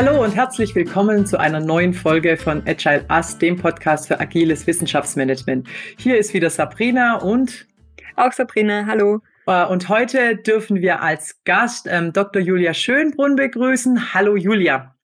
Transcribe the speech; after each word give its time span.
Hallo 0.00 0.22
und 0.22 0.36
herzlich 0.36 0.76
willkommen 0.76 1.26
zu 1.26 1.40
einer 1.40 1.58
neuen 1.58 1.92
Folge 1.92 2.36
von 2.36 2.62
Agile 2.68 3.04
Us, 3.10 3.36
dem 3.36 3.56
Podcast 3.56 4.06
für 4.06 4.20
agiles 4.20 4.64
Wissenschaftsmanagement. 4.64 5.66
Hier 5.98 6.18
ist 6.18 6.32
wieder 6.32 6.50
Sabrina 6.50 7.16
und 7.16 7.66
auch 8.14 8.30
Sabrina, 8.30 8.86
hallo. 8.86 9.22
Äh, 9.48 9.66
und 9.66 9.88
heute 9.88 10.36
dürfen 10.36 10.82
wir 10.82 11.02
als 11.02 11.42
Gast 11.42 11.88
ähm, 11.90 12.12
Dr. 12.12 12.40
Julia 12.40 12.74
Schönbrunn 12.74 13.34
begrüßen. 13.34 14.14
Hallo 14.14 14.36
Julia. 14.36 14.94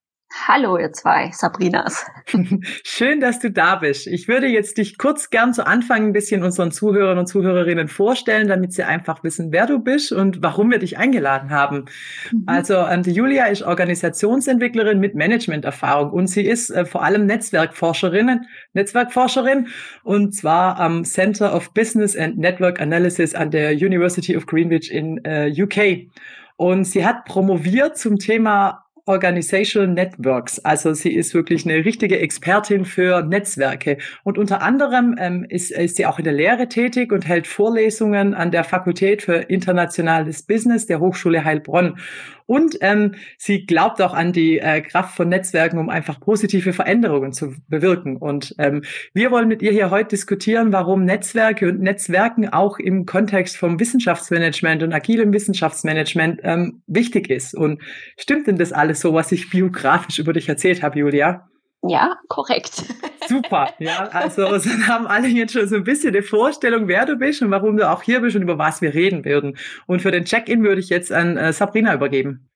Hallo, 0.46 0.77
ihr 0.77 0.93
zwei 0.93 1.30
Sabrinas. 1.32 2.07
Schön, 2.83 3.20
dass 3.20 3.38
du 3.38 3.51
da 3.51 3.77
bist. 3.77 4.09
Ich 4.09 4.27
würde 4.27 4.47
jetzt 4.47 4.79
dich 4.79 4.98
kurz 4.98 5.30
gern 5.30 5.55
zu 5.55 5.65
Anfang 5.66 6.09
ein 6.09 6.12
bisschen 6.12 6.43
unseren 6.43 6.73
Zuhörern 6.73 7.19
und 7.19 7.27
Zuhörerinnen 7.27 7.87
vorstellen, 7.88 8.48
damit 8.48 8.73
sie 8.73 8.83
einfach 8.83 9.23
wissen, 9.23 9.52
wer 9.52 9.66
du 9.66 9.79
bist 9.79 10.12
und 10.12 10.43
warum 10.43 10.70
wir 10.70 10.80
dich 10.80 10.98
eingeladen 10.98 11.51
haben. 11.51 11.84
Mhm. 12.33 12.43
Also, 12.47 12.74
ähm, 12.74 13.02
die 13.02 13.12
Julia 13.12 13.47
ist 13.47 13.62
Organisationsentwicklerin 13.62 14.98
mit 14.98 15.15
Managementerfahrung 15.15 16.10
und 16.10 16.27
sie 16.27 16.45
ist 16.45 16.71
äh, 16.71 16.85
vor 16.85 17.05
allem 17.05 17.27
Netzwerkforscherin, 17.27 18.45
Netzwerkforscherin 18.73 19.69
und 20.02 20.35
zwar 20.35 20.80
am 20.80 21.05
Center 21.05 21.55
of 21.55 21.73
Business 21.73 22.16
and 22.16 22.38
Network 22.38 22.80
Analysis 22.80 23.35
an 23.35 23.51
der 23.51 23.73
University 23.73 24.37
of 24.37 24.46
Greenwich 24.46 24.93
in 24.93 25.24
äh, 25.24 25.51
UK. 25.57 26.10
Und 26.57 26.85
sie 26.85 27.07
hat 27.07 27.24
promoviert 27.24 27.96
zum 27.96 28.19
Thema 28.19 28.84
Organizational 29.07 29.89
Networks. 29.89 30.59
Also 30.61 30.95
sie 30.95 31.15
ist 31.15 31.35
wirklich 31.35 31.67
eine 31.67 31.85
richtige 31.85 32.19
Expertin 32.19 32.85
für 32.85 33.23
Netzwerke. 33.23 33.99
Und 34.23 34.38
unter 34.38 34.63
anderem 34.63 35.15
ähm, 35.19 35.45
ist, 35.49 35.71
ist 35.71 35.96
sie 35.96 36.07
auch 36.07 36.19
in 36.19 36.24
der 36.24 36.33
Lehre 36.33 36.69
tätig 36.69 37.13
und 37.13 37.27
hält 37.27 37.46
Vorlesungen 37.46 38.35
an 38.35 38.51
der 38.51 38.65
Fakultät 38.65 39.23
für 39.23 39.35
internationales 39.35 40.43
Business 40.43 40.87
der 40.87 41.01
Hochschule 41.01 41.45
Heilbronn. 41.45 41.99
Und 42.46 42.76
ähm, 42.82 43.14
sie 43.38 43.64
glaubt 43.64 44.02
auch 44.02 44.12
an 44.12 44.32
die 44.32 44.59
äh, 44.59 44.82
Kraft 44.82 45.16
von 45.16 45.28
Netzwerken, 45.28 45.78
um 45.78 45.88
einfach 45.88 46.20
positive 46.20 46.73
Veränderungen 46.73 47.32
zu 47.32 47.54
bewirken. 47.68 48.16
Und 48.16 48.54
ähm, 48.59 48.82
wir 49.14 49.30
wollen 49.30 49.48
mit 49.48 49.62
ihr 49.62 49.73
hier 49.73 49.90
heute 49.90 50.10
diskutieren, 50.10 50.72
warum 50.72 51.04
Netzwerke 51.04 51.68
und 51.68 51.80
Netzwerken 51.80 52.48
auch 52.50 52.78
im 52.78 53.06
Kontext 53.06 53.56
vom 53.56 53.80
Wissenschaftsmanagement 53.80 54.82
und 54.82 54.92
agilem 54.92 55.32
Wissenschaftsmanagement 55.32 56.40
ähm, 56.42 56.82
wichtig 56.87 57.30
ist. 57.30 57.54
Und 57.54 57.82
stimmt 58.18 58.46
denn 58.46 58.56
das 58.56 58.72
alles 58.72 59.00
so, 59.00 59.15
was 59.15 59.32
ich 59.32 59.48
biografisch 59.48 60.18
über 60.18 60.32
dich 60.32 60.48
erzählt 60.48 60.82
habe, 60.82 60.98
Julia? 60.98 61.48
Ja, 61.87 62.16
korrekt. 62.29 62.82
Super, 63.29 63.68
ja. 63.79 64.09
Also 64.09 64.43
dann 64.59 64.87
haben 64.88 65.06
alle 65.06 65.28
jetzt 65.28 65.53
schon 65.53 65.69
so 65.69 65.77
ein 65.77 65.84
bisschen 65.84 66.15
eine 66.15 66.22
Vorstellung, 66.22 66.88
wer 66.88 67.04
du 67.04 67.16
bist 67.16 67.43
und 67.43 67.50
warum 67.50 67.77
du 67.77 67.88
auch 67.88 68.03
hier 68.03 68.21
bist 68.21 68.37
und 68.37 68.43
über 68.43 68.59
was 68.59 68.81
wir 68.81 68.94
reden 68.94 69.25
würden. 69.25 69.59
Und 69.87 70.00
für 70.00 70.10
den 70.10 70.25
Check-in 70.25 70.62
würde 70.62 70.81
ich 70.81 70.88
jetzt 70.88 71.12
an 71.12 71.37
äh, 71.37 71.53
Sabrina 71.53 71.94
übergeben. 71.94 72.49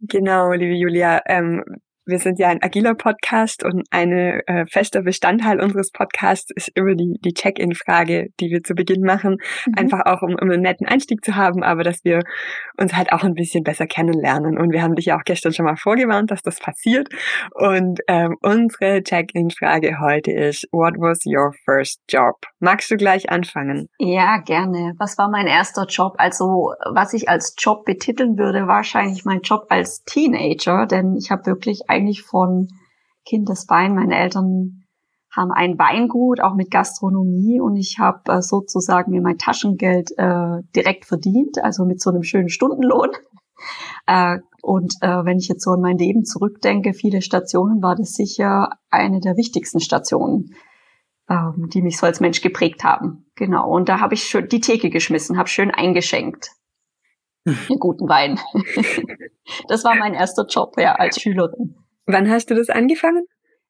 Genau, 0.00 0.52
liebe 0.52 0.74
Julia. 0.74 1.22
Ähm, 1.26 1.64
wir 2.08 2.18
sind 2.18 2.38
ja 2.38 2.48
ein 2.48 2.62
agiler 2.62 2.94
Podcast 2.94 3.62
und 3.62 3.86
ein 3.90 4.10
äh, 4.12 4.64
fester 4.66 5.02
Bestandteil 5.02 5.60
unseres 5.60 5.90
Podcasts 5.92 6.50
ist 6.54 6.70
immer 6.74 6.94
die, 6.94 7.18
die 7.22 7.34
Check-in-Frage, 7.34 8.28
die 8.40 8.50
wir 8.50 8.62
zu 8.62 8.74
Beginn 8.74 9.02
machen. 9.02 9.36
Mhm. 9.66 9.74
Einfach 9.76 10.06
auch, 10.06 10.22
um, 10.22 10.34
um 10.34 10.50
einen 10.50 10.62
netten 10.62 10.88
Einstieg 10.88 11.22
zu 11.22 11.36
haben, 11.36 11.62
aber 11.62 11.84
dass 11.84 12.04
wir 12.04 12.22
uns 12.78 12.96
halt 12.96 13.12
auch 13.12 13.24
ein 13.24 13.34
bisschen 13.34 13.62
besser 13.62 13.86
kennenlernen. 13.86 14.58
Und 14.58 14.72
wir 14.72 14.82
haben 14.82 14.94
dich 14.94 15.06
ja 15.06 15.18
auch 15.18 15.24
gestern 15.24 15.52
schon 15.52 15.66
mal 15.66 15.76
vorgewarnt, 15.76 16.30
dass 16.30 16.40
das 16.40 16.58
passiert. 16.60 17.08
Und 17.54 18.00
ähm, 18.08 18.36
unsere 18.40 19.02
Check-in-Frage 19.02 20.00
heute 20.00 20.32
ist, 20.32 20.66
what 20.72 20.94
was 20.96 21.20
your 21.26 21.52
first 21.66 22.00
job? 22.08 22.36
Magst 22.58 22.90
du 22.90 22.96
gleich 22.96 23.28
anfangen? 23.30 23.88
Ja, 23.98 24.38
gerne. 24.38 24.94
Was 24.98 25.18
war 25.18 25.28
mein 25.28 25.46
erster 25.46 25.84
Job? 25.84 26.14
Also, 26.16 26.72
was 26.90 27.12
ich 27.12 27.28
als 27.28 27.54
Job 27.58 27.84
betiteln 27.84 28.38
würde, 28.38 28.66
wahrscheinlich 28.66 29.26
mein 29.26 29.42
Job 29.42 29.66
als 29.68 30.04
Teenager, 30.04 30.86
denn 30.86 31.14
ich 31.16 31.30
habe 31.30 31.44
wirklich 31.44 31.90
eigentlich 31.98 32.22
von 32.22 32.68
Kindesbein. 33.26 33.94
Meine 33.94 34.16
Eltern 34.16 34.84
haben 35.34 35.50
ein 35.50 35.78
Weingut, 35.78 36.40
auch 36.40 36.54
mit 36.54 36.70
Gastronomie 36.70 37.60
und 37.60 37.76
ich 37.76 37.98
habe 37.98 38.32
äh, 38.32 38.42
sozusagen 38.42 39.10
mir 39.10 39.20
mein 39.20 39.38
Taschengeld 39.38 40.10
äh, 40.16 40.62
direkt 40.74 41.04
verdient, 41.04 41.62
also 41.62 41.84
mit 41.84 42.00
so 42.00 42.10
einem 42.10 42.22
schönen 42.22 42.48
Stundenlohn. 42.48 43.10
Äh, 44.06 44.38
und 44.62 44.94
äh, 45.00 45.24
wenn 45.24 45.38
ich 45.38 45.48
jetzt 45.48 45.64
so 45.64 45.72
an 45.72 45.80
mein 45.80 45.98
Leben 45.98 46.24
zurückdenke, 46.24 46.94
viele 46.94 47.22
Stationen, 47.22 47.82
war 47.82 47.96
das 47.96 48.14
sicher 48.14 48.70
eine 48.88 49.18
der 49.18 49.36
wichtigsten 49.36 49.80
Stationen, 49.80 50.54
ähm, 51.28 51.68
die 51.74 51.82
mich 51.82 51.98
so 51.98 52.06
als 52.06 52.20
Mensch 52.20 52.40
geprägt 52.40 52.84
haben. 52.84 53.26
Genau. 53.34 53.68
Und 53.68 53.88
da 53.88 53.98
habe 53.98 54.14
ich 54.14 54.22
schön 54.22 54.48
die 54.48 54.60
Theke 54.60 54.90
geschmissen, 54.90 55.36
habe 55.36 55.48
schön 55.48 55.72
eingeschenkt. 55.72 56.52
Einen 57.46 57.80
guten 57.80 58.08
Wein. 58.08 58.38
das 59.68 59.82
war 59.82 59.96
mein 59.96 60.14
erster 60.14 60.46
Job 60.46 60.74
ja 60.78 60.94
als 60.94 61.20
Schülerin. 61.20 61.77
Wann 62.10 62.30
hast 62.30 62.48
du 62.48 62.54
das 62.54 62.70
angefangen? 62.70 63.24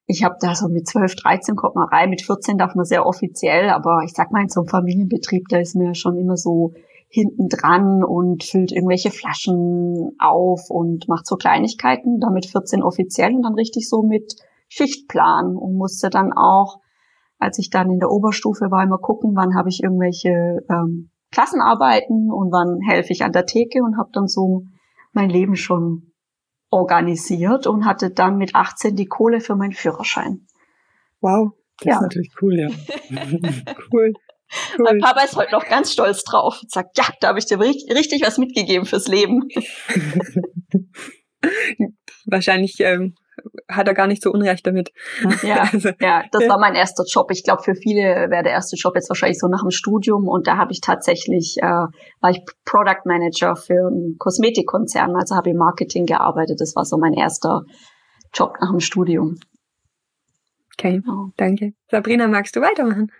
Ich 0.05 0.23
habe 0.23 0.37
da 0.39 0.55
so 0.55 0.69
mit 0.69 0.87
12, 0.87 1.15
13 1.17 1.55
kommt 1.57 1.75
man 1.75 1.89
rein, 1.89 2.09
mit 2.09 2.21
14 2.21 2.57
darf 2.57 2.73
man 2.73 2.85
sehr 2.85 3.05
offiziell, 3.05 3.69
aber 3.69 4.01
ich 4.05 4.13
sag 4.13 4.31
mal, 4.31 4.41
in 4.41 4.47
so 4.47 4.61
einem 4.61 4.69
Familienbetrieb, 4.69 5.49
da 5.49 5.59
ist 5.59 5.75
mir 5.75 5.93
schon 5.93 6.17
immer 6.17 6.37
so 6.37 6.73
hinten 7.09 7.49
dran 7.49 8.01
und 8.01 8.45
füllt 8.45 8.71
irgendwelche 8.71 9.11
Flaschen 9.11 10.15
auf 10.19 10.69
und 10.69 11.09
macht 11.09 11.27
so 11.27 11.35
Kleinigkeiten, 11.35 12.21
damit 12.21 12.45
14 12.45 12.81
offiziell 12.81 13.35
und 13.35 13.43
dann 13.43 13.55
richtig 13.55 13.89
so 13.89 14.03
mit 14.03 14.35
Schichtplan 14.69 15.57
und 15.57 15.75
musste 15.75 16.09
dann 16.09 16.31
auch, 16.31 16.79
als 17.39 17.59
ich 17.59 17.69
dann 17.69 17.91
in 17.91 17.99
der 17.99 18.09
Oberstufe 18.09 18.71
war, 18.71 18.83
immer 18.83 18.99
gucken, 18.99 19.35
wann 19.35 19.53
habe 19.53 19.67
ich 19.67 19.83
irgendwelche 19.83 20.65
ähm, 20.69 21.09
Klassenarbeiten 21.31 22.31
und 22.31 22.53
wann 22.53 22.79
helfe 22.87 23.11
ich 23.11 23.23
an 23.23 23.33
der 23.33 23.45
Theke 23.45 23.83
und 23.83 23.97
habe 23.97 24.11
dann 24.13 24.27
so 24.27 24.63
mein 25.11 25.29
Leben 25.29 25.57
schon 25.57 26.08
organisiert 26.69 27.67
und 27.67 27.85
hatte 27.85 28.11
dann 28.11 28.37
mit 28.37 28.55
18 28.55 28.95
die 28.95 29.07
Kohle 29.07 29.41
für 29.41 29.55
meinen 29.55 29.73
Führerschein. 29.73 30.47
Wow, 31.21 31.51
das 31.79 31.85
ja. 31.85 31.95
ist 31.95 32.01
natürlich 32.01 32.31
cool, 32.41 32.59
ja. 32.59 32.69
cool. 33.93 34.13
Cool. 34.77 34.85
Mein 34.85 34.99
Papa 34.99 35.21
ist 35.21 35.35
heute 35.35 35.51
noch 35.51 35.65
ganz 35.67 35.93
stolz 35.93 36.23
drauf 36.23 36.59
und 36.61 36.71
sagt, 36.71 36.97
ja, 36.97 37.05
da 37.21 37.27
habe 37.29 37.39
ich 37.39 37.45
dir 37.45 37.59
richtig 37.59 38.23
was 38.23 38.39
mitgegeben 38.39 38.85
fürs 38.85 39.07
Leben. 39.07 39.47
Wahrscheinlich 42.25 42.79
ähm, 42.79 43.15
hat 43.67 43.87
er 43.87 43.93
gar 43.93 44.07
nicht 44.07 44.23
so 44.23 44.31
Unrecht 44.31 44.65
damit. 44.65 44.91
Ja, 45.43 45.69
also, 45.73 45.89
ja 45.99 46.23
das 46.31 46.47
war 46.47 46.59
mein 46.59 46.75
erster 46.75 47.03
Job. 47.05 47.31
Ich 47.31 47.43
glaube, 47.43 47.63
für 47.63 47.75
viele 47.75 48.29
wäre 48.29 48.43
der 48.43 48.51
erste 48.51 48.75
Job 48.75 48.95
jetzt 48.95 49.09
wahrscheinlich 49.09 49.39
so 49.39 49.47
nach 49.47 49.61
dem 49.61 49.71
Studium. 49.71 50.27
Und 50.27 50.47
da 50.47 50.57
habe 50.57 50.71
ich 50.71 50.81
tatsächlich, 50.81 51.57
äh, 51.61 51.65
war 51.65 52.29
ich 52.29 52.43
Product 52.65 53.05
Manager 53.05 53.55
für 53.55 53.87
einen 53.87 54.15
Kosmetikkonzern, 54.17 55.15
also 55.15 55.35
habe 55.35 55.49
ich 55.49 55.55
Marketing 55.55 56.05
gearbeitet. 56.05 56.59
Das 56.59 56.75
war 56.75 56.85
so 56.85 56.97
mein 56.97 57.13
erster 57.13 57.63
Job 58.33 58.53
nach 58.61 58.71
dem 58.71 58.79
Studium. 58.79 59.37
Okay, 60.77 61.01
oh. 61.09 61.31
danke. 61.35 61.73
Sabrina, 61.91 62.27
magst 62.27 62.55
du 62.55 62.61
weitermachen? 62.61 63.11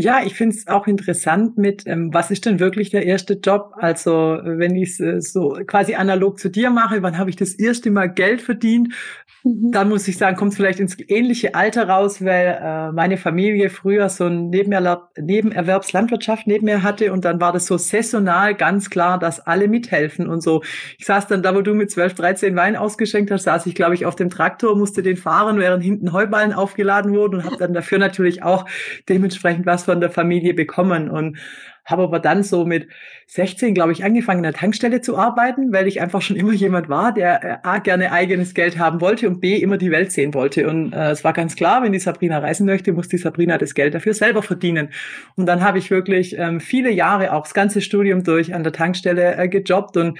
Ja, 0.00 0.22
ich 0.24 0.34
finde 0.34 0.54
es 0.54 0.68
auch 0.68 0.86
interessant 0.86 1.58
mit, 1.58 1.84
ähm, 1.88 2.14
was 2.14 2.30
ist 2.30 2.46
denn 2.46 2.60
wirklich 2.60 2.90
der 2.90 3.04
erste 3.04 3.34
Job? 3.34 3.72
Also 3.78 4.38
wenn 4.44 4.76
ich 4.76 4.90
es 4.90 5.00
äh, 5.00 5.20
so 5.20 5.58
quasi 5.66 5.96
analog 5.96 6.38
zu 6.38 6.50
dir 6.50 6.70
mache, 6.70 7.02
wann 7.02 7.18
habe 7.18 7.30
ich 7.30 7.36
das 7.36 7.54
erste 7.54 7.90
Mal 7.90 8.06
Geld 8.06 8.40
verdient? 8.40 8.94
Mhm. 9.42 9.72
Dann 9.72 9.88
muss 9.88 10.06
ich 10.06 10.16
sagen, 10.16 10.36
kommt 10.36 10.52
es 10.52 10.56
vielleicht 10.56 10.78
ins 10.78 10.96
ähnliche 11.08 11.56
Alter 11.56 11.88
raus, 11.88 12.24
weil 12.24 12.60
äh, 12.62 12.92
meine 12.92 13.16
Familie 13.16 13.70
früher 13.70 14.08
so 14.08 14.26
ein 14.26 14.50
Nebenerwerb, 14.50 15.10
Nebenerwerbslandwirtschaft 15.18 16.46
neben 16.46 16.66
mir 16.66 16.84
hatte 16.84 17.12
und 17.12 17.24
dann 17.24 17.40
war 17.40 17.52
das 17.52 17.66
so 17.66 17.76
saisonal 17.76 18.54
ganz 18.54 18.90
klar, 18.90 19.18
dass 19.18 19.40
alle 19.40 19.66
mithelfen 19.66 20.28
und 20.28 20.44
so. 20.44 20.62
Ich 20.98 21.06
saß 21.06 21.26
dann 21.26 21.42
da, 21.42 21.56
wo 21.56 21.60
du 21.62 21.74
mit 21.74 21.90
12, 21.90 22.14
13 22.14 22.54
Wein 22.54 22.76
ausgeschenkt 22.76 23.32
hast, 23.32 23.42
saß 23.42 23.66
ich, 23.66 23.74
glaube 23.74 23.94
ich, 23.96 24.06
auf 24.06 24.14
dem 24.14 24.30
Traktor, 24.30 24.76
musste 24.76 25.02
den 25.02 25.16
fahren, 25.16 25.58
während 25.58 25.82
hinten 25.82 26.12
Heuballen 26.12 26.52
aufgeladen 26.52 27.12
wurden 27.12 27.40
und 27.40 27.44
habe 27.44 27.56
dann 27.56 27.74
dafür 27.74 27.98
natürlich 27.98 28.44
auch 28.44 28.64
dementsprechend 29.08 29.66
was 29.66 29.87
von 29.88 30.00
der 30.02 30.10
Familie 30.10 30.52
bekommen 30.52 31.08
und 31.08 31.38
habe 31.86 32.02
aber 32.02 32.18
dann 32.18 32.42
so 32.42 32.66
mit 32.66 32.88
16, 33.28 33.72
glaube 33.72 33.92
ich, 33.92 34.04
angefangen, 34.04 34.40
in 34.40 34.42
der 34.42 34.52
Tankstelle 34.52 35.00
zu 35.00 35.16
arbeiten, 35.16 35.72
weil 35.72 35.88
ich 35.88 36.02
einfach 36.02 36.20
schon 36.20 36.36
immer 36.36 36.52
jemand 36.52 36.90
war, 36.90 37.14
der 37.14 37.42
äh, 37.42 37.56
A, 37.62 37.78
gerne 37.78 38.12
eigenes 38.12 38.52
Geld 38.52 38.78
haben 38.78 39.00
wollte 39.00 39.26
und 39.26 39.40
B, 39.40 39.56
immer 39.56 39.78
die 39.78 39.90
Welt 39.90 40.12
sehen 40.12 40.34
wollte. 40.34 40.68
Und 40.68 40.92
äh, 40.92 41.12
es 41.12 41.24
war 41.24 41.32
ganz 41.32 41.56
klar, 41.56 41.82
wenn 41.82 41.92
die 41.92 41.98
Sabrina 41.98 42.40
reisen 42.40 42.66
möchte, 42.66 42.92
muss 42.92 43.08
die 43.08 43.16
Sabrina 43.16 43.56
das 43.56 43.72
Geld 43.72 43.94
dafür 43.94 44.12
selber 44.12 44.42
verdienen. 44.42 44.90
Und 45.36 45.46
dann 45.46 45.62
habe 45.62 45.78
ich 45.78 45.90
wirklich 45.90 46.36
ähm, 46.36 46.60
viele 46.60 46.90
Jahre, 46.90 47.32
auch 47.32 47.44
das 47.44 47.54
ganze 47.54 47.80
Studium 47.80 48.22
durch, 48.22 48.54
an 48.54 48.64
der 48.64 48.72
Tankstelle 48.74 49.36
äh, 49.36 49.48
gejobbt 49.48 49.96
und 49.96 50.18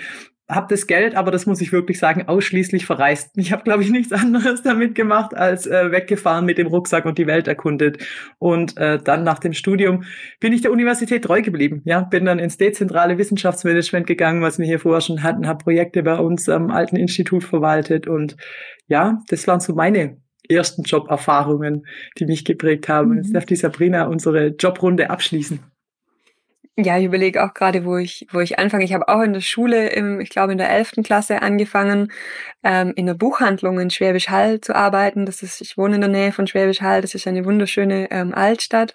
habe 0.48 0.66
das 0.70 0.86
Geld, 0.86 1.14
aber 1.14 1.30
das 1.30 1.44
muss 1.44 1.60
ich 1.60 1.72
wirklich 1.72 1.98
sagen, 1.98 2.26
ausschließlich 2.26 2.86
verreist. 2.86 3.36
Ich 3.36 3.52
habe, 3.52 3.64
glaube 3.64 3.82
ich, 3.82 3.90
nichts 3.90 4.12
anderes 4.14 4.62
damit 4.62 4.94
gemacht, 4.94 5.34
als 5.34 5.66
äh, 5.66 5.92
weggefahren 5.92 6.46
mit 6.46 6.58
dem 6.58 6.66
Rucksack 6.68 7.04
und 7.04 7.18
die 7.18 7.26
Welt 7.26 7.48
erkundet. 7.48 7.98
Und 8.38 8.76
äh, 8.78 8.98
dann 9.02 9.24
nach 9.24 9.38
dem 9.38 9.52
Studium 9.52 10.04
bin 10.40 10.52
ich 10.52 10.62
der 10.62 10.72
Universität 10.72 11.24
treu 11.24 11.42
geblieben. 11.42 11.82
Ja, 11.84 12.00
bin 12.00 12.24
dann 12.24 12.38
ins 12.38 12.56
dezentrale 12.56 13.18
Wissenschaftsmanagement 13.18 14.06
gegangen, 14.06 14.42
was 14.42 14.58
wir 14.58 14.66
hier 14.66 14.80
vorher 14.80 15.02
schon 15.02 15.22
hatten, 15.22 15.46
habe 15.46 15.64
Projekte 15.64 16.02
bei 16.02 16.18
uns 16.18 16.48
am 16.48 16.70
alten 16.70 16.96
Institut 16.96 17.44
verwaltet. 17.44 18.06
Und 18.06 18.36
ja, 18.86 19.18
das 19.28 19.46
waren 19.46 19.60
so 19.60 19.74
meine 19.74 20.16
ersten 20.48 20.82
Joberfahrungen, 20.82 21.86
die 22.18 22.24
mich 22.24 22.46
geprägt 22.46 22.88
haben. 22.88 23.10
Mhm. 23.10 23.16
Jetzt 23.18 23.34
darf 23.34 23.44
die 23.44 23.56
Sabrina 23.56 24.06
unsere 24.06 24.54
Jobrunde 24.58 25.10
abschließen. 25.10 25.60
Ja, 26.80 26.96
ich 26.96 27.06
überlege 27.06 27.44
auch 27.44 27.54
gerade, 27.54 27.84
wo 27.84 27.96
ich, 27.96 28.28
wo 28.30 28.38
ich 28.38 28.60
anfange. 28.60 28.84
Ich 28.84 28.92
habe 28.94 29.08
auch 29.08 29.20
in 29.22 29.32
der 29.32 29.40
Schule, 29.40 29.88
im, 29.88 30.20
ich 30.20 30.30
glaube 30.30 30.52
in 30.52 30.58
der 30.58 30.70
elften 30.70 31.02
Klasse 31.02 31.42
angefangen, 31.42 32.12
ähm, 32.64 32.92
in 32.96 33.06
der 33.06 33.14
Buchhandlung 33.14 33.78
in 33.78 33.90
Schwäbisch 33.90 34.28
Hall 34.28 34.60
zu 34.60 34.74
arbeiten. 34.74 35.26
Das 35.26 35.42
ist, 35.42 35.60
ich 35.60 35.78
wohne 35.78 35.96
in 35.96 36.00
der 36.00 36.10
Nähe 36.10 36.32
von 36.32 36.46
Schwäbisch 36.46 36.80
Hall. 36.80 37.00
Das 37.02 37.14
ist 37.14 37.26
eine 37.26 37.44
wunderschöne 37.44 38.10
ähm, 38.10 38.34
Altstadt. 38.34 38.92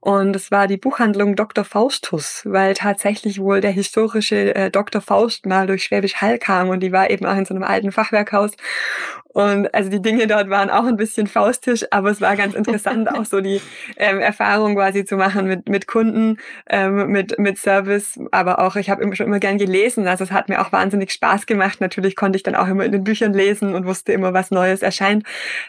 Und 0.00 0.34
es 0.34 0.50
war 0.50 0.66
die 0.66 0.78
Buchhandlung 0.78 1.36
Dr. 1.36 1.64
Faustus, 1.64 2.42
weil 2.44 2.74
tatsächlich 2.74 3.40
wohl 3.40 3.60
der 3.60 3.70
historische 3.70 4.54
äh, 4.54 4.70
Dr. 4.70 5.00
Faust 5.00 5.46
mal 5.46 5.66
durch 5.66 5.84
Schwäbisch 5.84 6.16
Hall 6.16 6.38
kam 6.38 6.70
und 6.70 6.80
die 6.80 6.92
war 6.92 7.10
eben 7.10 7.26
auch 7.26 7.36
in 7.36 7.44
so 7.44 7.54
einem 7.54 7.64
alten 7.64 7.92
Fachwerkhaus. 7.92 8.52
Und 9.32 9.74
also 9.74 9.88
die 9.88 10.02
Dinge 10.02 10.26
dort 10.26 10.50
waren 10.50 10.68
auch 10.68 10.84
ein 10.84 10.96
bisschen 10.96 11.26
faustisch, 11.26 11.84
aber 11.90 12.10
es 12.10 12.20
war 12.20 12.36
ganz 12.36 12.54
interessant, 12.54 13.10
auch 13.10 13.24
so 13.24 13.40
die 13.40 13.60
ähm, 13.96 14.20
Erfahrung 14.20 14.74
quasi 14.74 15.04
zu 15.04 15.16
machen 15.16 15.46
mit, 15.46 15.68
mit 15.68 15.86
Kunden, 15.86 16.36
ähm, 16.68 17.08
mit, 17.08 17.38
mit 17.38 17.58
Service. 17.58 18.20
Aber 18.30 18.58
auch, 18.58 18.76
ich 18.76 18.90
habe 18.90 19.02
immer 19.02 19.16
schon 19.16 19.26
immer 19.26 19.40
gern 19.40 19.56
gelesen. 19.56 20.06
Also 20.06 20.24
es 20.24 20.32
hat 20.32 20.48
mir 20.48 20.60
auch 20.60 20.72
wahnsinnig 20.72 21.12
Spaß 21.12 21.46
gemacht. 21.46 21.80
Natürlich 21.80 22.14
konnte 22.14 22.36
ich 22.36 22.42
dann 22.42 22.54
auch 22.54 22.68
immer 22.68 22.84
in 22.84 22.92
den 22.92 23.01
Büchern 23.04 23.32
lesen 23.32 23.74
und 23.74 23.86
wusste 23.86 24.12
immer, 24.12 24.34
was 24.34 24.50
Neues 24.50 24.82
erscheint. 24.82 25.24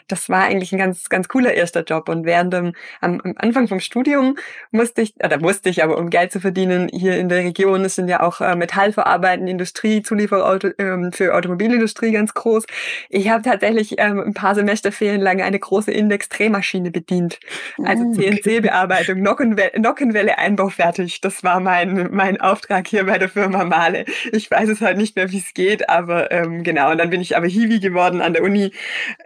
Das 0.08 0.28
war 0.28 0.44
eigentlich 0.44 0.72
ein 0.72 0.78
ganz, 0.78 1.08
ganz 1.08 1.28
cooler 1.28 1.54
erster 1.54 1.82
Job. 1.84 2.08
Und 2.08 2.24
während 2.24 2.52
dem, 2.52 2.72
am, 3.00 3.20
am 3.22 3.34
Anfang 3.36 3.68
vom 3.68 3.80
Studium 3.80 4.36
musste 4.70 5.02
ich, 5.02 5.14
oder 5.22 5.38
musste 5.38 5.68
ich, 5.68 5.82
aber 5.82 5.98
um 5.98 6.10
Geld 6.10 6.32
zu 6.32 6.40
verdienen, 6.40 6.88
hier 6.92 7.16
in 7.18 7.28
der 7.28 7.38
Region, 7.38 7.84
es 7.84 7.94
sind 7.94 8.08
ja 8.08 8.20
auch 8.20 8.40
äh, 8.40 8.56
Metallverarbeitende 8.56 9.50
Industrie, 9.50 10.02
Zulieferer 10.02 10.58
ähm, 10.78 11.12
für 11.12 11.34
Automobilindustrie 11.34 12.12
ganz 12.12 12.34
groß. 12.34 12.64
Ich 13.08 13.28
habe 13.28 13.42
tatsächlich 13.42 13.94
ähm, 13.98 14.20
ein 14.20 14.34
paar 14.34 14.54
Semesterferien 14.54 15.20
lang 15.20 15.40
eine 15.40 15.58
große 15.58 15.90
Index-Drehmaschine 15.90 16.90
bedient. 16.90 17.38
Also 17.82 18.04
ah, 18.04 18.12
CNC-Bearbeitung, 18.12 19.20
Nockenwelle, 19.20 19.72
Nockenwelle-Einbau 19.78 20.68
fertig. 20.68 21.20
Das 21.20 21.44
war 21.44 21.60
mein, 21.60 22.08
mein 22.12 22.40
Auftrag 22.40 22.86
hier 22.86 23.06
bei 23.06 23.18
der 23.18 23.28
Firma 23.28 23.64
Male. 23.64 24.04
Ich 24.32 24.50
weiß 24.50 24.68
es 24.68 24.80
halt 24.80 24.96
nicht 24.96 25.16
mehr, 25.16 25.30
wie 25.30 25.38
es 25.38 25.54
geht, 25.54 25.88
aber 25.88 26.30
ähm, 26.30 26.62
genau. 26.62 26.90
Und 26.90 26.98
dann 26.98 27.10
bin 27.10 27.20
ich 27.20 27.23
aber 27.32 27.46
Hiwi 27.46 27.80
geworden 27.80 28.20
an 28.20 28.32
der 28.32 28.42
Uni. 28.42 28.72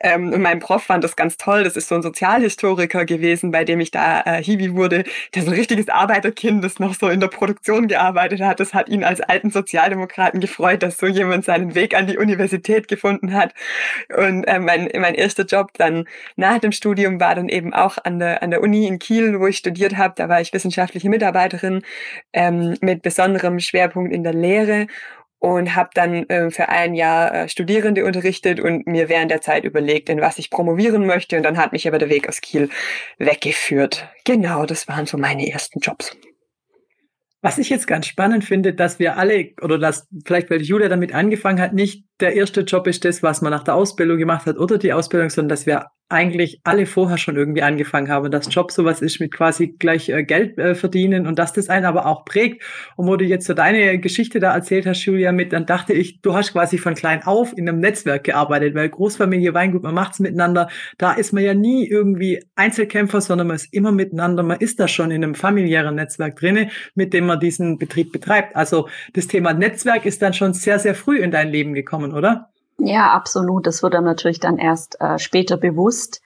Ähm, 0.00 0.32
und 0.32 0.40
mein 0.40 0.60
Prof 0.60 0.82
fand 0.82 1.04
das 1.04 1.16
ganz 1.16 1.36
toll. 1.36 1.64
Das 1.64 1.76
ist 1.76 1.88
so 1.88 1.94
ein 1.94 2.02
Sozialhistoriker 2.02 3.04
gewesen, 3.04 3.50
bei 3.50 3.64
dem 3.64 3.80
ich 3.80 3.90
da 3.90 4.22
äh, 4.22 4.42
Hiwi 4.42 4.74
wurde. 4.74 5.04
Der 5.34 5.42
ist 5.42 5.48
ein 5.48 5.54
richtiges 5.54 5.88
Arbeiterkind, 5.88 6.62
das 6.62 6.78
noch 6.78 6.94
so 6.94 7.08
in 7.08 7.20
der 7.20 7.28
Produktion 7.28 7.88
gearbeitet 7.88 8.40
hat. 8.40 8.60
Das 8.60 8.74
hat 8.74 8.88
ihn 8.88 9.04
als 9.04 9.20
alten 9.20 9.50
Sozialdemokraten 9.50 10.40
gefreut, 10.40 10.82
dass 10.82 10.98
so 10.98 11.06
jemand 11.06 11.44
seinen 11.44 11.74
Weg 11.74 11.94
an 11.96 12.06
die 12.06 12.18
Universität 12.18 12.88
gefunden 12.88 13.34
hat. 13.34 13.54
Und 14.16 14.44
äh, 14.44 14.58
mein, 14.58 14.88
mein 14.98 15.14
erster 15.14 15.44
Job 15.44 15.70
dann 15.74 16.06
nach 16.36 16.58
dem 16.58 16.72
Studium 16.72 17.20
war 17.20 17.34
dann 17.34 17.48
eben 17.48 17.74
auch 17.74 17.98
an 18.02 18.18
der, 18.18 18.42
an 18.42 18.50
der 18.50 18.62
Uni 18.62 18.86
in 18.86 18.98
Kiel, 18.98 19.40
wo 19.40 19.46
ich 19.46 19.58
studiert 19.58 19.96
habe. 19.96 20.14
Da 20.16 20.28
war 20.28 20.40
ich 20.40 20.52
wissenschaftliche 20.52 21.08
Mitarbeiterin 21.08 21.82
ähm, 22.32 22.76
mit 22.80 23.02
besonderem 23.02 23.60
Schwerpunkt 23.60 24.12
in 24.12 24.22
der 24.22 24.34
Lehre 24.34 24.86
und 25.38 25.76
habe 25.76 25.90
dann 25.94 26.28
äh, 26.28 26.50
für 26.50 26.68
ein 26.68 26.94
Jahr 26.94 27.34
äh, 27.34 27.48
Studierende 27.48 28.04
unterrichtet 28.04 28.60
und 28.60 28.86
mir 28.86 29.08
während 29.08 29.30
der 29.30 29.40
Zeit 29.40 29.64
überlegt, 29.64 30.08
in 30.08 30.20
was 30.20 30.38
ich 30.38 30.50
promovieren 30.50 31.06
möchte. 31.06 31.36
Und 31.36 31.44
dann 31.44 31.56
hat 31.56 31.72
mich 31.72 31.86
aber 31.86 31.98
der 31.98 32.08
Weg 32.08 32.28
aus 32.28 32.40
Kiel 32.40 32.68
weggeführt. 33.18 34.08
Genau, 34.24 34.66
das 34.66 34.88
waren 34.88 35.06
so 35.06 35.16
meine 35.16 35.50
ersten 35.50 35.80
Jobs. 35.80 36.16
Was 37.40 37.58
ich 37.58 37.70
jetzt 37.70 37.86
ganz 37.86 38.06
spannend 38.06 38.44
finde, 38.44 38.74
dass 38.74 38.98
wir 38.98 39.16
alle, 39.16 39.50
oder 39.62 39.78
dass 39.78 40.08
vielleicht, 40.26 40.50
weil 40.50 40.60
Julia 40.60 40.88
damit 40.88 41.14
angefangen 41.14 41.60
hat, 41.60 41.72
nicht 41.72 42.04
der 42.18 42.34
erste 42.34 42.62
Job 42.62 42.88
ist 42.88 43.04
das, 43.04 43.22
was 43.22 43.42
man 43.42 43.52
nach 43.52 43.62
der 43.62 43.76
Ausbildung 43.76 44.18
gemacht 44.18 44.46
hat 44.46 44.58
oder 44.58 44.76
die 44.76 44.92
Ausbildung, 44.92 45.30
sondern 45.30 45.50
dass 45.50 45.64
wir 45.64 45.86
eigentlich 46.08 46.60
alle 46.64 46.86
vorher 46.86 47.18
schon 47.18 47.36
irgendwie 47.36 47.62
angefangen 47.62 48.08
haben, 48.08 48.30
dass 48.30 48.52
Job 48.52 48.72
sowas 48.72 49.02
ist 49.02 49.20
mit 49.20 49.32
quasi 49.32 49.74
gleich 49.78 50.08
äh, 50.08 50.24
Geld 50.24 50.56
äh, 50.56 50.74
verdienen 50.74 51.26
und 51.26 51.38
dass 51.38 51.52
das 51.52 51.68
einen 51.68 51.84
aber 51.84 52.06
auch 52.06 52.24
prägt. 52.24 52.62
Und 52.96 53.06
wo 53.06 53.16
du 53.16 53.24
jetzt 53.26 53.46
so 53.46 53.52
deine 53.52 53.98
Geschichte 53.98 54.40
da 54.40 54.54
erzählt 54.54 54.86
hast, 54.86 55.04
Julia, 55.04 55.32
mit, 55.32 55.52
dann 55.52 55.66
dachte 55.66 55.92
ich, 55.92 56.22
du 56.22 56.34
hast 56.34 56.52
quasi 56.52 56.78
von 56.78 56.94
klein 56.94 57.22
auf 57.24 57.52
in 57.56 57.68
einem 57.68 57.80
Netzwerk 57.80 58.24
gearbeitet, 58.24 58.74
weil 58.74 58.88
Großfamilie 58.88 59.52
Weingut, 59.52 59.82
man 59.82 59.94
macht's 59.94 60.18
miteinander. 60.18 60.68
Da 60.96 61.12
ist 61.12 61.32
man 61.32 61.44
ja 61.44 61.52
nie 61.52 61.86
irgendwie 61.86 62.42
Einzelkämpfer, 62.56 63.20
sondern 63.20 63.48
man 63.48 63.56
ist 63.56 63.72
immer 63.74 63.92
miteinander. 63.92 64.42
Man 64.42 64.60
ist 64.60 64.80
da 64.80 64.88
schon 64.88 65.10
in 65.10 65.22
einem 65.22 65.34
familiären 65.34 65.94
Netzwerk 65.94 66.36
drinne, 66.36 66.70
mit 66.94 67.12
dem 67.12 67.26
man 67.26 67.38
diesen 67.38 67.76
Betrieb 67.76 68.12
betreibt. 68.12 68.56
Also 68.56 68.88
das 69.12 69.26
Thema 69.26 69.52
Netzwerk 69.52 70.06
ist 70.06 70.22
dann 70.22 70.32
schon 70.32 70.54
sehr, 70.54 70.78
sehr 70.78 70.94
früh 70.94 71.18
in 71.18 71.30
dein 71.30 71.50
Leben 71.50 71.74
gekommen, 71.74 72.14
oder? 72.14 72.48
Ja, 72.78 73.12
absolut. 73.12 73.66
Das 73.66 73.82
wird 73.82 73.94
dann 73.94 74.04
natürlich 74.04 74.40
dann 74.40 74.56
erst 74.56 75.00
äh, 75.00 75.18
später 75.18 75.56
bewusst, 75.56 76.20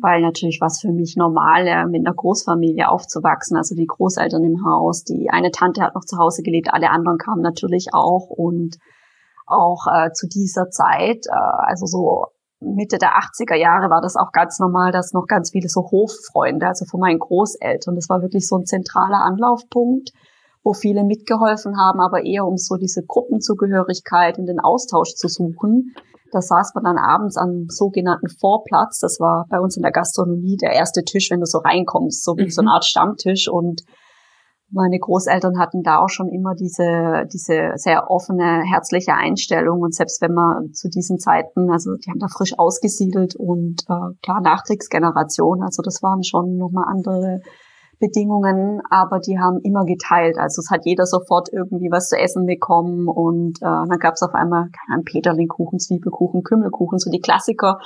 weil 0.00 0.20
natürlich 0.20 0.60
was 0.60 0.80
für 0.80 0.92
mich 0.92 1.16
normal, 1.16 1.66
äh, 1.66 1.86
mit 1.86 2.06
einer 2.06 2.14
Großfamilie 2.14 2.88
aufzuwachsen, 2.88 3.56
also 3.56 3.74
die 3.74 3.86
Großeltern 3.86 4.44
im 4.44 4.64
Haus, 4.66 5.04
die 5.04 5.30
eine 5.30 5.52
Tante 5.52 5.82
hat 5.82 5.94
noch 5.94 6.04
zu 6.04 6.18
Hause 6.18 6.42
gelebt, 6.42 6.72
alle 6.72 6.90
anderen 6.90 7.18
kamen 7.18 7.40
natürlich 7.40 7.94
auch 7.94 8.28
und 8.28 8.78
auch 9.46 9.86
äh, 9.86 10.12
zu 10.12 10.26
dieser 10.26 10.70
Zeit, 10.70 11.26
äh, 11.28 11.32
also 11.32 11.86
so 11.86 12.26
Mitte 12.58 12.98
der 12.98 13.18
80er 13.18 13.54
Jahre 13.54 13.88
war 13.88 14.00
das 14.00 14.16
auch 14.16 14.32
ganz 14.32 14.58
normal, 14.58 14.90
dass 14.90 15.12
noch 15.12 15.26
ganz 15.26 15.50
viele 15.50 15.68
so 15.68 15.82
Hoffreunde, 15.92 16.66
also 16.66 16.84
von 16.84 17.00
meinen 17.00 17.20
Großeltern, 17.20 17.94
das 17.94 18.08
war 18.08 18.22
wirklich 18.22 18.48
so 18.48 18.56
ein 18.56 18.66
zentraler 18.66 19.22
Anlaufpunkt 19.22 20.10
wo 20.66 20.72
viele 20.72 21.04
mitgeholfen 21.04 21.78
haben, 21.78 22.00
aber 22.00 22.24
eher 22.24 22.44
um 22.44 22.56
so 22.56 22.74
diese 22.74 23.04
Gruppenzugehörigkeit 23.06 24.36
und 24.36 24.46
den 24.46 24.58
Austausch 24.58 25.14
zu 25.14 25.28
suchen. 25.28 25.94
Da 26.32 26.42
saß 26.42 26.74
man 26.74 26.82
dann 26.82 26.98
abends 26.98 27.36
am 27.36 27.66
sogenannten 27.68 28.28
Vorplatz. 28.28 28.98
Das 28.98 29.20
war 29.20 29.46
bei 29.48 29.60
uns 29.60 29.76
in 29.76 29.84
der 29.84 29.92
Gastronomie 29.92 30.56
der 30.56 30.72
erste 30.72 31.04
Tisch, 31.04 31.30
wenn 31.30 31.38
du 31.38 31.46
so 31.46 31.58
reinkommst, 31.58 32.24
so 32.24 32.36
wie 32.36 32.46
mhm. 32.46 32.50
so 32.50 32.62
eine 32.62 32.70
mhm. 32.70 32.74
Art 32.74 32.84
Stammtisch. 32.84 33.48
Und 33.48 33.82
meine 34.68 34.98
Großeltern 34.98 35.56
hatten 35.60 35.84
da 35.84 35.98
auch 35.98 36.08
schon 36.08 36.28
immer 36.30 36.56
diese, 36.56 37.28
diese 37.32 37.74
sehr 37.76 38.10
offene, 38.10 38.64
herzliche 38.68 39.14
Einstellung. 39.14 39.82
Und 39.82 39.94
selbst 39.94 40.20
wenn 40.20 40.34
man 40.34 40.72
zu 40.72 40.88
diesen 40.88 41.20
Zeiten, 41.20 41.70
also 41.70 41.94
die 41.94 42.10
haben 42.10 42.18
da 42.18 42.26
frisch 42.26 42.58
ausgesiedelt 42.58 43.36
und 43.36 43.84
äh, 43.88 44.18
klar 44.20 44.40
Nachkriegsgeneration, 44.40 45.62
also 45.62 45.80
das 45.80 46.02
waren 46.02 46.24
schon 46.24 46.56
nochmal 46.56 46.86
andere 46.88 47.40
Bedingungen, 47.98 48.82
aber 48.90 49.20
die 49.20 49.38
haben 49.38 49.60
immer 49.62 49.84
geteilt. 49.84 50.36
Also 50.38 50.60
es 50.60 50.70
hat 50.70 50.84
jeder 50.84 51.06
sofort 51.06 51.48
irgendwie 51.52 51.90
was 51.90 52.08
zu 52.08 52.18
essen 52.18 52.46
bekommen 52.46 53.08
und 53.08 53.58
äh, 53.62 53.64
dann 53.64 53.98
gab 53.98 54.14
es 54.14 54.22
auf 54.22 54.34
einmal 54.34 54.68
keine 54.70 54.94
Ahnung, 54.94 55.04
Peterlingkuchen, 55.04 55.78
Zwiebelkuchen, 55.78 56.42
Kümmelkuchen, 56.42 56.98
so 56.98 57.10
die 57.10 57.20
Klassiker, 57.20 57.78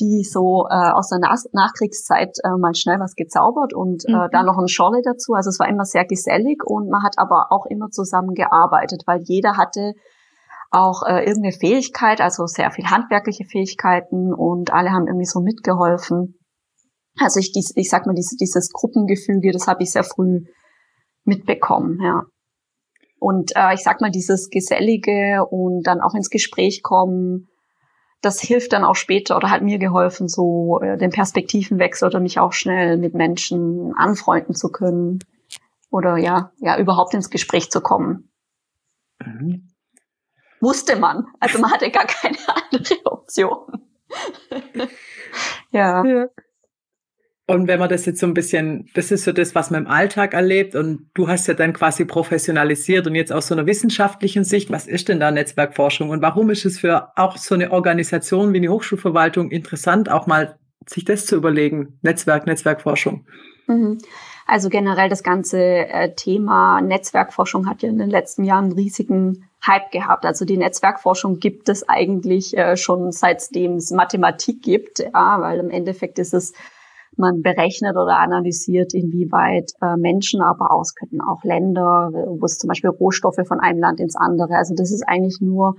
die 0.00 0.24
so 0.24 0.66
äh, 0.70 0.90
aus 0.90 1.08
der 1.08 1.18
Nach 1.18 1.36
Nachkriegszeit 1.52 2.36
äh, 2.44 2.56
mal 2.58 2.74
schnell 2.74 2.98
was 2.98 3.14
gezaubert 3.14 3.74
und 3.74 4.04
äh, 4.08 4.12
mhm. 4.12 4.28
dann 4.32 4.46
noch 4.46 4.58
ein 4.58 4.68
Schorle 4.68 5.02
dazu. 5.02 5.34
Also 5.34 5.50
es 5.50 5.58
war 5.60 5.68
immer 5.68 5.84
sehr 5.84 6.04
gesellig 6.04 6.62
und 6.64 6.88
man 6.88 7.02
hat 7.02 7.14
aber 7.18 7.46
auch 7.50 7.66
immer 7.66 7.90
zusammen 7.90 8.34
gearbeitet, 8.34 9.02
weil 9.06 9.20
jeder 9.22 9.56
hatte 9.56 9.94
auch 10.70 11.02
äh, 11.02 11.24
irgendeine 11.24 11.52
Fähigkeit, 11.52 12.20
also 12.20 12.46
sehr 12.46 12.70
viel 12.70 12.86
handwerkliche 12.86 13.44
Fähigkeiten 13.44 14.34
und 14.34 14.72
alle 14.72 14.90
haben 14.90 15.06
irgendwie 15.06 15.24
so 15.26 15.40
mitgeholfen. 15.40 16.37
Also 17.20 17.40
ich, 17.40 17.52
dies, 17.52 17.72
ich 17.76 17.88
sag 17.90 18.06
mal, 18.06 18.14
dieses, 18.14 18.36
dieses 18.36 18.70
Gruppengefüge, 18.70 19.52
das 19.52 19.66
habe 19.66 19.82
ich 19.82 19.90
sehr 19.90 20.04
früh 20.04 20.44
mitbekommen, 21.24 22.00
ja. 22.02 22.24
Und 23.20 23.56
äh, 23.56 23.74
ich 23.74 23.82
sag 23.82 24.00
mal, 24.00 24.10
dieses 24.10 24.48
Gesellige 24.48 25.44
und 25.50 25.82
dann 25.82 26.00
auch 26.00 26.14
ins 26.14 26.30
Gespräch 26.30 26.82
kommen, 26.82 27.48
das 28.20 28.40
hilft 28.40 28.72
dann 28.72 28.84
auch 28.84 28.96
später 28.96 29.36
oder 29.36 29.50
hat 29.50 29.62
mir 29.62 29.78
geholfen, 29.78 30.28
so 30.28 30.80
äh, 30.80 30.96
den 30.96 31.10
Perspektivenwechsel 31.10 32.08
oder 32.08 32.20
mich 32.20 32.38
auch 32.38 32.52
schnell 32.52 32.96
mit 32.96 33.14
Menschen 33.14 33.92
anfreunden 33.96 34.54
zu 34.54 34.70
können 34.70 35.20
oder 35.90 36.16
ja, 36.16 36.52
ja, 36.58 36.78
überhaupt 36.78 37.14
ins 37.14 37.30
Gespräch 37.30 37.70
zu 37.70 37.80
kommen. 37.80 38.30
Mhm. 39.24 39.68
Musste 40.60 40.96
man. 40.96 41.26
Also 41.38 41.58
man 41.58 41.72
hatte 41.72 41.90
gar 41.90 42.06
keine 42.06 42.36
andere 42.72 43.06
Option. 43.06 43.86
ja. 45.70 46.04
ja. 46.04 46.26
Und 47.50 47.66
wenn 47.66 47.78
man 47.78 47.88
das 47.88 48.04
jetzt 48.04 48.20
so 48.20 48.26
ein 48.26 48.34
bisschen, 48.34 48.90
das 48.92 49.10
ist 49.10 49.24
so 49.24 49.32
das, 49.32 49.54
was 49.54 49.70
man 49.70 49.84
im 49.84 49.90
Alltag 49.90 50.34
erlebt 50.34 50.74
und 50.74 51.08
du 51.14 51.28
hast 51.28 51.46
ja 51.46 51.54
dann 51.54 51.72
quasi 51.72 52.04
professionalisiert 52.04 53.06
und 53.06 53.14
jetzt 53.14 53.32
aus 53.32 53.46
so 53.46 53.54
einer 53.54 53.64
wissenschaftlichen 53.64 54.44
Sicht, 54.44 54.70
was 54.70 54.86
ist 54.86 55.08
denn 55.08 55.18
da 55.18 55.30
Netzwerkforschung 55.30 56.10
und 56.10 56.20
warum 56.20 56.50
ist 56.50 56.66
es 56.66 56.78
für 56.78 57.08
auch 57.16 57.38
so 57.38 57.54
eine 57.54 57.72
Organisation 57.72 58.52
wie 58.52 58.60
die 58.60 58.68
Hochschulverwaltung 58.68 59.50
interessant, 59.50 60.10
auch 60.10 60.26
mal 60.26 60.58
sich 60.86 61.06
das 61.06 61.24
zu 61.24 61.36
überlegen, 61.36 61.98
Netzwerk, 62.02 62.46
Netzwerkforschung? 62.46 63.24
Mhm. 63.66 63.96
Also 64.46 64.68
generell 64.68 65.08
das 65.08 65.22
ganze 65.22 65.58
äh, 65.58 66.14
Thema 66.14 66.82
Netzwerkforschung 66.82 67.66
hat 67.66 67.80
ja 67.80 67.88
in 67.88 67.98
den 67.98 68.10
letzten 68.10 68.44
Jahren 68.44 68.64
einen 68.64 68.72
riesigen 68.74 69.48
Hype 69.66 69.90
gehabt. 69.90 70.26
Also 70.26 70.44
die 70.44 70.58
Netzwerkforschung 70.58 71.38
gibt 71.38 71.70
es 71.70 71.88
eigentlich 71.88 72.54
äh, 72.58 72.76
schon 72.76 73.10
seitdem 73.10 73.76
es 73.76 73.90
Mathematik 73.90 74.62
gibt, 74.62 74.98
ja, 74.98 75.40
weil 75.40 75.60
im 75.60 75.70
Endeffekt 75.70 76.18
ist 76.18 76.34
es 76.34 76.52
man 77.18 77.42
berechnet 77.42 77.96
oder 77.96 78.18
analysiert, 78.18 78.94
inwieweit 78.94 79.72
äh, 79.82 79.96
Menschen, 79.96 80.40
aber 80.40 80.72
auch, 80.72 80.82
es 80.82 80.94
könnten 80.94 81.20
auch 81.20 81.42
Länder, 81.44 82.10
wo 82.12 82.44
es 82.44 82.58
zum 82.58 82.68
Beispiel 82.68 82.90
Rohstoffe 82.90 83.46
von 83.46 83.60
einem 83.60 83.80
Land 83.80 84.00
ins 84.00 84.16
andere. 84.16 84.56
Also 84.56 84.74
das 84.74 84.90
ist 84.90 85.02
eigentlich 85.06 85.38
nur 85.40 85.76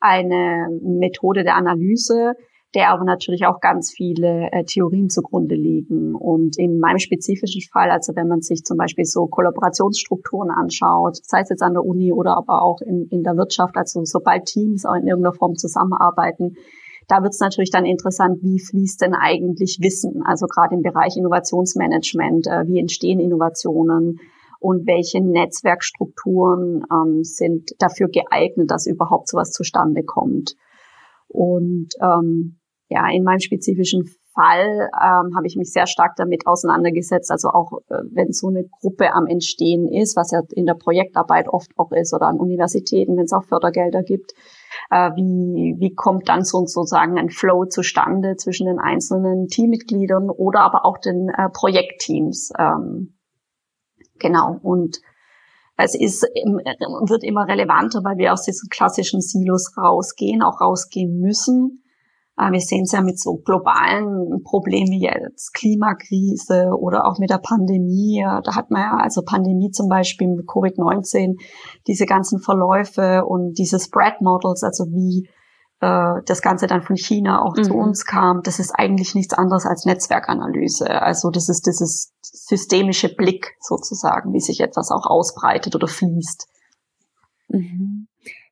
eine 0.00 0.68
Methode 0.82 1.44
der 1.44 1.56
Analyse, 1.56 2.34
der 2.74 2.90
aber 2.90 3.04
natürlich 3.04 3.46
auch 3.46 3.60
ganz 3.60 3.90
viele 3.90 4.50
äh, 4.52 4.64
Theorien 4.64 5.08
zugrunde 5.08 5.54
liegen. 5.54 6.14
Und 6.14 6.58
in 6.58 6.78
meinem 6.78 6.98
spezifischen 6.98 7.62
Fall, 7.72 7.90
also 7.90 8.14
wenn 8.14 8.28
man 8.28 8.42
sich 8.42 8.62
zum 8.64 8.76
Beispiel 8.76 9.04
so 9.04 9.26
Kollaborationsstrukturen 9.26 10.50
anschaut, 10.50 11.16
sei 11.22 11.40
es 11.40 11.48
jetzt 11.48 11.62
an 11.62 11.72
der 11.72 11.84
Uni 11.84 12.12
oder 12.12 12.36
aber 12.36 12.62
auch 12.62 12.80
in, 12.82 13.06
in 13.10 13.22
der 13.22 13.36
Wirtschaft, 13.36 13.76
also 13.76 14.04
sobald 14.04 14.44
Teams 14.44 14.84
auch 14.84 14.94
in 14.94 15.06
irgendeiner 15.06 15.34
Form 15.34 15.54
zusammenarbeiten, 15.56 16.56
da 17.08 17.22
wird 17.22 17.32
es 17.32 17.40
natürlich 17.40 17.70
dann 17.70 17.86
interessant, 17.86 18.42
wie 18.42 18.60
fließt 18.60 19.00
denn 19.00 19.14
eigentlich 19.14 19.78
Wissen, 19.80 20.22
also 20.24 20.46
gerade 20.46 20.74
im 20.74 20.82
Bereich 20.82 21.16
Innovationsmanagement, 21.16 22.46
äh, 22.46 22.66
wie 22.66 22.78
entstehen 22.78 23.18
Innovationen 23.18 24.20
und 24.60 24.86
welche 24.86 25.20
Netzwerkstrukturen 25.20 26.84
ähm, 26.92 27.24
sind 27.24 27.70
dafür 27.78 28.08
geeignet, 28.08 28.70
dass 28.70 28.86
überhaupt 28.86 29.28
sowas 29.28 29.52
zustande 29.52 30.02
kommt. 30.02 30.54
Und 31.28 31.88
ähm, 32.00 32.58
ja, 32.88 33.08
in 33.10 33.22
meinem 33.22 33.40
spezifischen 33.40 34.04
Fall 34.34 34.90
ähm, 34.94 35.36
habe 35.36 35.46
ich 35.46 35.56
mich 35.56 35.72
sehr 35.72 35.86
stark 35.86 36.16
damit 36.16 36.46
auseinandergesetzt. 36.46 37.30
Also 37.30 37.48
auch 37.48 37.80
äh, 37.88 38.02
wenn 38.10 38.32
so 38.32 38.48
eine 38.48 38.64
Gruppe 38.80 39.12
am 39.12 39.26
Entstehen 39.26 39.88
ist, 39.88 40.16
was 40.16 40.30
ja 40.30 40.42
in 40.50 40.66
der 40.66 40.74
Projektarbeit 40.74 41.48
oft 41.48 41.70
auch 41.76 41.92
ist 41.92 42.14
oder 42.14 42.26
an 42.26 42.38
Universitäten, 42.38 43.16
wenn 43.16 43.24
es 43.24 43.32
auch 43.32 43.44
Fördergelder 43.44 44.02
gibt, 44.02 44.32
äh, 44.90 45.10
wie, 45.16 45.76
wie 45.78 45.94
kommt 45.94 46.28
dann 46.28 46.44
so, 46.44 46.66
sozusagen 46.66 47.18
ein 47.18 47.30
Flow 47.30 47.66
zustande 47.66 48.36
zwischen 48.36 48.66
den 48.66 48.78
einzelnen 48.78 49.48
Teammitgliedern 49.48 50.30
oder 50.30 50.60
aber 50.60 50.84
auch 50.84 50.98
den 50.98 51.28
äh, 51.28 51.48
Projektteams. 51.50 52.52
Ähm, 52.58 53.14
genau. 54.18 54.58
Und 54.62 55.00
es 55.76 55.94
ist, 55.94 56.22
wird 56.22 57.22
immer 57.22 57.46
relevanter, 57.46 58.02
weil 58.02 58.18
wir 58.18 58.32
aus 58.32 58.42
diesen 58.42 58.68
klassischen 58.68 59.20
Silos 59.20 59.76
rausgehen, 59.76 60.42
auch 60.42 60.60
rausgehen 60.60 61.20
müssen. 61.20 61.84
Äh, 62.38 62.52
wir 62.52 62.60
sehen 62.60 62.82
es 62.84 62.92
ja 62.92 63.00
mit 63.00 63.18
so 63.20 63.36
globalen 63.44 64.42
Problemen 64.44 64.90
wie 64.90 65.02
jetzt 65.02 65.52
Klimakrise 65.54 66.70
oder 66.78 67.06
auch 67.06 67.18
mit 67.18 67.30
der 67.30 67.38
Pandemie. 67.38 68.24
Da 68.44 68.54
hat 68.54 68.70
man 68.70 68.82
ja 68.82 68.96
also 68.96 69.22
Pandemie 69.22 69.70
zum 69.70 69.88
Beispiel 69.88 70.28
mit 70.28 70.46
Covid-19, 70.46 71.34
diese 71.86 72.06
ganzen 72.06 72.40
Verläufe 72.40 73.24
und 73.24 73.58
diese 73.58 73.78
Spread 73.78 74.20
Models, 74.20 74.62
also 74.62 74.84
wie 74.86 75.28
äh, 75.80 76.22
das 76.26 76.42
Ganze 76.42 76.66
dann 76.66 76.82
von 76.82 76.96
China 76.96 77.42
auch 77.42 77.56
mhm. 77.56 77.64
zu 77.64 77.74
uns 77.74 78.04
kam, 78.04 78.42
das 78.42 78.58
ist 78.58 78.72
eigentlich 78.74 79.14
nichts 79.14 79.34
anderes 79.34 79.64
als 79.64 79.84
Netzwerkanalyse. 79.84 80.90
Also 81.02 81.30
das 81.30 81.48
ist 81.48 81.66
dieses 81.66 82.12
systemische 82.20 83.14
Blick 83.14 83.56
sozusagen, 83.60 84.32
wie 84.32 84.40
sich 84.40 84.60
etwas 84.60 84.90
auch 84.90 85.06
ausbreitet 85.06 85.76
oder 85.76 85.86
fließt. 85.86 86.48
Mhm. 87.48 88.07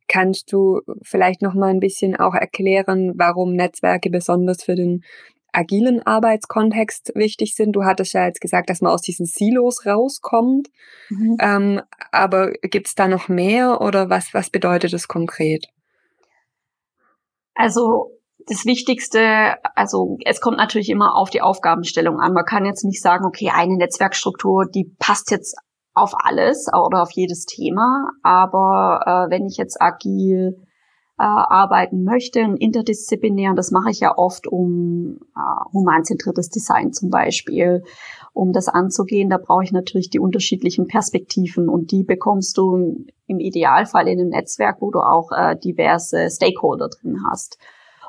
Kannst 0.08 0.52
du 0.52 0.80
vielleicht 1.02 1.42
noch 1.42 1.54
mal 1.54 1.70
ein 1.70 1.80
bisschen 1.80 2.16
auch 2.16 2.34
erklären, 2.34 3.12
warum 3.16 3.52
Netzwerke 3.52 4.10
besonders 4.10 4.62
für 4.62 4.74
den 4.74 5.02
agilen 5.56 6.06
Arbeitskontext 6.06 7.12
wichtig 7.14 7.54
sind. 7.54 7.72
Du 7.72 7.84
hattest 7.84 8.12
ja 8.12 8.26
jetzt 8.26 8.40
gesagt, 8.40 8.68
dass 8.68 8.82
man 8.82 8.92
aus 8.92 9.00
diesen 9.00 9.26
Silos 9.26 9.86
rauskommt. 9.86 10.68
Mhm. 11.08 11.36
Ähm, 11.40 11.82
aber 12.12 12.52
gibt 12.60 12.88
es 12.88 12.94
da 12.94 13.08
noch 13.08 13.28
mehr 13.28 13.80
oder 13.80 14.10
was, 14.10 14.34
was 14.34 14.50
bedeutet 14.50 14.92
das 14.92 15.08
konkret? 15.08 15.66
Also 17.54 18.10
das 18.46 18.66
Wichtigste, 18.66 19.56
also 19.74 20.18
es 20.24 20.40
kommt 20.40 20.58
natürlich 20.58 20.90
immer 20.90 21.16
auf 21.16 21.30
die 21.30 21.40
Aufgabenstellung 21.40 22.20
an. 22.20 22.34
Man 22.34 22.44
kann 22.44 22.66
jetzt 22.66 22.84
nicht 22.84 23.02
sagen, 23.02 23.24
okay, 23.24 23.50
eine 23.52 23.76
Netzwerkstruktur, 23.76 24.66
die 24.66 24.84
passt 24.98 25.30
jetzt 25.30 25.56
auf 25.96 26.12
alles 26.16 26.68
oder 26.68 27.02
auf 27.02 27.10
jedes 27.12 27.46
Thema. 27.46 28.10
Aber 28.22 29.00
äh, 29.06 29.30
wenn 29.30 29.46
ich 29.46 29.56
jetzt 29.56 29.80
agil 29.80 30.56
äh, 31.18 31.22
arbeiten 31.22 32.04
möchte 32.04 32.40
interdisziplinär, 32.40 33.50
und 33.50 33.56
das 33.56 33.70
mache 33.70 33.90
ich 33.90 34.00
ja 34.00 34.16
oft 34.16 34.46
um 34.46 35.18
äh, 35.34 35.72
humanzentriertes 35.72 36.50
Design 36.50 36.92
zum 36.92 37.08
Beispiel, 37.08 37.82
um 38.34 38.52
das 38.52 38.68
anzugehen, 38.68 39.30
da 39.30 39.38
brauche 39.38 39.64
ich 39.64 39.72
natürlich 39.72 40.10
die 40.10 40.20
unterschiedlichen 40.20 40.86
Perspektiven 40.86 41.70
und 41.70 41.90
die 41.90 42.04
bekommst 42.04 42.58
du 42.58 43.06
im 43.26 43.40
Idealfall 43.40 44.08
in 44.08 44.20
einem 44.20 44.28
Netzwerk, 44.28 44.82
wo 44.82 44.90
du 44.90 45.00
auch 45.00 45.32
äh, 45.32 45.56
diverse 45.56 46.28
Stakeholder 46.30 46.88
drin 46.88 47.22
hast. 47.30 47.58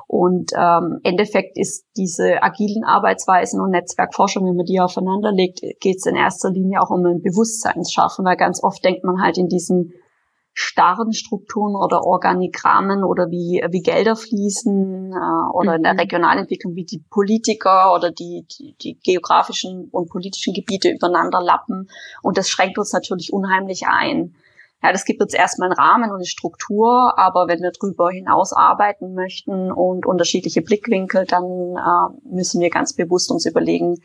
Und 0.07 0.51
ähm, 0.57 0.99
Endeffekt 1.03 1.57
ist 1.57 1.85
diese 1.97 2.41
agilen 2.41 2.85
Arbeitsweisen 2.85 3.59
und 3.59 3.71
Netzwerkforschung, 3.71 4.45
wenn 4.45 4.55
man 4.55 4.65
die 4.65 4.79
aufeinander 4.79 5.33
legt, 5.33 5.59
geht 5.81 5.97
es 5.97 6.05
in 6.05 6.15
erster 6.15 6.49
Linie 6.49 6.81
auch 6.81 6.91
um 6.91 7.05
ein 7.05 7.21
Bewusstseinsschaffen, 7.21 8.23
weil 8.23 8.37
ganz 8.37 8.63
oft 8.63 8.83
denkt 8.85 9.03
man 9.03 9.21
halt 9.21 9.37
in 9.37 9.49
diesen 9.49 9.93
starren 10.59 11.13
Strukturen 11.13 11.75
oder 11.75 12.03
Organigrammen 12.03 13.03
oder 13.03 13.29
wie, 13.29 13.63
wie 13.69 13.81
Gelder 13.83 14.15
fließen 14.15 15.11
äh, 15.11 15.55
oder 15.55 15.75
in 15.75 15.83
der 15.83 15.93
mhm. 15.93 15.99
Regionalentwicklung, 15.99 16.73
wie 16.73 16.85
die 16.85 17.03
Politiker 17.11 17.93
oder 17.93 18.09
die, 18.09 18.47
die, 18.57 18.75
die 18.81 18.97
geografischen 18.97 19.89
und 19.91 20.09
politischen 20.09 20.55
Gebiete 20.55 20.89
übereinander 20.89 21.43
lappen. 21.43 21.89
Und 22.23 22.39
das 22.39 22.49
schränkt 22.49 22.79
uns 22.79 22.91
natürlich 22.91 23.31
unheimlich 23.31 23.87
ein. 23.87 24.35
Ja, 24.83 24.91
das 24.91 25.05
gibt 25.05 25.21
uns 25.21 25.33
erstmal 25.33 25.69
einen 25.69 25.79
Rahmen 25.79 26.11
und 26.11 26.17
eine 26.17 26.25
Struktur, 26.25 27.17
aber 27.17 27.47
wenn 27.47 27.61
wir 27.61 27.71
darüber 27.71 28.11
hinaus 28.11 28.53
arbeiten 28.53 29.15
möchten 29.15 29.71
und 29.71 30.05
unterschiedliche 30.05 30.61
Blickwinkel, 30.61 31.25
dann 31.25 31.43
äh, 31.43 32.29
müssen 32.29 32.61
wir 32.61 32.69
ganz 32.69 32.93
bewusst 32.93 33.31
uns 33.31 33.47
überlegen, 33.47 33.95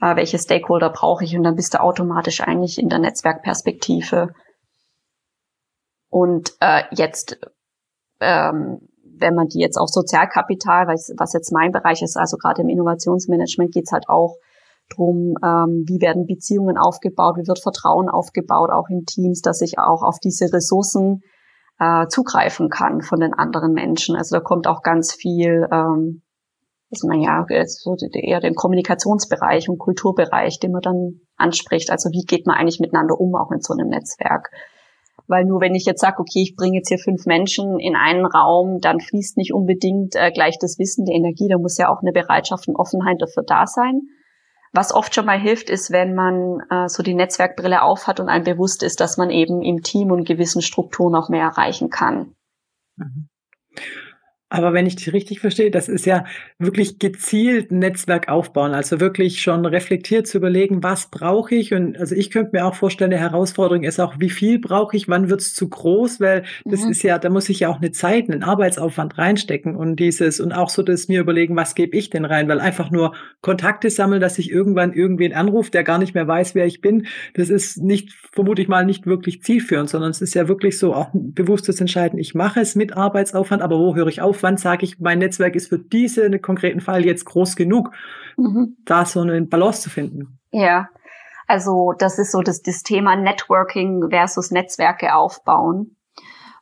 äh, 0.00 0.16
welche 0.16 0.38
Stakeholder 0.38 0.90
brauche 0.90 1.24
ich 1.24 1.36
und 1.36 1.44
dann 1.44 1.54
bist 1.54 1.74
du 1.74 1.80
automatisch 1.80 2.40
eigentlich 2.40 2.78
in 2.78 2.88
der 2.88 2.98
Netzwerkperspektive. 2.98 4.34
Und 6.08 6.52
äh, 6.60 6.82
jetzt, 6.90 7.38
ähm, 8.20 8.80
wenn 9.04 9.34
man 9.34 9.46
die 9.48 9.60
jetzt 9.60 9.76
auf 9.76 9.88
Sozialkapital, 9.88 10.88
was, 10.88 11.32
jetzt 11.32 11.52
mein 11.52 11.70
Bereich 11.70 12.02
ist, 12.02 12.16
also 12.16 12.36
gerade 12.36 12.62
im 12.62 12.68
Innovationsmanagement 12.68 13.72
geht's 13.72 13.92
halt 13.92 14.08
auch 14.08 14.36
drum, 14.88 15.34
ähm, 15.44 15.84
wie 15.86 16.00
werden 16.00 16.26
Beziehungen 16.26 16.78
aufgebaut, 16.78 17.36
wie 17.36 17.46
wird 17.46 17.60
Vertrauen 17.60 18.08
aufgebaut, 18.08 18.70
auch 18.70 18.88
in 18.88 19.04
Teams, 19.04 19.40
dass 19.40 19.60
ich 19.60 19.78
auch 19.78 20.02
auf 20.02 20.18
diese 20.18 20.52
Ressourcen 20.52 21.22
äh, 21.78 22.06
zugreifen 22.08 22.68
kann 22.68 23.02
von 23.02 23.20
den 23.20 23.34
anderen 23.34 23.72
Menschen. 23.72 24.16
Also 24.16 24.36
da 24.36 24.40
kommt 24.40 24.66
auch 24.66 24.82
ganz 24.82 25.14
viel, 25.14 25.68
ähm, 25.72 26.22
ist 26.90 27.04
man 27.04 27.20
ja 27.20 27.44
so 27.66 27.96
eher 28.12 28.40
den 28.40 28.54
Kommunikationsbereich 28.54 29.68
und 29.68 29.78
Kulturbereich, 29.78 30.58
den 30.58 30.72
man 30.72 30.80
dann 30.80 31.20
anspricht. 31.36 31.90
Also 31.90 32.10
wie 32.10 32.24
geht 32.24 32.46
man 32.46 32.56
eigentlich 32.56 32.80
miteinander 32.80 33.20
um, 33.20 33.34
auch 33.34 33.52
in 33.52 33.60
so 33.60 33.74
einem 33.74 33.88
Netzwerk? 33.88 34.50
Weil 35.26 35.44
nur 35.44 35.60
wenn 35.60 35.74
ich 35.74 35.84
jetzt 35.84 36.00
sage, 36.00 36.20
okay, 36.20 36.40
ich 36.40 36.56
bringe 36.56 36.78
jetzt 36.78 36.88
hier 36.88 36.98
fünf 36.98 37.26
Menschen 37.26 37.78
in 37.78 37.96
einen 37.96 38.24
Raum, 38.24 38.78
dann 38.80 38.98
fließt 38.98 39.36
nicht 39.36 39.52
unbedingt 39.52 40.16
äh, 40.16 40.30
gleich 40.32 40.58
das 40.58 40.78
Wissen, 40.78 41.04
die 41.04 41.12
Energie. 41.12 41.48
Da 41.48 41.58
muss 41.58 41.76
ja 41.76 41.90
auch 41.90 42.00
eine 42.00 42.12
Bereitschaft 42.12 42.66
und 42.66 42.76
Offenheit 42.76 43.20
dafür 43.20 43.42
da 43.46 43.66
sein. 43.66 44.08
Was 44.72 44.92
oft 44.92 45.14
schon 45.14 45.26
mal 45.26 45.38
hilft, 45.38 45.70
ist, 45.70 45.90
wenn 45.90 46.14
man 46.14 46.60
äh, 46.70 46.88
so 46.88 47.02
die 47.02 47.14
Netzwerkbrille 47.14 47.82
aufhat 47.82 48.20
und 48.20 48.28
einem 48.28 48.44
bewusst 48.44 48.82
ist, 48.82 49.00
dass 49.00 49.16
man 49.16 49.30
eben 49.30 49.62
im 49.62 49.82
Team 49.82 50.10
und 50.10 50.24
gewissen 50.24 50.62
Strukturen 50.62 51.14
auch 51.14 51.28
mehr 51.28 51.44
erreichen 51.44 51.90
kann. 51.90 52.34
Mhm. 52.96 53.28
Aber 54.50 54.72
wenn 54.72 54.86
ich 54.86 54.96
dich 54.96 55.12
richtig 55.12 55.40
verstehe, 55.40 55.70
das 55.70 55.88
ist 55.88 56.06
ja 56.06 56.24
wirklich 56.58 56.98
gezielt 56.98 57.70
Netzwerk 57.70 58.28
aufbauen, 58.28 58.72
also 58.72 58.98
wirklich 58.98 59.42
schon 59.42 59.66
reflektiert 59.66 60.26
zu 60.26 60.38
überlegen, 60.38 60.82
was 60.82 61.10
brauche 61.10 61.54
ich? 61.54 61.74
Und 61.74 61.98
also 61.98 62.14
ich 62.14 62.30
könnte 62.30 62.52
mir 62.54 62.64
auch 62.64 62.74
vorstellen, 62.74 63.10
die 63.10 63.18
Herausforderung 63.18 63.84
ist 63.84 64.00
auch, 64.00 64.14
wie 64.18 64.30
viel 64.30 64.58
brauche 64.58 64.96
ich, 64.96 65.06
wann 65.06 65.28
wird 65.28 65.42
es 65.42 65.54
zu 65.54 65.68
groß? 65.68 66.20
Weil 66.20 66.44
das 66.64 66.82
mhm. 66.82 66.92
ist 66.92 67.02
ja, 67.02 67.18
da 67.18 67.28
muss 67.28 67.50
ich 67.50 67.60
ja 67.60 67.68
auch 67.68 67.76
eine 67.76 67.92
Zeit, 67.92 68.30
einen 68.30 68.42
Arbeitsaufwand 68.42 69.18
reinstecken 69.18 69.76
und 69.76 69.96
dieses 69.96 70.40
und 70.40 70.52
auch 70.52 70.70
so 70.70 70.82
das 70.82 71.08
mir 71.08 71.20
überlegen, 71.20 71.54
was 71.54 71.74
gebe 71.74 71.94
ich 71.94 72.08
denn 72.08 72.24
rein? 72.24 72.48
Weil 72.48 72.60
einfach 72.60 72.90
nur 72.90 73.14
Kontakte 73.42 73.90
sammeln, 73.90 74.22
dass 74.22 74.38
ich 74.38 74.50
irgendwann 74.50 74.94
irgendwen 74.94 75.34
anruft, 75.34 75.74
der 75.74 75.84
gar 75.84 75.98
nicht 75.98 76.14
mehr 76.14 76.26
weiß, 76.26 76.54
wer 76.54 76.64
ich 76.64 76.80
bin, 76.80 77.06
das 77.34 77.50
ist 77.50 77.82
nicht, 77.82 78.12
vermute 78.32 78.62
ich 78.62 78.68
mal, 78.68 78.86
nicht 78.86 79.06
wirklich 79.06 79.42
zielführend, 79.42 79.90
sondern 79.90 80.10
es 80.10 80.22
ist 80.22 80.34
ja 80.34 80.48
wirklich 80.48 80.78
so 80.78 80.94
auch 80.94 81.12
ein 81.12 81.34
bewusstes 81.34 81.82
Entscheiden. 81.82 82.18
Ich 82.18 82.34
mache 82.34 82.60
es 82.60 82.74
mit 82.74 82.96
Arbeitsaufwand, 82.96 83.60
aber 83.60 83.78
wo 83.78 83.94
höre 83.94 84.06
ich 84.06 84.22
auf? 84.22 84.37
Wann 84.42 84.56
sage 84.56 84.84
ich, 84.84 84.98
mein 84.98 85.18
Netzwerk 85.18 85.54
ist 85.56 85.68
für 85.68 85.78
diesen 85.78 86.40
konkreten 86.42 86.80
Fall 86.80 87.04
jetzt 87.04 87.24
groß 87.24 87.56
genug, 87.56 87.90
mhm. 88.36 88.76
da 88.84 89.04
so 89.04 89.20
eine 89.20 89.40
Balance 89.42 89.82
zu 89.82 89.90
finden. 89.90 90.38
Ja, 90.50 90.88
also 91.46 91.94
das 91.98 92.18
ist 92.18 92.32
so 92.32 92.42
das, 92.42 92.62
das 92.62 92.82
Thema 92.82 93.16
Networking 93.16 94.10
versus 94.10 94.50
Netzwerke 94.50 95.14
aufbauen. 95.14 95.96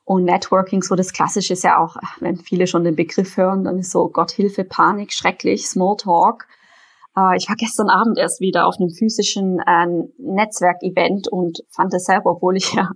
Und 0.04 0.22
Networking, 0.22 0.82
so 0.82 0.94
das 0.94 1.12
Klassische 1.12 1.54
ist 1.54 1.64
ja 1.64 1.82
auch, 1.82 1.96
wenn 2.20 2.36
viele 2.36 2.68
schon 2.68 2.84
den 2.84 2.94
Begriff 2.94 3.36
hören, 3.36 3.64
dann 3.64 3.78
ist 3.78 3.90
so 3.90 4.08
Gott 4.08 4.30
Hilfe, 4.30 4.62
Panik, 4.62 5.12
schrecklich, 5.12 5.66
Smalltalk. 5.66 6.46
Äh, 7.16 7.36
ich 7.36 7.48
war 7.48 7.56
gestern 7.56 7.88
Abend 7.88 8.16
erst 8.16 8.40
wieder 8.40 8.68
auf 8.68 8.76
einem 8.78 8.90
physischen 8.90 9.58
äh, 9.66 9.86
Netzwerkevent 10.18 11.26
und 11.26 11.64
fand 11.70 11.92
es 11.92 12.04
selber, 12.04 12.30
obwohl 12.30 12.56
ich 12.56 12.72
ja 12.74 12.90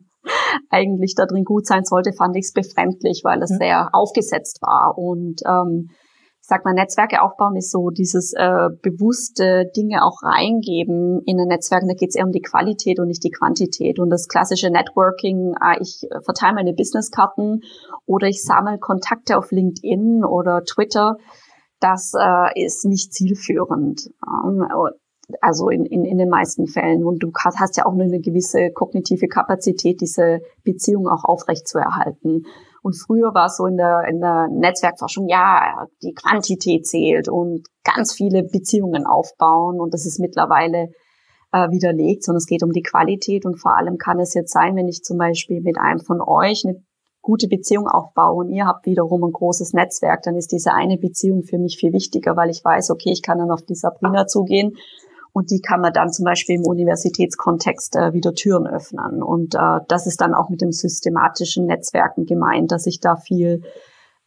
eigentlich 0.71 1.15
da 1.15 1.27
drin 1.27 1.45
gut 1.45 1.67
sein 1.67 1.85
sollte, 1.85 2.13
fand 2.13 2.37
ich 2.37 2.47
es 2.47 2.53
befremdlich, 2.53 3.23
weil 3.25 3.43
es 3.43 3.51
mhm. 3.51 3.59
sehr 3.59 3.89
aufgesetzt 3.93 4.61
war. 4.63 4.97
Und 4.97 5.41
ähm, 5.47 5.91
ich 6.43 6.49
sag 6.49 6.65
mal, 6.65 6.75
Netzwerke 6.75 7.23
aufbauen 7.23 7.57
ist 7.57 7.71
so 7.71 7.91
dieses 7.91 8.33
äh, 8.33 8.69
bewusste 8.83 9.67
Dinge 9.77 10.03
auch 10.03 10.23
reingeben 10.23 11.21
in 11.27 11.39
ein 11.39 11.49
Netzwerk. 11.49 11.83
Da 11.87 11.95
geht 11.95 12.09
es 12.09 12.17
eher 12.17 12.25
um 12.25 12.33
die 12.33 12.41
Qualität 12.41 12.99
und 12.99 13.09
nicht 13.09 13.23
die 13.23 13.31
Quantität. 13.31 13.99
Und 13.99 14.11
das 14.11 14.27
klassische 14.27 14.71
Networking, 14.71 15.55
äh, 15.63 15.81
ich 15.81 16.01
verteile 16.25 16.55
meine 16.55 16.73
Businesskarten 16.73 17.61
oder 18.07 18.27
ich 18.27 18.43
sammle 18.43 18.79
Kontakte 18.79 19.37
auf 19.37 19.51
LinkedIn 19.51 20.25
oder 20.25 20.65
Twitter 20.65 21.17
das 21.81 22.13
äh, 22.15 22.63
ist 22.63 22.85
nicht 22.85 23.13
zielführend. 23.13 24.11
Ähm, 24.27 24.67
also 25.41 25.69
in, 25.69 25.85
in, 25.85 26.05
in 26.05 26.19
den 26.19 26.29
meisten 26.29 26.67
Fällen. 26.67 27.05
Und 27.05 27.23
du 27.23 27.33
hast 27.35 27.77
ja 27.77 27.87
auch 27.87 27.95
nur 27.95 28.05
eine 28.05 28.21
gewisse 28.21 28.71
kognitive 28.73 29.29
Kapazität, 29.29 30.01
diese 30.01 30.41
Beziehung 30.65 31.09
auch 31.09 31.25
aufrecht 31.25 31.69
zu 31.69 31.79
erhalten. 31.79 32.45
Und 32.83 32.95
früher 32.95 33.35
war 33.35 33.47
es 33.47 33.57
so 33.57 33.67
in 33.67 33.77
der, 33.77 34.05
in 34.09 34.21
der 34.21 34.49
Netzwerkforschung, 34.49 35.29
ja, 35.29 35.87
die 36.03 36.15
Quantität 36.15 36.87
zählt 36.87 37.29
und 37.29 37.67
ganz 37.85 38.15
viele 38.15 38.43
Beziehungen 38.43 39.07
aufbauen. 39.07 39.81
Und 39.81 39.93
das 39.93 40.07
ist 40.07 40.19
mittlerweile 40.19 40.89
äh, 41.53 41.71
widerlegt, 41.71 42.25
sondern 42.25 42.39
es 42.39 42.47
geht 42.47 42.63
um 42.63 42.73
die 42.73 42.83
Qualität. 42.83 43.45
Und 43.45 43.57
vor 43.57 43.77
allem 43.77 43.99
kann 43.99 44.19
es 44.19 44.35
jetzt 44.35 44.53
sein, 44.53 44.77
wenn 44.77 44.89
ich 44.89 45.03
zum 45.03 45.19
Beispiel 45.19 45.61
mit 45.61 45.79
einem 45.79 46.01
von 46.01 46.21
euch 46.23 46.65
eine 46.65 46.83
gute 47.23 47.49
Beziehung 47.49 47.87
aufbaue 47.87 48.45
und 48.45 48.49
ihr 48.51 48.67
habt 48.67 48.87
wiederum 48.87 49.25
ein 49.25 49.33
großes 49.33 49.75
Netzwerk, 49.75 50.23
dann 50.23 50.37
ist 50.37 50.53
diese 50.53 50.73
eine 50.73 50.97
Beziehung 50.97 51.43
für 51.43 51.59
mich 51.59 51.77
viel 51.77 51.93
wichtiger, 51.93 52.37
weil 52.37 52.51
ich 52.51 52.65
weiß, 52.65 52.91
okay, 52.91 53.11
ich 53.13 53.23
kann 53.23 53.39
dann 53.39 53.51
auf 53.51 53.63
die 53.63 53.75
Sabrina 53.75 54.27
zugehen 54.27 54.77
und 55.33 55.51
die 55.51 55.61
kann 55.61 55.81
man 55.81 55.93
dann 55.93 56.13
zum 56.13 56.25
Beispiel 56.25 56.57
im 56.57 56.65
Universitätskontext 56.65 57.97
äh, 57.97 58.13
wieder 58.13 58.35
Türen 58.35 58.67
öffnen. 58.67 59.23
Und 59.23 59.55
äh, 59.55 59.79
das 59.89 60.07
ist 60.07 60.21
dann 60.21 60.35
auch 60.35 60.49
mit 60.49 60.61
dem 60.61 60.73
systematischen 60.73 61.67
Netzwerken 61.67 62.25
gemeint, 62.25 62.73
dass 62.73 62.87
ich 62.87 63.01
da 63.01 63.17
viel 63.17 63.63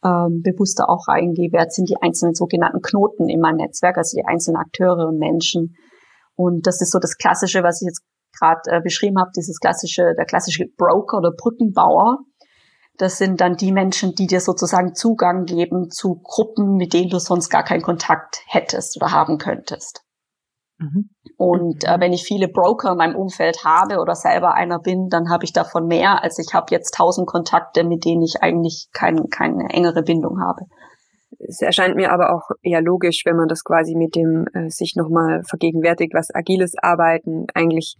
ähm, 0.04 0.42
bewusster 0.42 0.88
auch 0.88 1.08
reingehe. 1.08 1.50
Wer 1.52 1.68
sind 1.70 1.88
die 1.88 2.00
einzelnen 2.00 2.34
sogenannten 2.34 2.80
Knoten 2.80 3.28
in 3.28 3.40
meinem 3.40 3.56
Netzwerk, 3.56 3.98
also 3.98 4.16
die 4.16 4.24
einzelnen 4.24 4.56
Akteure 4.56 5.08
und 5.08 5.18
Menschen. 5.18 5.76
Und 6.36 6.66
das 6.66 6.80
ist 6.80 6.92
so 6.92 6.98
das 6.98 7.16
Klassische, 7.16 7.62
was 7.62 7.82
ich 7.82 7.86
jetzt 7.86 8.02
gerade 8.38 8.60
äh, 8.66 8.80
beschrieben 8.80 9.18
habe, 9.18 9.30
dieses 9.36 9.60
klassische, 9.60 10.14
der 10.16 10.24
klassische 10.24 10.66
Broker 10.76 11.18
oder 11.18 11.32
Brückenbauer. 11.32 12.18
Das 12.96 13.18
sind 13.18 13.40
dann 13.40 13.56
die 13.56 13.72
Menschen, 13.72 14.14
die 14.14 14.26
dir 14.26 14.40
sozusagen 14.40 14.94
Zugang 14.94 15.44
geben 15.44 15.90
zu 15.90 16.20
Gruppen, 16.22 16.76
mit 16.76 16.92
denen 16.92 17.10
du 17.10 17.18
sonst 17.18 17.50
gar 17.50 17.64
keinen 17.64 17.82
Kontakt 17.82 18.42
hättest 18.46 18.96
oder 18.96 19.10
haben 19.10 19.38
könntest. 19.38 20.03
Mhm. 20.84 21.10
Und 21.36 21.84
äh, 21.84 21.98
wenn 22.00 22.12
ich 22.12 22.24
viele 22.24 22.48
Broker 22.48 22.92
in 22.92 22.98
meinem 22.98 23.16
Umfeld 23.16 23.64
habe 23.64 23.98
oder 24.00 24.14
selber 24.14 24.54
einer 24.54 24.78
bin, 24.78 25.08
dann 25.08 25.30
habe 25.30 25.44
ich 25.44 25.52
davon 25.52 25.86
mehr, 25.86 26.22
als 26.22 26.38
ich 26.38 26.54
habe 26.54 26.66
jetzt 26.70 26.94
tausend 26.94 27.26
Kontakte, 27.26 27.84
mit 27.84 28.04
denen 28.04 28.22
ich 28.22 28.42
eigentlich 28.42 28.88
kein, 28.92 29.28
keine 29.30 29.68
engere 29.70 30.02
Bindung 30.02 30.40
habe. 30.40 30.66
Es 31.38 31.60
erscheint 31.60 31.96
mir 31.96 32.12
aber 32.12 32.32
auch 32.32 32.50
eher 32.62 32.80
logisch, 32.80 33.22
wenn 33.24 33.36
man 33.36 33.48
das 33.48 33.64
quasi 33.64 33.94
mit 33.96 34.14
dem 34.14 34.46
äh, 34.54 34.70
sich 34.70 34.94
nochmal 34.96 35.42
vergegenwärtigt, 35.44 36.14
was 36.14 36.34
agiles 36.34 36.74
Arbeiten 36.80 37.46
eigentlich 37.54 37.96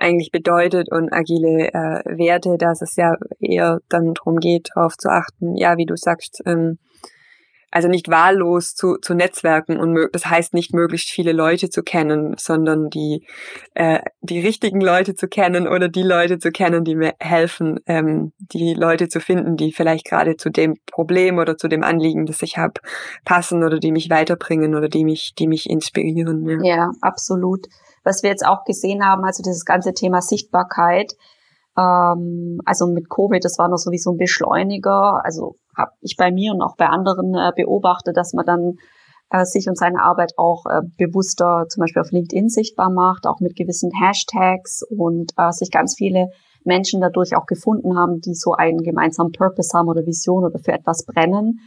eigentlich 0.00 0.30
bedeutet 0.30 0.90
und 0.90 1.12
agile 1.12 1.68
äh, 1.74 2.02
Werte, 2.16 2.56
dass 2.56 2.80
es 2.80 2.96
ja 2.96 3.16
eher 3.38 3.80
dann 3.90 4.14
darum 4.14 4.38
geht, 4.38 4.70
darauf 4.74 4.96
zu 4.96 5.10
achten, 5.10 5.56
ja, 5.56 5.76
wie 5.76 5.84
du 5.84 5.94
sagst, 5.94 6.42
ähm, 6.46 6.78
also 7.70 7.88
nicht 7.88 8.08
wahllos 8.08 8.74
zu, 8.74 8.96
zu 8.96 9.14
Netzwerken 9.14 9.78
und 9.78 10.08
das 10.12 10.26
heißt 10.26 10.54
nicht 10.54 10.74
möglichst 10.74 11.10
viele 11.10 11.32
Leute 11.32 11.70
zu 11.70 11.82
kennen, 11.82 12.34
sondern 12.38 12.90
die, 12.90 13.26
äh, 13.74 14.00
die 14.20 14.40
richtigen 14.40 14.80
Leute 14.80 15.14
zu 15.14 15.28
kennen 15.28 15.68
oder 15.68 15.88
die 15.88 16.02
Leute 16.02 16.38
zu 16.38 16.50
kennen, 16.50 16.84
die 16.84 16.96
mir 16.96 17.14
helfen, 17.20 17.80
ähm, 17.86 18.32
die 18.38 18.74
Leute 18.74 19.08
zu 19.08 19.20
finden, 19.20 19.56
die 19.56 19.72
vielleicht 19.72 20.04
gerade 20.04 20.36
zu 20.36 20.50
dem 20.50 20.76
Problem 20.90 21.38
oder 21.38 21.56
zu 21.56 21.68
dem 21.68 21.84
Anliegen, 21.84 22.26
das 22.26 22.42
ich 22.42 22.58
habe, 22.58 22.74
passen 23.24 23.62
oder 23.62 23.78
die 23.78 23.92
mich 23.92 24.10
weiterbringen 24.10 24.74
oder 24.74 24.88
die 24.88 25.04
mich, 25.04 25.34
die 25.38 25.46
mich 25.46 25.70
inspirieren. 25.70 26.48
Ja. 26.48 26.76
ja, 26.76 26.90
absolut. 27.00 27.66
Was 28.02 28.22
wir 28.22 28.30
jetzt 28.30 28.46
auch 28.46 28.64
gesehen 28.64 29.04
haben, 29.04 29.24
also 29.24 29.42
dieses 29.42 29.64
ganze 29.64 29.92
Thema 29.92 30.22
Sichtbarkeit, 30.22 31.12
ähm, 31.78 32.60
also 32.64 32.86
mit 32.86 33.08
Covid, 33.08 33.44
das 33.44 33.58
war 33.58 33.68
noch 33.68 33.78
sowieso 33.78 34.12
ein 34.12 34.16
Beschleuniger. 34.16 35.24
Also 35.24 35.56
habe 35.80 35.92
ich 36.00 36.16
bei 36.16 36.30
mir 36.30 36.52
und 36.52 36.62
auch 36.62 36.76
bei 36.76 36.86
anderen 36.86 37.34
äh, 37.34 37.52
beobachtet, 37.54 38.16
dass 38.16 38.32
man 38.32 38.46
dann 38.46 38.74
äh, 39.30 39.44
sich 39.44 39.68
und 39.68 39.78
seine 39.78 40.02
Arbeit 40.02 40.32
auch 40.36 40.66
äh, 40.66 40.80
bewusster 40.98 41.66
zum 41.68 41.82
Beispiel 41.82 42.02
auf 42.02 42.10
LinkedIn 42.10 42.48
sichtbar 42.48 42.90
macht, 42.90 43.26
auch 43.26 43.40
mit 43.40 43.56
gewissen 43.56 43.90
Hashtags 43.92 44.82
und 44.90 45.32
äh, 45.36 45.52
sich 45.52 45.70
ganz 45.70 45.94
viele 45.96 46.28
Menschen 46.64 47.00
dadurch 47.00 47.36
auch 47.36 47.46
gefunden 47.46 47.96
haben, 47.96 48.20
die 48.20 48.34
so 48.34 48.52
einen 48.52 48.78
gemeinsamen 48.78 49.32
Purpose 49.32 49.76
haben 49.76 49.88
oder 49.88 50.04
Vision 50.04 50.44
oder 50.44 50.58
für 50.58 50.72
etwas 50.72 51.06
brennen. 51.06 51.60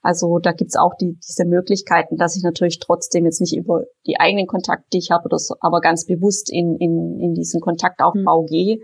Also 0.00 0.38
da 0.38 0.52
gibt's 0.52 0.76
auch 0.76 0.94
die, 0.94 1.18
diese 1.26 1.44
Möglichkeiten, 1.44 2.16
dass 2.16 2.36
ich 2.36 2.42
natürlich 2.42 2.78
trotzdem 2.78 3.24
jetzt 3.24 3.40
nicht 3.40 3.56
über 3.56 3.82
die 4.06 4.18
eigenen 4.18 4.46
Kontakte, 4.46 4.86
die 4.92 4.98
ich 4.98 5.10
habe, 5.10 5.28
so, 5.38 5.56
aber 5.60 5.80
ganz 5.80 6.06
bewusst 6.06 6.50
in, 6.50 6.76
in, 6.76 7.18
in 7.20 7.34
diesen 7.34 7.60
Kontaktaufbau 7.60 8.42
mhm. 8.42 8.46
gehe 8.46 8.78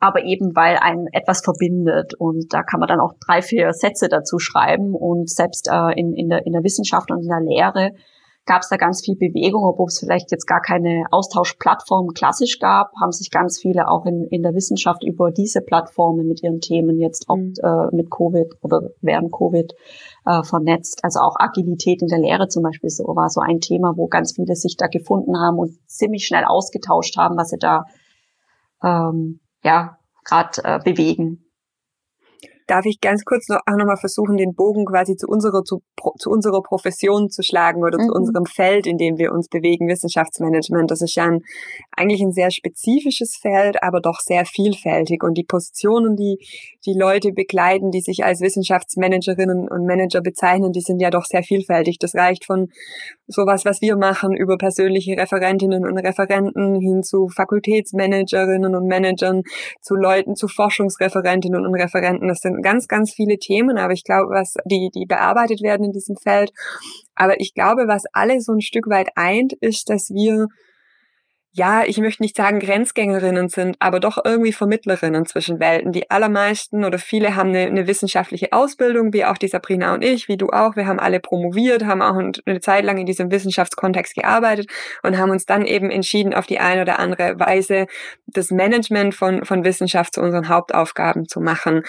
aber 0.00 0.24
eben 0.24 0.54
weil 0.54 0.76
ein 0.76 1.06
etwas 1.12 1.40
verbindet. 1.42 2.14
Und 2.14 2.52
da 2.52 2.62
kann 2.62 2.80
man 2.80 2.88
dann 2.88 3.00
auch 3.00 3.14
drei, 3.26 3.42
vier 3.42 3.72
Sätze 3.72 4.08
dazu 4.08 4.38
schreiben. 4.38 4.94
Und 4.94 5.30
selbst 5.30 5.68
äh, 5.70 5.92
in, 5.98 6.14
in, 6.14 6.28
der, 6.28 6.46
in 6.46 6.52
der 6.52 6.62
Wissenschaft 6.62 7.10
und 7.10 7.22
in 7.22 7.28
der 7.28 7.40
Lehre 7.40 7.90
gab 8.46 8.62
es 8.62 8.68
da 8.68 8.76
ganz 8.76 9.02
viel 9.02 9.16
Bewegung, 9.16 9.64
obwohl 9.64 9.86
es 9.86 9.98
vielleicht 9.98 10.30
jetzt 10.30 10.46
gar 10.46 10.60
keine 10.60 11.06
Austauschplattform 11.10 12.08
klassisch 12.08 12.58
gab, 12.58 12.92
haben 13.00 13.12
sich 13.12 13.30
ganz 13.30 13.58
viele 13.58 13.88
auch 13.88 14.04
in, 14.04 14.24
in 14.24 14.42
der 14.42 14.54
Wissenschaft 14.54 15.02
über 15.02 15.30
diese 15.30 15.62
Plattformen 15.62 16.26
mit 16.26 16.42
ihren 16.42 16.60
Themen 16.60 16.98
jetzt 17.00 17.28
auch 17.28 17.36
mhm. 17.36 17.54
äh, 17.62 17.96
mit 17.96 18.10
Covid 18.10 18.52
oder 18.60 18.90
während 19.00 19.32
Covid 19.32 19.72
äh, 20.26 20.42
vernetzt. 20.42 21.00
Also 21.02 21.20
auch 21.20 21.36
Agilität 21.38 22.02
in 22.02 22.08
der 22.08 22.18
Lehre 22.18 22.48
zum 22.48 22.62
Beispiel 22.62 22.90
so 22.90 23.04
war 23.04 23.30
so 23.30 23.40
ein 23.40 23.60
Thema, 23.60 23.94
wo 23.96 24.08
ganz 24.08 24.34
viele 24.34 24.54
sich 24.56 24.76
da 24.76 24.88
gefunden 24.88 25.38
haben 25.38 25.58
und 25.58 25.78
ziemlich 25.88 26.26
schnell 26.26 26.44
ausgetauscht 26.44 27.16
haben, 27.16 27.36
was 27.36 27.48
sie 27.48 27.58
da 27.58 27.84
ähm, 28.82 29.40
ja, 29.64 29.98
gerade 30.24 30.62
äh, 30.64 30.78
bewegen. 30.78 31.43
Darf 32.66 32.86
ich 32.86 33.00
ganz 33.00 33.24
kurz 33.24 33.48
noch 33.48 33.60
auch 33.66 33.76
nochmal 33.76 33.96
versuchen, 33.96 34.36
den 34.36 34.54
Bogen 34.54 34.84
quasi 34.84 35.16
zu 35.16 35.26
unserer, 35.26 35.64
zu, 35.64 35.82
zu 36.18 36.30
unserer 36.30 36.62
Profession 36.62 37.30
zu 37.30 37.42
schlagen 37.42 37.82
oder 37.82 37.98
mhm. 37.98 38.06
zu 38.06 38.12
unserem 38.12 38.46
Feld, 38.46 38.86
in 38.86 38.98
dem 38.98 39.18
wir 39.18 39.32
uns 39.32 39.48
bewegen, 39.48 39.88
Wissenschaftsmanagement. 39.88 40.90
Das 40.90 41.02
ist 41.02 41.14
ja 41.14 41.24
ein, 41.24 41.42
eigentlich 41.96 42.22
ein 42.22 42.32
sehr 42.32 42.50
spezifisches 42.50 43.36
Feld, 43.36 43.82
aber 43.82 44.00
doch 44.00 44.20
sehr 44.20 44.44
vielfältig. 44.46 45.22
Und 45.22 45.34
die 45.34 45.44
Positionen, 45.44 46.16
die 46.16 46.38
die 46.86 46.94
Leute 46.94 47.32
begleiten, 47.32 47.90
die 47.90 48.00
sich 48.00 48.24
als 48.24 48.40
Wissenschaftsmanagerinnen 48.40 49.68
und 49.68 49.86
Manager 49.86 50.20
bezeichnen, 50.20 50.72
die 50.72 50.80
sind 50.80 51.00
ja 51.00 51.10
doch 51.10 51.24
sehr 51.24 51.42
vielfältig. 51.42 51.98
Das 51.98 52.14
reicht 52.14 52.44
von 52.44 52.68
sowas, 53.26 53.64
was 53.64 53.80
wir 53.80 53.96
machen, 53.96 54.36
über 54.36 54.58
persönliche 54.58 55.16
Referentinnen 55.16 55.86
und 55.86 55.98
Referenten 55.98 56.80
hin 56.80 57.02
zu 57.02 57.28
Fakultätsmanagerinnen 57.28 58.74
und 58.74 58.86
Managern, 58.86 59.42
zu 59.80 59.94
Leuten, 59.94 60.36
zu 60.36 60.48
Forschungsreferentinnen 60.48 61.64
und 61.64 61.74
Referenten. 61.74 62.28
Das 62.28 62.40
sind 62.40 62.53
ganz, 62.62 62.88
ganz 62.88 63.12
viele 63.12 63.38
Themen, 63.38 63.78
aber 63.78 63.92
ich 63.92 64.04
glaube, 64.04 64.30
was 64.30 64.54
die, 64.64 64.90
die 64.94 65.06
bearbeitet 65.06 65.62
werden 65.62 65.84
in 65.84 65.92
diesem 65.92 66.16
Feld. 66.16 66.52
Aber 67.14 67.40
ich 67.40 67.54
glaube, 67.54 67.86
was 67.86 68.04
alle 68.12 68.40
so 68.40 68.52
ein 68.52 68.60
Stück 68.60 68.88
weit 68.88 69.08
eint, 69.16 69.52
ist, 69.60 69.90
dass 69.90 70.10
wir 70.10 70.48
ja, 71.56 71.84
ich 71.84 71.98
möchte 71.98 72.20
nicht 72.20 72.36
sagen 72.36 72.58
Grenzgängerinnen 72.58 73.48
sind, 73.48 73.76
aber 73.78 74.00
doch 74.00 74.18
irgendwie 74.24 74.52
Vermittlerinnen 74.52 75.24
zwischen 75.24 75.60
Welten. 75.60 75.92
Die 75.92 76.10
allermeisten 76.10 76.84
oder 76.84 76.98
viele 76.98 77.36
haben 77.36 77.50
eine, 77.50 77.66
eine, 77.66 77.86
wissenschaftliche 77.86 78.52
Ausbildung, 78.52 79.12
wie 79.12 79.24
auch 79.24 79.38
die 79.38 79.46
Sabrina 79.46 79.94
und 79.94 80.02
ich, 80.02 80.26
wie 80.26 80.36
du 80.36 80.48
auch. 80.48 80.74
Wir 80.74 80.88
haben 80.88 80.98
alle 80.98 81.20
promoviert, 81.20 81.84
haben 81.84 82.02
auch 82.02 82.16
eine 82.16 82.60
Zeit 82.60 82.84
lang 82.84 82.98
in 82.98 83.06
diesem 83.06 83.30
Wissenschaftskontext 83.30 84.16
gearbeitet 84.16 84.68
und 85.04 85.16
haben 85.16 85.30
uns 85.30 85.46
dann 85.46 85.64
eben 85.64 85.90
entschieden, 85.90 86.34
auf 86.34 86.46
die 86.46 86.58
eine 86.58 86.82
oder 86.82 86.98
andere 86.98 87.38
Weise 87.38 87.86
das 88.26 88.50
Management 88.50 89.14
von, 89.14 89.44
von 89.44 89.64
Wissenschaft 89.64 90.14
zu 90.14 90.22
unseren 90.22 90.48
Hauptaufgaben 90.48 91.28
zu 91.28 91.40
machen. 91.40 91.82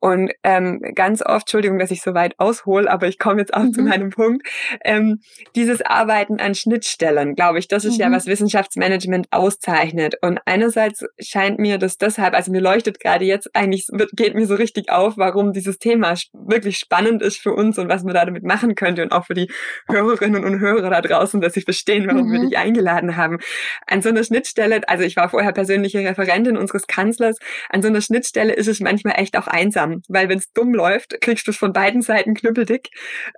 Und 0.00 0.32
ähm, 0.42 0.82
ganz 0.96 1.24
oft, 1.24 1.42
Entschuldigung, 1.42 1.78
dass 1.78 1.92
ich 1.92 2.02
so 2.02 2.14
weit 2.14 2.40
aushole, 2.40 2.90
aber 2.90 3.06
ich 3.06 3.20
komme 3.20 3.38
jetzt 3.38 3.54
auch 3.54 3.62
mhm. 3.62 3.72
zu 3.72 3.82
meinem 3.82 4.10
Punkt, 4.10 4.44
ähm, 4.84 5.20
dieses 5.54 5.80
Arbeiten 5.80 6.40
an 6.40 6.56
Schnittstellen, 6.56 7.36
glaube 7.36 7.60
ich, 7.60 7.68
das 7.68 7.84
ist 7.84 7.98
mhm. 7.98 8.00
ja 8.00 8.10
was 8.10 8.26
Wissenschaftsmanagement 8.26 9.11
Management 9.12 9.28
auszeichnet. 9.30 10.16
Und 10.22 10.40
einerseits 10.46 11.04
scheint 11.20 11.58
mir 11.58 11.78
das 11.78 11.98
deshalb, 11.98 12.34
also 12.34 12.50
mir 12.50 12.60
leuchtet 12.60 13.00
gerade 13.00 13.24
jetzt 13.24 13.54
eigentlich, 13.54 13.88
geht 14.12 14.34
mir 14.34 14.46
so 14.46 14.54
richtig 14.54 14.90
auf, 14.90 15.16
warum 15.16 15.52
dieses 15.52 15.78
Thema 15.78 16.14
wirklich 16.32 16.78
spannend 16.78 17.22
ist 17.22 17.38
für 17.38 17.52
uns 17.52 17.78
und 17.78 17.88
was 17.88 18.02
man 18.02 18.14
da 18.14 18.24
damit 18.24 18.42
machen 18.42 18.74
könnte 18.74 19.02
und 19.02 19.12
auch 19.12 19.26
für 19.26 19.34
die 19.34 19.50
Hörerinnen 19.88 20.44
und 20.44 20.60
Hörer 20.60 20.90
da 20.90 21.00
draußen, 21.00 21.40
dass 21.40 21.54
sie 21.54 21.62
verstehen, 21.62 22.06
warum 22.06 22.28
mhm. 22.28 22.32
wir 22.32 22.40
dich 22.40 22.58
eingeladen 22.58 23.16
haben. 23.16 23.38
An 23.86 24.02
so 24.02 24.08
einer 24.08 24.24
Schnittstelle, 24.24 24.88
also 24.88 25.04
ich 25.04 25.16
war 25.16 25.28
vorher 25.28 25.52
persönliche 25.52 25.98
Referentin 26.00 26.56
unseres 26.56 26.86
Kanzlers, 26.86 27.36
an 27.68 27.82
so 27.82 27.88
einer 27.88 28.00
Schnittstelle 28.00 28.52
ist 28.52 28.68
es 28.68 28.80
manchmal 28.80 29.14
echt 29.18 29.36
auch 29.36 29.46
einsam, 29.46 30.02
weil 30.08 30.28
wenn 30.28 30.38
es 30.38 30.52
dumm 30.52 30.74
läuft, 30.74 31.20
kriegst 31.20 31.46
du 31.46 31.50
es 31.50 31.56
von 31.56 31.72
beiden 31.72 32.02
Seiten 32.02 32.34
knüppeldick 32.34 32.90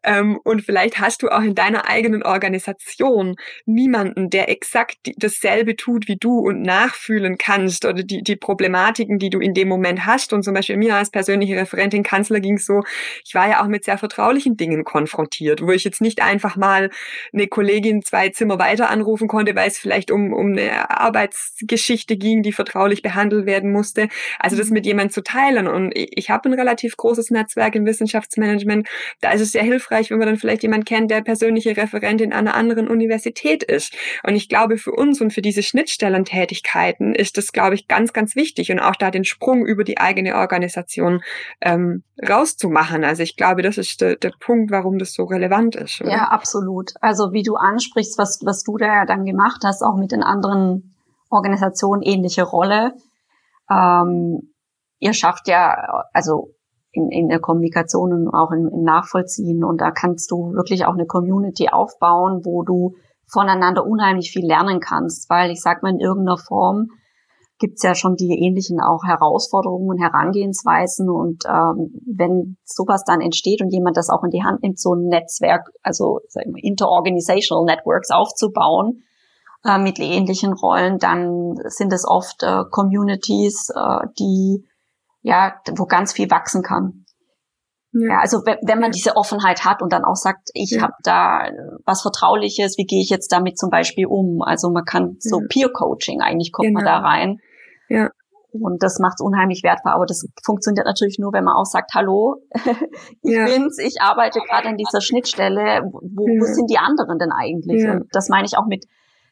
ähm, 0.04 0.38
und 0.44 0.62
vielleicht 0.62 1.00
hast 1.00 1.22
du 1.22 1.28
auch 1.28 1.42
in 1.42 1.54
deiner 1.54 1.88
eigenen 1.88 2.22
Organisation 2.22 3.36
niemanden, 3.66 4.30
der 4.30 4.48
exakt 4.48 4.98
dasselbe 5.16 5.63
dasselbe 5.64 5.76
tut 5.76 6.08
wie 6.08 6.16
du 6.16 6.38
und 6.38 6.62
nachfühlen 6.62 7.38
kannst 7.38 7.84
oder 7.84 8.02
die, 8.02 8.22
die 8.22 8.36
Problematiken, 8.36 9.18
die 9.18 9.30
du 9.30 9.40
in 9.40 9.54
dem 9.54 9.68
Moment 9.68 10.06
hast. 10.06 10.32
Und 10.32 10.42
zum 10.42 10.54
Beispiel 10.54 10.76
mir 10.76 10.96
als 10.96 11.10
persönliche 11.10 11.56
Referentin 11.56 12.02
Kanzler 12.02 12.40
ging 12.40 12.56
es 12.56 12.66
so, 12.66 12.82
ich 13.24 13.34
war 13.34 13.48
ja 13.48 13.62
auch 13.62 13.68
mit 13.68 13.84
sehr 13.84 13.98
vertraulichen 13.98 14.56
Dingen 14.56 14.84
konfrontiert, 14.84 15.62
wo 15.62 15.70
ich 15.70 15.84
jetzt 15.84 16.00
nicht 16.00 16.22
einfach 16.22 16.56
mal 16.56 16.90
eine 17.32 17.46
Kollegin 17.46 18.02
zwei 18.02 18.28
Zimmer 18.28 18.58
weiter 18.58 18.90
anrufen 18.90 19.28
konnte, 19.28 19.54
weil 19.54 19.68
es 19.68 19.78
vielleicht 19.78 20.10
um, 20.10 20.32
um 20.32 20.52
eine 20.52 20.90
Arbeitsgeschichte 20.90 22.16
ging, 22.16 22.42
die 22.42 22.52
vertraulich 22.52 23.02
behandelt 23.02 23.46
werden 23.46 23.72
musste. 23.72 24.08
Also 24.38 24.56
das 24.56 24.68
mhm. 24.68 24.74
mit 24.74 24.86
jemandem 24.86 25.12
zu 25.12 25.22
teilen. 25.22 25.66
Und 25.66 25.92
ich 25.94 26.30
habe 26.30 26.48
ein 26.48 26.54
relativ 26.54 26.96
großes 26.96 27.30
Netzwerk 27.30 27.74
im 27.74 27.86
Wissenschaftsmanagement. 27.86 28.88
Da 29.20 29.32
ist 29.32 29.40
es 29.40 29.52
sehr 29.52 29.62
hilfreich, 29.62 30.10
wenn 30.10 30.18
man 30.18 30.28
dann 30.28 30.36
vielleicht 30.36 30.62
jemand 30.62 30.86
kennt, 30.86 31.10
der 31.10 31.22
persönliche 31.22 31.76
Referent 31.76 32.20
in 32.20 32.32
einer 32.32 32.54
anderen 32.54 32.88
Universität 32.88 33.62
ist. 33.62 33.94
Und 34.22 34.34
ich 34.34 34.48
glaube, 34.48 34.78
für 34.78 34.92
uns 34.92 35.20
und 35.20 35.32
für 35.32 35.42
diese 35.54 35.62
Schnittstellentätigkeiten 35.62 37.14
ist 37.14 37.38
das, 37.38 37.52
glaube 37.52 37.76
ich, 37.76 37.86
ganz, 37.86 38.12
ganz 38.12 38.34
wichtig 38.34 38.72
und 38.72 38.80
auch 38.80 38.96
da 38.96 39.12
den 39.12 39.24
Sprung 39.24 39.64
über 39.64 39.84
die 39.84 39.98
eigene 39.98 40.34
Organisation 40.34 41.22
ähm, 41.60 42.02
rauszumachen. 42.28 43.04
Also 43.04 43.22
ich 43.22 43.36
glaube, 43.36 43.62
das 43.62 43.78
ist 43.78 44.00
der, 44.00 44.16
der 44.16 44.32
Punkt, 44.40 44.72
warum 44.72 44.98
das 44.98 45.14
so 45.14 45.24
relevant 45.24 45.76
ist. 45.76 46.00
Oder? 46.00 46.10
Ja, 46.10 46.24
absolut. 46.24 46.94
Also 47.00 47.32
wie 47.32 47.44
du 47.44 47.54
ansprichst, 47.54 48.18
was, 48.18 48.40
was 48.44 48.64
du 48.64 48.76
da 48.76 48.86
ja 48.86 49.06
dann 49.06 49.24
gemacht 49.24 49.62
hast, 49.64 49.82
auch 49.82 49.96
mit 49.96 50.10
den 50.10 50.24
anderen 50.24 50.92
Organisationen 51.30 52.02
ähnliche 52.02 52.42
Rolle. 52.42 52.94
Ähm, 53.70 54.54
ihr 54.98 55.12
schafft 55.12 55.46
ja, 55.46 56.04
also 56.12 56.50
in, 56.90 57.10
in 57.10 57.28
der 57.28 57.38
Kommunikation 57.38 58.12
und 58.12 58.34
auch 58.34 58.50
im, 58.50 58.68
im 58.68 58.82
Nachvollziehen. 58.82 59.62
Und 59.62 59.80
da 59.80 59.92
kannst 59.92 60.32
du 60.32 60.52
wirklich 60.54 60.84
auch 60.84 60.94
eine 60.94 61.06
Community 61.06 61.68
aufbauen, 61.68 62.44
wo 62.44 62.64
du 62.64 62.96
voneinander 63.26 63.84
unheimlich 63.86 64.30
viel 64.30 64.46
lernen 64.46 64.80
kannst, 64.80 65.28
weil 65.30 65.50
ich 65.50 65.60
sag 65.60 65.82
mal, 65.82 65.90
in 65.90 66.00
irgendeiner 66.00 66.38
Form 66.38 66.88
gibt's 67.58 67.82
ja 67.82 67.94
schon 67.94 68.16
die 68.16 68.44
ähnlichen 68.44 68.80
auch 68.80 69.04
Herausforderungen 69.04 69.88
und 69.88 69.98
Herangehensweisen. 69.98 71.08
Und 71.08 71.44
ähm, 71.46 72.00
wenn 72.06 72.56
sowas 72.64 73.04
dann 73.04 73.20
entsteht 73.20 73.62
und 73.62 73.70
jemand 73.72 73.96
das 73.96 74.10
auch 74.10 74.24
in 74.24 74.30
die 74.30 74.42
Hand 74.42 74.62
nimmt, 74.62 74.78
so 74.78 74.94
ein 74.94 75.06
Netzwerk, 75.06 75.70
also 75.82 76.20
interorganizational 76.56 77.64
Networks 77.64 78.10
aufzubauen 78.10 79.02
äh, 79.64 79.78
mit 79.78 79.98
ähnlichen 80.00 80.52
Rollen, 80.52 80.98
dann 80.98 81.54
sind 81.66 81.92
es 81.92 82.04
oft 82.06 82.42
äh, 82.42 82.64
Communities, 82.70 83.70
äh, 83.74 84.06
die 84.18 84.66
ja, 85.22 85.54
wo 85.76 85.86
ganz 85.86 86.12
viel 86.12 86.30
wachsen 86.30 86.62
kann. 86.62 87.03
Ja. 87.96 88.18
also 88.18 88.44
wenn, 88.44 88.58
wenn 88.62 88.80
man 88.80 88.90
diese 88.90 89.16
Offenheit 89.16 89.64
hat 89.64 89.80
und 89.80 89.92
dann 89.92 90.04
auch 90.04 90.16
sagt, 90.16 90.50
ich 90.52 90.72
ja. 90.72 90.82
habe 90.82 90.94
da 91.04 91.48
was 91.84 92.02
Vertrauliches, 92.02 92.76
wie 92.76 92.86
gehe 92.86 93.00
ich 93.00 93.08
jetzt 93.08 93.30
damit 93.30 93.56
zum 93.56 93.70
Beispiel 93.70 94.06
um? 94.06 94.42
Also 94.42 94.70
man 94.70 94.84
kann 94.84 95.16
so 95.20 95.40
ja. 95.40 95.46
Peer-Coaching, 95.48 96.20
eigentlich 96.20 96.50
kommt 96.50 96.66
genau. 96.66 96.80
man 96.80 96.84
da 96.84 96.98
rein. 96.98 97.38
Ja. 97.88 98.10
Und 98.60 98.82
das 98.82 98.98
macht 98.98 99.14
es 99.18 99.24
unheimlich 99.24 99.62
wertvoll. 99.62 99.92
Aber 99.92 100.06
das 100.06 100.26
funktioniert 100.44 100.86
natürlich 100.86 101.18
nur, 101.18 101.32
wenn 101.32 101.44
man 101.44 101.54
auch 101.54 101.66
sagt, 101.66 101.92
hallo, 101.94 102.36
ich 103.22 103.32
ja. 103.32 103.46
bin's, 103.46 103.78
ich 103.78 104.00
arbeite 104.00 104.40
gerade 104.40 104.68
an 104.68 104.76
dieser 104.76 105.00
Schnittstelle. 105.00 105.82
Wo, 105.90 106.24
wo 106.24 106.44
sind 106.44 106.70
die 106.70 106.78
anderen 106.78 107.18
denn 107.18 107.32
eigentlich? 107.32 107.84
Und 107.84 108.08
das 108.12 108.28
meine 108.28 108.46
ich 108.46 108.56
auch 108.56 108.66
mit, 108.66 108.86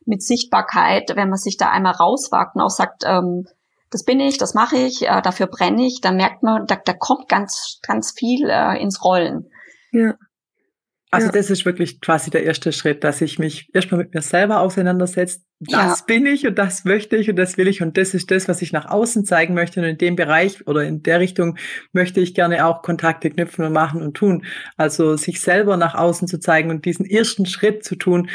mit 0.06 0.22
Sichtbarkeit, 0.22 1.12
wenn 1.14 1.28
man 1.28 1.38
sich 1.38 1.56
da 1.56 1.70
einmal 1.70 1.94
rauswagt 1.94 2.56
und 2.56 2.62
auch 2.62 2.70
sagt, 2.70 3.04
ähm, 3.06 3.46
das 3.92 4.04
bin 4.04 4.18
ich, 4.20 4.38
das 4.38 4.54
mache 4.54 4.76
ich, 4.76 5.02
äh, 5.02 5.22
dafür 5.22 5.46
brenne 5.46 5.86
ich, 5.86 6.00
dann 6.00 6.16
merkt 6.16 6.42
man, 6.42 6.66
da, 6.66 6.76
da 6.82 6.94
kommt 6.94 7.28
ganz, 7.28 7.78
ganz 7.86 8.12
viel 8.16 8.48
äh, 8.48 8.82
ins 8.82 9.04
Rollen. 9.04 9.50
Ja. 9.92 10.14
Also 11.14 11.26
ja. 11.26 11.32
das 11.32 11.50
ist 11.50 11.66
wirklich 11.66 12.00
quasi 12.00 12.30
der 12.30 12.42
erste 12.42 12.72
Schritt, 12.72 13.04
dass 13.04 13.20
ich 13.20 13.38
mich 13.38 13.68
erstmal 13.74 13.98
mit 13.98 14.14
mir 14.14 14.22
selber 14.22 14.60
auseinandersetze. 14.60 15.40
Das 15.60 16.00
ja. 16.00 16.04
bin 16.06 16.24
ich 16.24 16.46
und 16.46 16.56
das 16.56 16.86
möchte 16.86 17.16
ich 17.16 17.28
und 17.28 17.36
das 17.36 17.58
will 17.58 17.68
ich 17.68 17.82
und 17.82 17.98
das 17.98 18.14
ist 18.14 18.30
das, 18.30 18.48
was 18.48 18.62
ich 18.62 18.72
nach 18.72 18.86
außen 18.86 19.26
zeigen 19.26 19.52
möchte. 19.52 19.80
Und 19.80 19.86
in 19.86 19.98
dem 19.98 20.16
Bereich 20.16 20.66
oder 20.66 20.84
in 20.84 21.02
der 21.02 21.20
Richtung 21.20 21.58
möchte 21.92 22.20
ich 22.20 22.32
gerne 22.34 22.66
auch 22.66 22.80
Kontakte 22.80 23.28
knüpfen 23.28 23.66
und 23.66 23.74
machen 23.74 24.00
und 24.00 24.14
tun. 24.14 24.46
Also 24.78 25.18
sich 25.18 25.42
selber 25.42 25.76
nach 25.76 25.94
außen 25.94 26.28
zu 26.28 26.40
zeigen 26.40 26.70
und 26.70 26.86
diesen 26.86 27.04
ersten 27.04 27.44
Schritt 27.44 27.84
zu 27.84 27.96
tun, 27.96 28.30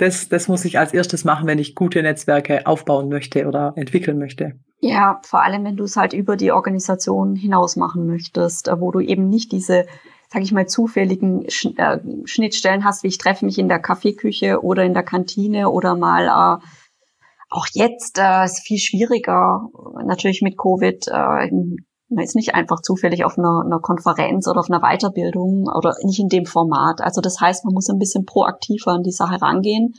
das, 0.00 0.28
das 0.28 0.48
muss 0.48 0.64
ich 0.64 0.78
als 0.78 0.94
erstes 0.94 1.24
machen, 1.24 1.46
wenn 1.46 1.58
ich 1.58 1.74
gute 1.74 2.02
Netzwerke 2.02 2.66
aufbauen 2.66 3.08
möchte 3.08 3.46
oder 3.46 3.74
entwickeln 3.76 4.18
möchte. 4.18 4.52
Ja, 4.80 5.20
vor 5.24 5.42
allem, 5.42 5.64
wenn 5.64 5.76
du 5.76 5.84
es 5.84 5.96
halt 5.96 6.14
über 6.14 6.36
die 6.36 6.52
Organisation 6.52 7.36
hinaus 7.36 7.76
machen 7.76 8.06
möchtest, 8.06 8.68
äh, 8.68 8.80
wo 8.80 8.90
du 8.90 9.00
eben 9.00 9.28
nicht 9.28 9.52
diese, 9.52 9.86
sag 10.28 10.42
ich 10.42 10.52
mal, 10.52 10.66
zufälligen 10.66 11.44
äh, 11.44 11.98
Schnittstellen 12.24 12.84
hast, 12.84 13.02
wie 13.02 13.08
ich 13.08 13.18
treffe 13.18 13.44
mich 13.44 13.58
in 13.58 13.68
der 13.68 13.78
Kaffeeküche 13.78 14.62
oder 14.62 14.84
in 14.84 14.94
der 14.94 15.02
Kantine 15.02 15.68
oder 15.68 15.96
mal 15.96 16.60
äh, 16.60 16.64
auch 17.50 17.66
jetzt 17.72 18.18
äh, 18.18 18.44
ist 18.44 18.60
viel 18.60 18.78
schwieriger, 18.78 19.68
natürlich 20.04 20.40
mit 20.40 20.56
Covid. 20.56 21.08
Äh, 21.08 21.50
man 22.10 22.24
ist 22.24 22.34
nicht 22.34 22.54
einfach 22.54 22.80
zufällig 22.82 23.24
auf 23.24 23.38
einer, 23.38 23.62
einer 23.64 23.80
Konferenz 23.80 24.48
oder 24.48 24.60
auf 24.60 24.70
einer 24.70 24.80
Weiterbildung 24.80 25.68
oder 25.74 25.94
nicht 26.02 26.18
in 26.18 26.28
dem 26.28 26.44
Format. 26.44 27.00
Also 27.00 27.20
das 27.20 27.40
heißt, 27.40 27.64
man 27.64 27.74
muss 27.74 27.88
ein 27.88 27.98
bisschen 27.98 28.24
proaktiver 28.24 28.92
an 28.92 29.02
die 29.02 29.12
Sache 29.12 29.40
rangehen. 29.40 29.94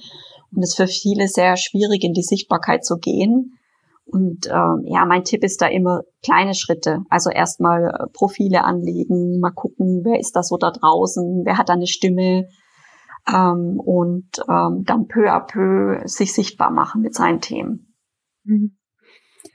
Und 0.54 0.64
es 0.64 0.72
ist 0.72 0.76
für 0.76 0.88
viele 0.88 1.28
sehr 1.28 1.56
schwierig, 1.56 2.04
in 2.04 2.14
die 2.14 2.24
Sichtbarkeit 2.24 2.84
zu 2.84 2.98
gehen 2.98 3.58
und 4.12 4.48
ähm, 4.48 4.84
ja, 4.86 5.06
mein 5.06 5.24
Tipp 5.24 5.44
ist 5.44 5.62
da 5.62 5.68
immer 5.68 6.02
kleine 6.24 6.54
Schritte. 6.54 7.00
Also 7.10 7.30
erstmal 7.30 7.86
äh, 7.86 8.08
Profile 8.12 8.64
anlegen, 8.64 9.40
mal 9.40 9.52
gucken, 9.52 10.02
wer 10.04 10.20
ist 10.20 10.36
da 10.36 10.44
so 10.44 10.58
da 10.58 10.72
draußen, 10.72 11.44
wer 11.46 11.58
hat 11.58 11.70
da 11.70 11.74
eine 11.74 11.88
Stimme 11.88 12.50
ähm, 13.32 13.80
und 13.80 14.28
ähm, 14.50 14.84
dann 14.86 15.08
peu 15.08 15.32
à 15.32 15.40
peu 15.40 16.06
sich 16.06 16.34
sichtbar 16.34 16.72
machen 16.72 17.02
mit 17.02 17.14
seinen 17.14 17.40
Themen. 17.40 17.96
Mhm. 18.44 18.78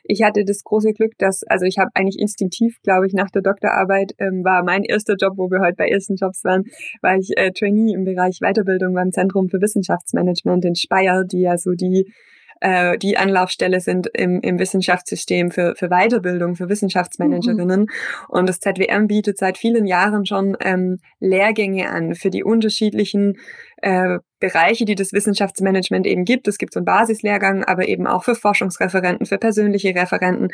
Ich 0.08 0.22
hatte 0.22 0.44
das 0.44 0.62
große 0.64 0.92
Glück, 0.92 1.12
dass, 1.18 1.42
also 1.44 1.66
ich 1.66 1.78
habe 1.78 1.90
eigentlich 1.94 2.20
instinktiv, 2.20 2.78
glaube 2.82 3.06
ich, 3.06 3.12
nach 3.12 3.30
der 3.30 3.42
Doktorarbeit 3.42 4.12
ähm, 4.18 4.44
war 4.44 4.62
mein 4.64 4.84
erster 4.84 5.14
Job, 5.14 5.34
wo 5.36 5.50
wir 5.50 5.60
heute 5.60 5.76
bei 5.76 5.88
ersten 5.88 6.16
Jobs 6.16 6.44
waren, 6.44 6.64
war 7.02 7.16
ich 7.16 7.36
äh, 7.36 7.52
Trainee 7.52 7.94
im 7.94 8.04
Bereich 8.04 8.38
Weiterbildung 8.40 8.94
beim 8.94 9.12
Zentrum 9.12 9.48
für 9.48 9.60
Wissenschaftsmanagement 9.60 10.64
in 10.64 10.74
Speyer, 10.74 11.24
die 11.24 11.40
ja 11.40 11.58
so 11.58 11.72
die 11.72 12.12
äh, 12.60 12.96
die 12.98 13.16
Anlaufstelle 13.16 13.80
sind 13.80 14.08
im, 14.14 14.40
im 14.40 14.58
Wissenschaftssystem 14.58 15.50
für, 15.50 15.74
für 15.76 15.88
Weiterbildung, 15.88 16.56
für 16.56 16.68
Wissenschaftsmanagerinnen. 16.68 17.80
Mhm. 17.80 17.86
Und 18.28 18.48
das 18.48 18.60
ZWM 18.60 19.06
bietet 19.08 19.38
seit 19.38 19.58
vielen 19.58 19.86
Jahren 19.86 20.24
schon 20.26 20.56
ähm, 20.60 20.98
Lehrgänge 21.20 21.90
an 21.90 22.14
für 22.14 22.30
die 22.30 22.44
unterschiedlichen 22.44 23.34
äh, 23.82 24.18
Bereiche, 24.38 24.84
die 24.84 24.94
das 24.94 25.12
Wissenschaftsmanagement 25.12 26.06
eben 26.06 26.24
gibt. 26.24 26.46
Es 26.48 26.58
gibt 26.58 26.74
so 26.74 26.80
einen 26.80 26.84
Basislehrgang, 26.84 27.64
aber 27.64 27.88
eben 27.88 28.06
auch 28.06 28.24
für 28.24 28.34
Forschungsreferenten, 28.34 29.26
für 29.26 29.38
persönliche 29.38 29.94
Referenten, 29.94 30.48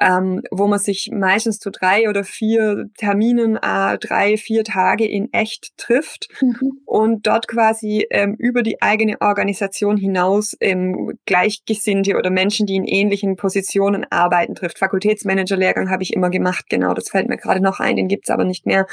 ähm, 0.00 0.42
wo 0.50 0.66
man 0.66 0.78
sich 0.78 1.10
meistens 1.12 1.58
zu 1.58 1.70
drei 1.70 2.08
oder 2.08 2.24
vier 2.24 2.86
Terminen, 2.96 3.56
äh, 3.56 3.98
drei, 3.98 4.36
vier 4.36 4.64
Tage 4.64 5.06
in 5.06 5.32
echt 5.32 5.76
trifft 5.76 6.28
mhm. 6.40 6.80
und 6.86 7.26
dort 7.26 7.48
quasi 7.48 8.06
ähm, 8.10 8.34
über 8.38 8.62
die 8.62 8.80
eigene 8.80 9.20
Organisation 9.20 9.96
hinaus 9.96 10.56
ähm, 10.60 11.18
Gleichgesinnte 11.26 12.16
oder 12.16 12.30
Menschen, 12.30 12.66
die 12.66 12.76
in 12.76 12.84
ähnlichen 12.84 13.36
Positionen 13.36 14.06
arbeiten, 14.10 14.54
trifft. 14.54 14.78
Fakultätsmanager-Lehrgang 14.78 15.90
habe 15.90 16.02
ich 16.02 16.14
immer 16.14 16.30
gemacht, 16.30 16.66
genau, 16.70 16.94
das 16.94 17.10
fällt 17.10 17.28
mir 17.28 17.36
gerade 17.36 17.60
noch 17.60 17.80
ein, 17.80 17.96
den 17.96 18.08
gibt's 18.08 18.30
aber 18.30 18.44
nicht 18.44 18.64
mehr. 18.64 18.86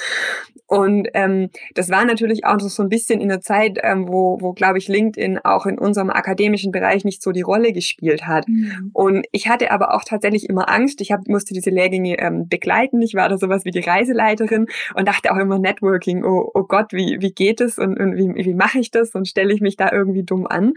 Und 0.67 1.07
ähm, 1.13 1.49
das 1.73 1.89
war 1.89 2.05
natürlich 2.05 2.45
auch 2.45 2.59
so 2.59 2.83
ein 2.83 2.89
bisschen 2.89 3.21
in 3.21 3.29
der 3.29 3.41
Zeit, 3.41 3.77
ähm, 3.83 4.07
wo 4.07 4.24
wo, 4.39 4.53
glaube 4.53 4.77
ich, 4.77 4.87
LinkedIn 4.87 5.39
auch 5.43 5.65
in 5.65 5.77
unserem 5.77 6.09
akademischen 6.09 6.71
Bereich 6.71 7.05
nicht 7.05 7.21
so 7.21 7.31
die 7.31 7.41
Rolle 7.41 7.71
gespielt 7.71 8.27
hat. 8.27 8.47
Mhm. 8.47 8.91
Und 8.93 9.25
ich 9.31 9.47
hatte 9.47 9.71
aber 9.71 9.93
auch 9.93 10.03
tatsächlich 10.03 10.49
immer 10.49 10.69
Angst. 10.69 11.01
Ich 11.01 11.11
hab, 11.11 11.27
musste 11.27 11.53
diese 11.53 11.69
Lehrgänge 11.69 12.17
ähm, 12.19 12.47
begleiten. 12.47 13.01
Ich 13.01 13.13
war 13.13 13.29
da 13.29 13.37
sowas 13.37 13.65
wie 13.65 13.71
die 13.71 13.79
Reiseleiterin 13.79 14.67
und 14.95 15.07
dachte 15.07 15.31
auch 15.31 15.37
immer 15.37 15.59
Networking, 15.59 16.23
oh, 16.23 16.49
oh 16.53 16.63
Gott, 16.63 16.91
wie, 16.91 17.17
wie 17.21 17.31
geht 17.31 17.61
es 17.61 17.77
und, 17.77 17.99
und 17.99 18.15
wie, 18.15 18.45
wie 18.45 18.53
mache 18.53 18.79
ich 18.79 18.91
das 18.91 19.15
und 19.15 19.27
stelle 19.27 19.53
ich 19.53 19.61
mich 19.61 19.77
da 19.77 19.91
irgendwie 19.91 20.23
dumm 20.23 20.47
an? 20.47 20.73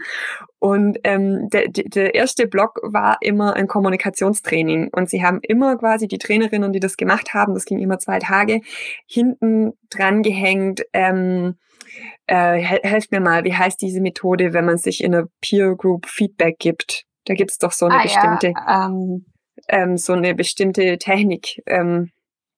Und 0.59 0.99
ähm, 1.05 1.49
der, 1.49 1.69
der 1.69 2.15
erste 2.15 2.47
Block 2.47 2.79
war 2.83 3.17
immer 3.21 3.55
ein 3.55 3.67
Kommunikationstraining. 3.67 4.89
Und 4.91 5.09
sie 5.09 5.23
haben 5.23 5.39
immer 5.41 5.77
quasi 5.77 6.07
die 6.07 6.17
Trainerinnen, 6.17 6.73
die 6.73 6.79
das 6.81 6.97
gemacht 6.97 7.33
haben, 7.33 7.53
das 7.53 7.65
ging 7.65 7.79
immer 7.79 7.99
zwei 7.99 8.19
Tage, 8.19 8.61
hinten 9.07 9.73
dran 9.89 10.21
gehängt, 10.21 10.81
ähm, 10.93 11.55
äh, 12.27 12.57
helft 12.57 13.11
mir 13.11 13.19
mal, 13.19 13.43
wie 13.43 13.53
heißt 13.53 13.81
diese 13.81 14.01
Methode, 14.01 14.53
wenn 14.53 14.65
man 14.65 14.77
sich 14.77 15.03
in 15.03 15.13
einer 15.13 15.27
Peer 15.41 15.75
Group 15.75 16.07
Feedback 16.07 16.59
gibt? 16.59 17.03
Da 17.25 17.33
gibt 17.33 17.51
es 17.51 17.57
doch 17.57 17.71
so 17.71 17.85
eine 17.85 17.99
ah, 17.99 18.03
bestimmte, 18.03 18.53
ja, 18.55 18.87
ähm, 18.87 19.25
ähm, 19.67 19.97
so 19.97 20.13
eine 20.13 20.33
bestimmte 20.35 20.97
Technik. 20.97 21.61
Ähm, 21.65 22.11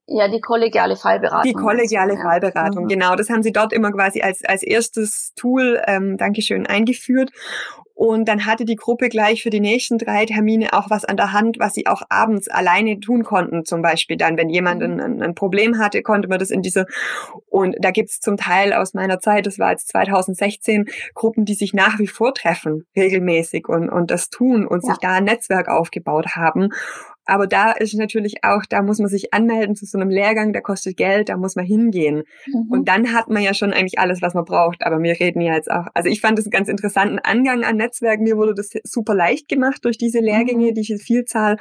ja, 0.07 0.27
die 0.27 0.41
kollegiale 0.41 0.95
Fallberatung. 0.95 1.43
Die 1.43 1.53
kollegiale 1.53 2.15
ja. 2.15 2.21
Fallberatung, 2.21 2.83
mhm. 2.83 2.87
genau. 2.89 3.15
Das 3.15 3.29
haben 3.29 3.43
sie 3.43 3.51
dort 3.51 3.71
immer 3.71 3.91
quasi 3.91 4.21
als, 4.21 4.43
als 4.43 4.63
erstes 4.63 5.33
Tool, 5.35 5.81
ähm, 5.87 6.17
Dankeschön, 6.17 6.67
eingeführt. 6.67 7.31
Und 8.01 8.27
dann 8.27 8.47
hatte 8.47 8.65
die 8.65 8.77
Gruppe 8.77 9.09
gleich 9.09 9.43
für 9.43 9.51
die 9.51 9.59
nächsten 9.59 9.99
drei 9.99 10.25
Termine 10.25 10.73
auch 10.73 10.89
was 10.89 11.05
an 11.05 11.17
der 11.17 11.33
Hand, 11.33 11.59
was 11.59 11.75
sie 11.75 11.85
auch 11.85 12.01
abends 12.09 12.47
alleine 12.47 12.99
tun 12.99 13.21
konnten. 13.23 13.63
Zum 13.63 13.83
Beispiel 13.83 14.17
dann, 14.17 14.37
wenn 14.37 14.49
jemand 14.49 14.81
mhm. 14.81 14.99
ein, 14.99 15.21
ein 15.21 15.35
Problem 15.35 15.77
hatte, 15.77 16.01
konnte 16.01 16.27
man 16.27 16.39
das 16.39 16.49
in 16.49 16.63
diese, 16.63 16.87
und 17.45 17.75
da 17.79 17.91
gibt's 17.91 18.19
zum 18.19 18.37
Teil 18.37 18.73
aus 18.73 18.95
meiner 18.95 19.19
Zeit, 19.19 19.45
das 19.45 19.59
war 19.59 19.69
jetzt 19.69 19.89
2016, 19.89 20.85
Gruppen, 21.13 21.45
die 21.45 21.53
sich 21.53 21.75
nach 21.75 21.99
wie 21.99 22.07
vor 22.07 22.33
treffen, 22.33 22.87
regelmäßig 22.95 23.69
und, 23.69 23.87
und 23.87 24.09
das 24.09 24.31
tun 24.31 24.65
und 24.65 24.83
ja. 24.83 24.89
sich 24.89 24.97
da 24.99 25.11
ein 25.11 25.25
Netzwerk 25.25 25.67
aufgebaut 25.67 26.35
haben. 26.35 26.69
Aber 27.25 27.47
da 27.47 27.71
ist 27.71 27.93
natürlich 27.93 28.43
auch, 28.43 28.63
da 28.67 28.81
muss 28.81 28.99
man 28.99 29.07
sich 29.07 29.33
anmelden 29.33 29.75
zu 29.75 29.85
so 29.85 29.97
einem 29.97 30.09
Lehrgang, 30.09 30.53
der 30.53 30.61
kostet 30.61 30.97
Geld, 30.97 31.29
da 31.29 31.37
muss 31.37 31.55
man 31.55 31.65
hingehen. 31.65 32.23
Mhm. 32.47 32.67
Und 32.69 32.87
dann 32.87 33.13
hat 33.13 33.29
man 33.29 33.43
ja 33.43 33.53
schon 33.53 33.73
eigentlich 33.73 33.99
alles, 33.99 34.21
was 34.21 34.33
man 34.33 34.45
braucht. 34.45 34.85
Aber 34.85 35.01
wir 35.01 35.19
reden 35.19 35.41
ja 35.41 35.53
jetzt 35.53 35.71
auch, 35.71 35.85
also 35.93 36.09
ich 36.09 36.21
fand 36.21 36.37
das 36.37 36.45
einen 36.45 36.51
ganz 36.51 36.67
interessanten 36.67 37.19
Angang 37.19 37.63
an 37.63 37.77
Netzwerken. 37.77 38.23
Mir 38.23 38.37
wurde 38.37 38.55
das 38.55 38.69
super 38.83 39.13
leicht 39.13 39.47
gemacht 39.47 39.85
durch 39.85 39.97
diese 39.97 40.19
Lehrgänge, 40.19 40.71
mhm. 40.71 40.73
diese 40.73 40.97
Vielzahl. 40.97 41.57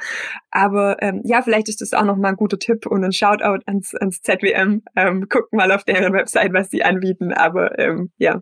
Aber 0.49 1.01
ähm, 1.01 1.21
ja, 1.23 1.41
vielleicht 1.41 1.69
ist 1.69 1.81
das 1.81 1.93
auch 1.93 2.05
nochmal 2.05 2.31
ein 2.31 2.37
guter 2.37 2.59
Tipp 2.59 2.85
und 2.87 3.03
ein 3.03 3.11
Shoutout 3.13 3.63
ans, 3.65 3.93
ans 3.95 4.21
ZWM. 4.21 4.81
Ähm, 4.95 5.27
guckt 5.29 5.53
mal 5.53 5.71
auf 5.71 5.83
deren 5.83 6.13
Website, 6.13 6.53
was 6.53 6.69
sie 6.69 6.83
anbieten. 6.83 7.31
Aber 7.33 7.77
ähm, 7.79 8.11
ja, 8.17 8.41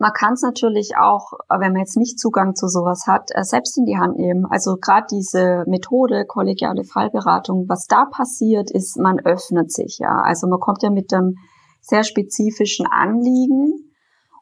man 0.00 0.12
kann 0.14 0.32
es 0.32 0.40
natürlich 0.40 0.96
auch, 0.96 1.32
wenn 1.50 1.72
man 1.72 1.80
jetzt 1.80 1.98
nicht 1.98 2.18
Zugang 2.18 2.54
zu 2.56 2.68
sowas 2.68 3.04
hat, 3.06 3.28
äh, 3.34 3.44
selbst 3.44 3.76
in 3.76 3.84
die 3.84 3.98
Hand 3.98 4.16
nehmen. 4.16 4.46
Also 4.46 4.76
gerade 4.80 5.06
diese 5.10 5.64
Methode 5.66 6.24
kollegiale 6.26 6.84
Fallberatung, 6.84 7.66
was 7.68 7.86
da 7.86 8.06
passiert, 8.06 8.70
ist, 8.70 8.98
man 8.98 9.20
öffnet 9.20 9.70
sich 9.70 9.98
ja. 9.98 10.22
Also 10.22 10.48
man 10.48 10.58
kommt 10.58 10.82
ja 10.82 10.90
mit 10.90 11.12
einem 11.12 11.36
sehr 11.82 12.02
spezifischen 12.02 12.86
Anliegen 12.86 13.92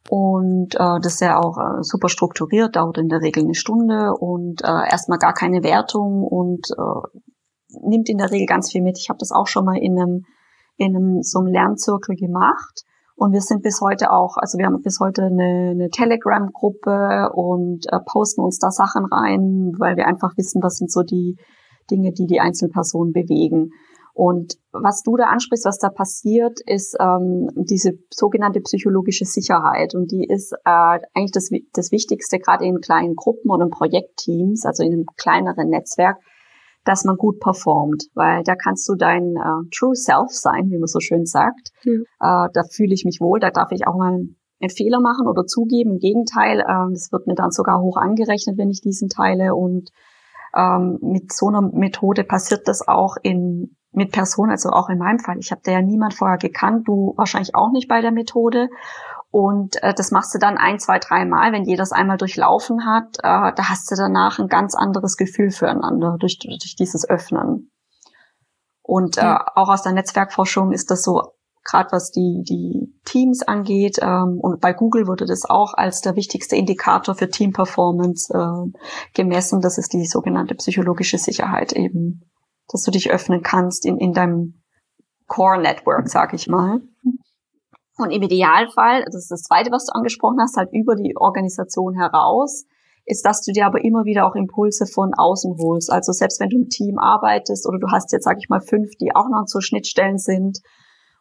und 0.09 0.77
äh, 0.77 1.01
das 1.01 1.15
ist 1.15 1.23
ja 1.23 1.41
auch 1.41 1.59
äh, 1.59 1.83
super 1.83 2.09
strukturiert, 2.09 2.77
dauert 2.77 2.99
in 2.99 3.09
der 3.09 3.21
Regel 3.21 3.43
eine 3.43 3.55
Stunde 3.55 4.13
und 4.13 4.63
äh, 4.63 4.89
erstmal 4.89 5.19
gar 5.19 5.35
keine 5.35 5.65
Wertung 5.65 6.23
und 6.23 6.69
äh, 6.71 7.21
nimmt 7.83 8.09
in 8.09 8.19
der 8.19 8.31
Regel 8.31 8.47
ganz 8.47 8.71
viel 8.71 8.83
mit. 8.83 8.97
Ich 8.97 9.09
habe 9.09 9.19
das 9.19 9.33
auch 9.33 9.49
schon 9.49 9.65
mal 9.65 9.77
in 9.77 9.99
einem 9.99 10.25
in 10.77 10.95
einem 10.95 11.23
so 11.23 11.41
einem 11.41 11.49
Lernzirkel 11.49 12.15
gemacht 12.15 12.85
und 13.19 13.33
wir 13.33 13.41
sind 13.41 13.63
bis 13.63 13.81
heute 13.81 14.13
auch, 14.13 14.37
also 14.37 14.59
wir 14.59 14.67
haben 14.67 14.81
bis 14.81 15.01
heute 15.01 15.25
eine, 15.25 15.71
eine 15.73 15.91
Telegram-Gruppe 15.91 17.31
und 17.35 17.87
äh, 17.93 17.99
posten 18.07 18.43
uns 18.43 18.59
da 18.61 18.71
Sachen 18.71 19.07
rein, 19.07 19.73
weil 19.77 19.97
wir 19.97 20.07
einfach 20.07 20.37
wissen, 20.37 20.63
was 20.63 20.77
sind 20.77 20.91
so 20.91 21.03
die 21.03 21.37
Dinge, 21.91 22.13
die 22.13 22.27
die 22.27 22.39
Einzelpersonen 22.39 23.13
bewegen. 23.13 23.73
Und 24.15 24.55
was 24.73 25.03
du 25.03 25.17
da 25.17 25.25
ansprichst, 25.25 25.65
was 25.65 25.79
da 25.79 25.89
passiert, 25.89 26.61
ist 26.67 26.97
ähm, 27.01 27.49
diese 27.57 27.93
sogenannte 28.11 28.61
psychologische 28.61 29.25
Sicherheit. 29.25 29.97
Und 29.97 30.13
die 30.13 30.25
ist 30.25 30.53
äh, 30.53 30.99
eigentlich 31.15 31.33
das, 31.33 31.51
das 31.73 31.91
Wichtigste, 31.91 32.39
gerade 32.39 32.65
in 32.65 32.81
kleinen 32.81 33.17
Gruppen 33.17 33.51
oder 33.51 33.65
in 33.65 33.71
Projektteams, 33.71 34.65
also 34.65 34.85
in 34.85 34.93
einem 34.93 35.07
kleineren 35.17 35.71
Netzwerk, 35.71 36.19
dass 36.89 37.05
man 37.05 37.17
gut 37.17 37.39
performt, 37.39 38.05
weil 38.15 38.43
da 38.45 38.55
kannst 38.55 38.89
du 38.89 38.95
dein 38.95 39.37
äh, 39.37 39.69
True 39.77 39.95
Self 39.95 40.31
sein, 40.31 40.71
wie 40.71 40.79
man 40.79 40.87
so 40.87 41.01
schön 41.01 41.27
sagt. 41.27 41.71
Mhm. 41.85 42.07
Äh, 42.19 42.49
da 42.53 42.63
fühle 42.71 42.95
ich 42.95 43.05
mich 43.05 43.21
wohl, 43.21 43.41
da 43.41 43.51
darf 43.51 43.73
ich 43.73 43.87
auch 43.87 43.97
mal 43.97 44.15
einen 44.61 44.71
Fehler 44.71 45.01
machen 45.01 45.29
oder 45.29 45.45
zugeben. 45.45 45.93
Im 45.93 45.99
Gegenteil, 45.99 46.61
äh, 46.61 46.91
das 46.91 47.13
wird 47.13 47.27
mir 47.27 47.35
dann 47.35 47.51
sogar 47.51 47.83
hoch 47.83 47.99
angerechnet, 47.99 48.57
wenn 48.57 48.71
ich 48.71 48.81
diesen 48.81 49.11
teile. 49.11 49.55
Und 49.55 49.91
ähm, 50.57 50.99
mit 51.03 51.31
so 51.31 51.49
einer 51.49 51.61
Methode 51.61 52.25
passiert 52.25 52.67
das 52.67 52.89
auch 52.89 53.17
in 53.23 53.77
mit 53.91 54.13
Personen, 54.13 54.51
also 54.51 54.71
auch 54.71 54.89
in 54.89 54.99
meinem 54.99 55.19
Fall. 55.19 55.39
Ich 55.39 55.51
habe 55.51 55.63
da 55.65 55.73
ja 55.73 55.83
niemand 55.83 56.15
vorher 56.15 56.39
gekannt, 56.39 56.87
du 56.87 57.15
wahrscheinlich 57.17 57.55
auch 57.55 57.73
nicht 57.73 57.89
bei 57.89 58.01
der 58.01 58.13
Methode. 58.13 58.69
Und 59.31 59.83
äh, 59.83 59.93
das 59.95 60.11
machst 60.11 60.35
du 60.35 60.39
dann 60.39 60.57
ein, 60.57 60.79
zwei, 60.79 60.99
drei 60.99 61.25
Mal. 61.25 61.53
Wenn 61.53 61.65
jeder 61.65 61.83
das 61.83 61.93
einmal 61.93 62.17
durchlaufen 62.17 62.87
hat, 62.87 63.19
äh, 63.19 63.53
da 63.55 63.69
hast 63.69 63.91
du 63.91 63.95
danach 63.95 64.39
ein 64.39 64.49
ganz 64.49 64.75
anderes 64.75 65.17
Gefühl 65.17 65.51
füreinander 65.51 66.17
durch, 66.19 66.39
durch 66.39 66.77
dieses 66.77 67.09
Öffnen. 67.09 67.71
Und 68.83 69.19
äh, 69.19 69.37
auch 69.55 69.69
aus 69.69 69.83
der 69.83 69.93
Netzwerkforschung 69.93 70.73
ist 70.73 70.91
das 70.91 71.03
so, 71.03 71.35
gerade 71.63 71.93
was 71.93 72.11
die, 72.11 72.43
die 72.49 72.99
Teams 73.05 73.43
angeht. 73.43 73.99
Ähm, 74.01 74.39
und 74.41 74.63
bei 74.63 74.73
Google 74.73 75.07
wurde 75.07 75.27
das 75.27 75.45
auch 75.45 75.75
als 75.75 76.01
der 76.01 76.17
wichtigste 76.17 76.57
Indikator 76.57 77.15
für 77.15 77.29
Team-Performance 77.29 78.33
äh, 78.33 78.81
gemessen. 79.13 79.61
Das 79.61 79.77
ist 79.77 79.93
die 79.93 80.07
sogenannte 80.07 80.55
psychologische 80.55 81.19
Sicherheit 81.19 81.75
eben, 81.75 82.23
dass 82.69 82.83
du 82.83 82.91
dich 82.91 83.11
öffnen 83.11 83.43
kannst 83.43 83.85
in, 83.85 83.99
in 83.99 84.15
deinem 84.15 84.63
Core-Network, 85.27 86.09
sag 86.09 86.33
ich 86.33 86.49
mal. 86.49 86.81
Und 87.99 88.11
im 88.11 88.23
Idealfall, 88.23 89.05
das 89.05 89.17
ist 89.17 89.31
das 89.31 89.43
Zweite, 89.43 89.73
was 89.73 89.87
du 89.87 89.93
angesprochen 89.93 90.39
hast, 90.41 90.57
halt 90.57 90.71
über 90.73 90.95
die 90.95 91.17
Organisation 91.17 91.95
heraus, 91.95 92.65
ist, 93.05 93.25
dass 93.25 93.43
du 93.43 93.53
dir 93.53 93.67
aber 93.67 93.85
immer 93.85 94.05
wieder 94.05 94.27
auch 94.27 94.37
Impulse 94.37 94.87
von 94.87 95.15
außen 95.15 95.57
holst. 95.59 95.91
Also 95.91 96.13
selbst 96.13 96.41
wenn 96.41 96.51
du 96.51 96.59
im 96.59 96.69
Team 96.69 96.99
arbeitest 96.99 97.67
oder 97.67 97.79
du 97.79 97.89
hast 97.91 98.13
jetzt, 98.13 98.25
sag 98.25 98.39
ich 98.39 98.49
mal, 98.49 98.61
fünf, 98.61 98.91
die 99.01 99.15
auch 99.15 99.29
noch 99.29 99.45
so 99.47 99.61
Schnittstellen 99.61 100.19
sind 100.19 100.61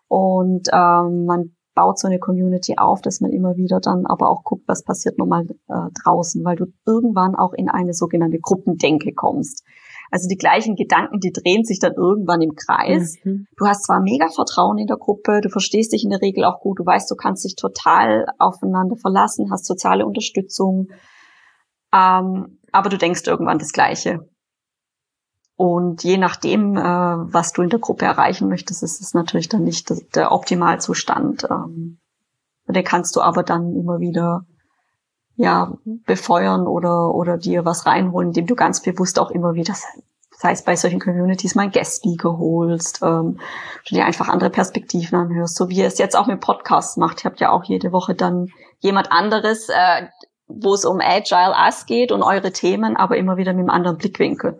und 0.07 0.67
ähm, 0.71 1.25
man 1.25 1.55
baut 1.73 1.99
so 1.99 2.07
eine 2.07 2.19
Community 2.19 2.75
auf, 2.77 3.01
dass 3.01 3.21
man 3.21 3.31
immer 3.31 3.55
wieder 3.55 3.79
dann 3.79 4.05
aber 4.05 4.29
auch 4.29 4.43
guckt, 4.43 4.63
was 4.67 4.83
passiert 4.83 5.17
nochmal 5.17 5.45
äh, 5.69 5.89
draußen, 6.03 6.43
weil 6.43 6.55
du 6.55 6.65
irgendwann 6.85 7.35
auch 7.35 7.53
in 7.53 7.69
eine 7.69 7.93
sogenannte 7.93 8.39
Gruppendenke 8.39 9.13
kommst. 9.13 9.63
Also 10.11 10.27
die 10.27 10.37
gleichen 10.37 10.75
Gedanken, 10.75 11.19
die 11.19 11.31
drehen 11.31 11.63
sich 11.63 11.79
dann 11.79 11.93
irgendwann 11.93 12.41
im 12.41 12.55
Kreis. 12.55 13.15
Mhm. 13.23 13.47
Du 13.57 13.65
hast 13.65 13.85
zwar 13.85 14.01
mega 14.01 14.29
Vertrauen 14.29 14.77
in 14.77 14.87
der 14.87 14.97
Gruppe, 14.97 15.41
du 15.41 15.49
verstehst 15.49 15.93
dich 15.93 16.03
in 16.03 16.09
der 16.09 16.21
Regel 16.21 16.45
auch 16.45 16.59
gut, 16.59 16.79
du 16.79 16.85
weißt, 16.85 17.09
du 17.11 17.15
kannst 17.15 17.43
dich 17.43 17.55
total 17.55 18.25
aufeinander 18.37 18.95
verlassen, 18.95 19.51
hast 19.51 19.65
soziale 19.65 20.05
Unterstützung, 20.05 20.87
ähm, 21.93 22.59
aber 22.71 22.89
du 22.89 22.97
denkst 22.97 23.27
irgendwann 23.27 23.59
das 23.59 23.71
Gleiche. 23.71 24.27
Und 25.55 26.03
je 26.03 26.17
nachdem, 26.17 26.77
äh, 26.77 26.81
was 26.81 27.51
du 27.51 27.63
in 27.63 27.69
der 27.69 27.79
Gruppe 27.79 28.05
erreichen 28.05 28.47
möchtest, 28.47 28.83
ist 28.83 29.01
es 29.01 29.13
natürlich 29.13 29.49
dann 29.49 29.63
nicht 29.63 29.91
der 30.15 30.31
Optimalzustand. 30.31 31.47
Ähm, 31.49 31.99
den 32.67 32.83
kannst 32.83 33.15
du 33.15 33.21
aber 33.21 33.43
dann 33.43 33.73
immer 33.75 33.99
wieder 33.99 34.45
ja, 35.37 35.77
befeuern 35.85 36.65
oder, 36.65 37.13
oder 37.13 37.37
dir 37.37 37.63
was 37.63 37.85
reinholen, 37.85 38.29
indem 38.29 38.47
du 38.47 38.55
ganz 38.55 38.81
bewusst 38.81 39.19
auch 39.19 39.29
immer 39.29 39.53
wieder, 39.53 39.75
sei 40.31 40.51
es 40.51 40.63
bei 40.63 40.75
solchen 40.75 40.99
Communities, 40.99 41.53
mal 41.53 41.63
einen 41.63 41.71
Guest-Speaker 41.71 42.39
holst, 42.39 43.01
ähm, 43.03 43.39
dir 43.89 44.05
einfach 44.05 44.29
andere 44.29 44.49
Perspektiven 44.49 45.17
anhörst, 45.17 45.55
so 45.55 45.69
wie 45.69 45.77
ihr 45.77 45.87
es 45.87 45.99
jetzt 45.99 46.17
auch 46.17 46.25
mit 46.25 46.41
Podcasts 46.41 46.97
macht. 46.97 47.23
Ihr 47.23 47.29
habt 47.29 47.39
ja 47.39 47.51
auch 47.51 47.63
jede 47.63 47.91
Woche 47.91 48.15
dann 48.15 48.49
jemand 48.79 49.11
anderes, 49.11 49.69
äh, 49.69 50.07
wo 50.47 50.73
es 50.73 50.85
um 50.85 50.99
Agile 51.01 51.53
Us 51.65 51.85
geht 51.85 52.11
und 52.11 52.23
eure 52.23 52.51
Themen, 52.51 52.97
aber 52.97 53.17
immer 53.17 53.37
wieder 53.37 53.53
mit 53.53 53.61
einem 53.61 53.69
anderen 53.69 53.97
Blickwinkel. 53.97 54.59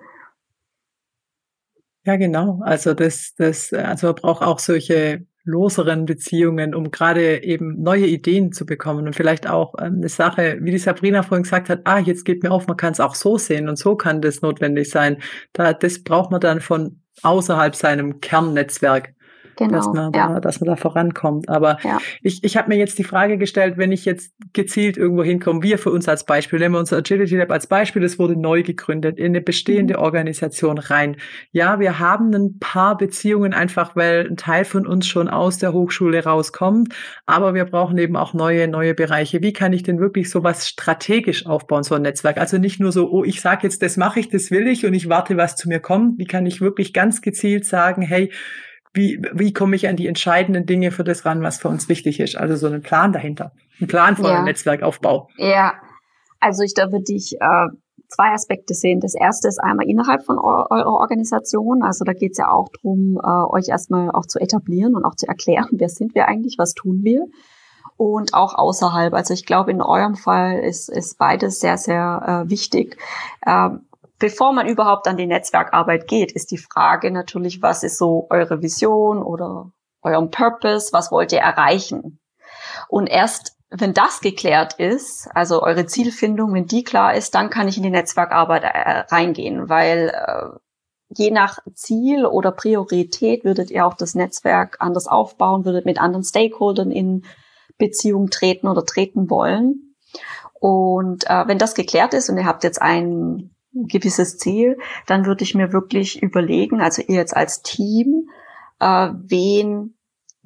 Ja, 2.04 2.18
genau. 2.18 2.60
Also 2.64 2.94
das, 2.94 3.34
das, 3.36 3.74
also 3.74 4.08
man 4.08 4.16
braucht 4.16 4.44
auch 4.44 4.60
solche 4.60 5.26
loseren 5.48 6.06
Beziehungen, 6.06 6.76
um 6.76 6.92
gerade 6.92 7.44
eben 7.44 7.82
neue 7.82 8.06
Ideen 8.06 8.52
zu 8.52 8.66
bekommen 8.66 9.08
und 9.08 9.16
vielleicht 9.16 9.50
auch 9.50 9.74
ähm, 9.80 9.96
eine 9.96 10.10
Sache, 10.10 10.58
wie 10.62 10.72
die 10.72 10.78
Sabrina 10.78 11.24
vorhin 11.24 11.44
gesagt 11.44 11.70
hat, 11.70 11.82
ah, 11.86 12.00
jetzt 12.00 12.26
geht 12.26 12.44
mir 12.44 12.52
auf, 12.52 12.68
man 12.68 12.78
kann 12.78 12.92
es 12.92 13.00
auch 13.00 13.16
so 13.16 13.38
sehen 13.38 13.70
und 13.70 13.78
so 13.78 13.96
kann 13.96 14.22
das 14.22 14.42
notwendig 14.42 14.90
sein. 14.90 15.18
Da, 15.54 15.74
das 15.74 16.04
braucht 16.04 16.32
man 16.32 16.42
dann 16.42 16.62
von 16.62 17.02
außerhalb 17.24 17.76
seinem 17.76 18.20
Kernnetzwerk 18.20 19.16
genau, 19.58 19.78
dass, 19.78 19.88
man 19.88 20.14
ja. 20.14 20.34
da, 20.34 20.40
dass 20.40 20.60
man 20.62 20.68
da 20.68 20.76
vorankommt. 20.76 21.50
Aber 21.50 21.78
ja. 21.84 21.98
ich, 22.22 22.44
ich 22.44 22.58
habe 22.58 22.70
mir 22.70 22.78
jetzt 22.78 22.98
die 22.98 23.04
Frage 23.04 23.38
gestellt, 23.38 23.78
wenn 23.78 23.92
ich 23.92 24.06
jetzt 24.06 24.34
gezielt 24.54 24.98
irgendwo 24.98 25.24
hinkomme, 25.24 25.62
wir 25.64 25.78
für 25.78 25.92
uns 25.92 26.08
als 26.08 26.26
Beispiel, 26.26 26.60
nehmen 26.60 26.76
wir 26.76 26.80
unser 26.80 26.98
Agility 26.98 27.36
Lab 27.36 27.52
als 27.52 27.68
Beispiel, 27.68 28.04
es 28.04 28.20
wurde 28.20 28.40
neu 28.40 28.64
gegründet, 28.64 29.18
in 29.18 29.28
eine 29.28 29.42
bestehende 29.42 29.96
mhm. 29.96 30.04
Organisation 30.04 30.78
rein. 30.78 31.18
Ja, 31.52 31.80
wir 31.80 32.00
haben 32.00 32.34
ein 32.34 32.60
paar 32.60 32.98
Beziehungen 32.98 33.54
einfach, 33.54 33.96
weil 33.96 34.28
ein 34.30 34.38
Teil 34.38 34.66
von 34.66 34.88
uns 34.88 35.08
schon 35.08 35.28
aus 35.28 35.58
der 35.58 35.74
Hochschule 35.74 36.24
rauskommt, 36.24 36.94
aber 37.26 37.54
wir 37.54 37.66
brauchen 37.66 37.98
eben 37.98 38.16
auch 38.16 38.34
neue, 38.34 38.68
neue 38.68 38.94
Bereiche. 38.94 39.42
Wie 39.42 39.54
kann 39.54 39.74
ich 39.74 39.84
denn 39.84 40.00
wirklich 40.00 40.30
sowas 40.30 40.68
strategisch 40.68 41.46
aufbauen, 41.46 41.84
so 41.84 41.96
ein 41.96 42.04
Netzwerk? 42.04 42.38
Also 42.38 42.58
nicht 42.58 42.80
nur 42.80 42.92
so, 42.92 43.10
oh, 43.12 43.24
ich 43.24 43.42
sage 43.42 43.62
jetzt, 43.64 43.82
das 43.82 43.98
mache 43.98 44.20
ich, 44.20 44.30
das 44.30 44.52
will 44.52 44.68
ich 44.68 44.86
und 44.86 44.94
ich 44.94 45.10
warte, 45.10 45.38
was 45.38 45.56
zu 45.56 45.68
mir 45.68 45.80
kommt. 45.80 46.20
Wie 46.20 46.26
kann 46.26 46.46
ich 46.46 46.62
wirklich 46.62 46.94
ganz 46.94 47.22
gezielt 47.22 47.66
sagen, 47.66 48.02
hey, 48.02 48.32
wie, 48.98 49.22
wie 49.34 49.54
komme 49.54 49.76
ich 49.76 49.88
an 49.88 49.96
die 49.96 50.08
entscheidenden 50.08 50.66
Dinge 50.66 50.92
für 50.92 51.04
das 51.04 51.24
ran, 51.26 51.42
was 51.42 51.60
für 51.60 51.70
uns 51.70 51.88
wichtig 51.88 52.20
ist? 52.20 52.36
Also 52.36 52.56
so 52.56 52.68
einen 52.68 52.82
Plan 52.82 53.14
dahinter, 53.14 53.54
ein 53.80 53.88
Plan 53.88 54.18
für 54.18 54.24
ja. 54.24 54.42
Netzwerkaufbau. 54.42 55.30
Ja, 55.38 55.76
also 56.40 56.64
ich 56.64 56.74
da 56.74 56.92
würde 56.92 57.14
ich 57.14 57.38
äh, 57.40 57.68
zwei 58.10 58.32
Aspekte 58.34 58.74
sehen. 58.74 59.00
Das 59.00 59.16
erste 59.16 59.48
ist 59.48 59.60
einmal 59.60 59.88
innerhalb 59.88 60.24
von 60.24 60.38
eurer 60.38 60.88
Organisation. 60.88 61.84
Also 61.84 62.06
da 62.06 62.14
geht 62.14 62.32
es 62.32 62.38
ja 62.38 62.52
auch 62.52 62.70
darum, 62.82 63.20
äh, 63.24 63.56
euch 63.56 63.70
erstmal 63.70 64.12
auch 64.12 64.26
zu 64.26 64.40
etablieren 64.40 64.96
und 64.96 65.06
auch 65.06 65.16
zu 65.16 65.28
erklären, 65.28 65.70
wer 65.72 65.90
sind 65.90 66.16
wir 66.16 66.28
eigentlich, 66.28 66.56
was 66.58 66.74
tun 66.74 67.00
wir. 67.04 67.26
Und 67.96 68.34
auch 68.34 68.54
außerhalb. 68.54 69.14
Also 69.14 69.34
ich 69.34 69.46
glaube, 69.46 69.72
in 69.72 69.82
eurem 69.82 70.16
Fall 70.16 70.60
ist, 70.60 70.90
ist 70.90 71.18
beides 71.18 71.60
sehr, 71.60 71.78
sehr 71.78 72.46
äh, 72.46 72.50
wichtig. 72.50 72.98
Ähm, 73.46 73.82
bevor 74.20 74.54
man 74.54 74.68
überhaupt 74.68 75.08
an 75.08 75.18
die 75.18 75.28
Netzwerkarbeit 75.28 76.08
geht, 76.08 76.32
ist 76.32 76.52
die 76.52 76.58
Frage 76.58 77.12
natürlich, 77.12 77.62
was 77.62 77.84
ist 77.84 77.98
so 77.98 78.28
eure 78.30 78.62
Vision 78.62 79.22
oder 79.22 79.72
eurem 80.02 80.32
Purpose, 80.32 80.90
was 80.94 81.12
wollt 81.12 81.32
ihr 81.32 81.40
erreichen? 81.40 82.20
Und 82.88 83.08
erst 83.08 83.58
wenn 83.70 83.94
das 83.94 84.22
geklärt 84.22 84.76
ist, 84.80 85.28
also 85.34 85.62
eure 85.62 85.86
Zielfindung, 85.86 86.54
wenn 86.54 86.68
die 86.68 86.84
klar 86.84 87.16
ist, 87.16 87.36
dann 87.36 87.50
kann 87.50 87.68
ich 87.68 87.78
in 87.78 87.84
die 87.84 87.90
Netzwerkarbeit 87.90 88.64
äh, 88.64 89.00
reingehen, 89.14 89.68
weil 89.68 90.14
äh, 90.14 90.58
je 91.10 91.32
nach 91.32 91.60
Ziel 91.74 92.26
oder 92.26 92.52
Priorität 92.52 93.44
würdet 93.44 93.70
ihr 93.70 93.86
auch 93.86 93.96
das 93.96 94.16
Netzwerk 94.16 94.78
anders 94.80 95.08
aufbauen, 95.08 95.66
würdet 95.66 95.86
mit 95.86 96.00
anderen 96.00 96.24
Stakeholdern 96.24 96.92
in 96.92 97.26
Beziehung 97.78 98.30
treten 98.30 98.68
oder 98.68 98.86
treten 98.86 99.30
wollen. 99.30 99.96
Und 100.54 101.30
äh, 101.30 101.48
wenn 101.48 101.60
das 101.60 101.76
geklärt 101.76 102.14
ist 102.14 102.30
und 102.30 102.38
ihr 102.38 102.46
habt 102.46 102.64
jetzt 102.64 102.82
ein 102.82 103.52
gewisses 103.74 104.38
Ziel, 104.38 104.78
dann 105.06 105.26
würde 105.26 105.44
ich 105.44 105.56
mir 105.56 105.74
wirklich 105.74 106.22
überlegen, 106.22 106.82
also 106.82 107.02
ihr 107.02 107.16
jetzt 107.16 107.36
als 107.36 107.62
Team, 107.62 108.30
äh, 108.80 109.10
wen 109.14 109.94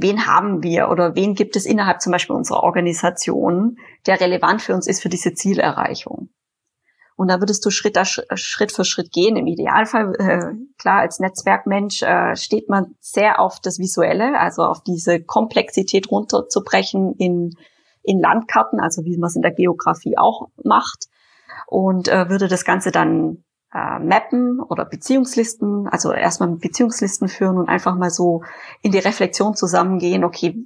wen 0.02 0.26
haben 0.26 0.64
wir 0.64 0.90
oder 0.90 1.16
wen 1.16 1.36
gibt 1.36 1.56
es 1.56 1.66
innerhalb 1.66 2.02
zum 2.02 2.12
Beispiel 2.12 2.36
unserer 2.36 2.64
Organisation, 2.64 3.78
der 4.08 4.20
relevant 4.20 4.62
für 4.62 4.74
uns 4.74 4.88
ist 4.88 5.02
für 5.02 5.10
diese 5.10 5.34
Zielerreichung. 5.34 6.30
Und 7.16 7.28
da 7.28 7.40
würdest 7.40 7.64
du 7.66 7.70
Schritt, 7.70 8.00
Schritt 8.34 8.72
für 8.72 8.84
Schritt 8.84 9.12
gehen. 9.12 9.36
Im 9.36 9.46
Idealfall, 9.46 10.16
äh, 10.18 10.56
klar, 10.80 11.02
als 11.02 11.20
Netzwerkmensch 11.20 12.02
äh, 12.02 12.36
steht 12.36 12.68
man 12.68 12.96
sehr 13.00 13.40
auf 13.40 13.60
das 13.60 13.78
Visuelle, 13.78 14.40
also 14.40 14.64
auf 14.64 14.82
diese 14.82 15.22
Komplexität 15.22 16.10
runterzubrechen 16.10 17.14
in, 17.20 17.52
in 18.02 18.20
Landkarten, 18.20 18.80
also 18.80 19.06
wie 19.06 19.18
man 19.18 19.28
es 19.28 19.36
in 19.36 19.44
der 19.44 19.54
Geografie 19.54 20.18
auch 20.18 20.48
macht. 20.64 21.10
Und 21.68 22.08
äh, 22.08 22.30
würde 22.30 22.48
das 22.48 22.66
Ganze 22.66 22.92
dann 22.92 23.44
äh, 23.74 24.00
mappen 24.00 24.60
oder 24.60 24.86
Beziehungslisten, 24.86 25.88
also 25.88 26.12
erstmal 26.12 26.50
Beziehungslisten 26.58 27.28
führen 27.28 27.58
und 27.58 27.70
einfach 27.70 27.96
mal 27.96 28.10
so 28.10 28.44
in 28.82 28.92
die 28.92 29.00
Reflexion 29.00 29.56
zusammengehen, 29.56 30.24
okay, 30.24 30.66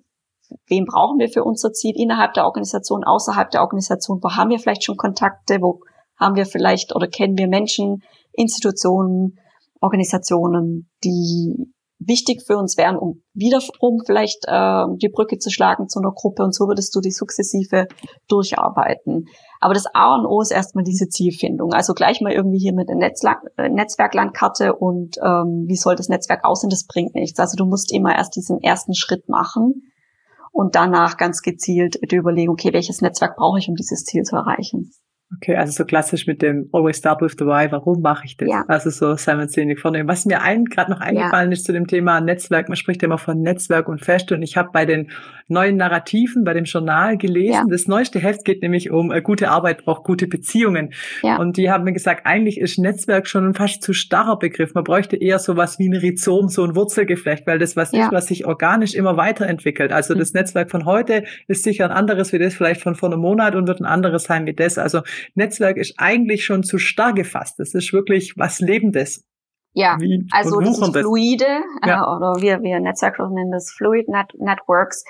wen 0.68 0.86
brauchen 0.86 1.20
wir 1.20 1.30
für 1.30 1.44
unser 1.44 1.74
Ziel 1.74 1.94
innerhalb 1.96 2.34
der 2.34 2.46
Organisation, 2.46 3.04
außerhalb 3.04 3.50
der 3.52 3.62
Organisation, 3.62 4.20
wo 4.22 4.32
haben 4.32 4.50
wir 4.50 4.60
vielleicht 4.60 4.84
schon 4.84 4.98
Kontakte, 4.98 5.62
wo 5.62 5.82
haben 6.18 6.36
wir 6.36 6.46
vielleicht 6.46 6.96
oder 6.96 7.08
kennen 7.08 7.38
wir 7.38 7.48
Menschen, 7.48 8.04
Institutionen, 8.32 9.40
Organisationen, 9.82 10.90
die 11.04 11.74
wichtig 12.08 12.44
für 12.46 12.58
uns 12.58 12.78
wären, 12.78 12.98
um 12.98 13.22
wiederum 13.34 14.02
vielleicht 14.06 14.46
äh, 14.48 14.86
die 15.02 15.10
Brücke 15.10 15.38
zu 15.38 15.50
schlagen 15.50 15.90
zu 15.90 16.00
einer 16.00 16.12
Gruppe 16.12 16.44
und 16.44 16.54
so 16.54 16.68
würdest 16.68 16.96
du 16.96 17.02
die 17.02 17.12
sukzessive 17.12 17.88
durcharbeiten. 18.28 19.28
Aber 19.60 19.74
das 19.74 19.86
A 19.94 20.16
und 20.16 20.26
O 20.26 20.42
ist 20.42 20.52
erstmal 20.52 20.84
diese 20.84 21.08
Zielfindung. 21.08 21.74
Also 21.74 21.94
gleich 21.94 22.22
mal 22.22 22.32
irgendwie 22.32 22.60
hier 22.60 22.74
mit 22.74 22.90
der 22.90 22.96
Netzla 22.96 23.42
äh, 23.58 23.70
Netzwerklandkarte 23.70 24.76
und 24.76 25.18
ähm, 25.24 25.66
wie 25.68 25.78
soll 25.78 25.96
das 25.96 26.10
Netzwerk 26.10 26.46
aussehen, 26.46 26.70
das 26.70 26.86
bringt 26.86 27.16
nichts. 27.16 27.40
Also 27.40 27.56
du 27.56 27.66
musst 27.66 27.92
immer 27.92 28.16
erst 28.16 28.36
diesen 28.36 28.62
ersten 28.62 28.94
Schritt 28.94 29.30
machen 29.30 29.92
und 30.52 30.76
danach 30.76 31.18
ganz 31.18 31.42
gezielt 31.42 32.00
die 32.10 32.16
Überlegung, 32.16 32.54
okay, 32.54 32.72
welches 32.74 33.02
Netzwerk 33.02 33.36
brauche 33.36 33.60
ich, 33.60 33.68
um 33.68 33.76
dieses 33.76 34.04
Ziel 34.06 34.24
zu 34.24 34.36
erreichen. 34.36 34.92
Okay, 35.36 35.56
also 35.56 35.72
so 35.72 35.86
klassisch 35.86 36.28
mit 36.28 36.42
dem 36.42 36.70
Always 36.72 36.98
Start 36.98 37.22
with 37.22 37.36
the 37.38 37.46
Why, 37.46 37.72
warum 37.72 38.02
mache 38.02 38.26
ich 38.26 38.38
das? 38.38 38.50
Ja. 38.50 38.64
Also 38.68 38.90
so 38.90 39.16
Simon 39.16 39.48
Sinek 39.48 39.80
vornehmen. 39.80 40.08
Was 40.08 40.26
mir 40.26 40.42
ein, 40.42 40.66
gerade 40.66 40.92
noch 40.92 41.02
eingefallen 41.02 41.52
ja. 41.52 41.54
ist 41.54 41.66
zu 41.66 41.74
dem 41.74 41.88
Thema 41.88 42.22
Netzwerk, 42.22 42.70
man 42.70 42.76
spricht 42.76 43.02
ja 43.02 43.08
immer 43.08 43.18
von 43.18 43.42
Netzwerk 43.42 43.88
und 43.88 44.04
Fest 44.04 44.32
und 44.32 44.42
ich 44.42 44.58
habe 44.58 44.70
bei 44.72 44.86
den 44.86 45.12
neuen 45.48 45.78
Narrativen, 45.78 46.44
bei 46.44 46.54
dem 46.54 46.66
Journal 46.66 47.18
gelesen, 47.18 47.54
ja. 47.54 47.64
das 47.70 47.88
neueste 47.88 48.20
Heft 48.20 48.46
geht 48.46 48.62
nämlich 48.62 48.90
um 48.90 49.12
äh, 49.12 49.22
gute 49.22 49.50
Arbeit 49.50 49.86
braucht 49.86 50.04
gute 50.04 50.28
Beziehungen. 50.28 50.94
Ja. 51.22 51.38
Und 51.38 51.58
die 51.58 51.70
haben 51.70 51.84
mir 51.84 51.94
gesagt, 51.94 52.26
eigentlich 52.26 52.60
ist 52.60 52.80
Netzwerk 52.80 53.28
schon 53.28 53.48
ein 53.48 53.54
fast 53.54 53.84
zu 53.84 53.94
starrer 53.94 54.40
Begriff. 54.40 54.74
Man 54.74 54.84
bräuchte 54.84 55.16
eher 55.18 55.40
sowas 55.40 55.78
wie 55.78 55.90
ein 55.90 55.96
Rhizom, 55.96 56.50
so 56.50 56.64
ein 56.64 56.76
Wurzelgeflecht, 56.76 57.46
weil 57.46 57.60
das 57.60 57.76
was 57.76 57.94
ist, 57.94 58.12
was 58.12 58.28
sich 58.28 58.46
organisch 58.46 58.96
immer 58.96 59.18
weiterentwickelt. 59.18 59.92
Also 59.92 60.16
mhm. 60.16 60.20
das 60.20 60.34
Netzwerk 60.34 60.72
von 60.72 60.86
heute 60.86 61.24
ist 61.48 61.64
sicher 61.64 61.86
ein 61.86 61.92
anderes 61.92 62.34
wie 62.34 62.40
das 62.40 62.56
vielleicht 62.56 62.82
von 62.82 62.96
vor 62.96 63.12
einem 63.12 63.22
Monat 63.22 63.56
und 63.56 63.68
wird 63.68 63.80
ein 63.80 63.86
anderes 63.86 64.24
sein 64.24 64.46
wie 64.46 64.54
das. 64.54 64.78
Also 64.78 65.02
Netzwerk 65.34 65.78
ist 65.78 65.96
eigentlich 65.98 66.46
schon 66.46 66.64
zu 66.64 66.78
starr 66.78 67.14
gefasst. 67.14 67.60
Das 67.60 67.74
ist 67.74 67.94
wirklich 67.94 68.34
was 68.38 68.60
Lebendes. 68.60 69.26
Ja, 69.74 69.98
Wie 70.00 70.26
also 70.32 70.62
das 70.62 70.80
ist 70.80 70.98
fluide, 70.98 71.62
ja. 71.86 72.02
oder 72.16 72.42
wir, 72.42 72.62
wir 72.62 72.80
Netzwerke 72.80 73.22
nennen 73.30 73.52
das 73.52 73.72
Fluid 73.72 74.08
Net 74.08 74.32
Networks. 74.38 75.04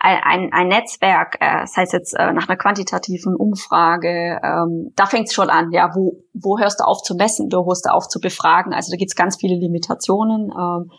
Ein, 0.00 0.18
ein, 0.24 0.52
ein 0.52 0.68
Netzwerk, 0.68 1.36
äh, 1.40 1.60
das 1.60 1.76
heißt 1.76 1.92
jetzt 1.92 2.14
äh, 2.14 2.32
nach 2.32 2.48
einer 2.48 2.56
quantitativen 2.56 3.36
Umfrage, 3.36 4.40
ähm, 4.42 4.92
da 4.96 5.06
fängt 5.06 5.28
es 5.28 5.34
schon 5.34 5.50
an, 5.50 5.70
ja, 5.72 5.90
wo, 5.94 6.24
wo 6.34 6.58
hörst 6.58 6.80
du 6.80 6.84
auf 6.84 7.02
zu 7.02 7.14
messen, 7.14 7.48
wo 7.52 7.66
hörst 7.66 7.86
du 7.86 7.92
auf 7.92 8.08
zu 8.08 8.20
befragen, 8.20 8.72
also 8.72 8.92
da 8.92 8.96
gibt's 8.96 9.16
ganz 9.16 9.36
viele 9.36 9.56
Limitationen. 9.56 10.50
Ähm, 10.50 10.90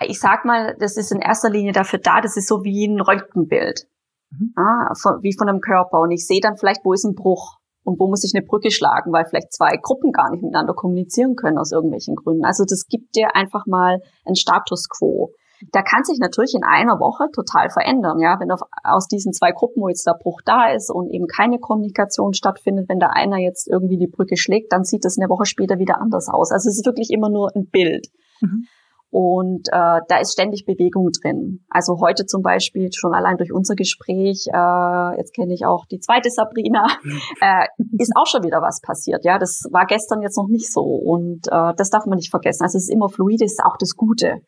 ich 0.00 0.20
sag 0.20 0.44
mal, 0.44 0.76
das 0.78 0.96
ist 0.96 1.12
in 1.12 1.20
erster 1.20 1.50
Linie 1.50 1.72
dafür 1.72 1.98
da, 1.98 2.20
das 2.20 2.36
ist 2.36 2.48
so 2.48 2.64
wie 2.64 2.86
ein 2.86 3.00
Röntgenbild 3.00 3.86
mhm. 4.30 4.52
ah, 4.56 4.94
von, 4.94 5.22
wie 5.22 5.36
von 5.36 5.48
einem 5.48 5.60
Körper. 5.60 6.00
Und 6.00 6.10
ich 6.10 6.26
sehe 6.26 6.40
dann 6.40 6.56
vielleicht, 6.56 6.84
wo 6.84 6.92
ist 6.92 7.04
ein 7.04 7.14
Bruch 7.14 7.58
und 7.84 7.98
wo 7.98 8.06
muss 8.06 8.24
ich 8.24 8.32
eine 8.34 8.44
Brücke 8.44 8.70
schlagen, 8.70 9.12
weil 9.12 9.24
vielleicht 9.24 9.52
zwei 9.52 9.76
Gruppen 9.80 10.12
gar 10.12 10.30
nicht 10.30 10.42
miteinander 10.42 10.74
kommunizieren 10.74 11.36
können 11.36 11.58
aus 11.58 11.72
irgendwelchen 11.72 12.16
Gründen. 12.16 12.44
Also 12.44 12.64
das 12.68 12.86
gibt 12.86 13.16
dir 13.16 13.34
einfach 13.34 13.66
mal 13.66 14.00
ein 14.26 14.36
Status 14.36 14.88
quo. 14.88 15.32
Der 15.74 15.82
kann 15.82 16.04
sich 16.04 16.18
natürlich 16.20 16.54
in 16.54 16.62
einer 16.62 17.00
Woche 17.00 17.30
total 17.32 17.68
verändern, 17.70 18.20
ja, 18.20 18.38
wenn 18.38 18.52
auf, 18.52 18.60
aus 18.84 19.08
diesen 19.08 19.32
zwei 19.32 19.50
Gruppen, 19.50 19.82
wo 19.82 19.88
jetzt 19.88 20.06
der 20.06 20.14
Bruch 20.14 20.40
da 20.44 20.70
ist 20.70 20.88
und 20.88 21.10
eben 21.10 21.26
keine 21.26 21.58
Kommunikation 21.58 22.32
stattfindet, 22.32 22.88
wenn 22.88 23.00
da 23.00 23.08
einer 23.08 23.38
jetzt 23.38 23.66
irgendwie 23.66 23.98
die 23.98 24.06
Brücke 24.06 24.36
schlägt, 24.36 24.72
dann 24.72 24.84
sieht 24.84 25.04
das 25.04 25.18
eine 25.18 25.28
Woche 25.28 25.46
später 25.46 25.78
wieder 25.78 26.00
anders 26.00 26.28
aus. 26.28 26.52
Also 26.52 26.68
es 26.68 26.78
ist 26.78 26.86
wirklich 26.86 27.10
immer 27.10 27.28
nur 27.28 27.50
ein 27.56 27.68
Bild. 27.70 28.06
Mhm. 28.40 28.66
Und 29.10 29.68
äh, 29.68 30.00
da 30.06 30.18
ist 30.20 30.32
ständig 30.32 30.66
Bewegung 30.66 31.08
drin. 31.10 31.64
Also 31.70 31.98
heute 32.00 32.26
zum 32.26 32.42
Beispiel 32.42 32.90
schon 32.92 33.14
allein 33.14 33.38
durch 33.38 33.52
unser 33.52 33.74
Gespräch, 33.74 34.46
äh, 34.52 35.16
jetzt 35.16 35.34
kenne 35.34 35.54
ich 35.54 35.64
auch 35.64 35.86
die 35.86 35.98
zweite 35.98 36.28
Sabrina, 36.30 36.86
äh, 37.40 37.66
ist 37.98 38.12
auch 38.16 38.26
schon 38.26 38.44
wieder 38.44 38.60
was 38.60 38.80
passiert. 38.82 39.24
Ja, 39.24 39.38
das 39.38 39.64
war 39.70 39.86
gestern 39.86 40.20
jetzt 40.20 40.36
noch 40.36 40.48
nicht 40.48 40.70
so 40.70 40.82
und 40.82 41.48
äh, 41.50 41.72
das 41.76 41.88
darf 41.88 42.04
man 42.04 42.16
nicht 42.16 42.30
vergessen. 42.30 42.64
Also 42.64 42.76
es 42.76 42.84
ist 42.84 42.92
immer 42.92 43.08
fluide, 43.08 43.44
ist 43.44 43.64
auch 43.64 43.78
das 43.78 43.96
Gute 43.96 44.42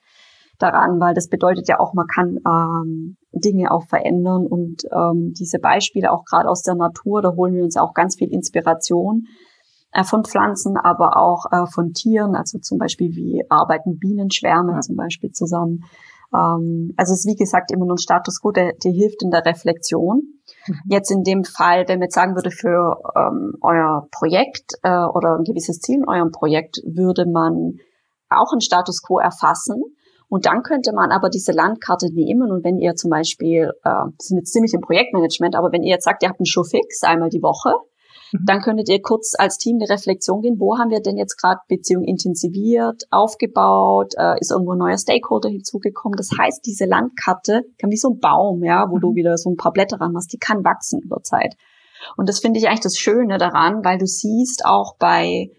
daran, 0.59 1.01
weil 1.01 1.15
das 1.15 1.29
bedeutet 1.29 1.67
ja 1.69 1.81
auch, 1.81 1.95
man 1.95 2.07
kann 2.07 2.37
ähm, 2.47 3.17
Dinge 3.33 3.71
auch 3.71 3.87
verändern 3.89 4.47
und 4.47 4.83
ähm, 4.93 5.33
diese 5.39 5.59
Beispiele 5.59 6.13
auch 6.13 6.25
gerade 6.25 6.51
aus 6.51 6.63
der 6.63 6.75
Natur, 6.75 7.23
da 7.23 7.35
holen 7.35 7.55
wir 7.55 7.65
uns 7.65 7.79
auch 7.79 7.95
ganz 7.95 8.17
viel 8.17 8.31
Inspiration 8.31 9.25
von 10.05 10.25
Pflanzen, 10.25 10.77
aber 10.77 11.17
auch 11.17 11.47
äh, 11.51 11.67
von 11.67 11.93
Tieren, 11.93 12.37
also 12.37 12.59
zum 12.59 12.79
Beispiel 12.79 13.15
wie 13.15 13.43
arbeiten 13.49 13.99
Bienenschwärme 13.99 14.73
ja. 14.73 14.81
zum 14.81 14.97
Beispiel 14.97 15.33
zusammen. 15.33 15.85
Ähm, 16.35 16.95
also 16.97 17.13
es 17.13 17.21
ist 17.21 17.27
wie 17.27 17.37
gesagt 17.37 17.73
immer 17.73 17.87
nur 17.87 17.95
ein 17.95 17.99
Status 17.99 18.41
quo, 18.41 18.53
der, 18.53 18.73
der 18.85 18.93
hilft 18.93 19.23
in 19.23 19.31
der 19.31 19.45
Reflexion. 19.45 20.23
Mhm. 20.67 20.75
Jetzt 20.87 21.11
in 21.11 21.25
dem 21.25 21.45
Fall, 21.45 21.89
wenn 21.89 21.99
man 21.99 22.07
jetzt 22.07 22.15
sagen 22.15 22.35
würde, 22.35 22.51
für 22.51 23.01
ähm, 23.17 23.55
euer 23.61 24.07
Projekt 24.13 24.75
äh, 24.83 25.05
oder 25.05 25.37
ein 25.37 25.45
gewisses 25.45 25.81
Ziel 25.81 25.99
in 25.99 26.09
eurem 26.09 26.31
Projekt, 26.31 26.81
würde 26.85 27.27
man 27.27 27.79
auch 28.29 28.53
einen 28.53 28.61
Status 28.61 29.03
quo 29.03 29.19
erfassen. 29.19 29.83
Und 30.29 30.47
dann 30.47 30.63
könnte 30.63 30.93
man 30.95 31.11
aber 31.11 31.29
diese 31.29 31.51
Landkarte 31.51 32.07
nehmen 32.13 32.53
und 32.53 32.63
wenn 32.63 32.79
ihr 32.79 32.95
zum 32.95 33.11
Beispiel, 33.11 33.73
äh, 33.83 34.05
sind 34.19 34.39
jetzt 34.39 34.53
ziemlich 34.53 34.73
im 34.73 34.81
Projektmanagement, 34.81 35.57
aber 35.57 35.73
wenn 35.73 35.83
ihr 35.83 35.95
jetzt 35.95 36.05
sagt, 36.05 36.23
ihr 36.23 36.29
habt 36.29 36.39
einen 36.39 36.47
Show 36.47 36.63
fix 36.63 37.03
einmal 37.03 37.31
die 37.31 37.43
Woche, 37.43 37.75
Mhm. 38.33 38.45
Dann 38.45 38.61
könntet 38.61 38.89
ihr 38.89 39.01
kurz 39.03 39.35
als 39.39 39.59
Team 39.59 39.79
eine 39.81 39.89
Reflexion 39.89 40.43
gehen, 40.43 40.59
wo 40.59 40.79
haben 40.79 40.91
wir 40.91 41.01
denn 41.01 41.17
jetzt 41.17 41.37
gerade 41.37 41.61
Beziehung 41.69 42.05
intensiviert, 42.05 43.05
aufgebaut, 43.11 44.15
äh, 44.17 44.39
ist 44.41 44.51
irgendwo 44.51 44.73
ein 44.73 44.79
neuer 44.79 44.99
Stakeholder 44.99 45.49
hinzugekommen. 45.49 46.17
Das 46.17 46.31
heißt, 46.39 46.65
diese 46.67 46.85
Landkarte 46.85 47.63
kann 47.79 47.91
wie 47.91 47.97
so 47.97 48.11
ein 48.11 48.21
Baum, 48.21 48.65
ja, 48.65 48.87
wo 48.91 48.97
mhm. 48.97 49.01
du 49.01 49.15
wieder 49.15 49.37
so 49.37 49.51
ein 49.51 49.57
paar 49.57 49.73
Blätter 49.73 50.01
ran 50.01 50.15
hast, 50.17 50.33
die 50.33 50.39
kann 50.39 50.65
wachsen 50.65 51.01
über 51.01 51.23
Zeit. 51.23 51.55
Und 52.17 52.29
das 52.29 52.41
finde 52.41 52.59
ich 52.59 52.69
eigentlich 52.69 52.81
das 52.81 52.97
Schöne 52.97 53.39
daran, 53.39 53.85
weil 53.85 53.99
du 53.99 54.07
siehst 54.07 54.65
auch 54.65 54.97
bei 54.99 55.51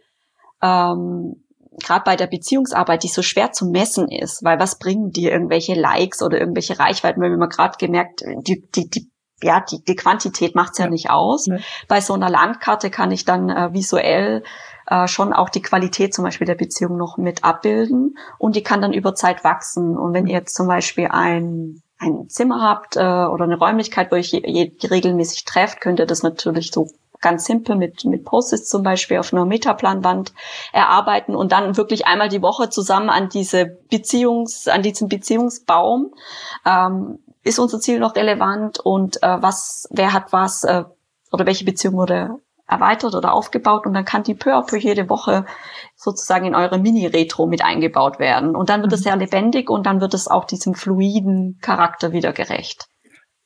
ähm, 0.62 1.36
gerade 1.84 2.04
bei 2.04 2.16
der 2.16 2.28
Beziehungsarbeit, 2.28 3.04
die 3.04 3.08
so 3.08 3.22
schwer 3.22 3.52
zu 3.52 3.66
messen 3.66 4.10
ist, 4.10 4.44
weil 4.44 4.60
was 4.60 4.78
bringen 4.78 5.12
dir 5.12 5.32
irgendwelche 5.32 5.74
Likes 5.74 6.22
oder 6.22 6.40
irgendwelche 6.40 6.80
Reichweiten? 6.80 7.22
Wir 7.22 7.30
haben 7.30 7.50
gerade 7.50 7.78
gemerkt, 7.78 8.24
die, 8.48 8.64
die, 8.76 8.90
die 8.90 9.11
ja, 9.44 9.62
die, 9.62 9.84
die 9.84 9.96
Quantität 9.96 10.56
macht's 10.56 10.78
ja, 10.78 10.86
ja 10.86 10.92
nicht 10.92 11.10
aus. 11.10 11.48
Nee. 11.48 11.62
Bei 11.88 12.02
so 12.02 12.14
einer 12.14 12.30
Landkarte 12.30 12.90
kann 12.90 13.12
ich 13.12 13.26
dann 13.26 13.50
äh, 13.50 13.74
visuell 13.74 14.44
äh, 14.88 15.08
schon 15.08 15.34
auch 15.34 15.50
die 15.50 15.62
Qualität 15.62 16.14
zum 16.14 16.26
Beispiel 16.26 16.48
der 16.48 16.56
Beziehung 16.56 16.98
noch 16.98 17.18
mit 17.18 17.44
abbilden 17.44 18.18
und 18.38 18.56
die 18.56 18.64
kann 18.64 18.82
dann 18.82 18.94
über 18.94 19.16
Zeit 19.16 19.44
wachsen. 19.44 19.98
Und 19.98 20.14
wenn 20.14 20.28
ihr 20.28 20.34
jetzt 20.34 20.56
zum 20.56 20.68
Beispiel 20.68 21.08
ein, 21.08 21.82
ein 21.98 22.28
Zimmer 22.30 22.62
habt 22.62 22.98
äh, 22.98 23.00
oder 23.00 23.46
eine 23.46 23.58
Räumlichkeit, 23.58 24.12
wo 24.12 24.16
ihr 24.16 24.22
je, 24.22 24.42
je, 24.46 24.72
regelmäßig 24.88 25.46
trefft, 25.46 25.82
könnt 25.82 26.00
ihr 26.00 26.06
das 26.06 26.24
natürlich 26.24 26.72
so 26.72 26.88
ganz 27.22 27.46
simpel 27.46 27.76
mit, 27.76 28.04
mit 28.04 28.26
Post-its 28.26 28.68
zum 28.68 28.84
Beispiel 28.84 29.20
auf 29.20 29.32
einer 29.32 29.46
Metaplanwand 29.46 30.34
erarbeiten 30.74 31.36
und 31.36 31.52
dann 31.52 31.78
wirklich 31.78 32.08
einmal 32.08 32.30
die 32.30 32.42
Woche 32.42 32.70
zusammen 32.70 33.10
an 33.10 33.30
diese 33.30 33.78
Beziehungs, 33.90 34.68
an 34.68 34.82
diesem 34.82 35.08
Beziehungsbaum 35.08 36.14
ähm, 36.66 37.20
ist 37.44 37.60
unser 37.60 37.80
Ziel 37.80 38.00
noch 38.00 38.16
relevant 38.16 38.80
und 38.80 39.22
äh, 39.24 39.42
was, 39.42 39.88
wer 39.92 40.14
hat 40.14 40.32
was 40.32 40.64
äh, 40.64 40.84
oder 41.32 41.46
welche 41.46 41.66
Beziehung 41.66 41.96
wurde 41.96 42.40
erweitert 42.68 43.16
oder 43.16 43.34
aufgebaut 43.34 43.86
und 43.86 43.94
dann 43.94 44.06
kann 44.06 44.24
die 44.24 44.34
peu 44.34 44.56
à 44.56 44.66
peu 44.66 44.78
jede 44.78 45.10
Woche 45.10 45.46
sozusagen 45.96 46.46
in 46.46 46.56
eure 46.56 46.80
Mini-Retro 46.80 47.46
mit 47.46 47.64
eingebaut 47.64 48.18
werden. 48.18 48.56
Und 48.56 48.70
dann 48.70 48.82
wird 48.82 48.94
es 48.94 49.02
mhm. 49.02 49.04
sehr 49.04 49.16
lebendig 49.18 49.70
und 49.70 49.86
dann 49.86 50.00
wird 50.00 50.14
es 50.14 50.30
auch 50.30 50.46
diesem 50.46 50.74
fluiden 50.74 51.60
Charakter 51.62 52.14
wieder 52.14 52.32
gerecht. 52.32 52.88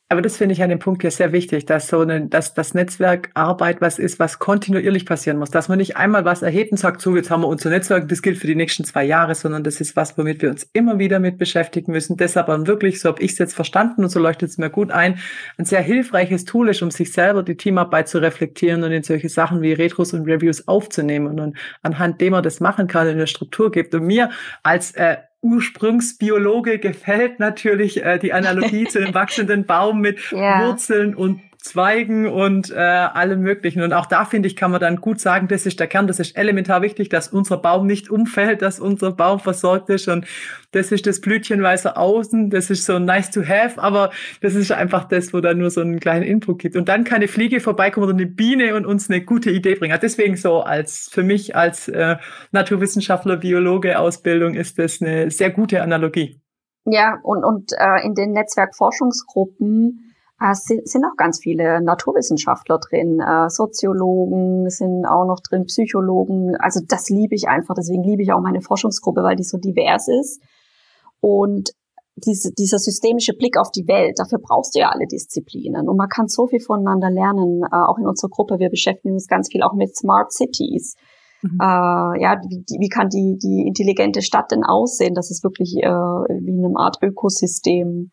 Aber 0.08 0.22
das 0.22 0.36
finde 0.36 0.52
ich 0.52 0.62
an 0.62 0.70
dem 0.70 0.78
Punkt 0.78 1.02
hier 1.02 1.10
sehr 1.10 1.32
wichtig, 1.32 1.66
dass 1.66 1.88
so 1.88 1.98
eine, 1.98 2.28
dass 2.28 2.54
das 2.54 2.74
Netzwerkarbeit 2.74 3.80
was 3.80 3.98
ist, 3.98 4.20
was 4.20 4.38
kontinuierlich 4.38 5.04
passieren 5.04 5.36
muss, 5.36 5.50
dass 5.50 5.68
man 5.68 5.78
nicht 5.78 5.96
einmal 5.96 6.24
was 6.24 6.42
erhebt 6.42 6.70
und 6.70 6.78
sagt, 6.78 7.00
so 7.00 7.16
jetzt 7.16 7.28
haben 7.28 7.40
wir 7.40 7.48
unser 7.48 7.70
Netzwerk, 7.70 8.08
das 8.08 8.22
gilt 8.22 8.38
für 8.38 8.46
die 8.46 8.54
nächsten 8.54 8.84
zwei 8.84 9.02
Jahre, 9.02 9.34
sondern 9.34 9.64
das 9.64 9.80
ist 9.80 9.96
was, 9.96 10.16
womit 10.16 10.42
wir 10.42 10.50
uns 10.50 10.62
immer 10.72 11.00
wieder 11.00 11.18
mit 11.18 11.38
beschäftigen 11.38 11.90
müssen. 11.90 12.16
Deshalb 12.16 12.46
dann 12.46 12.68
wirklich, 12.68 13.00
so 13.00 13.08
habe 13.08 13.20
ich 13.20 13.32
es 13.32 13.38
jetzt 13.38 13.54
verstanden 13.54 14.04
und 14.04 14.10
so 14.10 14.20
leuchtet 14.20 14.50
es 14.50 14.58
mir 14.58 14.70
gut 14.70 14.92
ein, 14.92 15.18
ein 15.58 15.64
sehr 15.64 15.82
hilfreiches 15.82 16.44
Tool 16.44 16.68
ist, 16.68 16.82
um 16.82 16.92
sich 16.92 17.12
selber 17.12 17.42
die 17.42 17.56
Teamarbeit 17.56 18.08
zu 18.08 18.18
reflektieren 18.18 18.84
und 18.84 18.92
in 18.92 19.02
solche 19.02 19.28
Sachen 19.28 19.60
wie 19.60 19.72
Retros 19.72 20.12
und 20.12 20.26
Reviews 20.26 20.68
aufzunehmen 20.68 21.40
und 21.40 21.56
anhand 21.82 22.20
dem 22.20 22.30
man 22.30 22.44
das 22.44 22.60
machen 22.60 22.86
kann, 22.86 23.08
in 23.08 23.18
der 23.18 23.26
Struktur 23.26 23.72
gibt. 23.72 23.92
Und 23.92 24.06
mir 24.06 24.30
als 24.62 24.92
äh, 24.92 25.16
Ursprungsbiologe 25.46 26.78
gefällt 26.78 27.38
natürlich 27.38 28.04
äh, 28.04 28.18
die 28.18 28.32
Analogie 28.32 28.84
zu 28.88 29.00
dem 29.00 29.14
wachsenden 29.14 29.64
Baum 29.64 30.00
mit 30.00 30.32
ja. 30.32 30.66
Wurzeln 30.66 31.14
und 31.14 31.40
Zweigen 31.66 32.26
und 32.26 32.70
äh, 32.70 32.76
allem 32.76 33.40
Möglichen. 33.40 33.82
Und 33.82 33.92
auch 33.92 34.06
da, 34.06 34.24
finde 34.24 34.46
ich, 34.46 34.56
kann 34.56 34.70
man 34.70 34.80
dann 34.80 34.96
gut 34.96 35.20
sagen, 35.20 35.48
das 35.48 35.66
ist 35.66 35.80
der 35.80 35.86
Kern, 35.86 36.06
das 36.06 36.20
ist 36.20 36.36
elementar 36.36 36.82
wichtig, 36.82 37.08
dass 37.08 37.28
unser 37.28 37.56
Baum 37.56 37.86
nicht 37.86 38.08
umfällt, 38.08 38.62
dass 38.62 38.78
unser 38.78 39.12
Baum 39.12 39.40
versorgt 39.40 39.90
ist. 39.90 40.08
Und 40.08 40.26
das 40.72 40.92
ist 40.92 41.06
das 41.06 41.20
Blütchen 41.20 41.62
weißer 41.62 41.98
außen, 41.98 42.50
das 42.50 42.70
ist 42.70 42.84
so 42.84 42.98
nice 42.98 43.30
to 43.30 43.42
have, 43.42 43.80
aber 43.80 44.10
das 44.40 44.54
ist 44.54 44.72
einfach 44.72 45.04
das, 45.04 45.32
wo 45.34 45.40
da 45.40 45.54
nur 45.54 45.70
so 45.70 45.80
einen 45.80 46.00
kleinen 46.00 46.24
Input 46.24 46.60
gibt. 46.60 46.76
Und 46.76 46.88
dann 46.88 47.04
kann 47.04 47.16
eine 47.16 47.28
Fliege 47.28 47.60
vorbeikommen 47.60 48.04
oder 48.04 48.16
eine 48.16 48.26
Biene 48.26 48.74
und 48.74 48.86
uns 48.86 49.10
eine 49.10 49.22
gute 49.22 49.50
Idee 49.50 49.74
bringen. 49.74 49.92
Also 49.92 50.02
deswegen 50.02 50.36
so 50.36 50.60
als 50.60 51.08
für 51.10 51.22
mich 51.22 51.56
als 51.56 51.88
äh, 51.88 52.16
Naturwissenschaftler, 52.52 53.36
Biologe 53.36 53.98
Ausbildung 53.98 54.54
ist 54.54 54.78
das 54.78 55.02
eine 55.02 55.30
sehr 55.30 55.50
gute 55.50 55.82
Analogie. 55.82 56.40
Ja, 56.84 57.18
und, 57.24 57.44
und 57.44 57.72
äh, 57.78 58.06
in 58.06 58.14
den 58.14 58.30
Netzwerkforschungsgruppen 58.30 60.05
es 60.38 60.64
sind 60.64 61.04
auch 61.04 61.16
ganz 61.16 61.40
viele 61.42 61.82
Naturwissenschaftler 61.82 62.78
drin, 62.78 63.20
äh, 63.20 63.48
Soziologen 63.48 64.68
sind 64.68 65.06
auch 65.06 65.24
noch 65.24 65.40
drin, 65.40 65.64
Psychologen. 65.64 66.54
Also 66.56 66.80
das 66.86 67.08
liebe 67.08 67.34
ich 67.34 67.48
einfach. 67.48 67.74
Deswegen 67.74 68.02
liebe 68.02 68.22
ich 68.22 68.32
auch 68.32 68.42
meine 68.42 68.60
Forschungsgruppe, 68.60 69.22
weil 69.22 69.36
die 69.36 69.44
so 69.44 69.56
divers 69.56 70.08
ist. 70.08 70.42
Und 71.20 71.70
diese, 72.16 72.52
dieser 72.52 72.78
systemische 72.78 73.32
Blick 73.34 73.58
auf 73.58 73.70
die 73.70 73.86
Welt, 73.88 74.18
dafür 74.18 74.38
brauchst 74.38 74.74
du 74.74 74.80
ja 74.80 74.90
alle 74.90 75.06
Disziplinen. 75.06 75.88
Und 75.88 75.96
man 75.96 76.08
kann 76.08 76.28
so 76.28 76.46
viel 76.46 76.60
voneinander 76.60 77.10
lernen, 77.10 77.62
äh, 77.62 77.76
auch 77.76 77.98
in 77.98 78.06
unserer 78.06 78.30
Gruppe. 78.30 78.58
Wir 78.58 78.70
beschäftigen 78.70 79.14
uns 79.14 79.28
ganz 79.28 79.48
viel 79.50 79.62
auch 79.62 79.74
mit 79.74 79.96
Smart 79.96 80.32
Cities. 80.32 80.96
Mhm. 81.42 81.58
Äh, 81.60 82.22
ja, 82.22 82.40
wie, 82.48 82.64
wie 82.78 82.88
kann 82.88 83.08
die, 83.08 83.38
die 83.38 83.66
intelligente 83.66 84.20
Stadt 84.20 84.50
denn 84.50 84.64
aussehen, 84.64 85.14
dass 85.14 85.30
es 85.30 85.42
wirklich 85.42 85.76
äh, 85.76 85.88
wie 85.88 86.50
in 86.50 86.64
einem 86.64 86.76
Art 86.76 86.98
Ökosystem 87.02 88.10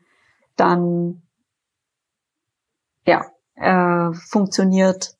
dann 0.55 1.23
ja, 3.05 3.25
äh, 3.55 4.13
funktioniert. 4.13 5.15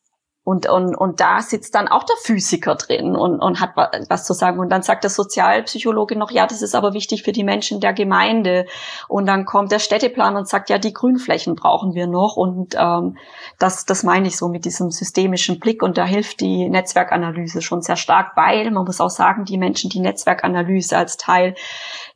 Und, 0.46 0.68
und, 0.68 0.94
und 0.94 1.22
da 1.22 1.42
sitzt 1.42 1.74
dann 1.74 1.88
auch 1.88 2.04
der 2.04 2.18
Physiker 2.22 2.76
drin 2.76 3.16
und, 3.16 3.40
und 3.40 3.62
hat 3.62 3.78
was 4.10 4.26
zu 4.26 4.34
sagen. 4.34 4.60
Und 4.60 4.70
dann 4.70 4.82
sagt 4.82 5.06
der 5.06 5.10
Sozialpsychologe 5.10 6.18
noch, 6.18 6.32
ja, 6.32 6.46
das 6.46 6.62
ist 6.62 6.76
aber 6.76 6.94
wichtig 6.94 7.24
für 7.24 7.32
die 7.32 7.46
Menschen 7.46 7.80
der 7.80 7.94
Gemeinde. 7.94 8.66
Und 9.08 9.26
dann 9.26 9.46
kommt 9.46 9.72
der 9.72 9.80
Städteplan 9.80 10.36
und 10.36 10.50
sagt, 10.50 10.70
ja, 10.70 10.78
die 10.78 10.92
Grünflächen 10.92 11.56
brauchen 11.56 11.94
wir 11.94 12.08
noch. 12.08 12.36
Und 12.36 12.76
ähm, 12.78 13.18
das, 13.58 13.86
das 13.86 14.04
meine 14.04 14.28
ich 14.28 14.36
so 14.36 14.50
mit 14.50 14.66
diesem 14.66 14.92
systemischen 14.92 15.62
Blick. 15.62 15.82
Und 15.82 15.98
da 15.98 16.04
hilft 16.04 16.42
die 16.42 16.70
Netzwerkanalyse 16.70 17.62
schon 17.62 17.82
sehr 17.82 17.96
stark, 17.96 18.36
weil 18.36 18.70
man 18.70 18.84
muss 18.84 19.00
auch 19.00 19.10
sagen, 19.10 19.46
die 19.46 19.58
Menschen, 19.58 19.90
die 19.90 20.02
Netzwerkanalyse 20.02 20.98
als 20.98 21.16
Teil 21.16 21.56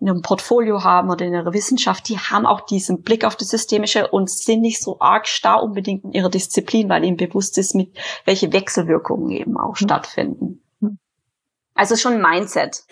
in 0.01 0.09
einem 0.09 0.21
Portfolio 0.21 0.83
haben 0.83 1.09
oder 1.09 1.25
in 1.25 1.33
ihrer 1.33 1.53
Wissenschaft, 1.53 2.09
die 2.09 2.17
haben 2.17 2.45
auch 2.45 2.59
diesen 2.59 3.03
Blick 3.03 3.23
auf 3.23 3.37
das 3.37 3.47
Systemische 3.47 4.09
und 4.09 4.29
sind 4.29 4.59
nicht 4.59 4.81
so 4.81 4.97
arg 4.99 5.29
starr 5.29 5.63
unbedingt 5.63 6.03
in 6.03 6.11
ihrer 6.11 6.29
Disziplin, 6.29 6.89
weil 6.89 7.05
ihnen 7.05 7.15
bewusst 7.15 7.57
ist, 7.57 7.73
mit 7.73 7.97
welche 8.25 8.51
Wechselwirkungen 8.53 9.31
eben 9.31 9.57
auch 9.57 9.79
mhm. 9.79 9.85
stattfinden. 9.85 10.63
Also 11.73 11.95
schon 11.95 12.13
ein 12.13 12.21
Mindset. 12.21 12.83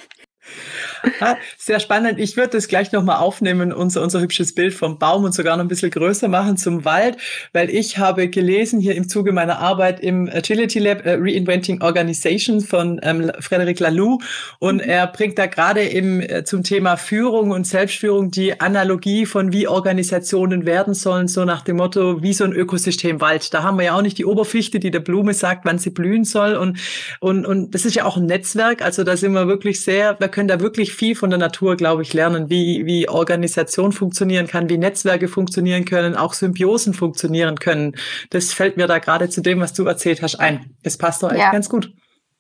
Sehr 1.58 1.80
spannend. 1.80 2.20
Ich 2.20 2.38
würde 2.38 2.50
das 2.52 2.68
gleich 2.68 2.92
nochmal 2.92 3.18
aufnehmen, 3.18 3.74
unser, 3.74 4.02
unser 4.02 4.22
hübsches 4.22 4.54
Bild 4.54 4.74
vom 4.74 5.00
Baum 5.00 5.24
und 5.24 5.34
sogar 5.34 5.58
noch 5.58 5.64
ein 5.64 5.68
bisschen 5.68 5.92
größer 5.92 6.28
machen 6.28 6.58
zum 6.58 6.86
Wald, 6.86 7.18
weil 7.54 7.70
ich 7.70 7.98
habe 7.98 8.30
gelesen 8.30 8.80
hier 8.80 8.96
im 8.96 9.08
Zuge 9.08 9.32
meiner 9.32 9.60
Arbeit 9.60 10.00
im 10.00 10.30
Agility 10.32 10.80
Lab 10.80 11.06
uh, 11.06 11.16
Reinventing 11.20 11.82
Organization 11.82 12.62
von 12.62 13.00
ähm, 13.04 13.32
Frederic 13.40 13.80
Laloux 13.80 14.20
und 14.60 14.78
mhm. 14.78 14.90
er 14.90 15.08
bringt 15.08 15.38
da 15.38 15.46
gerade 15.46 15.88
eben 15.88 16.22
äh, 16.22 16.44
zum 16.44 16.64
Thema 16.64 16.98
Führung 16.98 17.52
und 17.52 17.66
Selbstführung 17.68 18.32
die 18.32 18.60
Analogie 18.60 19.26
von 19.26 19.52
wie 19.54 19.68
Organisationen 19.68 20.66
werden 20.66 20.94
sollen, 20.94 21.28
so 21.28 21.46
nach 21.46 21.62
dem 21.62 21.78
Motto, 21.78 22.22
wie 22.22 22.34
so 22.34 22.44
ein 22.44 22.54
Ökosystem 22.54 23.22
Wald. 23.22 23.54
Da 23.54 23.64
haben 23.64 23.78
wir 23.78 23.86
ja 23.86 23.96
auch 23.96 24.02
nicht 24.02 24.18
die 24.18 24.26
Oberfichte, 24.26 24.80
die 24.80 24.92
der 24.92 25.00
Blume 25.00 25.34
sagt, 25.34 25.66
wann 25.66 25.80
sie 25.80 25.90
blühen 25.90 26.24
soll 26.24 26.56
und, 26.56 26.80
und, 27.20 27.46
und 27.46 27.74
das 27.76 27.86
ist 27.86 27.96
ja 27.96 28.06
auch 28.06 28.18
ein 28.18 28.26
Netzwerk, 28.26 28.82
also 28.82 29.04
da 29.04 29.18
sind 29.18 29.34
wir 29.34 29.48
wirklich 29.48 29.82
sehr, 29.82 30.20
wir 30.20 30.28
können 30.28 30.48
da 30.48 30.60
wirklich 30.60 30.94
viel 30.96 31.16
von 31.16 31.30
der 31.30 31.40
Natur, 31.40 31.76
glaube 31.76 32.02
ich, 32.02 32.14
lernen, 32.14 32.50
wie, 32.50 32.86
wie 32.86 33.10
Organisation 33.10 33.92
funktionieren 33.92 34.48
kann, 34.48 34.70
wie 34.70 34.78
Netzwerke 34.78 35.28
funktionieren 35.28 35.86
können, 35.86 36.16
auch 36.16 36.34
Symbiosen 36.34 36.94
funktionieren 36.94 37.58
können. 37.58 37.96
Das 38.30 38.54
fällt 38.54 38.78
mir 38.78 38.88
da 38.88 39.00
gerade 39.00 39.30
zu 39.30 39.42
dem, 39.42 39.60
was 39.60 39.74
du 39.74 39.86
erzählt 39.86 40.22
hast, 40.22 40.40
ein. 40.40 40.76
Es 40.84 40.98
passt 40.98 41.24
doch 41.24 41.32
echt 41.32 41.40
ja. 41.40 41.52
ganz 41.52 41.70
gut. 41.70 41.94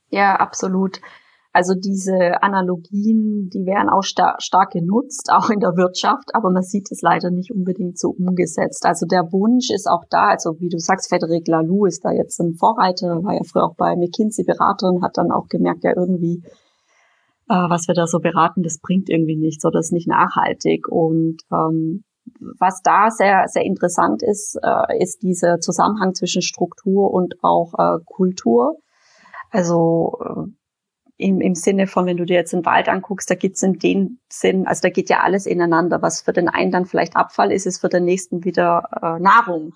Ja, 0.09 0.35
absolut. 0.35 0.99
Also 1.55 1.73
diese 1.73 2.43
Analogien, 2.43 3.49
die 3.49 3.65
werden 3.65 3.87
auch 3.87 4.03
star 4.03 4.35
stark 4.39 4.71
genutzt, 4.71 5.29
auch 5.31 5.49
in 5.49 5.61
der 5.61 5.77
Wirtschaft, 5.77 6.35
aber 6.35 6.51
man 6.51 6.63
sieht 6.63 6.91
es 6.91 7.01
leider 7.01 7.31
nicht 7.31 7.49
unbedingt 7.49 7.97
so 7.97 8.09
umgesetzt. 8.09 8.85
Also 8.85 9.05
der 9.05 9.31
Wunsch 9.31 9.69
ist 9.69 9.87
auch 9.87 10.03
da, 10.09 10.27
also 10.27 10.59
wie 10.59 10.67
du 10.67 10.79
sagst, 10.79 11.07
Frederic 11.07 11.47
Laloux 11.47 11.85
ist 11.85 12.03
da 12.03 12.11
jetzt 12.11 12.41
ein 12.41 12.55
Vorreiter, 12.55 13.23
war 13.23 13.35
ja 13.35 13.43
früher 13.49 13.63
auch 13.63 13.75
bei 13.77 13.95
McKinsey 13.95 14.43
Berater 14.43 14.89
und 14.89 15.01
hat 15.01 15.15
dann 15.15 15.31
auch 15.31 15.47
gemerkt, 15.47 15.85
ja 15.85 15.93
irgendwie 15.95 16.43
äh, 17.49 17.53
was 17.53 17.87
wir 17.87 17.95
da 17.95 18.07
so 18.07 18.19
beraten, 18.19 18.63
das 18.63 18.79
bringt 18.79 19.09
irgendwie 19.09 19.37
nichts 19.37 19.65
oder 19.65 19.79
ist 19.79 19.93
nicht 19.93 20.07
nachhaltig. 20.07 20.87
Und 20.87 21.37
ähm, 21.51 22.03
was 22.59 22.81
da 22.81 23.11
sehr, 23.11 23.45
sehr 23.47 23.63
interessant 23.63 24.23
ist, 24.23 24.57
äh, 24.61 25.01
ist 25.01 25.21
dieser 25.21 25.59
Zusammenhang 25.59 26.13
zwischen 26.15 26.41
Struktur 26.41 27.11
und 27.11 27.35
auch 27.41 27.73
äh, 27.77 27.99
Kultur. 28.05 28.77
Also 29.51 30.17
äh, 30.21 30.49
im, 31.17 31.39
im 31.39 31.55
Sinne 31.55 31.87
von, 31.87 32.05
wenn 32.05 32.17
du 32.17 32.25
dir 32.25 32.35
jetzt 32.35 32.53
den 32.53 32.65
Wald 32.65 32.89
anguckst, 32.89 33.29
da 33.29 33.35
gibt's 33.35 33.63
in 33.63 33.73
dem 33.73 34.19
Sinn, 34.29 34.67
also 34.67 34.81
da 34.81 34.89
geht 34.89 35.09
ja 35.09 35.21
alles 35.21 35.45
ineinander. 35.45 36.01
Was 36.01 36.21
für 36.21 36.33
den 36.33 36.49
einen 36.49 36.71
dann 36.71 36.85
vielleicht 36.85 37.15
Abfall 37.15 37.51
ist, 37.51 37.65
ist 37.65 37.79
für 37.79 37.89
den 37.89 38.03
nächsten 38.03 38.43
wieder 38.43 38.89
äh, 39.01 39.19
Nahrung. 39.19 39.73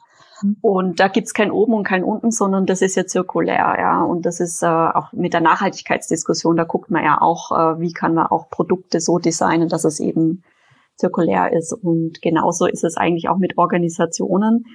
Und 0.62 1.00
da 1.00 1.08
gibt's 1.08 1.34
kein 1.34 1.52
Oben 1.52 1.74
und 1.74 1.84
kein 1.84 2.04
Unten, 2.04 2.32
sondern 2.32 2.66
das 2.66 2.82
ist 2.82 2.96
ja 2.96 3.06
zirkulär, 3.06 3.76
ja. 3.80 4.04
Und 4.04 4.26
das 4.26 4.40
ist 4.40 4.64
äh, 4.64 4.68
auch 4.68 5.12
mit 5.14 5.34
der 5.34 5.42
Nachhaltigkeitsdiskussion, 5.42 6.56
da 6.56 6.64
guckt 6.64 6.92
man 6.92 7.04
ja 7.04 7.20
auch, 7.22 7.52
äh, 7.52 7.80
wie 7.80 7.92
kann 7.92 8.14
man 8.14 8.28
auch 8.28 8.50
Produkte 8.50 9.00
so 9.00 9.18
designen, 9.18 9.70
dass 9.70 9.84
es 9.84 10.00
eben 10.00 10.44
zirkulär 10.96 11.54
ist. 11.54 11.74
Und 11.74 12.22
genauso 12.22 12.66
ist 12.66 12.84
es 12.84 12.98
eigentlich 12.98 13.30
auch 13.30 13.38
mit 13.38 13.58
Organisationen, 13.58 14.66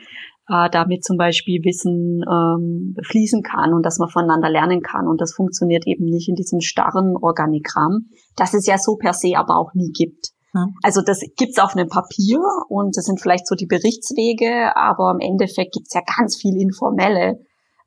äh, 0.48 0.68
damit 0.70 1.04
zum 1.04 1.16
Beispiel 1.16 1.62
Wissen 1.64 2.22
ähm, 2.30 2.96
fließen 3.02 3.42
kann 3.42 3.72
und 3.72 3.84
dass 3.84 3.98
man 3.98 4.08
voneinander 4.08 4.50
lernen 4.50 4.82
kann. 4.82 5.06
Und 5.06 5.20
das 5.20 5.34
funktioniert 5.34 5.86
eben 5.86 6.06
nicht 6.06 6.28
in 6.28 6.34
diesem 6.34 6.60
starren 6.60 7.16
Organigramm, 7.16 8.10
das 8.36 8.54
es 8.54 8.66
ja 8.66 8.78
so 8.78 8.96
per 8.96 9.12
se 9.12 9.36
aber 9.36 9.56
auch 9.56 9.74
nie 9.74 9.92
gibt. 9.92 10.33
Also 10.82 11.02
das 11.04 11.20
gibt's 11.36 11.58
auf 11.58 11.74
einem 11.74 11.88
Papier 11.88 12.38
und 12.68 12.96
das 12.96 13.04
sind 13.04 13.20
vielleicht 13.20 13.46
so 13.46 13.54
die 13.54 13.66
Berichtswege, 13.66 14.76
aber 14.76 15.10
im 15.10 15.20
Endeffekt 15.20 15.72
gibt's 15.72 15.94
ja 15.94 16.00
ganz 16.16 16.36
viel 16.36 16.60
informelle 16.60 17.40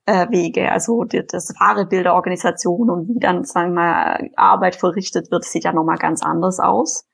äh, 0.05 0.28
Wege. 0.30 0.72
Also 0.72 1.03
die, 1.03 1.24
das 1.28 1.53
wahre 1.59 1.86
Bild 1.86 2.05
der 2.05 2.15
Organisation 2.15 2.89
und 2.89 3.07
wie 3.07 3.20
dann, 3.20 3.43
sagen 3.43 3.74
wir 3.74 3.82
mal, 3.82 4.30
Arbeit 4.36 4.76
verrichtet 4.76 5.32
wird, 5.32 5.43
sieht 5.43 5.65
ja 5.65 5.74
nochmal 5.74 5.97
ganz 5.97 6.24
anders 6.24 6.59
aus. 6.59 7.05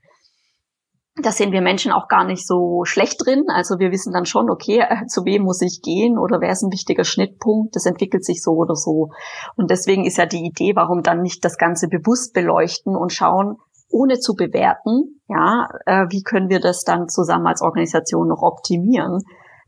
Da 1.21 1.31
sind 1.31 1.51
wir 1.51 1.61
Menschen 1.61 1.91
auch 1.91 2.07
gar 2.07 2.25
nicht 2.25 2.47
so 2.47 2.85
schlecht 2.85 3.23
drin. 3.23 3.43
Also 3.47 3.77
wir 3.77 3.91
wissen 3.91 4.13
dann 4.13 4.25
schon, 4.25 4.49
okay, 4.49 4.79
äh, 4.79 5.05
zu 5.05 5.25
wem 5.25 5.43
muss 5.43 5.61
ich 5.61 5.81
gehen 5.83 6.17
oder 6.17 6.41
wer 6.41 6.49
ist 6.49 6.63
ein 6.63 6.71
wichtiger 6.71 7.03
Schnittpunkt. 7.03 7.75
Das 7.75 7.85
entwickelt 7.85 8.25
sich 8.25 8.41
so 8.41 8.53
oder 8.53 8.75
so. 8.75 9.09
Und 9.55 9.69
deswegen 9.69 10.05
ist 10.05 10.17
ja 10.17 10.25
die 10.25 10.43
Idee, 10.43 10.75
warum 10.75 11.03
dann 11.03 11.21
nicht 11.21 11.45
das 11.45 11.57
Ganze 11.59 11.87
bewusst 11.87 12.33
beleuchten 12.33 12.95
und 12.95 13.13
schauen, 13.13 13.57
ohne 13.93 14.19
zu 14.19 14.35
bewerten, 14.35 15.21
ja, 15.27 15.69
äh, 15.85 16.05
wie 16.09 16.23
können 16.23 16.49
wir 16.49 16.59
das 16.59 16.83
dann 16.83 17.07
zusammen 17.07 17.47
als 17.47 17.61
Organisation 17.61 18.27
noch 18.27 18.41
optimieren, 18.41 19.19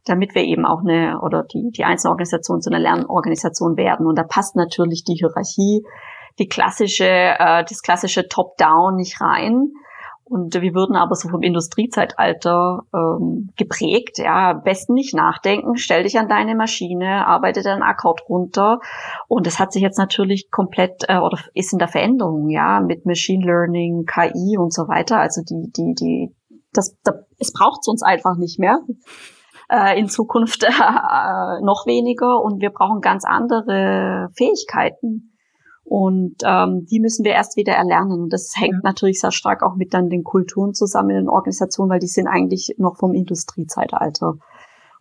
damit 0.05 0.35
wir 0.35 0.43
eben 0.43 0.65
auch 0.65 0.81
eine 0.81 1.21
oder 1.21 1.43
die, 1.43 1.71
die 1.75 1.83
einzelne 1.83 2.11
Organisation 2.11 2.61
zu 2.61 2.69
einer 2.69 2.79
Lernorganisation 2.79 3.77
werden. 3.77 4.05
Und 4.05 4.17
da 4.17 4.23
passt 4.23 4.55
natürlich 4.55 5.03
die 5.03 5.15
Hierarchie, 5.15 5.85
die 6.39 6.47
klassische, 6.47 7.07
äh, 7.07 7.63
das 7.63 7.81
klassische 7.81 8.27
Top-Down 8.27 8.95
nicht 8.95 9.21
rein. 9.21 9.71
Und 10.27 10.59
wir 10.59 10.73
würden 10.73 10.95
aber 10.95 11.13
so 11.13 11.29
vom 11.29 11.43
Industriezeitalter 11.43 12.81
ähm, 12.93 13.49
geprägt, 13.57 14.17
ja, 14.17 14.51
am 14.51 14.63
besten 14.63 14.95
nicht 14.95 15.13
nachdenken, 15.13 15.77
stell 15.77 16.01
dich 16.01 16.17
an 16.17 16.27
deine 16.27 16.55
Maschine, 16.55 17.27
arbeite 17.27 17.61
deinen 17.61 17.83
Akkord 17.83 18.27
runter. 18.27 18.79
Und 19.27 19.45
das 19.45 19.59
hat 19.59 19.71
sich 19.71 19.83
jetzt 19.83 19.99
natürlich 19.99 20.49
komplett 20.49 21.03
äh, 21.07 21.19
oder 21.19 21.37
ist 21.53 21.73
in 21.73 21.79
der 21.79 21.87
Veränderung, 21.87 22.49
ja, 22.49 22.79
mit 22.79 23.05
Machine 23.05 23.45
Learning, 23.45 24.05
KI 24.05 24.57
und 24.57 24.73
so 24.73 24.87
weiter. 24.87 25.19
Also 25.19 25.41
die, 25.43 25.71
die, 25.71 25.93
die, 25.93 26.35
das, 26.73 26.97
das 27.03 27.15
es 27.37 27.53
braucht 27.53 27.87
uns 27.87 28.01
einfach 28.01 28.35
nicht 28.35 28.57
mehr. 28.59 28.79
äh, 29.69 29.99
in 29.99 30.09
Zukunft 30.09 30.63
äh, 30.63 31.61
noch 31.61 31.85
weniger 31.85 32.41
und 32.41 32.61
wir 32.61 32.71
brauchen 32.71 33.01
ganz 33.01 33.25
andere 33.25 34.29
Fähigkeiten. 34.35 35.34
Und 35.85 36.37
ähm, 36.43 36.87
die 36.89 36.99
müssen 36.99 37.23
wir 37.23 37.33
erst 37.33 37.57
wieder 37.57 37.73
erlernen. 37.73 38.19
Und 38.23 38.33
das 38.33 38.53
hängt 38.57 38.73
ja. 38.73 38.79
natürlich 38.83 39.21
sehr 39.21 39.31
stark 39.31 39.61
auch 39.61 39.75
mit 39.75 39.93
dann 39.93 40.09
den 40.09 40.23
Kulturen 40.23 40.73
zusammen 40.73 41.11
in 41.11 41.15
den 41.17 41.29
Organisationen, 41.29 41.91
weil 41.91 41.99
die 41.99 42.07
sind 42.07 42.27
eigentlich 42.27 42.75
noch 42.77 42.97
vom 42.97 43.13
Industriezeitalter. 43.13 44.37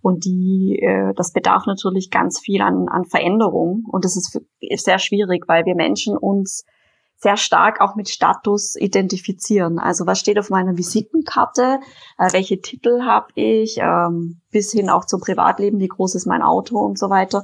Und 0.03 0.27
die, 0.27 0.79
äh, 0.83 1.15
das 1.15 1.33
bedarf 1.33 1.65
natürlich 1.65 2.11
ganz 2.11 2.39
viel 2.39 2.61
an, 2.61 2.89
an 2.89 3.07
Veränderung. 3.07 3.85
Und 3.91 4.05
das 4.05 4.17
ist, 4.17 4.39
ist 4.61 4.85
sehr 4.85 4.99
schwierig, 4.99 5.49
weil 5.49 5.65
wir 5.65 5.75
Menschen 5.75 6.19
uns 6.19 6.67
sehr 7.17 7.39
stark 7.39 7.81
auch 7.81 7.95
mit 7.97 8.11
Status 8.11 8.77
identifizieren. 8.77 9.79
Also 9.79 10.07
was 10.07 10.21
steht 10.21 10.39
auf 10.39 10.51
meiner 10.51 10.77
Visitenkarte, 10.77 11.81
äh, 12.19 12.33
welche 12.33 12.61
Titel 12.61 13.03
habe 13.05 13.29
ich, 13.35 13.79
ähm, 13.81 14.43
bis 14.51 14.73
hin 14.73 14.91
auch 14.91 15.07
zum 15.07 15.23
Privatleben, 15.23 15.81
wie 15.81 15.89
groß 15.89 16.17
ist 16.17 16.27
mein 16.27 16.43
Auto 16.43 16.79
und 16.79 16.99
so 16.99 17.09
weiter 17.09 17.43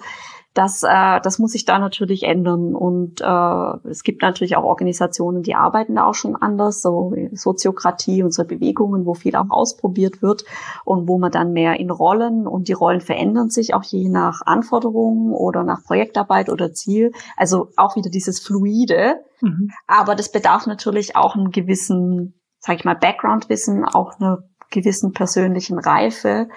das, 0.54 0.82
äh, 0.82 1.20
das 1.22 1.38
muss 1.38 1.52
sich 1.52 1.64
da 1.64 1.78
natürlich 1.78 2.24
ändern. 2.24 2.74
Und 2.74 3.20
äh, 3.20 3.88
es 3.88 4.02
gibt 4.02 4.22
natürlich 4.22 4.56
auch 4.56 4.64
Organisationen, 4.64 5.42
die 5.42 5.54
arbeiten 5.54 5.94
da 5.94 6.06
auch 6.06 6.14
schon 6.14 6.34
anders, 6.34 6.82
so 6.82 7.14
Soziokratie 7.32 8.22
und 8.24 8.34
so 8.34 8.44
Bewegungen, 8.44 9.06
wo 9.06 9.14
viel 9.14 9.36
auch 9.36 9.50
ausprobiert 9.50 10.22
wird 10.22 10.44
und 10.84 11.08
wo 11.08 11.18
man 11.18 11.30
dann 11.30 11.52
mehr 11.52 11.78
in 11.78 11.90
Rollen 11.90 12.46
und 12.48 12.68
die 12.68 12.72
Rollen 12.72 13.00
verändern 13.00 13.48
sich 13.48 13.74
auch 13.74 13.84
je 13.84 14.08
nach 14.08 14.42
Anforderungen 14.44 15.32
oder 15.32 15.62
nach 15.62 15.84
Projektarbeit 15.84 16.50
oder 16.50 16.72
Ziel. 16.72 17.12
Also 17.36 17.68
auch 17.76 17.94
wieder 17.94 18.10
dieses 18.10 18.40
Fluide. 18.40 19.20
Mhm. 19.40 19.70
Aber 19.86 20.16
das 20.16 20.32
bedarf 20.32 20.66
natürlich 20.66 21.14
auch 21.14 21.36
einen 21.36 21.50
gewissen, 21.50 22.40
sag 22.58 22.76
ich 22.76 22.84
mal, 22.84 22.96
Background-Wissen, 22.96 23.84
auch 23.84 24.18
einer 24.18 24.38
gewissen 24.70 25.12
persönlichen 25.12 25.78
Reife, 25.78 26.48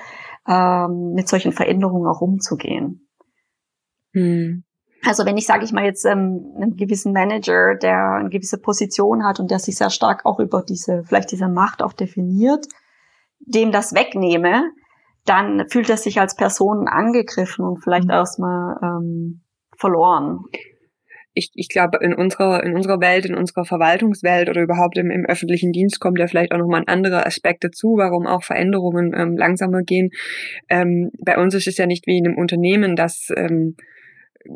ähm, 0.47 1.13
mit 1.13 1.27
solchen 1.27 1.51
Veränderungen 1.51 2.07
auch 2.07 2.21
umzugehen. 2.21 3.03
Hm. 4.14 4.64
Also 5.05 5.26
wenn 5.26 5.38
ich, 5.38 5.45
sage 5.45 5.66
ich 5.66 5.74
mal, 5.74 5.84
jetzt 5.84 6.05
ähm, 6.05 6.53
einen 6.55 6.78
gewissen 6.78 7.11
Manager, 7.11 7.76
der 7.76 8.14
eine 8.20 8.30
gewisse 8.30 8.57
Position 8.57 9.26
hat 9.26 9.39
und 9.39 9.51
der 9.51 9.59
sich 9.59 9.76
sehr 9.76 9.89
stark 9.89 10.26
auch 10.26 10.39
über 10.39 10.64
diese, 10.64 11.03
vielleicht 11.03 11.32
diese 11.32 11.49
Macht 11.49 11.82
auch 11.82 11.93
definiert, 11.93 12.66
dem 13.39 13.72
das 13.72 13.93
wegnehme, 13.93 14.72
dann 15.26 15.68
fühlt 15.70 15.89
er 15.89 15.97
sich 15.97 16.20
als 16.20 16.36
Person 16.36 16.88
angegriffen 16.88 17.66
und 17.66 17.84
vielleicht 17.84 18.05
mhm. 18.05 18.11
erstmal 18.11 18.78
ähm, 18.82 19.41
verloren. 19.78 20.45
Ich, 21.36 21.51
ich 21.55 21.68
glaube, 21.68 21.97
in 22.01 22.14
unserer, 22.14 22.64
in 22.64 22.76
unserer 22.76 23.01
Welt, 23.01 23.26
in 23.26 23.36
unserer 23.36 23.66
Verwaltungswelt 23.66 24.49
oder 24.49 24.61
überhaupt 24.61 24.97
im, 24.97 25.09
im 25.09 25.26
öffentlichen 25.26 25.72
Dienst 25.72 25.99
kommt 25.99 26.20
ja 26.20 26.28
vielleicht 26.28 26.51
auch 26.51 26.59
nochmal 26.59 26.82
ein 26.82 26.88
anderer 26.88 27.26
Aspekt 27.26 27.64
dazu, 27.64 27.95
warum 27.97 28.28
auch 28.28 28.43
Veränderungen 28.43 29.14
ähm, 29.18 29.36
langsamer 29.36 29.82
gehen. 29.82 30.11
Ähm, 30.70 31.09
bei 31.20 31.38
uns 31.38 31.55
ist 31.55 31.68
es 31.68 31.78
ja 31.78 31.88
nicht 31.88 32.05
wie 32.05 32.20
in 32.20 32.28
einem 32.28 32.38
Unternehmen, 32.38 32.95
dass 32.95 33.30
ähm, 33.36 33.76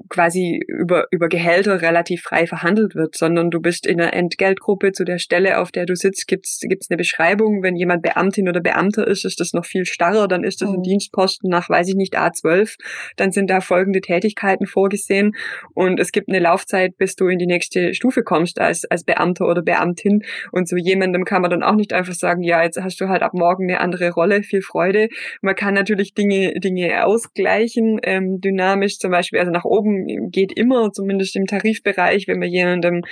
quasi 0.09 0.59
über, 0.67 1.07
über 1.11 1.29
Gehälter 1.29 1.81
relativ 1.81 2.23
frei 2.23 2.47
verhandelt 2.47 2.95
wird, 2.95 3.15
sondern 3.15 3.51
du 3.51 3.59
bist 3.59 3.85
in 3.85 3.99
einer 3.99 4.13
Entgeltgruppe 4.13 4.91
zu 4.91 5.03
der 5.03 5.19
Stelle, 5.19 5.59
auf 5.59 5.71
der 5.71 5.85
du 5.85 5.95
sitzt, 5.95 6.27
gibt's 6.27 6.59
gibt's 6.61 6.89
eine 6.89 6.97
Beschreibung. 6.97 7.63
Wenn 7.63 7.75
jemand 7.75 8.01
Beamtin 8.01 8.49
oder 8.49 8.61
Beamter 8.61 9.07
ist, 9.07 9.25
ist 9.25 9.39
das 9.39 9.53
noch 9.53 9.65
viel 9.65 9.85
starrer, 9.85 10.27
dann 10.27 10.43
ist 10.43 10.61
das 10.61 10.69
ein 10.69 10.77
mhm. 10.77 10.83
Dienstposten 10.83 11.49
nach, 11.49 11.69
weiß 11.69 11.87
ich 11.89 11.95
nicht, 11.95 12.17
A12. 12.17 12.75
Dann 13.15 13.31
sind 13.31 13.49
da 13.49 13.61
folgende 13.61 14.01
Tätigkeiten 14.01 14.65
vorgesehen 14.65 15.33
und 15.73 15.99
es 15.99 16.11
gibt 16.11 16.29
eine 16.29 16.39
Laufzeit, 16.39 16.97
bis 16.97 17.15
du 17.15 17.27
in 17.27 17.39
die 17.39 17.47
nächste 17.47 17.93
Stufe 17.93 18.23
kommst 18.23 18.59
als, 18.59 18.85
als 18.85 19.03
Beamter 19.03 19.47
oder 19.47 19.61
Beamtin. 19.61 20.23
Und 20.51 20.67
so 20.67 20.75
jemandem 20.77 21.25
kann 21.25 21.41
man 21.41 21.51
dann 21.51 21.63
auch 21.63 21.75
nicht 21.75 21.93
einfach 21.93 22.13
sagen, 22.13 22.43
ja, 22.43 22.63
jetzt 22.63 22.81
hast 22.81 22.99
du 22.99 23.07
halt 23.07 23.21
ab 23.21 23.33
morgen 23.33 23.69
eine 23.69 23.79
andere 23.79 24.11
Rolle, 24.11 24.43
viel 24.43 24.61
Freude. 24.61 25.09
Man 25.41 25.55
kann 25.55 25.73
natürlich 25.73 26.13
Dinge, 26.13 26.53
Dinge 26.59 27.05
ausgleichen, 27.05 27.99
ähm, 28.03 28.41
dynamisch, 28.41 28.99
zum 28.99 29.11
Beispiel, 29.11 29.39
also 29.39 29.51
nach 29.51 29.65
oben 29.65 29.76
oben 29.77 30.31
geht 30.31 30.51
immer, 30.51 30.91
zumindest 30.91 31.35
im 31.35 31.45
Tarifbereich, 31.45 32.27
wenn 32.27 32.39
man 32.39 32.49
jemandem 32.49 33.03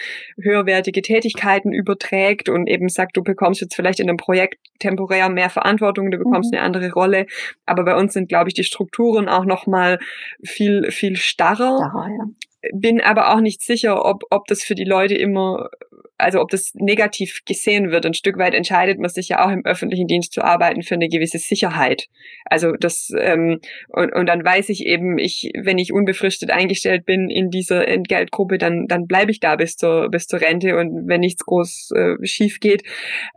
höherwertige 0.41 1.01
Tätigkeiten 1.01 1.73
überträgt 1.73 2.49
und 2.49 2.67
eben 2.67 2.89
sagt, 2.89 3.15
du 3.17 3.23
bekommst 3.23 3.61
jetzt 3.61 3.75
vielleicht 3.75 3.99
in 3.99 4.09
einem 4.09 4.17
Projekt 4.17 4.59
temporär 4.79 5.29
mehr 5.29 5.49
Verantwortung, 5.49 6.11
du 6.11 6.17
bekommst 6.17 6.51
mhm. 6.51 6.57
eine 6.57 6.65
andere 6.65 6.91
Rolle. 6.91 7.27
Aber 7.65 7.85
bei 7.85 7.95
uns 7.95 8.13
sind, 8.13 8.29
glaube 8.29 8.49
ich, 8.49 8.53
die 8.53 8.63
Strukturen 8.63 9.29
auch 9.29 9.45
nochmal 9.45 9.99
viel, 10.43 10.91
viel 10.91 11.15
starrer. 11.15 11.77
starrer 11.77 12.09
ja 12.09 12.25
bin 12.73 13.01
aber 13.01 13.33
auch 13.33 13.41
nicht 13.41 13.61
sicher, 13.61 14.05
ob, 14.05 14.23
ob 14.29 14.47
das 14.47 14.63
für 14.63 14.75
die 14.75 14.83
Leute 14.83 15.15
immer, 15.15 15.69
also 16.17 16.39
ob 16.39 16.49
das 16.49 16.71
negativ 16.75 17.41
gesehen 17.45 17.91
wird. 17.91 18.05
Ein 18.05 18.13
Stück 18.13 18.37
weit 18.37 18.53
entscheidet 18.53 18.99
man 18.99 19.09
sich 19.09 19.29
ja 19.29 19.45
auch 19.45 19.51
im 19.51 19.65
öffentlichen 19.65 20.07
Dienst 20.07 20.33
zu 20.33 20.43
arbeiten 20.43 20.81
für 20.81 20.95
eine 20.95 21.09
gewisse 21.09 21.39
Sicherheit. 21.39 22.07
Also 22.45 22.71
das, 22.73 23.11
ähm, 23.17 23.59
und, 23.89 24.13
und 24.13 24.27
dann 24.27 24.43
weiß 24.43 24.69
ich 24.69 24.85
eben, 24.85 25.17
ich, 25.17 25.51
wenn 25.57 25.77
ich 25.77 25.93
unbefristet 25.93 26.51
eingestellt 26.51 27.05
bin 27.05 27.29
in 27.29 27.49
dieser 27.49 27.87
Entgeltgruppe, 27.87 28.57
dann, 28.57 28.87
dann 28.87 29.07
bleibe 29.07 29.31
ich 29.31 29.39
da 29.39 29.55
bis 29.55 29.75
zur, 29.75 30.09
bis 30.09 30.27
zur 30.27 30.41
Rente 30.41 30.77
und 30.77 31.07
wenn 31.07 31.21
nichts 31.21 31.45
groß 31.45 31.91
äh, 31.95 32.25
schief 32.25 32.59
geht, 32.59 32.83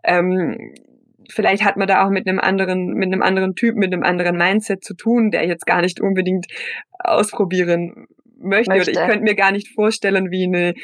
ähm, 0.05 0.75
vielleicht 1.31 1.65
hat 1.65 1.77
man 1.77 1.89
da 1.89 2.07
auch 2.07 2.11
mit 2.11 2.27
einem 2.27 2.39
anderen, 2.39 2.95
mit 2.95 3.13
einem 3.13 3.23
anderen 3.23 3.55
Typ, 3.55 3.77
mit 3.77 3.93
einem 3.93 4.03
anderen 4.03 4.37
Mindset 4.37 4.85
zu 4.85 4.95
tun, 4.95 5.31
der 5.31 5.47
jetzt 5.47 5.67
gar 5.67 5.83
nicht 5.83 6.01
unbedingt 6.01 6.47
ausprobieren 6.99 8.07
möchte. 8.39 8.71
möchte. 8.71 8.91
Oder 8.91 9.01
ich 9.01 9.07
könnte 9.07 9.25
mir 9.25 9.35
gar 9.35 9.53
nicht 9.53 9.69
vorstellen, 9.69 10.31
wie 10.31 10.45
eine 10.45 10.75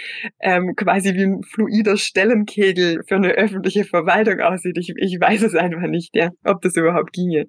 ähm, 0.41 0.75
quasi 0.77 1.15
wie 1.15 1.25
ein 1.25 1.43
fluider 1.43 1.97
Stellenkegel 1.97 3.03
für 3.07 3.17
eine 3.17 3.33
öffentliche 3.33 3.85
Verwaltung 3.85 4.41
aussieht. 4.41 4.77
Ich, 4.79 4.93
ich 4.97 5.21
weiß 5.21 5.43
es 5.43 5.55
einfach 5.55 5.89
nicht, 5.89 6.15
ja, 6.15 6.31
ob 6.45 6.61
das 6.63 6.77
überhaupt 6.77 7.13
ginge. 7.13 7.47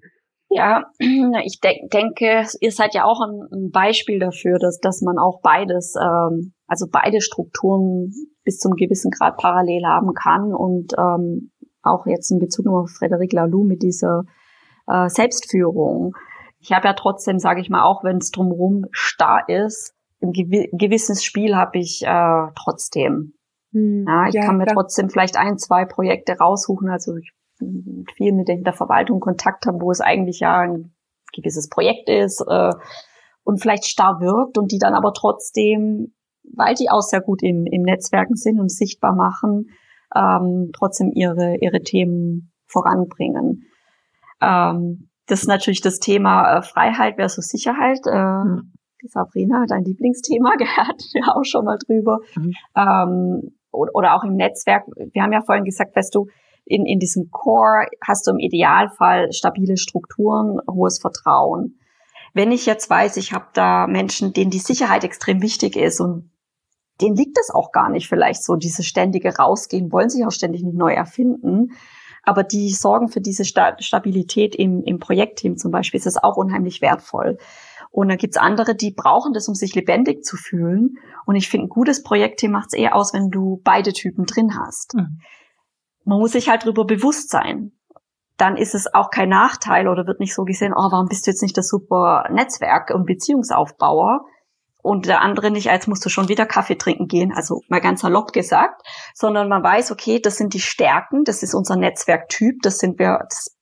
Ja, 0.49 0.85
ich 0.99 1.59
de 1.59 1.87
denke, 1.91 2.45
ihr 2.59 2.71
seid 2.71 2.93
ja 2.93 3.05
auch 3.05 3.21
ein, 3.21 3.47
ein, 3.51 3.71
Beispiel 3.71 4.19
dafür, 4.19 4.59
dass, 4.59 4.79
dass 4.79 5.01
man 5.01 5.17
auch 5.17 5.41
beides, 5.41 5.95
ähm, 6.01 6.53
also 6.67 6.85
beide 6.91 7.21
Strukturen 7.21 8.11
bis 8.43 8.59
zum 8.59 8.73
gewissen 8.75 9.11
Grad 9.11 9.37
parallel 9.37 9.85
haben 9.85 10.13
kann 10.13 10.53
und 10.53 10.93
ähm, 10.97 11.51
auch 11.81 12.05
jetzt 12.05 12.31
in 12.31 12.39
Bezug 12.39 12.67
auf 12.67 12.89
Frederic 12.91 13.33
Laloux 13.33 13.63
mit 13.63 13.81
dieser 13.81 14.23
äh, 14.87 15.09
Selbstführung. 15.09 16.13
Ich 16.59 16.71
habe 16.71 16.87
ja 16.87 16.93
trotzdem, 16.93 17.37
sage 17.39 17.61
ich 17.61 17.69
mal, 17.69 17.83
auch 17.83 18.03
wenn 18.03 18.17
es 18.17 18.31
drumherum 18.31 18.85
starr 18.91 19.47
ist, 19.47 19.94
ein 20.22 20.32
gewisses 20.32 21.24
Spiel 21.24 21.55
habe 21.55 21.78
ich 21.80 22.03
äh, 22.05 22.47
trotzdem. 22.55 23.34
Hm, 23.72 24.05
ja, 24.07 24.28
ich 24.28 24.36
ja, 24.36 24.45
kann 24.45 24.57
mir 24.57 24.66
klar. 24.66 24.76
trotzdem 24.76 25.09
vielleicht 25.09 25.38
ein, 25.38 25.57
zwei 25.57 25.86
Projekte 25.86 26.38
raussuchen. 26.38 26.89
Also 26.89 27.16
ich 27.18 27.32
mit 27.59 28.11
vielen 28.11 28.38
mit 28.38 28.47
der 28.47 28.74
Verwaltung 28.74 29.20
Kontakt 29.20 29.66
haben, 29.66 29.82
wo 29.82 29.91
es 29.91 30.01
eigentlich 30.01 30.39
ja 30.39 30.57
ein 30.59 30.93
gewisses 31.34 31.70
Projekt 31.70 32.09
ist 32.09 32.43
äh, 32.47 32.72
und 33.43 33.61
vielleicht 33.61 33.86
starr 33.86 34.20
wirkt 34.20 34.57
und 34.57 34.72
die 34.72 34.80
dann 34.80 34.93
aber 34.93 35.13
trotzdem, 35.13 36.13
weil 36.55 36.76
die 36.76 36.89
auch 36.89 37.01
sehr 37.01 37.22
gut 37.22 37.43
im, 37.43 37.66
im 37.66 37.84
Netzwerken 37.84 38.36
sind 38.36 38.59
und 38.59 38.72
sichtbar 38.72 39.16
machen, 39.16 39.70
ähm, 40.16 40.72
trotzdem 40.74 41.11
ihre, 41.13 41.57
ihre 41.61 41.82
Themen 41.82 42.51
voranbringen. 42.68 43.66
Ähm, 44.41 45.09
das 45.28 45.41
ist 45.41 45.47
natürlich 45.47 45.82
das 45.82 45.99
Thema 45.99 46.57
äh, 46.57 46.61
Freiheit 46.61 47.16
versus 47.16 47.47
Sicherheit. 47.47 47.99
Äh, 48.05 48.43
mhm. 48.43 48.74
Sabrina, 49.07 49.65
dein 49.67 49.83
Lieblingsthema, 49.83 50.55
gehört 50.57 51.03
ja 51.13 51.35
auch 51.35 51.43
schon 51.43 51.65
mal 51.65 51.77
drüber. 51.77 52.19
Mhm. 52.35 52.53
Ähm, 52.75 53.51
oder 53.71 54.15
auch 54.15 54.23
im 54.23 54.35
Netzwerk. 54.35 54.85
Wir 55.11 55.21
haben 55.21 55.33
ja 55.33 55.41
vorhin 55.41 55.65
gesagt, 55.65 55.95
weißt 55.95 56.15
du, 56.15 56.27
in, 56.65 56.85
in 56.85 56.99
diesem 56.99 57.29
Core 57.29 57.87
hast 58.05 58.25
du 58.25 58.31
im 58.31 58.39
Idealfall 58.39 59.31
stabile 59.31 59.77
Strukturen, 59.77 60.59
hohes 60.69 60.99
Vertrauen. 60.99 61.77
Wenn 62.33 62.51
ich 62.51 62.65
jetzt 62.65 62.89
weiß, 62.89 63.17
ich 63.17 63.33
habe 63.33 63.47
da 63.53 63.87
Menschen, 63.87 64.33
denen 64.33 64.51
die 64.51 64.59
Sicherheit 64.59 65.03
extrem 65.03 65.41
wichtig 65.41 65.75
ist 65.75 65.99
und 65.99 66.31
denen 67.01 67.15
liegt 67.15 67.37
es 67.39 67.49
auch 67.53 67.71
gar 67.71 67.89
nicht 67.89 68.07
vielleicht 68.07 68.43
so, 68.43 68.55
diese 68.55 68.83
ständige 68.83 69.35
rausgehen, 69.35 69.91
wollen 69.91 70.09
sich 70.09 70.25
auch 70.25 70.31
ständig 70.31 70.63
nicht 70.63 70.77
neu 70.77 70.93
erfinden, 70.93 71.71
aber 72.23 72.43
die 72.43 72.71
sorgen 72.71 73.07
für 73.07 73.21
diese 73.21 73.45
Stabilität 73.45 74.55
im, 74.55 74.83
im 74.83 74.99
Projektteam 74.99 75.57
zum 75.57 75.71
Beispiel, 75.71 75.99
ist 75.99 76.07
das 76.07 76.21
auch 76.21 76.37
unheimlich 76.37 76.81
wertvoll. 76.81 77.37
Und 77.95 78.09
dann 78.09 78.17
gibt's 78.17 78.35
andere, 78.35 78.75
die 78.75 78.91
brauchen 78.91 79.31
das, 79.31 79.47
um 79.47 79.55
sich 79.55 79.73
lebendig 79.73 80.25
zu 80.25 80.35
fühlen. 80.35 80.97
Und 81.25 81.37
ich 81.37 81.47
finde, 81.47 81.67
ein 81.67 81.69
gutes 81.69 82.03
Projektteam 82.03 82.51
macht 82.51 82.67
es 82.67 82.77
eher 82.77 82.93
aus, 82.93 83.13
wenn 83.13 83.29
du 83.29 83.61
beide 83.63 83.93
Typen 83.93 84.25
drin 84.25 84.59
hast. 84.59 84.95
Mhm. 84.95 85.21
Man 86.03 86.19
muss 86.19 86.33
sich 86.33 86.49
halt 86.49 86.63
darüber 86.63 86.83
bewusst 86.83 87.29
sein. 87.29 87.71
Dann 88.35 88.57
ist 88.57 88.75
es 88.75 88.93
auch 88.93 89.11
kein 89.11 89.29
Nachteil 89.29 89.87
oder 89.87 90.05
wird 90.07 90.19
nicht 90.19 90.35
so 90.35 90.43
gesehen, 90.43 90.73
oh, 90.75 90.91
warum 90.91 91.07
bist 91.07 91.25
du 91.25 91.31
jetzt 91.31 91.41
nicht 91.41 91.57
das 91.57 91.69
super 91.69 92.25
Netzwerk 92.29 92.91
und 92.93 93.05
Beziehungsaufbauer? 93.05 94.25
Und 94.83 95.05
der 95.05 95.21
andere 95.21 95.49
nicht, 95.49 95.69
als 95.69 95.87
musst 95.87 96.05
du 96.05 96.09
schon 96.09 96.27
wieder 96.27 96.45
Kaffee 96.45 96.75
trinken 96.75 97.07
gehen, 97.07 97.31
also 97.33 97.61
mal 97.69 97.79
ganz 97.79 98.01
salopp 98.01 98.33
gesagt, 98.33 98.81
sondern 99.13 99.47
man 99.47 99.63
weiß, 99.63 99.91
okay, 99.91 100.19
das 100.19 100.35
sind 100.35 100.53
die 100.53 100.59
Stärken, 100.59 101.23
das 101.23 101.43
ist 101.43 101.55
unser 101.55 101.77
Netzwerktyp, 101.77 102.61
das 102.61 102.77
sind 102.77 102.99
wir, 102.99 103.19
das 103.29 103.54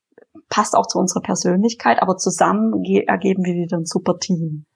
passt 0.53 0.75
auch 0.75 0.85
zu 0.85 0.99
unserer 0.99 1.21
Persönlichkeit, 1.21 1.99
aber 1.99 2.15
zusammen 2.15 2.85
ergeben 3.07 3.43
wir 3.43 3.55
wieder 3.55 3.75
ein 3.75 3.87
super 3.87 4.19
Team. 4.19 4.67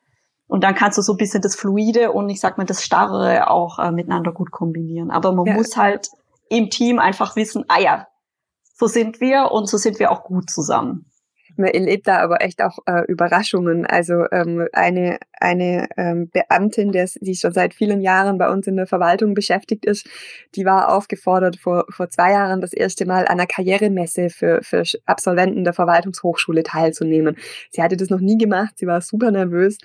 Und 0.48 0.64
dann 0.64 0.74
kannst 0.74 0.98
du 0.98 1.04
so 1.04 1.14
ein 1.14 1.18
bisschen 1.18 1.44
das 1.44 1.56
Fluide 1.56 2.14
und 2.14 2.30
ich 2.30 2.40
sag 2.40 2.58
mal 2.58 2.66
das 2.66 2.84
Starre 2.84 3.52
auch 3.52 3.78
äh, 3.78 3.92
miteinander 3.92 4.32
gut 4.32 4.50
kombinieren. 4.50 5.12
Aber 5.12 5.36
man 5.36 5.46
ja. 5.46 5.54
muss 5.54 5.78
halt 5.78 6.10
im 6.50 6.72
Team 6.72 6.98
einfach 6.98 7.36
wissen, 7.36 7.64
ah 7.68 7.80
ja, 7.80 8.08
so 8.74 8.88
sind 8.88 9.22
wir 9.22 9.52
und 9.52 9.70
so 9.70 9.78
sind 9.78 10.00
wir 10.00 10.12
auch 10.12 10.24
gut 10.24 10.50
zusammen. 10.50 11.12
Man 11.58 11.70
erlebt 11.70 12.08
da 12.08 12.18
aber 12.20 12.42
echt 12.42 12.62
auch 12.62 12.80
äh, 12.86 13.04
Überraschungen. 13.08 13.86
Also 13.86 14.26
ähm, 14.32 14.68
eine, 14.74 15.20
eine 15.34 15.88
ähm, 15.98 16.30
Beamtin, 16.30 16.92
der, 16.92 17.10
die 17.22 17.36
schon 17.36 17.54
seit 17.54 17.74
vielen 17.74 18.02
Jahren 18.02 18.38
bei 18.38 18.50
uns 18.50 18.68
in 18.68 18.76
der 18.76 18.88
Verwaltung 18.88 19.34
beschäftigt 19.34 19.86
ist, 19.86 20.08
die 20.56 20.66
war 20.66 20.94
aufgefordert, 20.94 21.58
vor, 21.58 21.86
vor 21.90 22.10
zwei 22.10 22.32
Jahren 22.32 22.62
das 22.62 22.74
erste 22.74 23.06
Mal 23.06 23.22
an 23.22 23.38
einer 23.38 23.48
Karrieremesse 23.48 24.30
für, 24.30 24.62
für 24.64 24.84
Absolventen 25.06 25.64
der 25.64 25.74
Verwaltungshochschule 25.74 26.64
teilzunehmen. 26.64 27.38
Sie 27.72 27.82
hatte 27.82 27.98
das 27.98 28.10
noch 28.10 28.22
nie 28.22 28.38
gemacht, 28.38 28.78
sie 28.78 28.88
war 28.88 29.02
super 29.02 29.32
nervös 29.32 29.78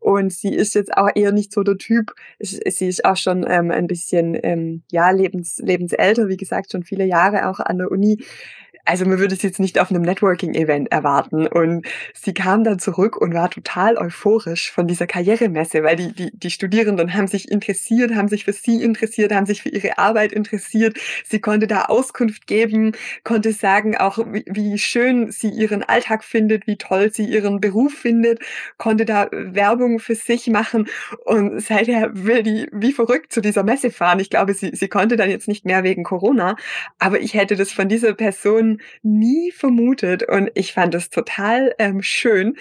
und 0.00 0.32
sie 0.32 0.54
ist 0.54 0.74
jetzt 0.74 0.96
auch 0.96 1.10
eher 1.14 1.30
nicht 1.30 1.52
so 1.52 1.62
der 1.62 1.76
Typ. 1.76 2.12
Sie 2.38 2.88
ist 2.88 3.04
auch 3.04 3.16
schon 3.16 3.44
ähm, 3.48 3.70
ein 3.70 3.86
bisschen 3.86 4.36
ähm, 4.42 4.82
ja 4.90 5.10
lebens, 5.10 5.58
lebensälter, 5.58 6.28
wie 6.28 6.38
gesagt, 6.38 6.72
schon 6.72 6.82
viele 6.82 7.04
Jahre 7.04 7.48
auch 7.48 7.60
an 7.60 7.78
der 7.78 7.90
Uni 7.90 8.24
also 8.84 9.04
man 9.04 9.18
würde 9.18 9.34
es 9.34 9.42
jetzt 9.42 9.60
nicht 9.60 9.78
auf 9.78 9.90
einem 9.90 10.02
Networking-Event 10.02 10.90
erwarten. 10.90 11.46
Und 11.46 11.86
sie 12.14 12.34
kam 12.34 12.64
dann 12.64 12.78
zurück 12.78 13.16
und 13.16 13.34
war 13.34 13.50
total 13.50 13.96
euphorisch 13.96 14.70
von 14.70 14.86
dieser 14.86 15.06
Karrieremesse, 15.06 15.82
weil 15.82 15.96
die, 15.96 16.12
die, 16.12 16.30
die 16.32 16.50
Studierenden 16.50 17.14
haben 17.14 17.26
sich 17.26 17.50
interessiert, 17.50 18.14
haben 18.14 18.28
sich 18.28 18.44
für 18.44 18.52
sie 18.52 18.82
interessiert, 18.82 19.32
haben 19.32 19.46
sich 19.46 19.62
für 19.62 19.68
ihre 19.68 19.98
Arbeit 19.98 20.32
interessiert. 20.32 20.98
Sie 21.24 21.40
konnte 21.40 21.66
da 21.66 21.82
Auskunft 21.82 22.46
geben, 22.46 22.92
konnte 23.24 23.52
sagen 23.52 23.96
auch, 23.96 24.18
wie, 24.32 24.44
wie 24.46 24.78
schön 24.78 25.30
sie 25.30 25.50
ihren 25.50 25.82
Alltag 25.82 26.24
findet, 26.24 26.66
wie 26.66 26.76
toll 26.76 27.12
sie 27.12 27.24
ihren 27.24 27.60
Beruf 27.60 27.94
findet, 27.94 28.40
konnte 28.78 29.04
da 29.04 29.28
Werbung 29.32 29.98
für 29.98 30.14
sich 30.14 30.48
machen. 30.48 30.88
Und 31.24 31.60
seither 31.60 32.10
will 32.12 32.42
die 32.42 32.68
wie 32.72 32.92
verrückt 32.92 33.32
zu 33.32 33.40
dieser 33.40 33.62
Messe 33.62 33.90
fahren. 33.90 34.20
Ich 34.20 34.30
glaube, 34.30 34.54
sie, 34.54 34.70
sie 34.74 34.88
konnte 34.88 35.16
dann 35.16 35.30
jetzt 35.30 35.48
nicht 35.48 35.64
mehr 35.64 35.84
wegen 35.84 36.02
Corona, 36.02 36.56
aber 36.98 37.20
ich 37.20 37.34
hätte 37.34 37.56
das 37.56 37.72
von 37.72 37.88
dieser 37.88 38.14
Person 38.14 38.69
nie 39.02 39.50
vermutet 39.50 40.22
und 40.22 40.50
ich 40.54 40.72
fand 40.72 40.94
es 40.94 41.10
total 41.10 41.74
ähm, 41.78 42.02
schön. 42.02 42.56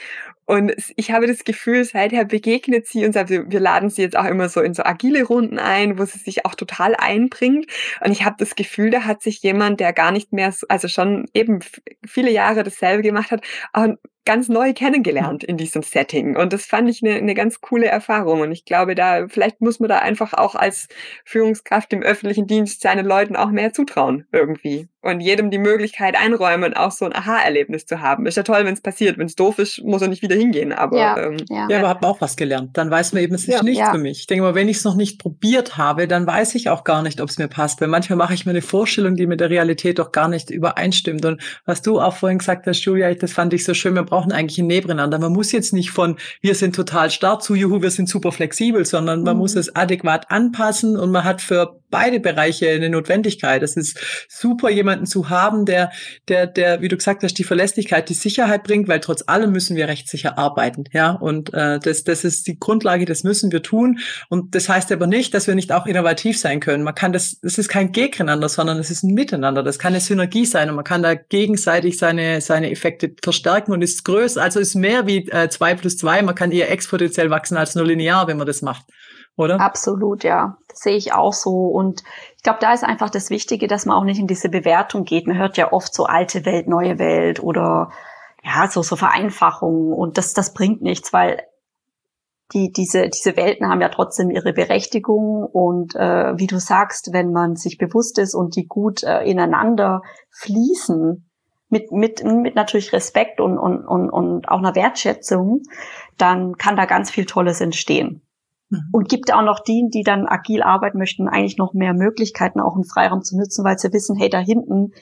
Und 0.50 0.74
ich 0.96 1.12
habe 1.12 1.28
das 1.28 1.44
Gefühl, 1.44 1.84
seither 1.84 2.26
begegnet 2.26 2.88
sie 2.88 3.06
uns, 3.06 3.16
also 3.16 3.36
wir 3.48 3.60
laden 3.60 3.92
sie 3.92 4.02
jetzt 4.02 4.18
auch 4.18 4.26
immer 4.26 4.50
so 4.50 4.62
in 4.62 4.74
so 4.74 4.82
agile 4.84 5.24
Runden 5.24 5.60
ein, 5.60 6.00
wo 6.00 6.06
sie 6.06 6.18
sich 6.18 6.44
auch 6.44 6.56
total 6.56 6.96
einbringt. 6.96 7.68
Und 8.04 8.12
ich 8.12 8.26
habe 8.26 8.38
das 8.40 8.56
Gefühl, 8.56 8.90
da 8.90 9.04
hat 9.06 9.22
sich 9.22 9.44
jemand, 9.44 9.80
der 9.80 9.94
gar 9.94 10.12
nicht 10.12 10.34
mehr, 10.34 10.52
also 10.68 10.88
schon 10.88 11.28
eben 11.36 11.60
viele 12.04 12.32
Jahre 12.32 12.64
dasselbe 12.64 13.04
gemacht 13.04 13.30
hat, 13.30 13.46
auch 13.74 13.90
ganz 14.26 14.50
neu 14.50 14.74
kennengelernt 14.74 15.44
in 15.44 15.58
diesem 15.58 15.84
Setting. 15.84 16.36
Und 16.36 16.52
das 16.52 16.66
fand 16.66 16.90
ich 16.90 17.04
eine, 17.04 17.16
eine 17.16 17.36
ganz 17.36 17.62
coole 17.62 17.86
Erfahrung. 17.86 18.42
Und 18.42 18.52
ich 18.52 18.66
glaube, 18.66 18.96
da, 18.96 19.28
vielleicht 19.28 19.62
muss 19.62 19.80
man 19.80 19.90
da 19.90 20.00
einfach 20.00 20.34
auch 20.34 20.56
als 20.56 20.88
Führungskraft 21.26 21.94
im 21.94 22.02
öffentlichen 22.02 22.48
Dienst 22.48 22.82
seinen 22.82 23.06
Leuten 23.06 23.36
auch 23.36 23.50
mehr 23.52 23.72
zutrauen 23.72 24.26
irgendwie. 24.32 24.88
Und 25.02 25.22
jedem 25.22 25.50
die 25.50 25.58
Möglichkeit 25.58 26.16
einräumen, 26.16 26.74
auch 26.74 26.92
so 26.92 27.06
ein 27.06 27.16
Aha-Erlebnis 27.16 27.86
zu 27.86 28.02
haben. 28.02 28.26
Ist 28.26 28.36
ja 28.36 28.44
toll, 28.44 28.66
wenn 28.66 28.74
es 28.74 28.82
passiert. 28.82 29.18
Wenn 29.18 29.28
es 29.28 29.36
doof 29.36 29.58
ist, 29.58 29.82
muss 29.82 30.02
er 30.02 30.10
nicht 30.10 30.22
wieder 30.22 30.36
hingehen. 30.36 30.74
Aber 30.74 30.98
ja, 30.98 31.18
ähm, 31.18 31.38
ja. 31.50 31.68
ja 31.70 31.80
aber 31.80 31.90
hat 31.90 32.02
man 32.02 32.12
auch 32.12 32.22
was 32.22 32.36
gelernt. 32.36 32.78
Dann 32.78 32.92
weiß 32.92 33.14
man 33.14 33.24
eben, 33.24 33.34
es 33.34 33.48
ist 33.48 33.54
ja, 33.54 33.64
nicht 33.64 33.80
ja. 33.80 33.92
für 33.92 33.98
mich. 33.98 34.20
Ich 34.20 34.28
denke 34.28 34.44
mal, 34.44 34.56
wenn 34.56 34.68
ich 34.68 34.78
es 34.78 34.84
noch 34.84 34.96
nicht 34.96 35.20
probiert 35.20 35.78
habe, 35.78 36.08
dann 36.08 36.28
weiß 36.28 36.56
ich 36.56 36.70
auch 36.70 36.84
gar 36.84 37.02
nicht, 37.02 37.22
ob 37.22 37.30
es 37.30 37.38
mir 37.38 37.48
passt. 37.48 37.80
Weil 37.80 37.88
manchmal 37.88 38.18
mache 38.18 38.34
ich 38.34 38.46
mir 38.46 38.52
eine 38.52 38.62
Vorstellung, 38.62 39.16
die 39.16 39.26
mit 39.26 39.40
der 39.40 39.50
Realität 39.50 40.00
doch 40.00 40.12
gar 40.12 40.28
nicht 40.28 40.50
übereinstimmt. 40.50 41.24
Und 41.24 41.42
was 41.66 41.82
du 41.82 42.02
auch 42.02 42.16
vorhin 42.16 42.40
gesagt 42.40 42.68
hast, 42.68 42.84
Julia, 42.84 43.14
das 43.14 43.32
fand 43.32 43.54
ich 43.54 43.64
so 43.64 43.74
schön. 43.74 43.96
Wir 43.96 44.04
brauchen 44.04 44.34
eigentlich 44.34 44.60
ein 44.60 44.68
Nebeneinander. 44.68 45.18
Man 45.18 45.32
muss 45.32 45.52
jetzt 45.52 45.74
nicht 45.74 45.92
von 45.92 46.18
wir 46.42 46.56
sind 46.56 46.76
total 46.76 47.10
stark 47.10 47.42
zu 47.42 47.56
juhu, 47.56 47.82
wir 47.82 47.92
sind 47.92 48.10
super 48.10 48.32
flexibel, 48.32 48.86
sondern 48.86 49.24
man 49.24 49.36
mhm. 49.36 49.40
muss 49.40 49.56
es 49.56 49.76
adäquat 49.76 50.30
anpassen 50.30 50.98
und 50.98 51.12
man 51.12 51.24
hat 51.24 51.42
für 51.42 51.79
beide 51.90 52.20
Bereiche 52.20 52.70
eine 52.70 52.90
Notwendigkeit. 52.90 53.64
Es 53.64 53.76
ist 53.76 54.00
super, 54.28 54.70
jemanden 54.70 55.06
zu 55.06 55.30
haben, 55.30 55.66
der, 55.66 55.92
der, 56.28 56.48
der, 56.48 56.82
wie 56.82 56.88
du 56.88 56.98
gesagt 56.98 57.24
hast, 57.24 57.36
die 57.36 57.44
Verlässlichkeit, 57.44 58.10
die 58.10 58.14
Sicherheit 58.14 58.64
bringt, 58.64 58.88
weil 58.88 59.00
trotz 59.00 59.24
allem 59.28 59.52
müssen 59.52 59.76
wir 59.76 59.88
rechtssicher 59.88 60.38
arbeiten. 60.38 60.86
Ja, 60.94 61.12
und 61.12 61.54
äh, 61.54 61.80
das, 61.80 62.04
das 62.04 62.24
ist 62.24 62.48
die 62.48 62.60
Grundlage, 62.60 63.06
das 63.06 63.24
müssen 63.24 63.52
wir 63.52 63.62
tun. 63.62 64.00
Und 64.30 64.56
das 64.56 64.70
heißt 64.70 64.92
aber 64.92 65.08
nicht, 65.08 65.34
dass 65.34 65.48
wir 65.48 65.56
nicht 65.56 65.72
auch 65.72 65.86
innovativ 65.86 66.40
sein 66.40 66.60
können. 66.60 66.84
Man 66.84 66.96
kann 66.96 67.14
das, 67.14 67.38
es 67.42 67.58
ist 67.58 67.70
kein 67.70 67.92
Gegeneinander, 67.92 68.50
sondern 68.50 68.80
es 68.80 68.92
ist 68.92 69.04
ein 69.04 69.14
Miteinander. 69.14 69.64
Das 69.64 69.80
kann 69.80 69.94
eine 69.94 70.02
Synergie 70.02 70.46
sein 70.46 70.70
und 70.70 70.76
man 70.76 70.86
kann 70.86 71.04
da 71.04 71.16
gegenseitig 71.16 71.98
seine, 71.98 72.42
seine 72.42 72.72
Effekte 72.72 73.14
verstärken 73.22 73.72
und 73.72 73.82
ist 73.82 74.04
größer, 74.06 74.42
also 74.42 74.60
ist 74.60 74.76
mehr 74.76 75.08
wie 75.08 75.28
äh, 75.30 75.50
zwei 75.50 75.76
plus 75.76 75.98
zwei. 75.98 76.22
Man 76.22 76.36
kann 76.36 76.52
eher 76.52 76.72
exponentiell 76.72 77.30
wachsen 77.30 77.58
als 77.58 77.76
nur 77.76 77.86
linear, 77.86 78.28
wenn 78.28 78.38
man 78.38 78.48
das 78.48 78.62
macht 78.62 78.86
oder? 79.40 79.60
Absolut, 79.62 80.24
ja. 80.24 80.58
Das 80.68 80.80
sehe 80.80 80.98
ich 80.98 81.14
auch 81.14 81.34
so. 81.34 81.68
Und 81.68 82.04
ich 82.36 82.44
glaube, 82.44 82.60
da 82.62 82.74
ist 82.74 82.84
einfach 82.84 83.10
das 83.10 83.30
Wichtige, 83.30 83.68
dass 83.68 83.86
man 83.86 83.98
auch 83.98 84.04
nicht 84.04 84.20
in 84.20 84.28
diese 84.28 84.50
Bewertung 84.50 85.06
geht. 85.06 85.28
Man 85.28 85.38
hört 85.38 85.58
ja 85.58 85.72
oft 85.72 85.94
so 85.94 86.06
alte 86.06 86.46
Welt, 86.46 86.68
neue 86.68 87.00
Welt 87.00 87.42
oder 87.42 87.90
ja, 88.44 88.68
so, 88.70 88.82
so 88.84 88.96
Vereinfachungen. 88.96 89.94
Und 89.94 90.18
das, 90.18 90.34
das 90.34 90.54
bringt 90.54 90.82
nichts, 90.82 91.14
weil 91.14 91.42
die, 92.54 92.72
diese, 92.72 93.10
diese 93.10 93.38
Welten 93.38 93.70
haben 93.70 93.82
ja 93.82 93.90
trotzdem 93.90 94.30
ihre 94.30 94.54
Berechtigung. 94.54 95.44
Und 95.46 95.96
äh, 95.96 96.38
wie 96.38 96.48
du 96.48 96.60
sagst, 96.60 97.14
wenn 97.14 97.32
man 97.32 97.56
sich 97.56 97.78
bewusst 97.78 98.18
ist 98.20 98.36
und 98.36 98.56
die 98.56 98.68
gut 98.68 99.04
äh, 99.04 99.24
ineinander 99.24 100.02
fließen, 100.32 101.26
mit, 101.70 101.92
mit, 101.92 102.24
mit 102.24 102.56
natürlich 102.56 102.94
Respekt 102.94 103.40
und, 103.40 103.58
und, 103.60 103.86
und, 103.86 104.10
und 104.10 104.50
auch 104.50 104.58
einer 104.58 104.76
Wertschätzung, 104.76 105.62
dann 106.18 106.58
kann 106.58 106.76
da 106.76 106.86
ganz 106.86 107.12
viel 107.12 107.26
Tolles 107.26 107.62
entstehen. 107.62 108.24
Mhm. 108.70 108.90
Und 108.92 109.10
gibt 109.10 109.34
auch 109.34 109.42
noch 109.42 109.60
die, 109.60 109.90
die 109.94 110.04
dann 110.04 110.28
agil 110.28 110.62
arbeiten 110.62 110.98
möchten, 110.98 111.28
eigentlich 111.28 111.58
noch 111.58 111.74
mehr 111.74 111.94
Möglichkeiten, 111.94 112.60
auch 112.60 112.76
einen 112.76 112.86
Freiraum 112.86 113.22
zu 113.22 113.38
nutzen, 113.38 113.66
weil 113.66 113.78
sie 113.78 113.94
wissen, 113.94 114.16
hey, 114.18 114.30
da 114.30 114.40
hinten 114.40 114.94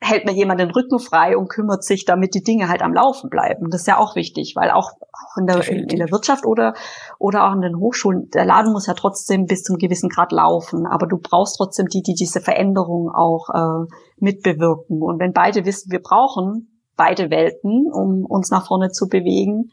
hält 0.00 0.26
mir 0.26 0.32
jemand 0.32 0.60
den 0.60 0.70
Rücken 0.70 1.00
frei 1.00 1.36
und 1.36 1.48
kümmert 1.48 1.82
sich, 1.82 2.04
damit 2.04 2.34
die 2.34 2.42
Dinge 2.42 2.68
halt 2.68 2.82
am 2.82 2.94
Laufen 2.94 3.30
bleiben. 3.30 3.68
Das 3.70 3.80
ist 3.80 3.88
ja 3.88 3.98
auch 3.98 4.14
wichtig, 4.14 4.54
weil 4.54 4.70
auch, 4.70 4.92
auch 4.92 5.36
in, 5.38 5.46
der, 5.46 5.66
in, 5.68 5.88
in, 5.88 5.98
der 5.98 6.10
Wirtschaft 6.12 6.46
oder, 6.46 6.74
oder 7.18 7.48
auch 7.48 7.54
in 7.54 7.62
den 7.62 7.78
Hochschulen, 7.78 8.30
der 8.30 8.44
Laden 8.44 8.72
muss 8.72 8.86
ja 8.86 8.94
trotzdem 8.94 9.46
bis 9.46 9.64
zum 9.64 9.76
gewissen 9.76 10.08
Grad 10.08 10.30
laufen, 10.30 10.86
aber 10.86 11.08
du 11.08 11.18
brauchst 11.18 11.56
trotzdem 11.56 11.86
die, 11.86 12.02
die 12.02 12.14
diese 12.14 12.40
Veränderung 12.40 13.10
auch 13.10 13.48
äh, 13.52 13.86
mitbewirken. 14.18 15.02
Und 15.02 15.18
wenn 15.18 15.32
beide 15.32 15.64
wissen, 15.64 15.90
wir 15.90 16.00
brauchen 16.00 16.80
beide 16.96 17.30
Welten, 17.30 17.86
um 17.92 18.24
uns 18.24 18.50
nach 18.50 18.66
vorne 18.66 18.90
zu 18.90 19.08
bewegen 19.08 19.70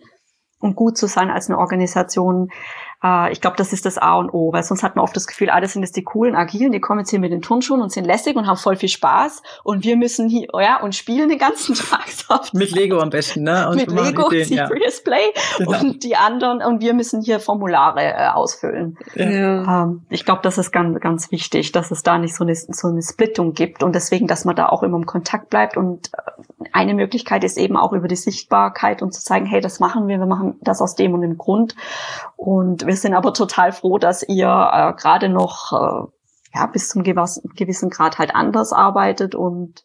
und 0.59 0.75
gut 0.75 0.97
zu 0.97 1.07
sein 1.07 1.29
als 1.29 1.49
eine 1.49 1.59
Organisation, 1.59 2.49
äh, 3.03 3.31
ich 3.31 3.41
glaube, 3.41 3.57
das 3.57 3.73
ist 3.73 3.85
das 3.85 3.97
A 3.97 4.15
und 4.15 4.29
O, 4.33 4.51
weil 4.53 4.63
sonst 4.63 4.83
hat 4.83 4.95
man 4.95 5.03
oft 5.03 5.15
das 5.15 5.27
Gefühl, 5.27 5.49
ah, 5.49 5.61
das 5.61 5.73
sind 5.73 5.83
jetzt 5.83 5.95
die 5.95 6.03
coolen 6.03 6.35
Agilen, 6.35 6.71
die 6.71 6.79
kommen 6.79 6.99
jetzt 6.99 7.09
hier 7.09 7.19
mit 7.19 7.31
den 7.31 7.41
Turnschuhen 7.41 7.81
und 7.81 7.91
sind 7.91 8.05
lässig 8.05 8.35
und 8.35 8.47
haben 8.47 8.57
voll 8.57 8.75
viel 8.75 8.89
Spaß 8.89 9.41
und 9.63 9.83
wir 9.83 9.97
müssen 9.97 10.29
hier, 10.29 10.47
oh 10.53 10.59
ja, 10.59 10.81
und 10.81 10.95
spielen 10.95 11.29
den 11.29 11.39
ganzen 11.39 11.75
Tag 11.75 12.07
so. 12.07 12.35
Mit 12.57 12.71
Lego 12.71 12.99
am 12.99 13.09
besten, 13.09 13.43
ne? 13.43 13.69
Und 13.69 13.75
mit 13.75 13.91
Lego, 13.91 14.27
Ideen, 14.27 14.45
Serious 14.45 14.97
ja. 14.97 15.03
Play 15.03 15.25
genau. 15.57 15.79
und 15.79 16.03
die 16.03 16.15
anderen 16.15 16.61
und 16.61 16.81
wir 16.81 16.93
müssen 16.93 17.21
hier 17.21 17.39
Formulare 17.39 18.01
äh, 18.01 18.27
ausfüllen. 18.29 18.97
Ja. 19.15 19.83
Ähm, 19.83 20.05
ich 20.09 20.25
glaube, 20.25 20.41
das 20.43 20.57
ist 20.57 20.71
ganz, 20.71 20.99
ganz 20.99 21.31
wichtig, 21.31 21.71
dass 21.71 21.91
es 21.91 22.03
da 22.03 22.17
nicht 22.17 22.35
so 22.35 22.43
eine, 22.43 22.55
so 22.55 22.87
eine 22.87 23.01
Splittung 23.01 23.53
gibt 23.53 23.83
und 23.83 23.93
deswegen, 23.93 24.27
dass 24.27 24.45
man 24.45 24.55
da 24.55 24.69
auch 24.69 24.83
immer 24.83 24.97
im 24.97 25.05
Kontakt 25.05 25.49
bleibt 25.49 25.77
und 25.77 26.11
äh, 26.13 26.67
eine 26.71 26.93
Möglichkeit 26.93 27.43
ist 27.43 27.57
eben 27.57 27.77
auch 27.77 27.93
über 27.93 28.07
die 28.07 28.15
Sichtbarkeit 28.15 29.01
und 29.01 29.13
zu 29.13 29.21
zeigen, 29.21 29.45
hey, 29.45 29.61
das 29.61 29.79
machen 29.79 30.07
wir, 30.07 30.19
wir 30.19 30.25
machen 30.25 30.55
das 30.61 30.81
aus 30.81 30.95
dem 30.95 31.13
und 31.13 31.21
dem 31.21 31.37
Grund 31.37 31.75
und 32.45 32.85
wir 32.85 32.95
sind 32.95 33.15
aber 33.15 33.33
total 33.33 33.71
froh, 33.71 33.97
dass 33.97 34.21
ihr 34.21 34.45
äh, 34.47 34.93
gerade 34.93 35.29
noch 35.29 35.71
äh, 35.73 36.07
ja, 36.53 36.67
bis 36.67 36.89
zum 36.89 37.01
gewissen 37.01 37.89
Grad 37.89 38.19
halt 38.19 38.35
anders 38.35 38.71
arbeitet 38.71 39.33
und 39.33 39.83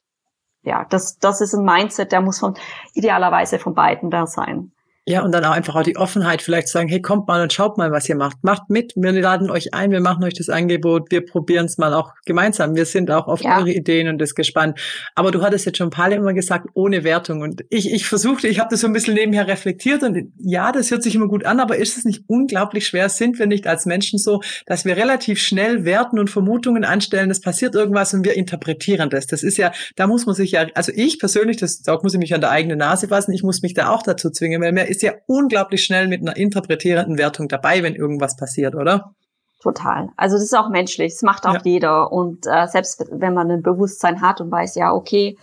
ja, 0.62 0.84
das, 0.90 1.18
das 1.18 1.40
ist 1.40 1.54
ein 1.54 1.64
Mindset, 1.64 2.12
der 2.12 2.20
muss 2.20 2.38
von 2.38 2.54
idealerweise 2.92 3.58
von 3.58 3.74
beiden 3.74 4.10
da 4.10 4.26
sein. 4.26 4.72
Ja, 5.10 5.22
und 5.22 5.32
dann 5.32 5.44
auch 5.44 5.50
einfach 5.50 5.74
auch 5.74 5.82
die 5.82 5.96
Offenheit, 5.96 6.40
vielleicht 6.40 6.68
zu 6.68 6.74
sagen, 6.74 6.88
hey, 6.88 7.02
kommt 7.02 7.26
mal 7.26 7.42
und 7.42 7.52
schaut 7.52 7.76
mal, 7.78 7.90
was 7.90 8.08
ihr 8.08 8.14
macht. 8.14 8.36
Macht 8.42 8.70
mit, 8.70 8.92
wir 8.94 9.10
laden 9.12 9.50
euch 9.50 9.74
ein, 9.74 9.90
wir 9.90 10.00
machen 10.00 10.22
euch 10.22 10.34
das 10.34 10.48
Angebot, 10.48 11.10
wir 11.10 11.24
probieren 11.26 11.66
es 11.66 11.78
mal 11.78 11.92
auch 11.94 12.12
gemeinsam. 12.26 12.76
Wir 12.76 12.86
sind 12.86 13.10
auch 13.10 13.26
auf 13.26 13.42
ja. 13.42 13.58
eure 13.58 13.72
Ideen 13.72 14.06
und 14.06 14.18
das 14.18 14.36
gespannt. 14.36 14.78
Aber 15.16 15.32
du 15.32 15.42
hattest 15.42 15.66
jetzt 15.66 15.78
schon 15.78 15.88
ein 15.88 15.90
paar 15.90 16.12
immer 16.12 16.32
gesagt, 16.32 16.68
ohne 16.74 17.02
Wertung. 17.02 17.40
Und 17.40 17.64
ich, 17.70 17.92
ich 17.92 18.06
versuchte, 18.06 18.46
ich 18.46 18.60
habe 18.60 18.70
das 18.70 18.80
so 18.80 18.86
ein 18.86 18.92
bisschen 18.92 19.14
nebenher 19.14 19.48
reflektiert 19.48 20.04
und 20.04 20.32
ja, 20.38 20.70
das 20.70 20.92
hört 20.92 21.02
sich 21.02 21.16
immer 21.16 21.26
gut 21.26 21.44
an, 21.44 21.58
aber 21.58 21.76
ist 21.76 21.98
es 21.98 22.04
nicht 22.04 22.24
unglaublich 22.28 22.86
schwer? 22.86 23.08
Sind 23.08 23.38
wir 23.40 23.46
nicht 23.46 23.66
als 23.66 23.86
Menschen 23.86 24.18
so, 24.18 24.40
dass 24.66 24.84
wir 24.84 24.96
relativ 24.96 25.40
schnell 25.40 25.84
Werten 25.84 26.20
und 26.20 26.30
Vermutungen 26.30 26.84
anstellen, 26.84 27.30
es 27.30 27.40
passiert 27.40 27.74
irgendwas 27.74 28.14
und 28.14 28.24
wir 28.24 28.36
interpretieren 28.36 29.10
das. 29.10 29.26
Das 29.26 29.42
ist 29.42 29.56
ja, 29.56 29.72
da 29.96 30.06
muss 30.06 30.26
man 30.26 30.36
sich 30.36 30.52
ja, 30.52 30.66
also 30.74 30.92
ich 30.94 31.18
persönlich, 31.18 31.56
das 31.56 31.82
da 31.82 31.98
muss 32.00 32.14
ich 32.14 32.20
mich 32.20 32.32
an 32.32 32.40
der 32.40 32.50
eigenen 32.50 32.78
Nase 32.78 33.08
fassen, 33.08 33.32
ich 33.32 33.42
muss 33.42 33.62
mich 33.62 33.74
da 33.74 33.88
auch 33.90 34.02
dazu 34.02 34.30
zwingen, 34.30 34.62
weil 34.62 34.72
mir 34.72 34.86
ist 34.86 34.99
ja 35.02 35.12
unglaublich 35.26 35.84
schnell 35.84 36.08
mit 36.08 36.20
einer 36.20 36.36
interpretierenden 36.36 37.18
Wertung 37.18 37.48
dabei, 37.48 37.82
wenn 37.82 37.94
irgendwas 37.94 38.36
passiert, 38.36 38.74
oder? 38.74 39.14
Total. 39.62 40.08
Also 40.16 40.36
das 40.36 40.44
ist 40.44 40.56
auch 40.56 40.70
menschlich. 40.70 41.12
Das 41.12 41.22
macht 41.22 41.46
auch 41.46 41.54
ja. 41.54 41.60
jeder. 41.64 42.12
Und 42.12 42.46
äh, 42.46 42.66
selbst 42.66 43.04
wenn 43.10 43.34
man 43.34 43.50
ein 43.50 43.62
Bewusstsein 43.62 44.22
hat 44.22 44.40
und 44.40 44.50
weiß, 44.50 44.74
ja, 44.76 44.92
okay, 44.92 45.36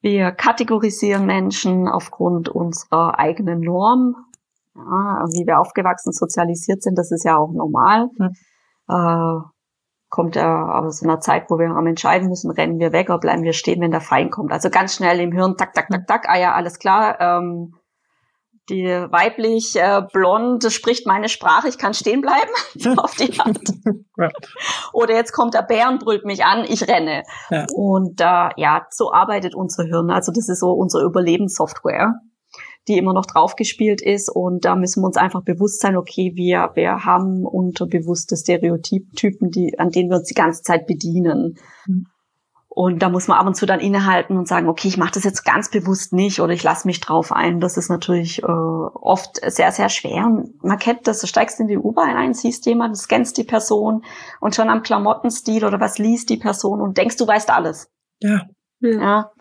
wir 0.00 0.32
kategorisieren 0.32 1.26
Menschen 1.26 1.86
aufgrund 1.86 2.48
unserer 2.48 3.18
eigenen 3.18 3.60
Norm, 3.60 4.16
ja, 4.74 5.24
wie 5.32 5.46
wir 5.46 5.60
aufgewachsen, 5.60 6.12
sozialisiert 6.12 6.82
sind, 6.82 6.96
das 6.96 7.12
ist 7.12 7.24
ja 7.24 7.36
auch 7.36 7.52
normal. 7.52 8.08
Hm. 8.18 8.30
Äh, 8.88 9.42
kommt 10.08 10.36
er 10.36 10.82
aus 10.82 11.02
einer 11.02 11.20
Zeit, 11.20 11.48
wo 11.48 11.58
wir 11.58 11.70
am 11.70 11.86
entscheiden 11.86 12.28
müssen, 12.28 12.50
rennen 12.50 12.78
wir 12.78 12.92
weg 12.92 13.08
oder 13.08 13.18
bleiben 13.18 13.44
wir 13.44 13.54
stehen, 13.54 13.80
wenn 13.80 13.92
der 13.92 14.02
Feind 14.02 14.30
kommt. 14.30 14.52
Also 14.52 14.68
ganz 14.68 14.94
schnell 14.94 15.18
im 15.20 15.32
Hirn, 15.32 15.56
tak, 15.56 15.72
tak, 15.72 15.88
tak, 15.88 16.06
tak, 16.06 16.28
ah 16.28 16.38
ja, 16.38 16.52
alles 16.52 16.78
klar, 16.78 17.18
ähm, 17.18 17.74
die 18.68 18.84
weiblich 18.84 19.74
äh, 19.76 20.02
blond 20.12 20.64
spricht 20.72 21.06
meine 21.06 21.28
Sprache, 21.28 21.68
ich 21.68 21.78
kann 21.78 21.94
stehen 21.94 22.20
bleiben 22.20 22.50
auf 22.98 23.16
die 23.16 23.38
Art. 23.40 23.58
Oder 24.92 25.14
jetzt 25.14 25.32
kommt 25.32 25.54
der 25.54 25.62
Bär 25.62 25.88
und 25.88 26.04
brüllt 26.04 26.24
mich 26.24 26.44
an, 26.44 26.64
ich 26.64 26.88
renne. 26.88 27.24
Ja. 27.50 27.66
Und 27.74 28.20
äh, 28.20 28.50
ja, 28.56 28.86
so 28.90 29.12
arbeitet 29.12 29.54
unser 29.54 29.84
Hirn. 29.84 30.10
Also 30.10 30.32
das 30.32 30.48
ist 30.48 30.60
so 30.60 30.70
unsere 30.70 31.04
Überlebenssoftware 31.04 32.14
die 32.88 32.98
immer 32.98 33.12
noch 33.12 33.26
draufgespielt 33.26 34.02
ist. 34.02 34.28
Und 34.28 34.64
da 34.64 34.74
müssen 34.74 35.02
wir 35.02 35.06
uns 35.06 35.16
einfach 35.16 35.42
bewusst 35.42 35.80
sein, 35.80 35.96
okay, 35.96 36.32
wir, 36.34 36.70
wir 36.74 37.04
haben 37.04 37.44
unterbewusste 37.44 38.36
Stereotypen, 38.36 39.50
die, 39.50 39.78
an 39.78 39.90
denen 39.90 40.10
wir 40.10 40.16
uns 40.18 40.28
die 40.28 40.34
ganze 40.34 40.62
Zeit 40.62 40.86
bedienen. 40.86 41.54
Mhm. 41.86 42.06
Und 42.74 43.00
da 43.00 43.10
muss 43.10 43.28
man 43.28 43.36
ab 43.36 43.46
und 43.46 43.54
zu 43.54 43.66
dann 43.66 43.80
innehalten 43.80 44.38
und 44.38 44.48
sagen, 44.48 44.66
okay, 44.66 44.88
ich 44.88 44.96
mache 44.96 45.12
das 45.12 45.24
jetzt 45.24 45.44
ganz 45.44 45.70
bewusst 45.70 46.14
nicht 46.14 46.40
oder 46.40 46.54
ich 46.54 46.62
lasse 46.62 46.86
mich 46.86 47.00
drauf 47.00 47.30
ein. 47.30 47.60
Das 47.60 47.76
ist 47.76 47.90
natürlich 47.90 48.42
äh, 48.42 48.46
oft 48.46 49.40
sehr, 49.46 49.70
sehr 49.72 49.90
schwer. 49.90 50.24
Und 50.24 50.64
man 50.64 50.78
kennt 50.78 51.06
das, 51.06 51.20
du 51.20 51.26
steigst 51.26 51.60
in 51.60 51.66
die 51.66 51.76
U-Bahn 51.76 52.16
ein, 52.16 52.32
siehst 52.32 52.64
jemanden, 52.64 52.96
scannst 52.96 53.36
die 53.36 53.44
Person 53.44 54.06
und 54.40 54.54
schon 54.54 54.70
am 54.70 54.82
Klamottenstil 54.82 55.66
oder 55.66 55.80
was 55.80 55.98
liest 55.98 56.30
die 56.30 56.38
Person 56.38 56.80
und 56.80 56.96
denkst, 56.96 57.18
du 57.18 57.26
weißt 57.26 57.50
alles. 57.50 57.90
Ja. 58.20 58.40
Ja. 58.80 59.32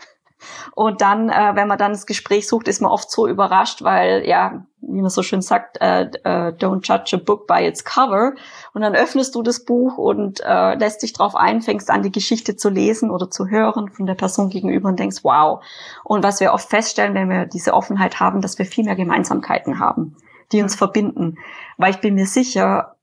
Und 0.75 0.99
dann, 0.99 1.29
äh, 1.29 1.55
wenn 1.55 1.69
man 1.69 1.77
dann 1.77 1.93
das 1.93 2.05
Gespräch 2.05 2.49
sucht, 2.49 2.67
ist 2.67 2.81
man 2.81 2.91
oft 2.91 3.09
so 3.09 3.29
überrascht, 3.29 3.81
weil, 3.81 4.27
ja, 4.27 4.65
wie 4.81 5.01
man 5.01 5.09
so 5.09 5.23
schön 5.23 5.41
sagt, 5.41 5.79
äh, 5.79 6.03
äh, 6.23 6.53
don't 6.53 6.81
judge 6.81 7.15
a 7.15 7.19
book 7.19 7.47
by 7.47 7.65
its 7.65 7.83
cover. 7.83 8.33
Und 8.73 8.81
dann 8.81 8.95
öffnest 8.95 9.35
du 9.35 9.43
das 9.43 9.65
Buch 9.65 9.97
und 9.97 10.41
äh, 10.43 10.75
lässt 10.75 11.03
dich 11.03 11.13
drauf 11.13 11.35
ein, 11.35 11.61
fängst 11.61 11.89
an, 11.89 12.03
die 12.03 12.11
Geschichte 12.11 12.55
zu 12.55 12.69
lesen 12.69 13.11
oder 13.11 13.29
zu 13.29 13.47
hören 13.47 13.89
von 13.89 14.05
der 14.05 14.15
Person 14.15 14.49
gegenüber 14.49 14.89
und 14.89 14.99
denkst, 14.99 15.23
wow. 15.23 15.63
Und 16.03 16.23
was 16.23 16.39
wir 16.39 16.53
oft 16.53 16.69
feststellen, 16.69 17.13
wenn 17.13 17.29
wir 17.29 17.45
diese 17.45 17.73
Offenheit 17.73 18.19
haben, 18.19 18.41
dass 18.41 18.57
wir 18.57 18.65
viel 18.65 18.85
mehr 18.85 18.95
Gemeinsamkeiten 18.95 19.79
haben, 19.79 20.17
die 20.51 20.61
uns 20.61 20.75
verbinden. 20.75 21.37
Weil 21.77 21.91
ich 21.91 22.01
bin 22.01 22.15
mir 22.15 22.25
sicher, 22.25 22.95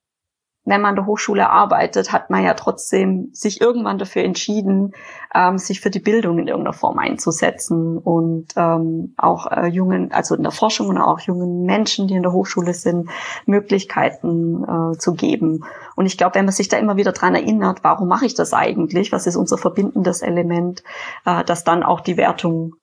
wenn 0.68 0.80
man 0.82 0.90
an 0.90 0.96
der 0.96 1.06
Hochschule 1.06 1.48
arbeitet, 1.48 2.12
hat 2.12 2.30
man 2.30 2.44
ja 2.44 2.54
trotzdem 2.54 3.30
sich 3.32 3.60
irgendwann 3.60 3.98
dafür 3.98 4.22
entschieden, 4.22 4.92
ähm, 5.34 5.58
sich 5.58 5.80
für 5.80 5.90
die 5.90 5.98
Bildung 5.98 6.38
in 6.38 6.46
irgendeiner 6.46 6.74
Form 6.74 6.98
einzusetzen 6.98 7.98
und 7.98 8.48
ähm, 8.56 9.14
auch 9.16 9.50
äh, 9.50 9.66
jungen, 9.66 10.12
also 10.12 10.34
in 10.34 10.42
der 10.42 10.52
Forschung 10.52 10.88
und 10.88 10.98
auch 10.98 11.20
jungen 11.20 11.64
Menschen, 11.64 12.06
die 12.06 12.14
in 12.14 12.22
der 12.22 12.32
Hochschule 12.32 12.74
sind, 12.74 13.08
Möglichkeiten 13.46 14.64
äh, 14.64 14.98
zu 14.98 15.14
geben. 15.14 15.64
Und 15.96 16.06
ich 16.06 16.18
glaube, 16.18 16.34
wenn 16.34 16.44
man 16.44 16.54
sich 16.54 16.68
da 16.68 16.76
immer 16.76 16.96
wieder 16.96 17.12
dran 17.12 17.34
erinnert, 17.34 17.82
warum 17.82 18.08
mache 18.08 18.26
ich 18.26 18.34
das 18.34 18.52
eigentlich? 18.52 19.10
Was 19.10 19.26
ist 19.26 19.36
unser 19.36 19.58
verbindendes 19.58 20.22
Element, 20.22 20.82
äh, 21.24 21.44
dass 21.44 21.64
dann 21.64 21.82
auch 21.82 22.00
die 22.00 22.16
Wertung 22.16 22.74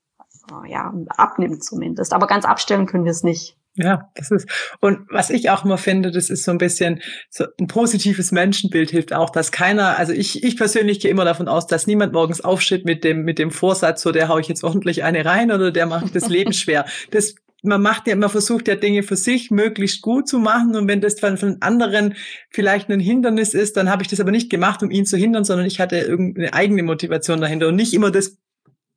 äh, 0.52 0.72
ja 0.72 0.94
abnimmt 1.10 1.64
zumindest. 1.64 2.14
Aber 2.14 2.28
ganz 2.28 2.46
abstellen 2.46 2.86
können 2.88 3.06
wir 3.06 3.12
es 3.12 3.24
nicht. 3.24 3.58
Ja, 3.78 4.10
das 4.16 4.32
ist, 4.32 4.48
und 4.80 5.00
was 5.10 5.30
ich 5.30 5.50
auch 5.50 5.66
immer 5.66 5.78
finde, 5.78 6.10
das 6.10 6.30
ist 6.30 6.46
so 6.46 6.52
ein 6.52 6.58
bisschen, 6.58 7.02
so 7.30 7.46
ein 7.60 7.68
positives 7.68 8.32
Menschenbild 8.32 8.90
hilft 8.90 9.12
auch, 9.12 9.30
dass 9.30 9.52
keiner, 9.52 9.98
also 10.00 10.14
ich, 10.14 10.44
ich 10.46 10.56
persönlich 10.56 11.02
gehe 11.02 11.12
immer 11.12 11.26
davon 11.26 11.50
aus, 11.50 11.68
dass 11.68 11.86
niemand 11.86 12.14
morgens 12.14 12.40
aufsteht 12.40 12.86
mit 12.86 13.04
dem, 13.04 13.24
mit 13.24 13.38
dem 13.38 13.52
Vorsatz, 13.52 14.02
so 14.02 14.14
der 14.14 14.30
hau 14.30 14.38
ich 14.38 14.48
jetzt 14.48 14.64
ordentlich 14.64 15.04
eine 15.04 15.26
rein 15.26 15.52
oder 15.52 15.72
der 15.72 15.88
macht 15.88 16.16
das 16.16 16.30
Leben 16.30 16.54
schwer. 16.54 16.86
Das, 17.12 17.36
man 17.64 17.82
macht 17.82 18.08
ja, 18.08 18.16
man 18.16 18.30
versucht 18.30 18.70
ja 18.70 18.76
Dinge 18.76 19.04
für 19.04 19.18
sich 19.18 19.52
möglichst 19.52 20.02
gut 20.02 20.30
zu 20.30 20.40
machen 20.40 20.76
und 20.78 20.88
wenn 20.88 21.02
das 21.02 21.20
von, 21.20 21.38
von 21.38 21.58
anderen 21.60 22.16
vielleicht 22.52 22.90
ein 22.90 23.02
Hindernis 23.02 23.54
ist, 23.54 23.76
dann 23.76 23.90
habe 23.90 24.04
ich 24.04 24.08
das 24.08 24.22
aber 24.22 24.32
nicht 24.32 24.50
gemacht, 24.50 24.84
um 24.84 24.92
ihn 24.92 25.06
zu 25.06 25.18
hindern, 25.18 25.44
sondern 25.44 25.66
ich 25.66 25.82
hatte 25.82 25.98
irgendeine 25.98 26.54
eigene 26.54 26.84
Motivation 26.84 27.42
dahinter 27.42 27.68
und 27.68 27.76
nicht 27.76 27.94
immer 27.94 28.12
das 28.12 28.38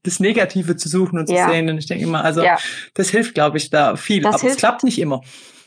das 0.03 0.20
Negative 0.20 0.76
zu 0.76 0.88
suchen 0.88 1.18
und 1.18 1.26
zu 1.26 1.34
ja. 1.34 1.49
sehen. 1.49 1.68
Und 1.68 1.78
ich 1.78 1.86
denke 1.86 2.05
immer, 2.05 2.24
also 2.24 2.42
ja. 2.42 2.57
das 2.94 3.11
hilft, 3.11 3.34
glaube 3.34 3.59
ich, 3.59 3.70
da 3.70 3.96
viel. 3.96 4.22
Das 4.22 4.34
Aber 4.34 4.42
hilft. 4.42 4.57
es 4.57 4.61
klappt 4.61 4.84
nicht 4.84 4.99
immer. 4.99 5.22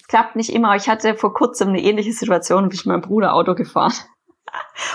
Klappt 0.08 0.36
nicht 0.36 0.54
immer. 0.54 0.76
Ich 0.76 0.90
hatte 0.90 1.16
vor 1.16 1.34
kurzem 1.34 1.70
eine 1.70 1.82
ähnliche 1.82 2.12
Situation, 2.12 2.68
bin 2.68 2.74
ich 2.74 2.86
mit 2.86 2.94
meinem 2.94 3.02
Bruder 3.02 3.34
Auto 3.34 3.56
gefahren. 3.56 3.94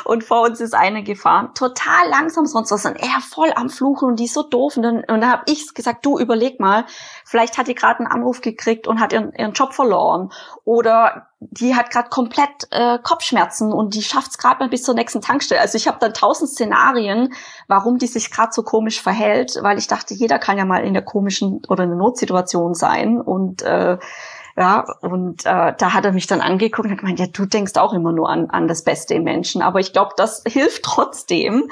Und 0.05 0.25
vor 0.25 0.43
uns 0.43 0.61
ist 0.61 0.75
eine 0.75 1.03
gefahren, 1.03 1.51
total 1.55 2.09
langsam 2.09 2.47
sonst 2.47 2.71
was, 2.71 2.85
und 2.85 2.97
er 2.97 3.21
voll 3.21 3.53
am 3.55 3.71
Fluchen 3.71 4.09
und 4.09 4.21
die 4.21 4.27
so 4.27 4.43
doof. 4.43 4.77
Und 4.77 4.83
dann, 4.83 5.05
und 5.09 5.21
da 5.21 5.29
habe 5.29 5.43
ich 5.47 5.75
gesagt, 5.75 6.05
du 6.05 6.19
überleg 6.19 6.61
mal, 6.61 6.85
vielleicht 7.25 7.59
hat 7.59 7.69
die 7.69 7.75
gerade 7.75 8.01
einen 8.01 8.09
Anruf 8.09 8.41
gekriegt 8.41 8.87
und 8.87 9.01
hat 9.01 9.13
ihren, 9.13 9.33
ihren 9.33 9.53
Job 9.53 9.73
verloren. 9.73 10.31
Oder 10.65 11.29
die 11.41 11.75
hat 11.75 11.91
gerade 11.91 12.09
komplett 12.09 12.69
äh, 12.71 12.99
Kopfschmerzen 13.03 13.73
und 13.73 13.95
die 13.95 14.03
schafft 14.03 14.31
es 14.31 14.39
gerade 14.39 14.61
mal 14.61 14.69
bis 14.69 14.83
zur 14.83 14.95
nächsten 14.95 15.21
Tankstelle. 15.21 15.61
Also 15.61 15.77
ich 15.77 15.87
habe 15.87 15.99
dann 16.01 16.15
tausend 16.15 16.51
Szenarien, 16.51 17.33
warum 17.69 17.99
die 17.99 18.07
sich 18.07 18.31
gerade 18.31 18.53
so 18.53 18.63
komisch 18.63 19.03
verhält, 19.03 19.59
weil 19.63 19.79
ich 19.79 19.87
dachte, 19.87 20.15
jeder 20.15 20.39
kann 20.39 20.59
ja 20.59 20.65
mal 20.65 20.85
in 20.85 20.95
der 20.95 21.05
komischen 21.05 21.63
oder 21.69 21.85
in 21.85 21.91
der 21.91 21.99
Notsituation 21.99 22.75
sein. 22.75 23.21
Und 23.21 23.63
äh, 23.63 23.99
ja, 24.59 24.87
und 25.03 25.45
äh, 25.45 25.75
da 25.77 25.93
hat 25.93 26.07
er 26.07 26.13
mich 26.13 26.27
dann 26.27 26.41
angeguckt 26.41 26.87
und 26.87 26.93
hat 26.93 27.01
gemeint, 27.01 27.19
ja, 27.19 27.27
du 27.27 27.45
denkst 27.45 27.77
auch 27.77 27.93
immer 27.93 28.13
nur 28.13 28.31
an, 28.31 28.49
an 28.49 28.69
das 28.69 28.85
Beste 28.85 29.13
im 29.13 29.25
Menschen. 29.25 29.61
Aber 29.61 29.81
ich 29.81 29.93
glaube, 29.93 30.13
das 30.17 30.43
hilft 30.49 30.83
trotzdem. 30.83 31.65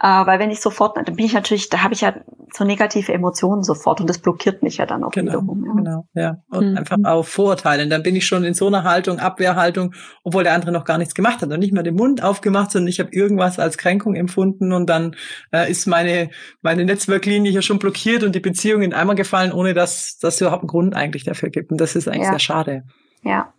Äh, 0.00 0.06
weil 0.06 0.38
wenn 0.38 0.50
ich 0.50 0.60
sofort, 0.60 0.96
dann 0.96 1.04
bin 1.04 1.26
ich 1.26 1.34
natürlich, 1.34 1.68
da 1.68 1.82
habe 1.82 1.92
ich 1.92 2.00
ja 2.00 2.14
so 2.54 2.64
negative 2.64 3.12
Emotionen 3.12 3.62
sofort 3.62 4.00
und 4.00 4.08
das 4.08 4.18
blockiert 4.18 4.62
mich 4.62 4.78
ja 4.78 4.86
dann 4.86 5.04
auch 5.04 5.10
genau, 5.10 5.32
wiederum. 5.32 5.64
Ja. 5.64 5.72
Genau, 5.74 6.08
ja. 6.14 6.36
Und 6.50 6.70
mhm. 6.70 6.78
einfach 6.78 6.98
auch 7.04 7.24
Vorurteilen. 7.24 7.90
Dann 7.90 8.02
bin 8.02 8.16
ich 8.16 8.26
schon 8.26 8.44
in 8.44 8.54
so 8.54 8.66
einer 8.66 8.84
Haltung, 8.84 9.18
Abwehrhaltung, 9.18 9.94
obwohl 10.24 10.44
der 10.44 10.54
andere 10.54 10.72
noch 10.72 10.84
gar 10.84 10.96
nichts 10.96 11.14
gemacht 11.14 11.42
hat 11.42 11.50
und 11.50 11.58
nicht 11.58 11.74
mal 11.74 11.82
den 11.82 11.96
Mund 11.96 12.22
aufgemacht, 12.22 12.70
sondern 12.70 12.88
ich 12.88 12.98
habe 12.98 13.10
irgendwas 13.12 13.58
als 13.58 13.76
Kränkung 13.76 14.14
empfunden 14.14 14.72
und 14.72 14.88
dann 14.88 15.16
äh, 15.52 15.70
ist 15.70 15.86
meine, 15.86 16.30
meine 16.62 16.86
Netzwerklinie 16.86 17.50
hier 17.50 17.62
schon 17.62 17.78
blockiert 17.78 18.22
und 18.22 18.34
die 18.34 18.40
Beziehung 18.40 18.80
in 18.80 18.94
Eimer 18.94 19.14
gefallen, 19.14 19.52
ohne 19.52 19.74
dass 19.74 20.18
das 20.18 20.40
überhaupt 20.40 20.62
einen 20.62 20.68
Grund 20.68 20.94
eigentlich 20.94 21.24
dafür 21.24 21.50
gibt. 21.50 21.70
Und 21.70 21.78
das 21.78 21.94
ist 21.94 22.08
eigentlich 22.08 22.21
ja. 22.22 22.30
sehr 22.30 22.38
schade. 22.38 22.84
Ja, 23.22 23.52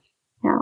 ja. 0.44 0.62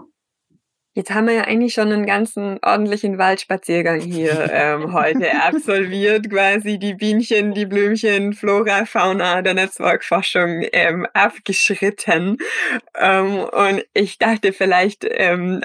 Jetzt 0.94 1.12
haben 1.12 1.28
wir 1.28 1.34
ja 1.36 1.44
eigentlich 1.46 1.74
schon 1.74 1.90
einen 1.90 2.06
ganzen 2.06 2.60
ordentlichen 2.62 3.18
Waldspaziergang 3.18 4.02
hier 4.02 4.50
ähm, 4.54 4.92
heute 4.92 5.42
absolviert, 5.42 6.30
quasi 6.30 6.80
die 6.80 6.96
Bienchen, 6.96 7.54
die 7.54 7.66
Blümchen, 7.66 8.34
Flora, 8.34 8.84
Fauna 8.86 9.42
der 9.42 9.54
Netzwerkforschung 9.54 10.66
ähm, 10.74 11.08
abgeschritten. 11.14 12.38
Ähm, 13.00 13.40
und 13.40 13.86
ich 13.94 14.18
dachte 14.18 14.52
vielleicht, 14.52 15.08
ähm, 15.10 15.64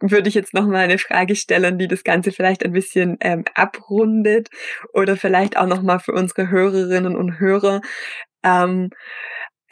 würde 0.00 0.28
ich 0.28 0.34
jetzt 0.34 0.54
noch 0.54 0.66
mal 0.66 0.84
eine 0.84 0.98
Frage 0.98 1.36
stellen, 1.36 1.78
die 1.78 1.88
das 1.88 2.02
Ganze 2.02 2.32
vielleicht 2.32 2.64
ein 2.64 2.72
bisschen 2.72 3.18
ähm, 3.20 3.44
abrundet 3.54 4.48
oder 4.94 5.16
vielleicht 5.16 5.58
auch 5.58 5.66
noch 5.66 5.82
mal 5.82 5.98
für 5.98 6.12
unsere 6.12 6.48
Hörerinnen 6.48 7.14
und 7.14 7.40
Hörer. 7.40 7.82
Ähm, 8.42 8.90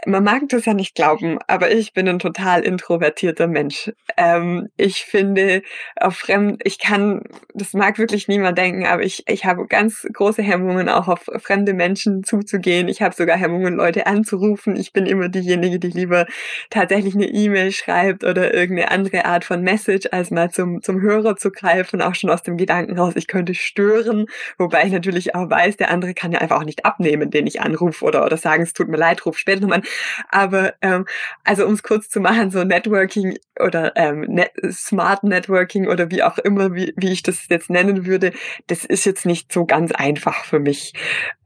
man 0.06 0.24
mag 0.24 0.48
das 0.48 0.64
ja 0.64 0.74
nicht 0.74 0.94
glauben, 0.94 1.38
aber 1.46 1.70
ich 1.70 1.92
bin 1.92 2.08
ein 2.08 2.18
total 2.18 2.62
introvertierter 2.62 3.46
Mensch. 3.46 3.92
Ähm, 4.16 4.68
ich 4.76 5.04
finde, 5.04 5.62
auf 5.96 6.16
fremd, 6.16 6.60
ich 6.64 6.78
kann, 6.78 7.22
das 7.54 7.72
mag 7.72 7.98
wirklich 7.98 8.26
niemand 8.26 8.58
denken, 8.58 8.84
aber 8.86 9.02
ich, 9.02 9.22
ich 9.28 9.44
habe 9.44 9.66
ganz 9.66 10.06
große 10.12 10.42
Hemmungen, 10.42 10.88
auch 10.88 11.08
auf 11.08 11.30
fremde 11.38 11.72
Menschen 11.72 12.24
zuzugehen. 12.24 12.88
Ich 12.88 13.00
habe 13.00 13.14
sogar 13.14 13.36
Hemmungen, 13.36 13.74
Leute 13.74 14.06
anzurufen. 14.06 14.76
Ich 14.76 14.92
bin 14.92 15.06
immer 15.06 15.28
diejenige, 15.28 15.78
die 15.78 15.90
lieber 15.90 16.26
tatsächlich 16.70 17.14
eine 17.14 17.26
E-Mail 17.26 17.70
schreibt 17.70 18.24
oder 18.24 18.52
irgendeine 18.52 18.90
andere 18.90 19.24
Art 19.24 19.44
von 19.44 19.62
Message, 19.62 20.08
als 20.10 20.30
mal 20.30 20.50
zum, 20.50 20.82
zum 20.82 21.00
Hörer 21.00 21.36
zu 21.36 21.52
greifen, 21.52 22.02
auch 22.02 22.14
schon 22.16 22.30
aus 22.30 22.42
dem 22.42 22.56
Gedanken 22.56 22.98
raus, 22.98 23.14
ich 23.16 23.28
könnte 23.28 23.54
stören, 23.54 24.26
wobei 24.58 24.84
ich 24.84 24.92
natürlich 24.92 25.34
auch 25.34 25.48
weiß, 25.48 25.76
der 25.76 25.90
andere 25.90 26.14
kann 26.14 26.32
ja 26.32 26.40
einfach 26.40 26.58
auch 26.58 26.64
nicht 26.64 26.84
abnehmen, 26.84 27.30
den 27.30 27.46
ich 27.46 27.60
anrufe 27.60 28.04
oder, 28.04 28.24
oder 28.24 28.36
sagen, 28.36 28.62
es 28.64 28.72
tut 28.72 28.88
mir 28.88 28.96
leid, 28.96 29.24
ruf 29.24 29.38
später 29.38 29.60
nochmal 29.60 29.82
aber 30.28 30.74
ähm, 30.82 31.06
also 31.44 31.66
um 31.66 31.74
es 31.74 31.82
kurz 31.82 32.08
zu 32.08 32.20
machen, 32.20 32.50
so 32.50 32.64
Networking 32.64 33.36
oder 33.60 33.96
ähm, 33.96 34.22
Net 34.22 34.52
Smart 34.70 35.24
Networking 35.24 35.86
oder 35.88 36.10
wie 36.10 36.22
auch 36.22 36.38
immer, 36.38 36.74
wie, 36.74 36.92
wie 36.96 37.12
ich 37.12 37.22
das 37.22 37.48
jetzt 37.48 37.70
nennen 37.70 38.06
würde, 38.06 38.32
das 38.66 38.84
ist 38.84 39.04
jetzt 39.04 39.26
nicht 39.26 39.52
so 39.52 39.64
ganz 39.64 39.92
einfach 39.92 40.44
für 40.44 40.58
mich. 40.58 40.92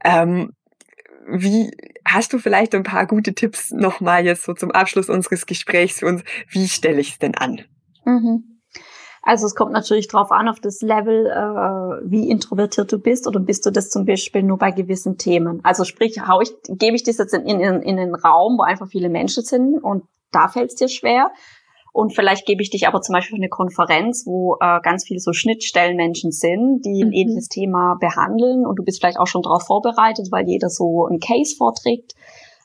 Ähm, 0.03 0.53
wie 1.29 1.71
hast 2.05 2.31
du 2.31 2.39
vielleicht 2.39 2.73
ein 2.73 2.83
paar 2.83 3.05
gute 3.05 3.33
Tipps 3.33 3.71
nochmal 3.71 4.25
jetzt 4.25 4.43
so 4.43 4.53
zum 4.53 4.71
Abschluss 4.71 5.09
unseres 5.09 5.45
Gesprächs 5.45 5.99
für 5.99 6.07
uns? 6.07 6.23
Wie 6.49 6.67
stelle 6.67 7.01
ich 7.01 7.11
es 7.11 7.19
denn 7.19 7.35
an? 7.35 7.61
Mhm. 8.05 8.56
Also 9.27 9.45
es 9.45 9.55
kommt 9.55 9.73
natürlich 9.73 10.07
drauf 10.07 10.31
an, 10.31 10.47
auf 10.47 10.61
das 10.61 10.79
Level, 10.79 11.25
äh, 11.25 12.09
wie 12.09 12.29
introvertiert 12.29 12.89
du 12.93 12.97
bist 12.97 13.27
oder 13.27 13.41
bist 13.41 13.65
du 13.65 13.71
das 13.71 13.89
zum 13.89 14.05
Beispiel 14.05 14.41
nur 14.41 14.57
bei 14.57 14.71
gewissen 14.71 15.17
Themen. 15.17 15.59
Also 15.63 15.83
sprich, 15.83 16.21
hau 16.25 16.39
ich, 16.39 16.53
gebe 16.69 16.95
ich 16.95 17.03
das 17.03 17.17
jetzt 17.17 17.33
in, 17.33 17.45
in, 17.45 17.81
in 17.81 17.97
den 17.97 18.15
Raum, 18.15 18.57
wo 18.57 18.63
einfach 18.63 18.87
viele 18.87 19.09
Menschen 19.09 19.43
sind 19.43 19.83
und 19.83 20.05
da 20.31 20.47
fällt 20.47 20.69
es 20.69 20.75
dir 20.75 20.87
schwer. 20.87 21.29
Und 21.91 22.15
vielleicht 22.15 22.45
gebe 22.45 22.61
ich 22.61 22.69
dich 22.69 22.87
aber 22.87 23.01
zum 23.01 23.11
Beispiel 23.11 23.35
für 23.35 23.41
eine 23.41 23.49
Konferenz, 23.49 24.23
wo 24.25 24.55
äh, 24.61 24.79
ganz 24.81 25.03
viele 25.05 25.19
so 25.19 25.33
Schnittstellenmenschen 25.33 26.31
sind, 26.31 26.85
die 26.85 27.03
ein 27.03 27.09
mhm. 27.09 27.13
ähnliches 27.13 27.49
Thema 27.49 27.97
behandeln 27.99 28.65
und 28.65 28.79
du 28.79 28.83
bist 28.85 29.01
vielleicht 29.01 29.19
auch 29.19 29.27
schon 29.27 29.41
darauf 29.41 29.63
vorbereitet, 29.63 30.29
weil 30.31 30.47
jeder 30.47 30.69
so 30.69 31.05
ein 31.05 31.19
Case 31.19 31.53
vorträgt. 31.57 32.13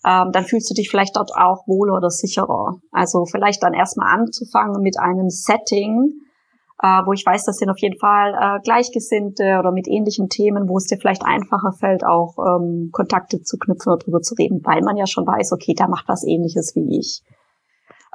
Ähm, 0.06 0.30
dann 0.30 0.44
fühlst 0.44 0.70
du 0.70 0.74
dich 0.74 0.88
vielleicht 0.88 1.16
dort 1.16 1.32
auch 1.34 1.66
wohler 1.66 1.94
oder 1.96 2.10
sicherer. 2.10 2.76
Also 2.92 3.24
vielleicht 3.24 3.64
dann 3.64 3.74
erstmal 3.74 4.16
anzufangen 4.16 4.80
mit 4.80 5.00
einem 5.00 5.28
Setting, 5.28 6.21
äh, 6.82 7.06
wo 7.06 7.12
ich 7.12 7.24
weiß, 7.24 7.44
das 7.44 7.58
sind 7.58 7.70
auf 7.70 7.78
jeden 7.78 7.98
Fall 7.98 8.34
äh, 8.34 8.60
Gleichgesinnte 8.62 9.58
oder 9.60 9.70
mit 9.70 9.86
ähnlichen 9.86 10.28
Themen, 10.28 10.68
wo 10.68 10.76
es 10.76 10.86
dir 10.86 10.98
vielleicht 10.98 11.24
einfacher 11.24 11.72
fällt, 11.72 12.04
auch 12.04 12.36
ähm, 12.38 12.90
Kontakte 12.92 13.40
zu 13.42 13.56
knüpfen 13.56 13.92
oder 13.92 14.00
darüber 14.00 14.20
zu 14.20 14.34
reden, 14.34 14.60
weil 14.64 14.82
man 14.82 14.96
ja 14.96 15.06
schon 15.06 15.26
weiß, 15.26 15.52
okay, 15.52 15.74
der 15.74 15.88
macht 15.88 16.08
was 16.08 16.24
ähnliches 16.24 16.74
wie 16.74 16.98
ich. 16.98 17.22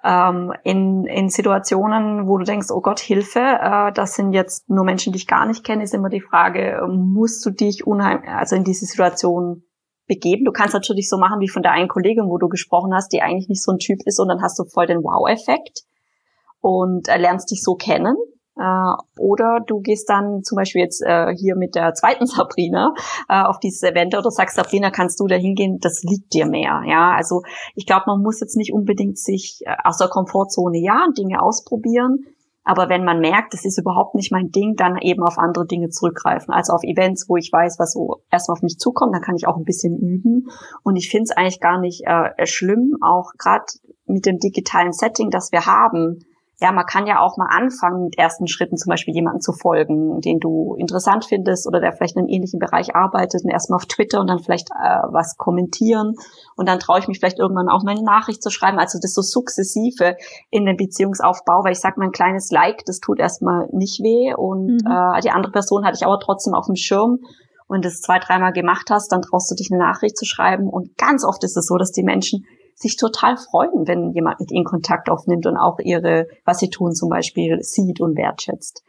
Ähm, 0.03 0.53
in, 0.63 1.05
in 1.05 1.29
Situationen, 1.29 2.27
wo 2.27 2.37
du 2.37 2.43
denkst, 2.43 2.67
oh 2.69 2.81
Gott, 2.81 2.99
Hilfe, 2.99 3.39
äh, 3.39 3.93
das 3.93 4.15
sind 4.15 4.33
jetzt 4.33 4.69
nur 4.69 4.83
Menschen, 4.83 5.13
die 5.13 5.17
ich 5.17 5.27
gar 5.27 5.45
nicht 5.45 5.63
kenne, 5.63 5.83
ist 5.83 5.93
immer 5.93 6.09
die 6.09 6.21
Frage, 6.21 6.85
musst 6.89 7.45
du 7.45 7.51
dich 7.51 7.87
unheim 7.87 8.21
also 8.27 8.55
in 8.57 8.65
diese 8.65 8.85
Situation 8.85 9.63
begeben. 10.07 10.43
Du 10.43 10.51
kannst 10.51 10.73
natürlich 10.73 11.09
so 11.09 11.17
machen 11.17 11.39
wie 11.39 11.49
von 11.49 11.63
der 11.63 11.71
einen 11.71 11.87
Kollegin, 11.87 12.29
wo 12.29 12.37
du 12.37 12.49
gesprochen 12.49 12.93
hast, 12.93 13.13
die 13.13 13.21
eigentlich 13.21 13.47
nicht 13.47 13.63
so 13.63 13.71
ein 13.71 13.79
Typ 13.79 13.99
ist 14.05 14.19
und 14.19 14.27
dann 14.27 14.41
hast 14.41 14.59
du 14.59 14.65
voll 14.65 14.87
den 14.87 15.03
Wow-Effekt 15.03 15.83
und 16.59 17.07
äh, 17.07 17.17
lernst 17.17 17.49
dich 17.49 17.63
so 17.63 17.75
kennen. 17.75 18.15
Äh, 18.59 19.21
oder 19.21 19.59
du 19.65 19.81
gehst 19.81 20.09
dann 20.09 20.43
zum 20.43 20.55
Beispiel 20.55 20.81
jetzt 20.81 21.01
äh, 21.01 21.33
hier 21.35 21.55
mit 21.55 21.75
der 21.75 21.93
zweiten 21.93 22.25
Sabrina 22.27 22.93
äh, 23.29 23.43
auf 23.43 23.59
dieses 23.59 23.83
Event 23.83 24.15
oder 24.15 24.31
sagst, 24.31 24.55
Sabrina, 24.55 24.91
kannst 24.91 25.19
du 25.19 25.27
da 25.27 25.35
hingehen? 25.35 25.79
Das 25.81 26.03
liegt 26.03 26.33
dir 26.33 26.47
mehr. 26.47 26.83
Ja, 26.87 27.11
also 27.15 27.41
ich 27.75 27.85
glaube, 27.85 28.03
man 28.07 28.21
muss 28.21 28.39
jetzt 28.39 28.57
nicht 28.57 28.73
unbedingt 28.73 29.17
sich 29.17 29.61
äh, 29.65 29.75
aus 29.83 29.97
der 29.97 30.07
Komfortzone 30.07 30.79
ja 30.79 31.07
Dinge 31.17 31.41
ausprobieren, 31.41 32.25
aber 32.67 32.89
wenn 32.89 33.05
man 33.05 33.21
merkt, 33.21 33.53
das 33.53 33.63
ist 33.63 33.79
überhaupt 33.79 34.13
nicht 34.13 34.29
mein 34.29 34.51
Ding, 34.51 34.75
dann 34.75 34.97
eben 34.97 35.23
auf 35.23 35.37
andere 35.37 35.65
Dinge 35.65 35.87
zurückgreifen. 35.87 36.53
Also 36.53 36.73
auf 36.73 36.83
Events, 36.83 37.29
wo 37.29 37.37
ich 37.37 37.49
weiß, 37.49 37.79
was 37.79 37.93
so 37.93 38.17
erstmal 38.29 38.57
auf 38.57 38.61
mich 38.61 38.77
zukommt, 38.77 39.15
dann 39.15 39.21
kann 39.21 39.37
ich 39.37 39.47
auch 39.47 39.55
ein 39.55 39.63
bisschen 39.63 39.97
üben. 39.97 40.49
Und 40.83 40.97
ich 40.97 41.09
finde 41.09 41.23
es 41.23 41.31
eigentlich 41.31 41.61
gar 41.61 41.79
nicht 41.79 42.03
äh, 42.05 42.45
schlimm, 42.45 42.97
auch 43.01 43.31
gerade 43.37 43.63
mit 44.05 44.25
dem 44.25 44.39
digitalen 44.39 44.91
Setting, 44.91 45.29
das 45.29 45.53
wir 45.53 45.65
haben, 45.65 46.19
ja, 46.59 46.71
man 46.71 46.85
kann 46.87 47.05
ja 47.05 47.19
auch 47.19 47.37
mal 47.37 47.49
anfangen 47.49 48.05
mit 48.05 48.17
ersten 48.17 48.47
Schritten, 48.47 48.77
zum 48.77 48.89
Beispiel 48.89 49.13
jemanden 49.13 49.41
zu 49.41 49.53
folgen, 49.53 50.21
den 50.21 50.39
du 50.39 50.75
interessant 50.79 51.25
findest 51.25 51.67
oder 51.67 51.79
der 51.79 51.93
vielleicht 51.93 52.15
in 52.15 52.23
einem 52.23 52.29
ähnlichen 52.29 52.59
Bereich 52.59 52.95
arbeitet 52.95 53.43
und 53.43 53.51
erstmal 53.51 53.77
auf 53.77 53.85
Twitter 53.85 54.19
und 54.19 54.27
dann 54.27 54.39
vielleicht 54.39 54.71
äh, 54.71 55.01
was 55.11 55.37
kommentieren 55.37 56.15
und 56.55 56.67
dann 56.67 56.79
traue 56.79 56.97
ich 56.97 57.07
mich 57.07 57.19
vielleicht 57.19 57.37
irgendwann 57.37 57.69
auch 57.69 57.83
meine 57.83 58.01
Nachricht 58.01 58.41
zu 58.41 58.49
schreiben. 58.49 58.79
Also 58.79 58.97
das 58.99 59.13
so 59.13 59.21
sukzessive 59.21 60.15
in 60.49 60.65
den 60.65 60.77
Beziehungsaufbau, 60.77 61.63
weil 61.63 61.73
ich 61.73 61.79
sage, 61.79 61.99
mein 61.99 62.11
kleines 62.11 62.49
Like, 62.49 62.83
das 62.85 62.99
tut 62.99 63.19
erstmal 63.19 63.67
nicht 63.71 63.99
weh 64.01 64.33
und 64.35 64.81
mhm. 64.83 64.91
äh, 64.91 65.21
die 65.21 65.29
andere 65.29 65.51
Person 65.51 65.85
hatte 65.85 65.97
ich 65.97 66.05
aber 66.05 66.19
trotzdem 66.19 66.55
auf 66.55 66.65
dem 66.65 66.75
Schirm 66.75 67.19
und 67.67 67.85
das 67.85 68.01
zwei, 68.01 68.17
dreimal 68.17 68.51
gemacht 68.51 68.87
hast, 68.89 69.11
dann 69.11 69.21
traust 69.21 69.51
du 69.51 69.55
dich 69.55 69.69
eine 69.71 69.79
Nachricht 69.79 70.17
zu 70.17 70.25
schreiben 70.25 70.69
und 70.69 70.97
ganz 70.97 71.23
oft 71.23 71.43
ist 71.43 71.55
es 71.55 71.67
so, 71.67 71.77
dass 71.77 71.91
die 71.91 72.03
Menschen 72.03 72.45
sich 72.77 72.95
total 72.95 73.37
freuen, 73.37 73.87
wenn 73.87 74.11
jemand 74.13 74.39
mit 74.39 74.51
ihnen 74.51 74.63
Kontakt 74.63 75.09
aufnimmt 75.09 75.47
und 75.47 75.57
auch 75.57 75.79
ihre, 75.79 76.27
was 76.45 76.59
sie 76.59 76.69
tun 76.69 76.93
zum 76.93 77.09
Beispiel, 77.09 77.57
sieht 77.61 77.99
und 77.99 78.15
wertschätzt. 78.15 78.83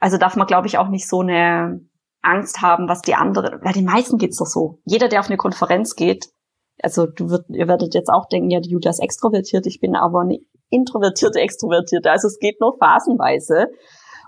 Also 0.00 0.18
darf 0.18 0.34
man, 0.34 0.48
glaube 0.48 0.66
ich, 0.66 0.76
auch 0.76 0.88
nicht 0.88 1.08
so 1.08 1.20
eine 1.20 1.80
Angst 2.20 2.62
haben, 2.62 2.88
was 2.88 3.00
die 3.02 3.14
andere, 3.14 3.60
weil 3.62 3.74
den 3.74 3.84
meisten 3.84 4.18
geht's 4.18 4.38
doch 4.38 4.46
so. 4.46 4.80
Jeder, 4.84 5.08
der 5.08 5.20
auf 5.20 5.28
eine 5.28 5.36
Konferenz 5.36 5.94
geht, 5.94 6.30
also 6.82 7.06
du 7.06 7.30
wird, 7.30 7.44
ihr 7.48 7.68
werdet 7.68 7.94
jetzt 7.94 8.08
auch 8.08 8.26
denken, 8.26 8.50
ja, 8.50 8.58
die 8.58 8.70
Julia 8.70 8.90
ist 8.90 9.02
extrovertiert, 9.02 9.66
ich 9.66 9.78
bin 9.78 9.94
aber 9.94 10.22
eine 10.22 10.38
introvertierte 10.70 11.38
Extrovertierte. 11.38 12.10
Also 12.10 12.26
es 12.26 12.40
geht 12.40 12.60
nur 12.60 12.76
phasenweise. 12.78 13.68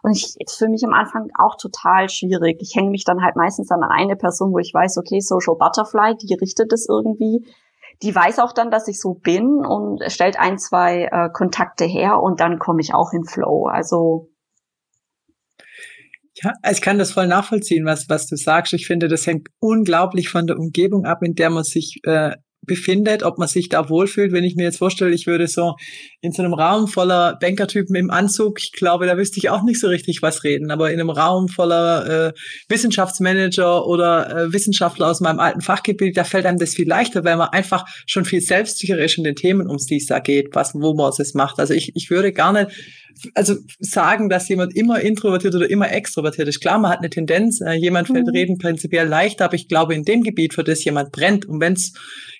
Und 0.04 0.12
ich, 0.12 0.36
für 0.56 0.68
mich 0.68 0.84
am 0.84 0.92
Anfang 0.92 1.30
auch 1.38 1.56
total 1.56 2.10
schwierig. 2.10 2.58
Ich 2.60 2.76
hänge 2.76 2.90
mich 2.90 3.04
dann 3.04 3.22
halt 3.22 3.36
meistens 3.36 3.70
an 3.70 3.82
eine 3.82 4.16
Person, 4.16 4.52
wo 4.52 4.58
ich 4.58 4.72
weiß, 4.72 4.98
okay, 4.98 5.20
Social 5.20 5.56
Butterfly, 5.56 6.14
die 6.16 6.34
richtet 6.34 6.72
es 6.72 6.86
irgendwie 6.88 7.46
die 8.02 8.14
weiß 8.14 8.38
auch 8.38 8.52
dann, 8.52 8.70
dass 8.70 8.88
ich 8.88 9.00
so 9.00 9.14
bin 9.14 9.64
und 9.64 10.02
stellt 10.08 10.38
ein, 10.38 10.58
zwei 10.58 11.08
äh, 11.10 11.30
Kontakte 11.32 11.84
her 11.84 12.20
und 12.20 12.40
dann 12.40 12.58
komme 12.58 12.80
ich 12.80 12.94
auch 12.94 13.12
in 13.12 13.24
Flow. 13.24 13.66
Also 13.66 14.30
ja, 16.42 16.52
ich 16.70 16.82
kann 16.82 16.98
das 16.98 17.12
voll 17.12 17.28
nachvollziehen, 17.28 17.86
was, 17.86 18.08
was 18.08 18.26
du 18.26 18.36
sagst. 18.36 18.72
Ich 18.72 18.86
finde, 18.86 19.06
das 19.06 19.26
hängt 19.26 19.48
unglaublich 19.60 20.28
von 20.28 20.46
der 20.46 20.58
Umgebung 20.58 21.04
ab, 21.04 21.22
in 21.22 21.34
der 21.34 21.50
man 21.50 21.62
sich 21.62 22.00
äh, 22.02 22.32
befindet, 22.66 23.22
ob 23.22 23.38
man 23.38 23.48
sich 23.48 23.68
da 23.68 23.88
wohlfühlt. 23.88 24.32
Wenn 24.32 24.44
ich 24.44 24.56
mir 24.56 24.64
jetzt 24.64 24.78
vorstelle, 24.78 25.14
ich 25.14 25.26
würde 25.26 25.46
so 25.46 25.74
in 26.20 26.32
so 26.32 26.42
einem 26.42 26.54
Raum 26.54 26.88
voller 26.88 27.36
Bankertypen 27.40 27.94
im 27.96 28.10
Anzug, 28.10 28.60
ich 28.60 28.72
glaube, 28.72 29.06
da 29.06 29.16
wüsste 29.16 29.38
ich 29.38 29.50
auch 29.50 29.62
nicht 29.62 29.80
so 29.80 29.88
richtig 29.88 30.22
was 30.22 30.44
reden. 30.44 30.70
Aber 30.70 30.90
in 30.90 31.00
einem 31.00 31.10
Raum 31.10 31.48
voller 31.48 32.28
äh, 32.28 32.32
Wissenschaftsmanager 32.68 33.86
oder 33.86 34.30
äh, 34.30 34.52
Wissenschaftler 34.52 35.08
aus 35.08 35.20
meinem 35.20 35.40
alten 35.40 35.60
Fachgebiet, 35.60 36.16
da 36.16 36.24
fällt 36.24 36.46
einem 36.46 36.58
das 36.58 36.74
viel 36.74 36.88
leichter, 36.88 37.24
weil 37.24 37.36
man 37.36 37.48
einfach 37.48 37.84
schon 38.06 38.24
viel 38.24 38.40
selbstsicherer 38.40 39.00
ist 39.00 39.18
in 39.18 39.24
den 39.24 39.36
Themen, 39.36 39.68
um 39.68 39.76
die 39.76 39.96
es 39.96 40.06
da 40.06 40.18
geht, 40.18 40.54
was, 40.54 40.74
wo 40.74 40.94
man 40.94 41.12
es 41.16 41.34
macht. 41.34 41.58
Also 41.58 41.74
ich, 41.74 41.92
ich 41.94 42.10
würde 42.10 42.32
gar 42.32 42.52
nicht 42.52 42.70
also 43.34 43.56
sagen, 43.78 44.28
dass 44.28 44.48
jemand 44.48 44.74
immer 44.76 45.00
introvertiert 45.00 45.54
oder 45.54 45.68
immer 45.70 45.90
extrovertiert 45.90 46.48
ist. 46.48 46.60
Klar, 46.60 46.78
man 46.78 46.90
hat 46.90 46.98
eine 46.98 47.10
Tendenz, 47.10 47.60
äh, 47.60 47.72
jemand 47.72 48.08
fällt 48.08 48.26
mhm. 48.26 48.32
reden 48.32 48.58
prinzipiell 48.58 49.06
leicht, 49.06 49.42
aber 49.42 49.54
ich 49.54 49.68
glaube, 49.68 49.94
in 49.94 50.04
dem 50.04 50.22
Gebiet, 50.22 50.54
für 50.54 50.64
das 50.64 50.84
jemand 50.84 51.12
brennt, 51.12 51.46
und 51.46 51.60
wenn 51.60 51.74
es, 51.74 51.92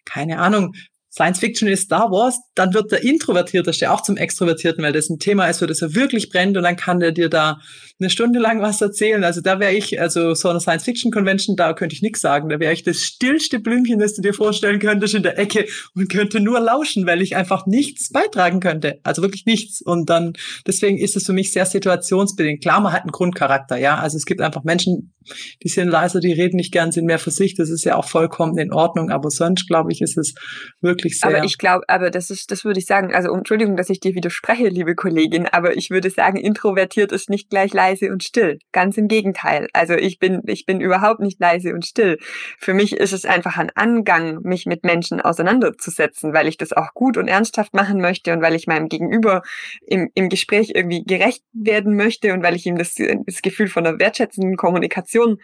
keine 0.04 0.38
Ahnung, 0.38 0.74
Science 1.14 1.38
Fiction 1.38 1.68
ist 1.68 1.84
Star 1.84 2.10
Wars, 2.10 2.40
dann 2.56 2.74
wird 2.74 2.90
der 2.90 3.04
Introvertierteste 3.04 3.88
auch 3.92 4.02
zum 4.02 4.16
Extrovertierten, 4.16 4.82
weil 4.82 4.92
das 4.92 5.08
ein 5.08 5.20
Thema 5.20 5.46
ist, 5.46 5.60
für 5.60 5.68
das 5.68 5.80
er 5.80 5.94
wirklich 5.94 6.28
brennt 6.28 6.56
und 6.56 6.64
dann 6.64 6.74
kann 6.74 6.98
der 6.98 7.12
dir 7.12 7.28
da 7.28 7.60
eine 8.00 8.10
Stunde 8.10 8.40
lang 8.40 8.60
was 8.60 8.80
erzählen. 8.80 9.22
Also 9.22 9.40
da 9.40 9.60
wäre 9.60 9.72
ich, 9.72 10.00
also 10.00 10.34
so 10.34 10.48
eine 10.48 10.58
Science 10.58 10.84
Fiction 10.84 11.12
Convention, 11.12 11.54
da 11.54 11.74
könnte 11.74 11.94
ich 11.94 12.02
nichts 12.02 12.20
sagen. 12.20 12.48
Da 12.48 12.58
wäre 12.58 12.72
ich 12.72 12.82
das 12.82 12.98
stillste 12.98 13.60
Blümchen, 13.60 14.00
das 14.00 14.14
du 14.14 14.22
dir 14.22 14.34
vorstellen 14.34 14.80
könntest 14.80 15.14
in 15.14 15.22
der 15.22 15.38
Ecke 15.38 15.66
und 15.94 16.10
könnte 16.10 16.40
nur 16.40 16.58
lauschen, 16.58 17.06
weil 17.06 17.22
ich 17.22 17.36
einfach 17.36 17.66
nichts 17.66 18.10
beitragen 18.10 18.58
könnte. 18.58 18.98
Also 19.04 19.22
wirklich 19.22 19.46
nichts. 19.46 19.80
Und 19.80 20.10
dann, 20.10 20.32
deswegen 20.66 20.98
ist 20.98 21.14
es 21.14 21.24
für 21.24 21.32
mich 21.32 21.52
sehr 21.52 21.66
situationsbedingt. 21.66 22.62
Klar, 22.62 22.80
man 22.80 22.92
hat 22.92 23.02
einen 23.02 23.12
Grundcharakter, 23.12 23.76
ja. 23.76 23.96
Also 23.96 24.16
es 24.16 24.26
gibt 24.26 24.40
einfach 24.40 24.64
Menschen, 24.64 25.14
die 25.62 25.68
sind 25.68 25.88
leiser, 25.88 26.18
die 26.18 26.32
reden 26.32 26.56
nicht 26.56 26.72
gern, 26.72 26.90
sind 26.90 27.06
mehr 27.06 27.20
für 27.20 27.30
sich. 27.30 27.54
Das 27.54 27.70
ist 27.70 27.84
ja 27.84 27.96
auch 27.96 28.06
vollkommen 28.06 28.58
in 28.58 28.72
Ordnung. 28.72 29.10
Aber 29.10 29.30
sonst, 29.30 29.68
glaube 29.68 29.92
ich, 29.92 30.02
ist 30.02 30.18
es 30.18 30.34
wirklich 30.80 31.20
sehr. 31.20 31.30
Aber 31.30 31.44
ich 31.44 31.58
glaube, 31.58 31.84
aber 31.86 32.10
das 32.10 32.30
ist, 32.30 32.50
das 32.50 32.64
würde 32.64 32.80
ich 32.80 32.86
sagen, 32.86 33.14
also 33.14 33.32
Entschuldigung, 33.32 33.76
dass 33.76 33.88
ich 33.88 34.00
dir 34.00 34.16
widerspreche, 34.16 34.68
liebe 34.68 34.96
Kollegin, 34.96 35.46
aber 35.46 35.76
ich 35.76 35.90
würde 35.90 36.10
sagen, 36.10 36.38
introvertiert 36.38 37.12
ist 37.12 37.30
nicht 37.30 37.50
gleich 37.50 37.72
leise 37.72 37.83
und 37.92 38.22
still. 38.24 38.58
Ganz 38.72 38.96
im 38.96 39.08
Gegenteil. 39.08 39.68
Also 39.72 39.94
ich 39.94 40.18
bin, 40.18 40.42
ich 40.46 40.66
bin 40.66 40.80
überhaupt 40.80 41.20
nicht 41.20 41.40
leise 41.40 41.74
und 41.74 41.84
still. 41.84 42.18
Für 42.58 42.74
mich 42.74 42.96
ist 42.96 43.12
es 43.12 43.24
einfach 43.24 43.56
ein 43.56 43.70
Angang, 43.74 44.40
mich 44.42 44.66
mit 44.66 44.84
Menschen 44.84 45.20
auseinanderzusetzen, 45.20 46.32
weil 46.32 46.48
ich 46.48 46.56
das 46.56 46.72
auch 46.72 46.94
gut 46.94 47.16
und 47.16 47.28
ernsthaft 47.28 47.74
machen 47.74 48.00
möchte 48.00 48.32
und 48.32 48.42
weil 48.42 48.54
ich 48.54 48.66
meinem 48.66 48.88
Gegenüber 48.88 49.42
im, 49.86 50.10
im 50.14 50.28
Gespräch 50.28 50.72
irgendwie 50.74 51.04
gerecht 51.04 51.42
werden 51.52 51.96
möchte 51.96 52.32
und 52.32 52.42
weil 52.42 52.56
ich 52.56 52.66
ihm 52.66 52.76
das, 52.76 52.94
das 52.94 53.42
Gefühl 53.42 53.68
von 53.68 53.86
einer 53.86 53.98
wertschätzenden 53.98 54.56
Kommunikation 54.56 55.38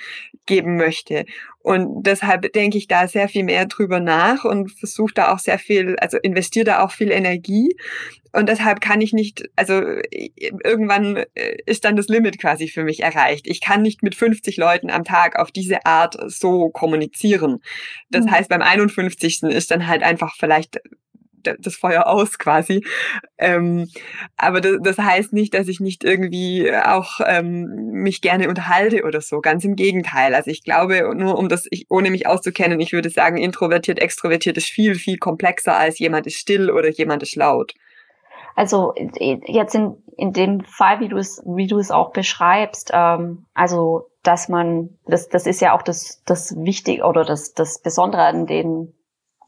geben 0.47 0.77
möchte. 0.77 1.25
Und 1.63 2.05
deshalb 2.05 2.53
denke 2.55 2.79
ich 2.79 2.89
da 2.89 3.07
sehr 3.07 3.29
viel 3.29 3.45
mehr 3.45 3.67
drüber 3.67 4.01
nach 4.01 4.45
und 4.45 4.71
versuche 4.73 5.13
da 5.15 5.33
auch 5.33 5.39
sehr 5.39 5.59
viel, 5.59 5.97
also 5.97 6.17
investiere 6.19 6.65
da 6.65 6.83
auch 6.83 6.91
viel 6.91 7.11
Energie. 7.11 7.77
Und 8.33 8.49
deshalb 8.49 8.81
kann 8.81 9.01
ich 9.01 9.13
nicht, 9.13 9.51
also 9.57 9.75
irgendwann 10.11 11.17
äh, 11.35 11.57
ist 11.67 11.85
dann 11.85 11.97
das 11.97 12.09
Limit 12.09 12.41
quasi 12.41 12.69
für 12.69 12.85
mich 12.85 13.03
erreicht. 13.03 13.47
Ich 13.47 13.61
kann 13.61 13.83
nicht 13.83 14.03
mit 14.03 14.15
50 14.15 14.57
Leuten 14.57 14.89
am 14.89 15.05
Tag 15.05 15.37
auf 15.39 15.51
diese 15.51 15.85
Art 15.85 16.17
so 16.29 16.71
kommunizieren. 16.71 17.61
Das 18.09 18.25
mhm. 18.25 18.31
heißt, 18.31 18.49
beim 18.49 18.63
51. 18.63 19.43
ist 19.43 19.71
dann 19.71 19.87
halt 19.87 20.03
einfach 20.03 20.37
vielleicht 20.39 20.81
das 21.43 21.77
Feuer 21.77 22.07
aus 22.07 22.39
quasi. 22.39 22.85
Ähm, 23.39 23.89
aber 24.37 24.61
das, 24.61 24.79
das, 24.83 24.99
heißt 24.99 25.33
nicht, 25.33 25.55
dass 25.55 25.69
ich 25.69 25.81
nicht 25.81 26.05
irgendwie 26.05 26.73
auch 26.73 27.21
ähm, 27.27 27.93
mich 27.93 28.21
gerne 28.21 28.49
unterhalte 28.49 29.05
oder 29.05 29.21
so. 29.21 29.41
Ganz 29.41 29.65
im 29.65 29.77
Gegenteil. 29.77 30.35
Also 30.35 30.51
ich 30.51 30.65
glaube, 30.65 31.15
nur 31.15 31.39
um 31.39 31.49
das, 31.49 31.67
ich, 31.71 31.87
ohne 31.89 32.11
mich 32.11 32.27
auszukennen, 32.27 32.81
ich 32.81 32.93
würde 32.93 33.11
sagen, 33.11 33.37
introvertiert, 33.37 33.99
extrovertiert 33.99 34.57
ist 34.57 34.69
viel, 34.69 34.95
viel 34.95 35.19
komplexer 35.19 35.77
als 35.77 35.99
jemand 35.99 36.27
ist 36.27 36.37
still 36.37 36.71
oder 36.71 36.91
jemand 36.91 37.23
ist 37.23 37.37
laut. 37.37 37.75
Also 38.57 38.93
jetzt 38.97 39.75
in, 39.75 39.97
in 40.17 40.33
dem 40.33 40.65
Fall, 40.65 41.01
wie 41.01 41.09
du 41.09 41.17
es, 41.17 41.43
wie 41.47 41.67
du 41.67 41.79
es 41.79 41.91
auch 41.91 42.13
beschreibst, 42.13 42.91
ähm, 42.93 43.47
also 43.55 44.11
dass 44.23 44.49
man, 44.49 44.99
das, 45.07 45.29
das 45.29 45.47
ist 45.47 45.61
ja 45.61 45.75
auch 45.75 45.83
das, 45.83 46.23
das 46.27 46.55
Wichtige 46.57 47.05
oder 47.05 47.25
das, 47.25 47.55
das 47.55 47.81
Besondere 47.81 48.25
an 48.25 48.47
den 48.47 48.93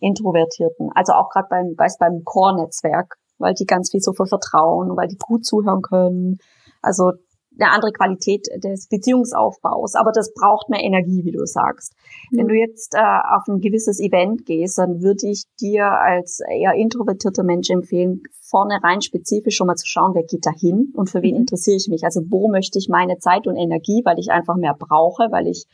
Introvertierten. 0.03 0.91
Also 0.95 1.13
auch 1.13 1.31
gerade 1.31 1.49
beim, 1.49 1.75
weiß 1.77 1.99
beim 1.99 2.23
Core-Netzwerk, 2.25 3.17
weil 3.39 3.55
die 3.55 3.67
ganz 3.67 3.91
viel 3.91 4.01
so 4.01 4.13
viel 4.13 4.27
vertrauen, 4.27 4.97
weil 4.97 5.09
die 5.09 5.19
gut 5.19 5.45
zuhören 5.45 5.83
können. 5.83 6.39
Also 6.83 7.13
eine 7.61 7.71
andere 7.71 7.93
Qualität 7.93 8.47
des 8.63 8.89
Beziehungsaufbaus, 8.89 9.95
aber 9.95 10.11
das 10.13 10.33
braucht 10.33 10.69
mehr 10.71 10.83
Energie, 10.83 11.25
wie 11.25 11.33
du 11.33 11.45
sagst. 11.45 11.95
Mhm. 12.31 12.39
Wenn 12.39 12.49
du 12.49 12.55
jetzt 12.55 12.95
äh, 12.95 12.99
auf 12.99 13.47
ein 13.49 13.61
gewisses 13.61 14.01
Event 14.01 14.47
gehst, 14.47 14.79
dann 14.79 15.03
würde 15.03 15.29
ich 15.29 15.45
dir 15.61 15.85
als 15.85 16.41
eher 16.41 16.75
introvertierter 16.75 17.45
Mensch 17.45 17.71
empfehlen, 17.71 18.23
vornherein 18.41 19.01
spezifisch 19.03 19.57
schon 19.57 19.67
mal 19.67 19.77
zu 19.77 19.87
schauen, 19.87 20.15
wer 20.15 20.25
geht 20.25 20.47
da 20.47 20.51
hin 20.51 20.93
und 20.95 21.11
für 21.11 21.23
wen 21.23 21.35
mhm. 21.35 21.43
interessiere 21.43 21.77
ich 21.77 21.89
mich. 21.89 22.05
Also 22.05 22.23
wo 22.29 22.51
möchte 22.51 22.79
ich 22.79 22.89
meine 22.89 23.19
Zeit 23.19 23.47
und 23.47 23.57
Energie, 23.57 24.03
weil 24.05 24.19
ich 24.19 24.31
einfach 24.31 24.57
mehr 24.57 24.75
brauche, 24.79 25.29
weil 25.31 25.47
ich 25.47 25.67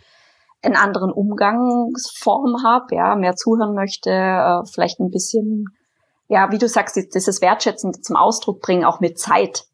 einen 0.62 0.76
anderen 0.76 1.12
Umgangsform 1.12 2.62
habe, 2.64 2.94
ja, 2.94 3.14
mehr 3.14 3.36
zuhören 3.36 3.74
möchte, 3.74 4.10
äh, 4.10 4.62
vielleicht 4.72 5.00
ein 5.00 5.10
bisschen, 5.10 5.66
ja, 6.28 6.50
wie 6.50 6.58
du 6.58 6.68
sagst, 6.68 6.96
dieses 6.96 7.40
Wertschätzen 7.40 8.02
zum 8.02 8.16
Ausdruck 8.16 8.60
bringen, 8.60 8.84
auch 8.84 9.00
mit 9.00 9.18
Zeit. 9.18 9.64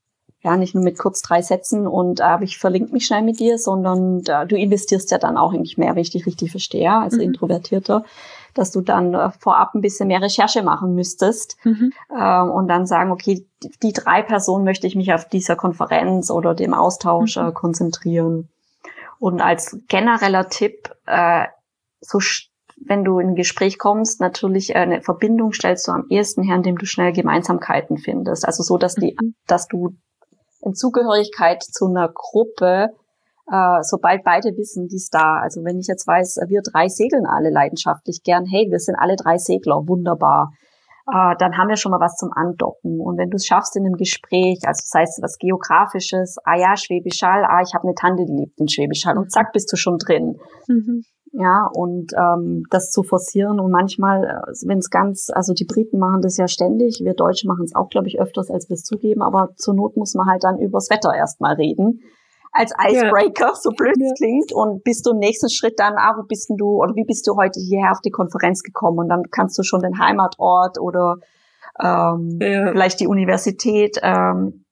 ja, 0.42 0.58
nicht 0.58 0.74
nur 0.74 0.84
mit 0.84 0.98
kurz 0.98 1.22
drei 1.22 1.40
Sätzen 1.40 1.86
und 1.86 2.20
äh, 2.20 2.36
ich 2.42 2.58
verlinke 2.58 2.92
mich 2.92 3.06
schnell 3.06 3.22
mit 3.22 3.40
dir, 3.40 3.56
sondern 3.56 4.22
äh, 4.26 4.46
du 4.46 4.56
investierst 4.56 5.10
ja 5.10 5.16
dann 5.16 5.38
auch 5.38 5.54
eigentlich 5.54 5.78
mehr, 5.78 5.94
wenn 5.94 6.02
ich 6.02 6.10
dich 6.10 6.26
richtig 6.26 6.50
verstehe, 6.50 6.92
als 6.92 7.14
mhm. 7.14 7.20
Introvertierter, 7.20 8.04
dass 8.52 8.70
du 8.70 8.82
dann 8.82 9.14
äh, 9.14 9.30
vorab 9.38 9.74
ein 9.74 9.80
bisschen 9.80 10.08
mehr 10.08 10.20
Recherche 10.20 10.62
machen 10.62 10.94
müsstest 10.94 11.56
mhm. 11.64 11.92
äh, 12.10 12.42
und 12.42 12.68
dann 12.68 12.84
sagen, 12.84 13.10
okay, 13.10 13.46
die, 13.62 13.70
die, 13.82 13.94
drei 13.94 14.22
Personen 14.22 14.64
möchte 14.64 14.86
ich 14.86 14.96
mich 14.96 15.14
auf 15.14 15.26
dieser 15.26 15.56
Konferenz 15.56 16.30
oder 16.30 16.54
dem 16.54 16.74
Austausch 16.74 17.38
mhm. 17.38 17.48
äh, 17.48 17.52
konzentrieren. 17.52 18.50
Und 19.18 19.40
als 19.40 19.78
genereller 19.88 20.48
Tipp, 20.48 20.90
äh, 21.06 21.46
so 22.00 22.18
wenn 22.86 23.04
du 23.04 23.18
in 23.18 23.30
ein 23.30 23.34
Gespräch 23.34 23.78
kommst, 23.78 24.20
natürlich 24.20 24.76
eine 24.76 25.00
Verbindung 25.00 25.52
stellst 25.52 25.88
du 25.88 25.92
am 25.92 26.06
ehesten 26.08 26.42
her, 26.42 26.56
indem 26.56 26.76
du 26.76 26.86
schnell 26.86 27.12
Gemeinsamkeiten 27.12 27.98
findest. 27.98 28.44
Also 28.44 28.62
so, 28.62 28.76
dass 28.76 28.94
die, 28.94 29.16
mhm. 29.20 29.34
dass 29.46 29.68
du 29.68 29.96
in 30.60 30.74
Zugehörigkeit 30.74 31.62
zu 31.62 31.86
einer 31.86 32.10
Gruppe, 32.12 32.88
äh, 33.50 33.82
sobald 33.82 34.24
beide 34.24 34.56
wissen, 34.56 34.88
die 34.88 34.96
ist 34.96 35.14
da. 35.14 35.40
Also 35.40 35.62
wenn 35.64 35.78
ich 35.78 35.86
jetzt 35.86 36.06
weiß, 36.06 36.40
wir 36.48 36.62
drei 36.62 36.88
segeln 36.88 37.26
alle 37.26 37.50
leidenschaftlich 37.50 38.22
gern, 38.24 38.44
hey, 38.46 38.66
wir 38.70 38.78
sind 38.78 38.96
alle 38.96 39.16
drei 39.16 39.38
Segler, 39.38 39.86
wunderbar. 39.86 40.52
Äh, 41.06 41.36
dann 41.38 41.56
haben 41.56 41.68
wir 41.68 41.76
schon 41.76 41.92
mal 41.92 42.00
was 42.00 42.16
zum 42.16 42.30
Andocken. 42.34 43.00
Und 43.00 43.18
wenn 43.18 43.30
du 43.30 43.36
es 43.36 43.46
schaffst 43.46 43.76
in 43.76 43.84
einem 43.84 43.96
Gespräch, 43.96 44.60
also 44.64 44.82
das 44.82 44.92
heißt 44.94 45.22
was 45.22 45.38
Geografisches, 45.38 46.36
ah 46.44 46.56
ja, 46.56 46.76
Schwäbisch 46.76 47.22
Hall, 47.22 47.44
ah, 47.44 47.62
ich 47.62 47.74
habe 47.74 47.84
eine 47.84 47.94
Tante, 47.94 48.24
die 48.26 48.36
lebt 48.36 48.58
in 48.58 48.68
Schwäbisch 48.68 49.04
Hall 49.06 49.18
und 49.18 49.30
zack, 49.30 49.52
bist 49.52 49.72
du 49.72 49.76
schon 49.76 49.98
drin. 49.98 50.38
Mhm 50.68 51.04
ja, 51.36 51.68
und 51.74 52.12
ähm, 52.16 52.62
das 52.70 52.90
zu 52.90 53.02
forcieren 53.02 53.58
und 53.58 53.72
manchmal, 53.72 54.24
äh, 54.24 54.68
wenn 54.68 54.78
es 54.78 54.88
ganz, 54.88 55.30
also 55.32 55.52
die 55.52 55.64
Briten 55.64 55.98
machen 55.98 56.22
das 56.22 56.36
ja 56.36 56.46
ständig, 56.46 57.00
wir 57.02 57.14
Deutsche 57.14 57.48
machen 57.48 57.64
es 57.64 57.74
auch, 57.74 57.88
glaube 57.88 58.06
ich, 58.06 58.20
öfters, 58.20 58.50
als 58.50 58.68
wir 58.68 58.74
es 58.74 58.84
zugeben, 58.84 59.20
aber 59.20 59.48
zur 59.56 59.74
Not 59.74 59.96
muss 59.96 60.14
man 60.14 60.28
halt 60.28 60.44
dann 60.44 60.60
übers 60.60 60.90
Wetter 60.90 61.12
erstmal 61.12 61.54
reden. 61.54 62.00
Als 62.56 62.72
Icebreaker, 62.78 63.48
ja. 63.48 63.54
so 63.54 63.70
blöd 63.70 63.96
es 64.00 64.08
ja. 64.08 64.14
klingt. 64.16 64.52
Und 64.52 64.84
bist 64.84 65.04
du 65.04 65.10
im 65.10 65.18
nächsten 65.18 65.50
Schritt 65.50 65.78
dann, 65.78 65.94
ah, 65.96 66.14
wo 66.16 66.22
bist 66.22 66.48
denn 66.48 66.56
du, 66.56 66.80
oder 66.80 66.94
wie 66.94 67.04
bist 67.04 67.26
du 67.26 67.36
heute 67.36 67.60
hierher 67.60 67.90
auf 67.90 68.00
die 68.00 68.10
Konferenz 68.10 68.62
gekommen? 68.62 68.98
Und 68.98 69.08
dann 69.08 69.24
kannst 69.30 69.58
du 69.58 69.64
schon 69.64 69.80
den 69.80 69.98
Heimatort 69.98 70.78
oder 70.78 71.16
ähm, 71.82 72.38
ja. 72.40 72.70
vielleicht 72.70 73.00
die 73.00 73.08
Universität 73.08 73.98
ähm, 74.02 74.64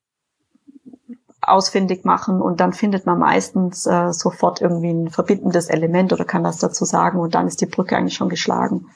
ausfindig 1.41 2.05
machen 2.05 2.41
und 2.41 2.61
dann 2.61 2.72
findet 2.72 3.05
man 3.05 3.18
meistens 3.18 3.85
äh, 3.87 4.12
sofort 4.12 4.61
irgendwie 4.61 4.93
ein 4.93 5.09
verbindendes 5.09 5.68
Element 5.68 6.12
oder 6.12 6.24
kann 6.24 6.45
das 6.45 6.59
dazu 6.59 6.85
sagen 6.85 7.18
und 7.18 7.35
dann 7.35 7.49
ist 7.49 7.61
die 7.61 7.66
Brücke 7.66 7.97
eigentlich 7.97 8.14
schon 8.14 8.28
geschlagen. 8.28 8.87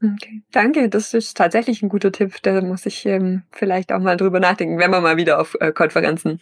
Okay, 0.00 0.42
danke. 0.52 0.88
Das 0.88 1.12
ist 1.12 1.36
tatsächlich 1.36 1.82
ein 1.82 1.88
guter 1.88 2.12
Tipp. 2.12 2.36
Da 2.42 2.60
muss 2.60 2.86
ich 2.86 3.04
ähm, 3.04 3.42
vielleicht 3.50 3.90
auch 3.90 3.98
mal 3.98 4.16
drüber 4.16 4.38
nachdenken, 4.38 4.78
wenn 4.78 4.92
wir 4.92 5.00
mal 5.00 5.16
wieder 5.16 5.40
auf 5.40 5.56
äh, 5.58 5.72
Konferenzen 5.72 6.40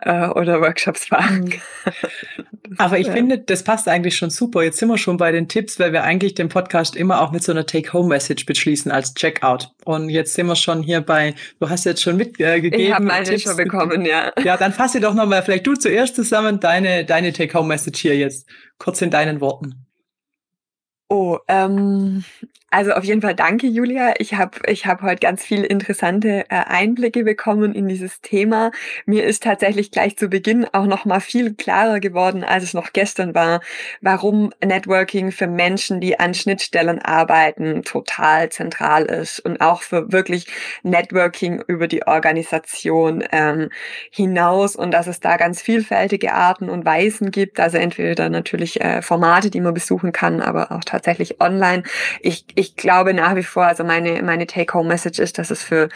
äh, 0.00 0.26
oder 0.26 0.60
Workshops 0.60 1.06
fahren. 1.06 1.44
Mhm. 1.44 2.74
Aber 2.78 2.98
ich 2.98 3.06
ja. 3.06 3.12
finde, 3.12 3.38
das 3.38 3.62
passt 3.62 3.88
eigentlich 3.88 4.16
schon 4.16 4.30
super. 4.30 4.64
Jetzt 4.64 4.78
sind 4.78 4.88
wir 4.88 4.98
schon 4.98 5.16
bei 5.18 5.30
den 5.30 5.48
Tipps, 5.48 5.78
weil 5.78 5.92
wir 5.92 6.02
eigentlich 6.02 6.34
den 6.34 6.48
Podcast 6.48 6.96
immer 6.96 7.20
auch 7.20 7.30
mit 7.30 7.44
so 7.44 7.52
einer 7.52 7.64
Take-Home-Message 7.64 8.44
beschließen 8.44 8.90
als 8.90 9.14
Checkout. 9.14 9.70
Und 9.84 10.08
jetzt 10.08 10.34
sind 10.34 10.46
wir 10.46 10.56
schon 10.56 10.82
hier 10.82 11.00
bei, 11.00 11.34
du 11.60 11.68
hast 11.68 11.84
jetzt 11.84 12.02
schon 12.02 12.16
mitgegeben. 12.16 12.78
Äh, 12.78 12.82
ich 12.86 12.94
habe 12.94 13.04
meine 13.04 13.24
Tipps 13.24 13.42
schon 13.42 13.56
bekommen, 13.56 14.04
ja. 14.04 14.32
Ja, 14.44 14.56
dann 14.56 14.72
fasse 14.72 15.00
doch 15.00 15.14
nochmal, 15.14 15.42
vielleicht 15.42 15.66
du 15.66 15.74
zuerst 15.74 16.16
zusammen 16.16 16.58
deine, 16.58 17.04
deine 17.04 17.32
Take-Home-Message 17.32 18.00
hier 18.00 18.16
jetzt. 18.16 18.48
Kurz 18.78 19.00
in 19.00 19.10
deinen 19.10 19.40
Worten. 19.40 19.86
Oh, 21.08 21.38
ähm, 21.48 22.24
also 22.72 22.92
auf 22.92 23.02
jeden 23.02 23.20
Fall 23.20 23.34
danke, 23.34 23.66
Julia. 23.66 24.14
Ich 24.18 24.34
habe 24.34 24.58
ich 24.66 24.86
hab 24.86 25.02
heute 25.02 25.18
ganz 25.18 25.42
viele 25.42 25.66
interessante 25.66 26.44
äh, 26.50 26.54
Einblicke 26.54 27.24
bekommen 27.24 27.74
in 27.74 27.88
dieses 27.88 28.20
Thema. 28.20 28.70
Mir 29.06 29.24
ist 29.24 29.42
tatsächlich 29.42 29.90
gleich 29.90 30.16
zu 30.16 30.28
Beginn 30.28 30.64
auch 30.72 30.86
noch 30.86 31.04
mal 31.04 31.18
viel 31.18 31.54
klarer 31.54 31.98
geworden, 31.98 32.44
als 32.44 32.62
es 32.62 32.72
noch 32.72 32.92
gestern 32.92 33.34
war, 33.34 33.60
warum 34.02 34.52
Networking 34.64 35.32
für 35.32 35.48
Menschen, 35.48 36.00
die 36.00 36.20
an 36.20 36.32
Schnittstellen 36.32 37.00
arbeiten, 37.00 37.82
total 37.82 38.50
zentral 38.50 39.06
ist 39.06 39.40
und 39.40 39.60
auch 39.60 39.82
für 39.82 40.12
wirklich 40.12 40.46
Networking 40.84 41.64
über 41.66 41.88
die 41.88 42.06
Organisation 42.06 43.24
ähm, 43.32 43.70
hinaus 44.12 44.76
und 44.76 44.92
dass 44.92 45.08
es 45.08 45.18
da 45.18 45.38
ganz 45.38 45.60
vielfältige 45.60 46.34
Arten 46.34 46.70
und 46.70 46.84
Weisen 46.84 47.32
gibt. 47.32 47.58
Also 47.58 47.78
entweder 47.78 48.28
natürlich 48.28 48.80
äh, 48.80 49.02
Formate, 49.02 49.50
die 49.50 49.60
man 49.60 49.74
besuchen 49.74 50.12
kann, 50.12 50.40
aber 50.40 50.70
auch 50.70 50.84
tatsächlich 50.84 51.40
online. 51.40 51.82
Ich 52.20 52.44
ich 52.60 52.76
glaube 52.76 53.14
nach 53.14 53.36
wie 53.36 53.42
vor, 53.42 53.64
also 53.64 53.84
meine, 53.84 54.22
meine 54.22 54.46
Take-Home-Message 54.46 55.18
ist, 55.18 55.38
dass 55.38 55.50
es 55.50 55.62
für, 55.62 55.88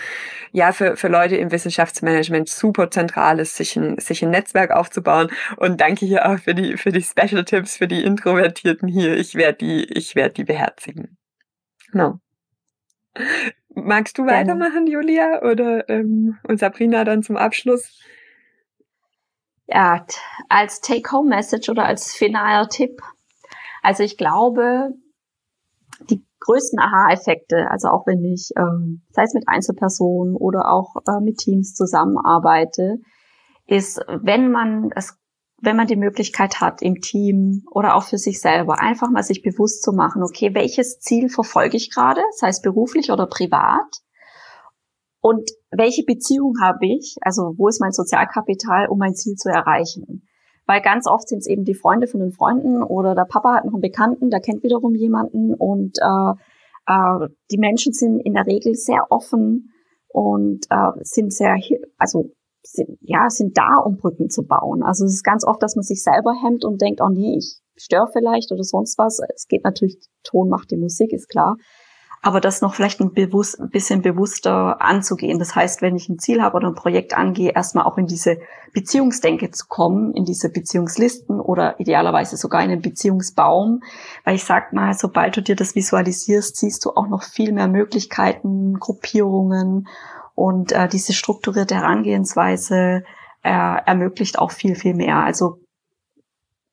ja, 0.50 0.72
für, 0.72 0.96
für 0.96 1.08
Leute 1.08 1.36
im 1.36 1.52
Wissenschaftsmanagement 1.52 2.48
super 2.48 2.90
zentral 2.90 3.38
ist, 3.38 3.56
sich 3.56 3.76
ein, 3.76 3.98
sich 3.98 4.24
ein 4.24 4.30
Netzwerk 4.30 4.70
aufzubauen. 4.70 5.30
Und 5.58 5.82
danke 5.82 6.06
hier 6.06 6.26
auch 6.26 6.38
für 6.38 6.54
die, 6.54 6.78
für 6.78 6.90
die 6.90 7.02
Special-Tipps 7.02 7.76
für 7.76 7.86
die 7.86 8.02
Introvertierten 8.02 8.88
hier. 8.88 9.14
Ich 9.16 9.34
werde 9.34 9.58
die, 9.58 9.84
ich 9.84 10.14
werde 10.14 10.34
die 10.34 10.44
beherzigen. 10.44 11.18
No. 11.92 12.18
Magst 13.74 14.16
du 14.16 14.24
weitermachen, 14.24 14.86
Julia, 14.86 15.42
oder 15.42 15.86
ähm, 15.90 16.38
und 16.48 16.58
Sabrina 16.58 17.04
dann 17.04 17.22
zum 17.22 17.36
Abschluss? 17.36 18.00
Ja, 19.66 20.06
als 20.48 20.80
Take-Home-Message 20.80 21.68
oder 21.68 21.84
als 21.84 22.14
finaler 22.14 22.68
Tipp. 22.70 23.02
Also 23.82 24.02
ich 24.02 24.16
glaube, 24.16 24.94
die 26.10 26.24
größten 26.44 26.78
Aha-Effekte, 26.78 27.70
also 27.70 27.88
auch 27.88 28.06
wenn 28.06 28.22
ich, 28.24 28.50
ähm, 28.56 29.02
sei 29.10 29.22
es 29.22 29.34
mit 29.34 29.44
Einzelpersonen 29.46 30.36
oder 30.36 30.70
auch 30.70 30.94
äh, 31.06 31.20
mit 31.20 31.38
Teams 31.38 31.74
zusammenarbeite, 31.74 32.98
ist, 33.66 34.00
wenn 34.22 34.50
man 34.50 34.90
es 34.94 35.18
wenn 35.64 35.76
man 35.76 35.86
die 35.86 35.96
Möglichkeit 35.96 36.60
hat, 36.60 36.82
im 36.82 37.00
Team 37.00 37.62
oder 37.70 37.94
auch 37.94 38.02
für 38.02 38.18
sich 38.18 38.40
selber, 38.40 38.80
einfach 38.80 39.10
mal 39.10 39.22
sich 39.22 39.40
bewusst 39.40 39.82
zu 39.82 39.92
machen, 39.92 40.22
okay, 40.22 40.54
welches 40.54 40.98
Ziel 40.98 41.30
verfolge 41.30 41.76
ich 41.76 41.90
gerade, 41.90 42.20
sei 42.32 42.48
es 42.48 42.60
beruflich 42.60 43.10
oder 43.10 43.26
privat? 43.26 44.02
Und 45.20 45.50
welche 45.70 46.04
Beziehung 46.04 46.54
habe 46.60 46.86
ich, 46.86 47.16
also 47.22 47.54
wo 47.56 47.68
ist 47.68 47.80
mein 47.80 47.92
Sozialkapital, 47.92 48.88
um 48.88 48.98
mein 48.98 49.14
Ziel 49.14 49.36
zu 49.36 49.48
erreichen? 49.48 50.28
Weil 50.66 50.80
ganz 50.80 51.06
oft 51.06 51.28
sind 51.28 51.38
es 51.38 51.46
eben 51.46 51.64
die 51.64 51.74
Freunde 51.74 52.06
von 52.06 52.20
den 52.20 52.32
Freunden 52.32 52.82
oder 52.82 53.14
der 53.14 53.24
Papa 53.24 53.54
hat 53.54 53.64
noch 53.64 53.74
einen 53.74 53.80
Bekannten, 53.80 54.30
der 54.30 54.40
kennt 54.40 54.62
wiederum 54.62 54.94
jemanden 54.94 55.54
und 55.54 55.98
äh, 55.98 56.34
äh, 56.86 57.28
die 57.50 57.58
Menschen 57.58 57.92
sind 57.92 58.20
in 58.20 58.34
der 58.34 58.46
Regel 58.46 58.74
sehr 58.74 59.06
offen 59.10 59.72
und 60.08 60.66
äh, 60.70 60.90
sind 61.02 61.32
sehr, 61.32 61.56
also 61.98 62.30
sind, 62.62 62.98
ja, 63.00 63.28
sind 63.28 63.58
da, 63.58 63.76
um 63.76 63.98
Brücken 63.98 64.30
zu 64.30 64.46
bauen. 64.46 64.82
Also 64.82 65.04
es 65.04 65.14
ist 65.14 65.24
ganz 65.24 65.44
oft, 65.44 65.62
dass 65.62 65.76
man 65.76 65.82
sich 65.82 66.02
selber 66.02 66.32
hemmt 66.42 66.64
und 66.64 66.80
denkt, 66.80 67.00
oh 67.02 67.08
nee, 67.08 67.36
ich 67.36 67.60
störe 67.76 68.08
vielleicht 68.12 68.52
oder 68.52 68.62
sonst 68.62 68.96
was. 68.96 69.20
Es 69.34 69.48
geht 69.48 69.64
natürlich, 69.64 69.98
Ton 70.22 70.48
macht 70.48 70.70
die 70.70 70.76
Musik, 70.76 71.12
ist 71.12 71.28
klar 71.28 71.56
aber 72.24 72.40
das 72.40 72.62
noch 72.62 72.74
vielleicht 72.74 73.00
ein, 73.02 73.12
bewusst, 73.12 73.60
ein 73.60 73.68
bisschen 73.68 74.00
bewusster 74.00 74.80
anzugehen. 74.80 75.38
Das 75.38 75.54
heißt, 75.54 75.82
wenn 75.82 75.94
ich 75.94 76.08
ein 76.08 76.18
Ziel 76.18 76.40
habe 76.40 76.56
oder 76.56 76.68
ein 76.68 76.74
Projekt 76.74 77.14
angehe, 77.14 77.50
erstmal 77.50 77.84
auch 77.84 77.98
in 77.98 78.06
diese 78.06 78.38
Beziehungsdenke 78.72 79.50
zu 79.50 79.66
kommen, 79.68 80.14
in 80.14 80.24
diese 80.24 80.48
Beziehungslisten 80.48 81.38
oder 81.38 81.78
idealerweise 81.80 82.38
sogar 82.38 82.62
in 82.62 82.70
einen 82.70 82.80
Beziehungsbaum. 82.80 83.82
Weil 84.24 84.36
ich 84.36 84.44
sag 84.44 84.72
mal, 84.72 84.94
sobald 84.94 85.36
du 85.36 85.42
dir 85.42 85.54
das 85.54 85.74
visualisierst, 85.74 86.56
siehst 86.56 86.86
du 86.86 86.92
auch 86.92 87.08
noch 87.08 87.24
viel 87.24 87.52
mehr 87.52 87.68
Möglichkeiten, 87.68 88.78
Gruppierungen 88.80 89.86
und 90.34 90.72
äh, 90.72 90.88
diese 90.88 91.12
strukturierte 91.12 91.74
Herangehensweise 91.74 93.04
äh, 93.42 93.50
ermöglicht 93.84 94.38
auch 94.38 94.50
viel, 94.50 94.76
viel 94.76 94.94
mehr. 94.94 95.18
Also 95.18 95.58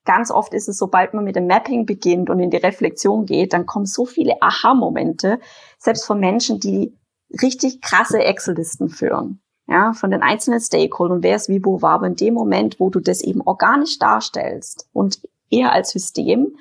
ganz 0.04 0.30
oft 0.30 0.54
ist 0.54 0.68
es, 0.68 0.78
sobald 0.78 1.14
man 1.14 1.24
mit 1.24 1.36
dem 1.36 1.46
Mapping 1.46 1.86
beginnt 1.86 2.30
und 2.30 2.40
in 2.40 2.50
die 2.50 2.56
Reflexion 2.56 3.26
geht, 3.26 3.52
dann 3.52 3.66
kommen 3.66 3.86
so 3.86 4.04
viele 4.04 4.40
Aha-Momente, 4.40 5.38
selbst 5.78 6.06
von 6.06 6.20
Menschen, 6.20 6.60
die 6.60 6.96
richtig 7.40 7.80
krasse 7.80 8.22
Excel-Listen 8.22 8.88
führen. 8.88 9.40
Ja, 9.68 9.92
von 9.92 10.10
den 10.10 10.22
einzelnen 10.22 10.60
Stakeholdern, 10.60 11.22
wer 11.22 11.36
es 11.36 11.48
wie 11.48 11.64
wo 11.64 11.80
war, 11.80 11.92
aber 11.92 12.08
in 12.08 12.16
dem 12.16 12.34
Moment, 12.34 12.80
wo 12.80 12.90
du 12.90 13.00
das 13.00 13.22
eben 13.22 13.40
organisch 13.40 13.98
darstellst 13.98 14.88
und 14.92 15.20
eher 15.50 15.72
als 15.72 15.90
System, 15.90 16.56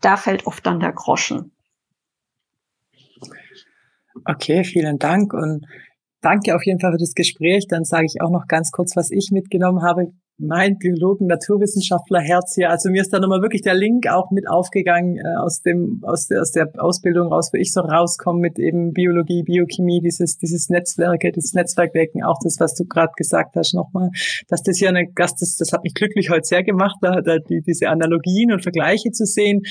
da 0.00 0.16
fällt 0.16 0.46
oft 0.46 0.64
dann 0.66 0.78
der 0.78 0.92
Groschen. 0.92 1.52
Okay, 4.24 4.64
vielen 4.64 4.98
Dank 4.98 5.32
und 5.32 5.66
danke 6.20 6.54
auf 6.54 6.64
jeden 6.64 6.78
Fall 6.78 6.92
für 6.92 6.98
das 6.98 7.14
Gespräch. 7.14 7.66
Dann 7.68 7.84
sage 7.84 8.06
ich 8.06 8.20
auch 8.20 8.30
noch 8.30 8.46
ganz 8.46 8.70
kurz, 8.70 8.94
was 8.96 9.10
ich 9.10 9.30
mitgenommen 9.32 9.82
habe 9.82 10.12
mein 10.42 10.76
Biologen, 10.76 11.28
Naturwissenschaftler 11.28 12.20
Herz 12.20 12.54
hier. 12.56 12.70
Also 12.70 12.90
mir 12.90 13.02
ist 13.02 13.12
da 13.12 13.20
nochmal 13.20 13.42
wirklich 13.42 13.62
der 13.62 13.74
Link 13.74 14.08
auch 14.08 14.30
mit 14.32 14.48
aufgegangen 14.48 15.16
äh, 15.16 15.36
aus 15.38 15.62
dem 15.62 16.02
aus 16.02 16.26
der, 16.26 16.40
aus 16.40 16.50
der 16.50 16.68
Ausbildung 16.78 17.28
raus, 17.28 17.50
wo 17.52 17.58
ich 17.58 17.72
so 17.72 17.80
rauskomme 17.80 18.40
mit 18.40 18.58
eben 18.58 18.92
Biologie, 18.92 19.44
Biochemie, 19.44 20.00
dieses 20.00 20.38
dieses 20.38 20.68
Netzwerke, 20.68 21.30
dieses 21.30 21.54
Netzwerkwerken, 21.54 22.24
auch 22.24 22.38
das, 22.42 22.58
was 22.58 22.74
du 22.74 22.84
gerade 22.84 23.12
gesagt 23.16 23.54
hast, 23.54 23.74
nochmal, 23.74 24.10
dass 24.48 24.62
das 24.62 24.78
hier 24.78 24.88
eine 24.88 25.06
Gast 25.06 25.40
das, 25.40 25.56
das 25.56 25.72
hat 25.72 25.84
mich 25.84 25.94
glücklich 25.94 26.30
heute 26.30 26.44
sehr 26.44 26.64
gemacht, 26.64 26.96
da, 27.00 27.20
da 27.20 27.38
die, 27.38 27.62
diese 27.62 27.88
Analogien 27.88 28.52
und 28.52 28.62
Vergleiche 28.62 29.12
zu 29.12 29.24
sehen. 29.24 29.62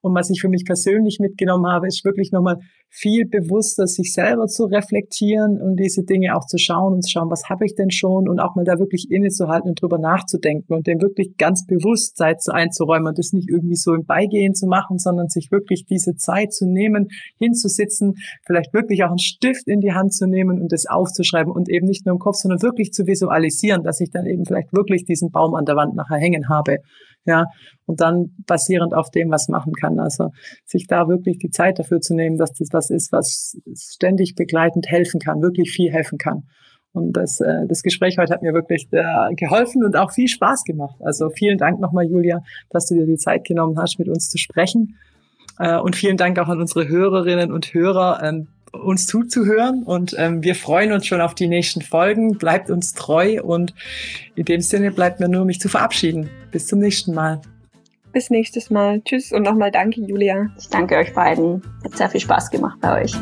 Und 0.00 0.14
was 0.14 0.30
ich 0.30 0.40
für 0.40 0.48
mich 0.48 0.64
persönlich 0.64 1.18
mitgenommen 1.20 1.66
habe, 1.66 1.86
ist 1.86 2.04
wirklich 2.04 2.32
nochmal 2.32 2.58
viel 2.88 3.26
bewusster 3.28 3.86
sich 3.86 4.12
selber 4.12 4.46
zu 4.46 4.64
reflektieren 4.64 5.60
und 5.60 5.76
diese 5.76 6.02
Dinge 6.04 6.34
auch 6.36 6.46
zu 6.46 6.56
schauen 6.58 6.94
und 6.94 7.02
zu 7.02 7.10
schauen, 7.10 7.30
was 7.30 7.48
habe 7.50 7.66
ich 7.66 7.74
denn 7.74 7.90
schon? 7.90 8.28
Und 8.28 8.40
auch 8.40 8.54
mal 8.54 8.64
da 8.64 8.78
wirklich 8.78 9.10
innezuhalten 9.10 9.70
und 9.70 9.82
drüber 9.82 9.98
nachzudenken 9.98 10.72
und 10.74 10.86
dem 10.86 11.00
wirklich 11.00 11.36
ganz 11.36 11.66
bewusst 11.66 12.16
Zeit 12.16 12.38
einzuräumen 12.48 13.08
und 13.08 13.18
das 13.18 13.32
nicht 13.32 13.50
irgendwie 13.50 13.76
so 13.76 13.92
im 13.92 14.04
Beigehen 14.04 14.54
zu 14.54 14.66
machen, 14.66 14.98
sondern 14.98 15.28
sich 15.28 15.50
wirklich 15.50 15.84
diese 15.84 16.16
Zeit 16.16 16.52
zu 16.52 16.66
nehmen, 16.66 17.08
hinzusitzen, 17.38 18.14
vielleicht 18.46 18.72
wirklich 18.72 19.04
auch 19.04 19.10
einen 19.10 19.18
Stift 19.18 19.68
in 19.68 19.80
die 19.80 19.92
Hand 19.92 20.14
zu 20.14 20.26
nehmen 20.26 20.60
und 20.60 20.72
das 20.72 20.86
aufzuschreiben 20.86 21.52
und 21.52 21.68
eben 21.68 21.86
nicht 21.86 22.06
nur 22.06 22.14
im 22.14 22.18
Kopf, 22.18 22.36
sondern 22.36 22.62
wirklich 22.62 22.92
zu 22.92 23.06
visualisieren, 23.06 23.82
dass 23.82 24.00
ich 24.00 24.10
dann 24.10 24.26
eben 24.26 24.44
vielleicht 24.44 24.72
wirklich 24.72 25.04
diesen 25.04 25.30
Baum 25.30 25.54
an 25.54 25.64
der 25.64 25.76
Wand 25.76 25.94
nachher 25.96 26.18
hängen 26.18 26.48
habe 26.48 26.78
ja, 27.26 27.46
und 27.84 28.00
dann 28.00 28.34
basierend 28.46 28.94
auf 28.94 29.10
dem 29.10 29.30
was 29.30 29.48
machen 29.48 29.72
kann. 29.72 29.98
Also 29.98 30.30
sich 30.64 30.86
da 30.86 31.08
wirklich 31.08 31.38
die 31.38 31.50
Zeit 31.50 31.78
dafür 31.78 32.00
zu 32.00 32.14
nehmen, 32.14 32.36
dass 32.36 32.52
das 32.52 32.68
was 32.72 32.90
ist, 32.90 33.12
was 33.12 33.56
ständig 33.74 34.34
begleitend 34.34 34.88
helfen 34.88 35.20
kann, 35.20 35.42
wirklich 35.42 35.70
viel 35.70 35.92
helfen 35.92 36.18
kann. 36.18 36.44
Und 36.92 37.12
das, 37.12 37.40
äh, 37.40 37.66
das 37.68 37.82
Gespräch 37.82 38.16
heute 38.16 38.32
hat 38.32 38.42
mir 38.42 38.54
wirklich 38.54 38.88
äh, 38.90 39.34
geholfen 39.34 39.84
und 39.84 39.96
auch 39.96 40.12
viel 40.12 40.28
Spaß 40.28 40.64
gemacht. 40.64 40.96
Also 41.00 41.28
vielen 41.28 41.58
Dank 41.58 41.78
nochmal, 41.78 42.06
Julia, 42.06 42.42
dass 42.70 42.86
du 42.86 42.94
dir 42.94 43.06
die 43.06 43.18
Zeit 43.18 43.44
genommen 43.44 43.78
hast, 43.78 43.98
mit 43.98 44.08
uns 44.08 44.30
zu 44.30 44.38
sprechen. 44.38 44.96
Äh, 45.58 45.78
und 45.78 45.94
vielen 45.94 46.16
Dank 46.16 46.38
auch 46.38 46.48
an 46.48 46.58
unsere 46.58 46.88
Hörerinnen 46.88 47.52
und 47.52 47.74
Hörer, 47.74 48.22
ähm, 48.22 48.48
uns 48.82 49.06
zuzuhören. 49.06 49.82
Und 49.82 50.14
ähm, 50.18 50.42
wir 50.42 50.54
freuen 50.54 50.92
uns 50.92 51.06
schon 51.06 51.20
auf 51.20 51.34
die 51.34 51.48
nächsten 51.48 51.82
Folgen. 51.82 52.38
Bleibt 52.38 52.70
uns 52.70 52.94
treu 52.94 53.42
und 53.42 53.74
in 54.34 54.44
dem 54.44 54.60
Sinne 54.60 54.90
bleibt 54.90 55.20
mir 55.20 55.28
nur, 55.28 55.44
mich 55.44 55.60
zu 55.60 55.68
verabschieden. 55.68 56.30
Bis 56.50 56.66
zum 56.66 56.78
nächsten 56.78 57.14
Mal. 57.14 57.40
Bis 58.12 58.30
nächstes 58.30 58.70
Mal. 58.70 59.02
Tschüss 59.02 59.32
und 59.32 59.42
nochmal 59.42 59.70
danke, 59.70 60.00
Julia. 60.00 60.48
Ich 60.58 60.68
danke 60.68 60.96
euch 60.96 61.12
beiden. 61.12 61.62
Hat 61.84 61.96
sehr 61.96 62.08
viel 62.08 62.20
Spaß 62.20 62.50
gemacht 62.50 62.78
bei 62.80 63.02
euch. 63.02 63.12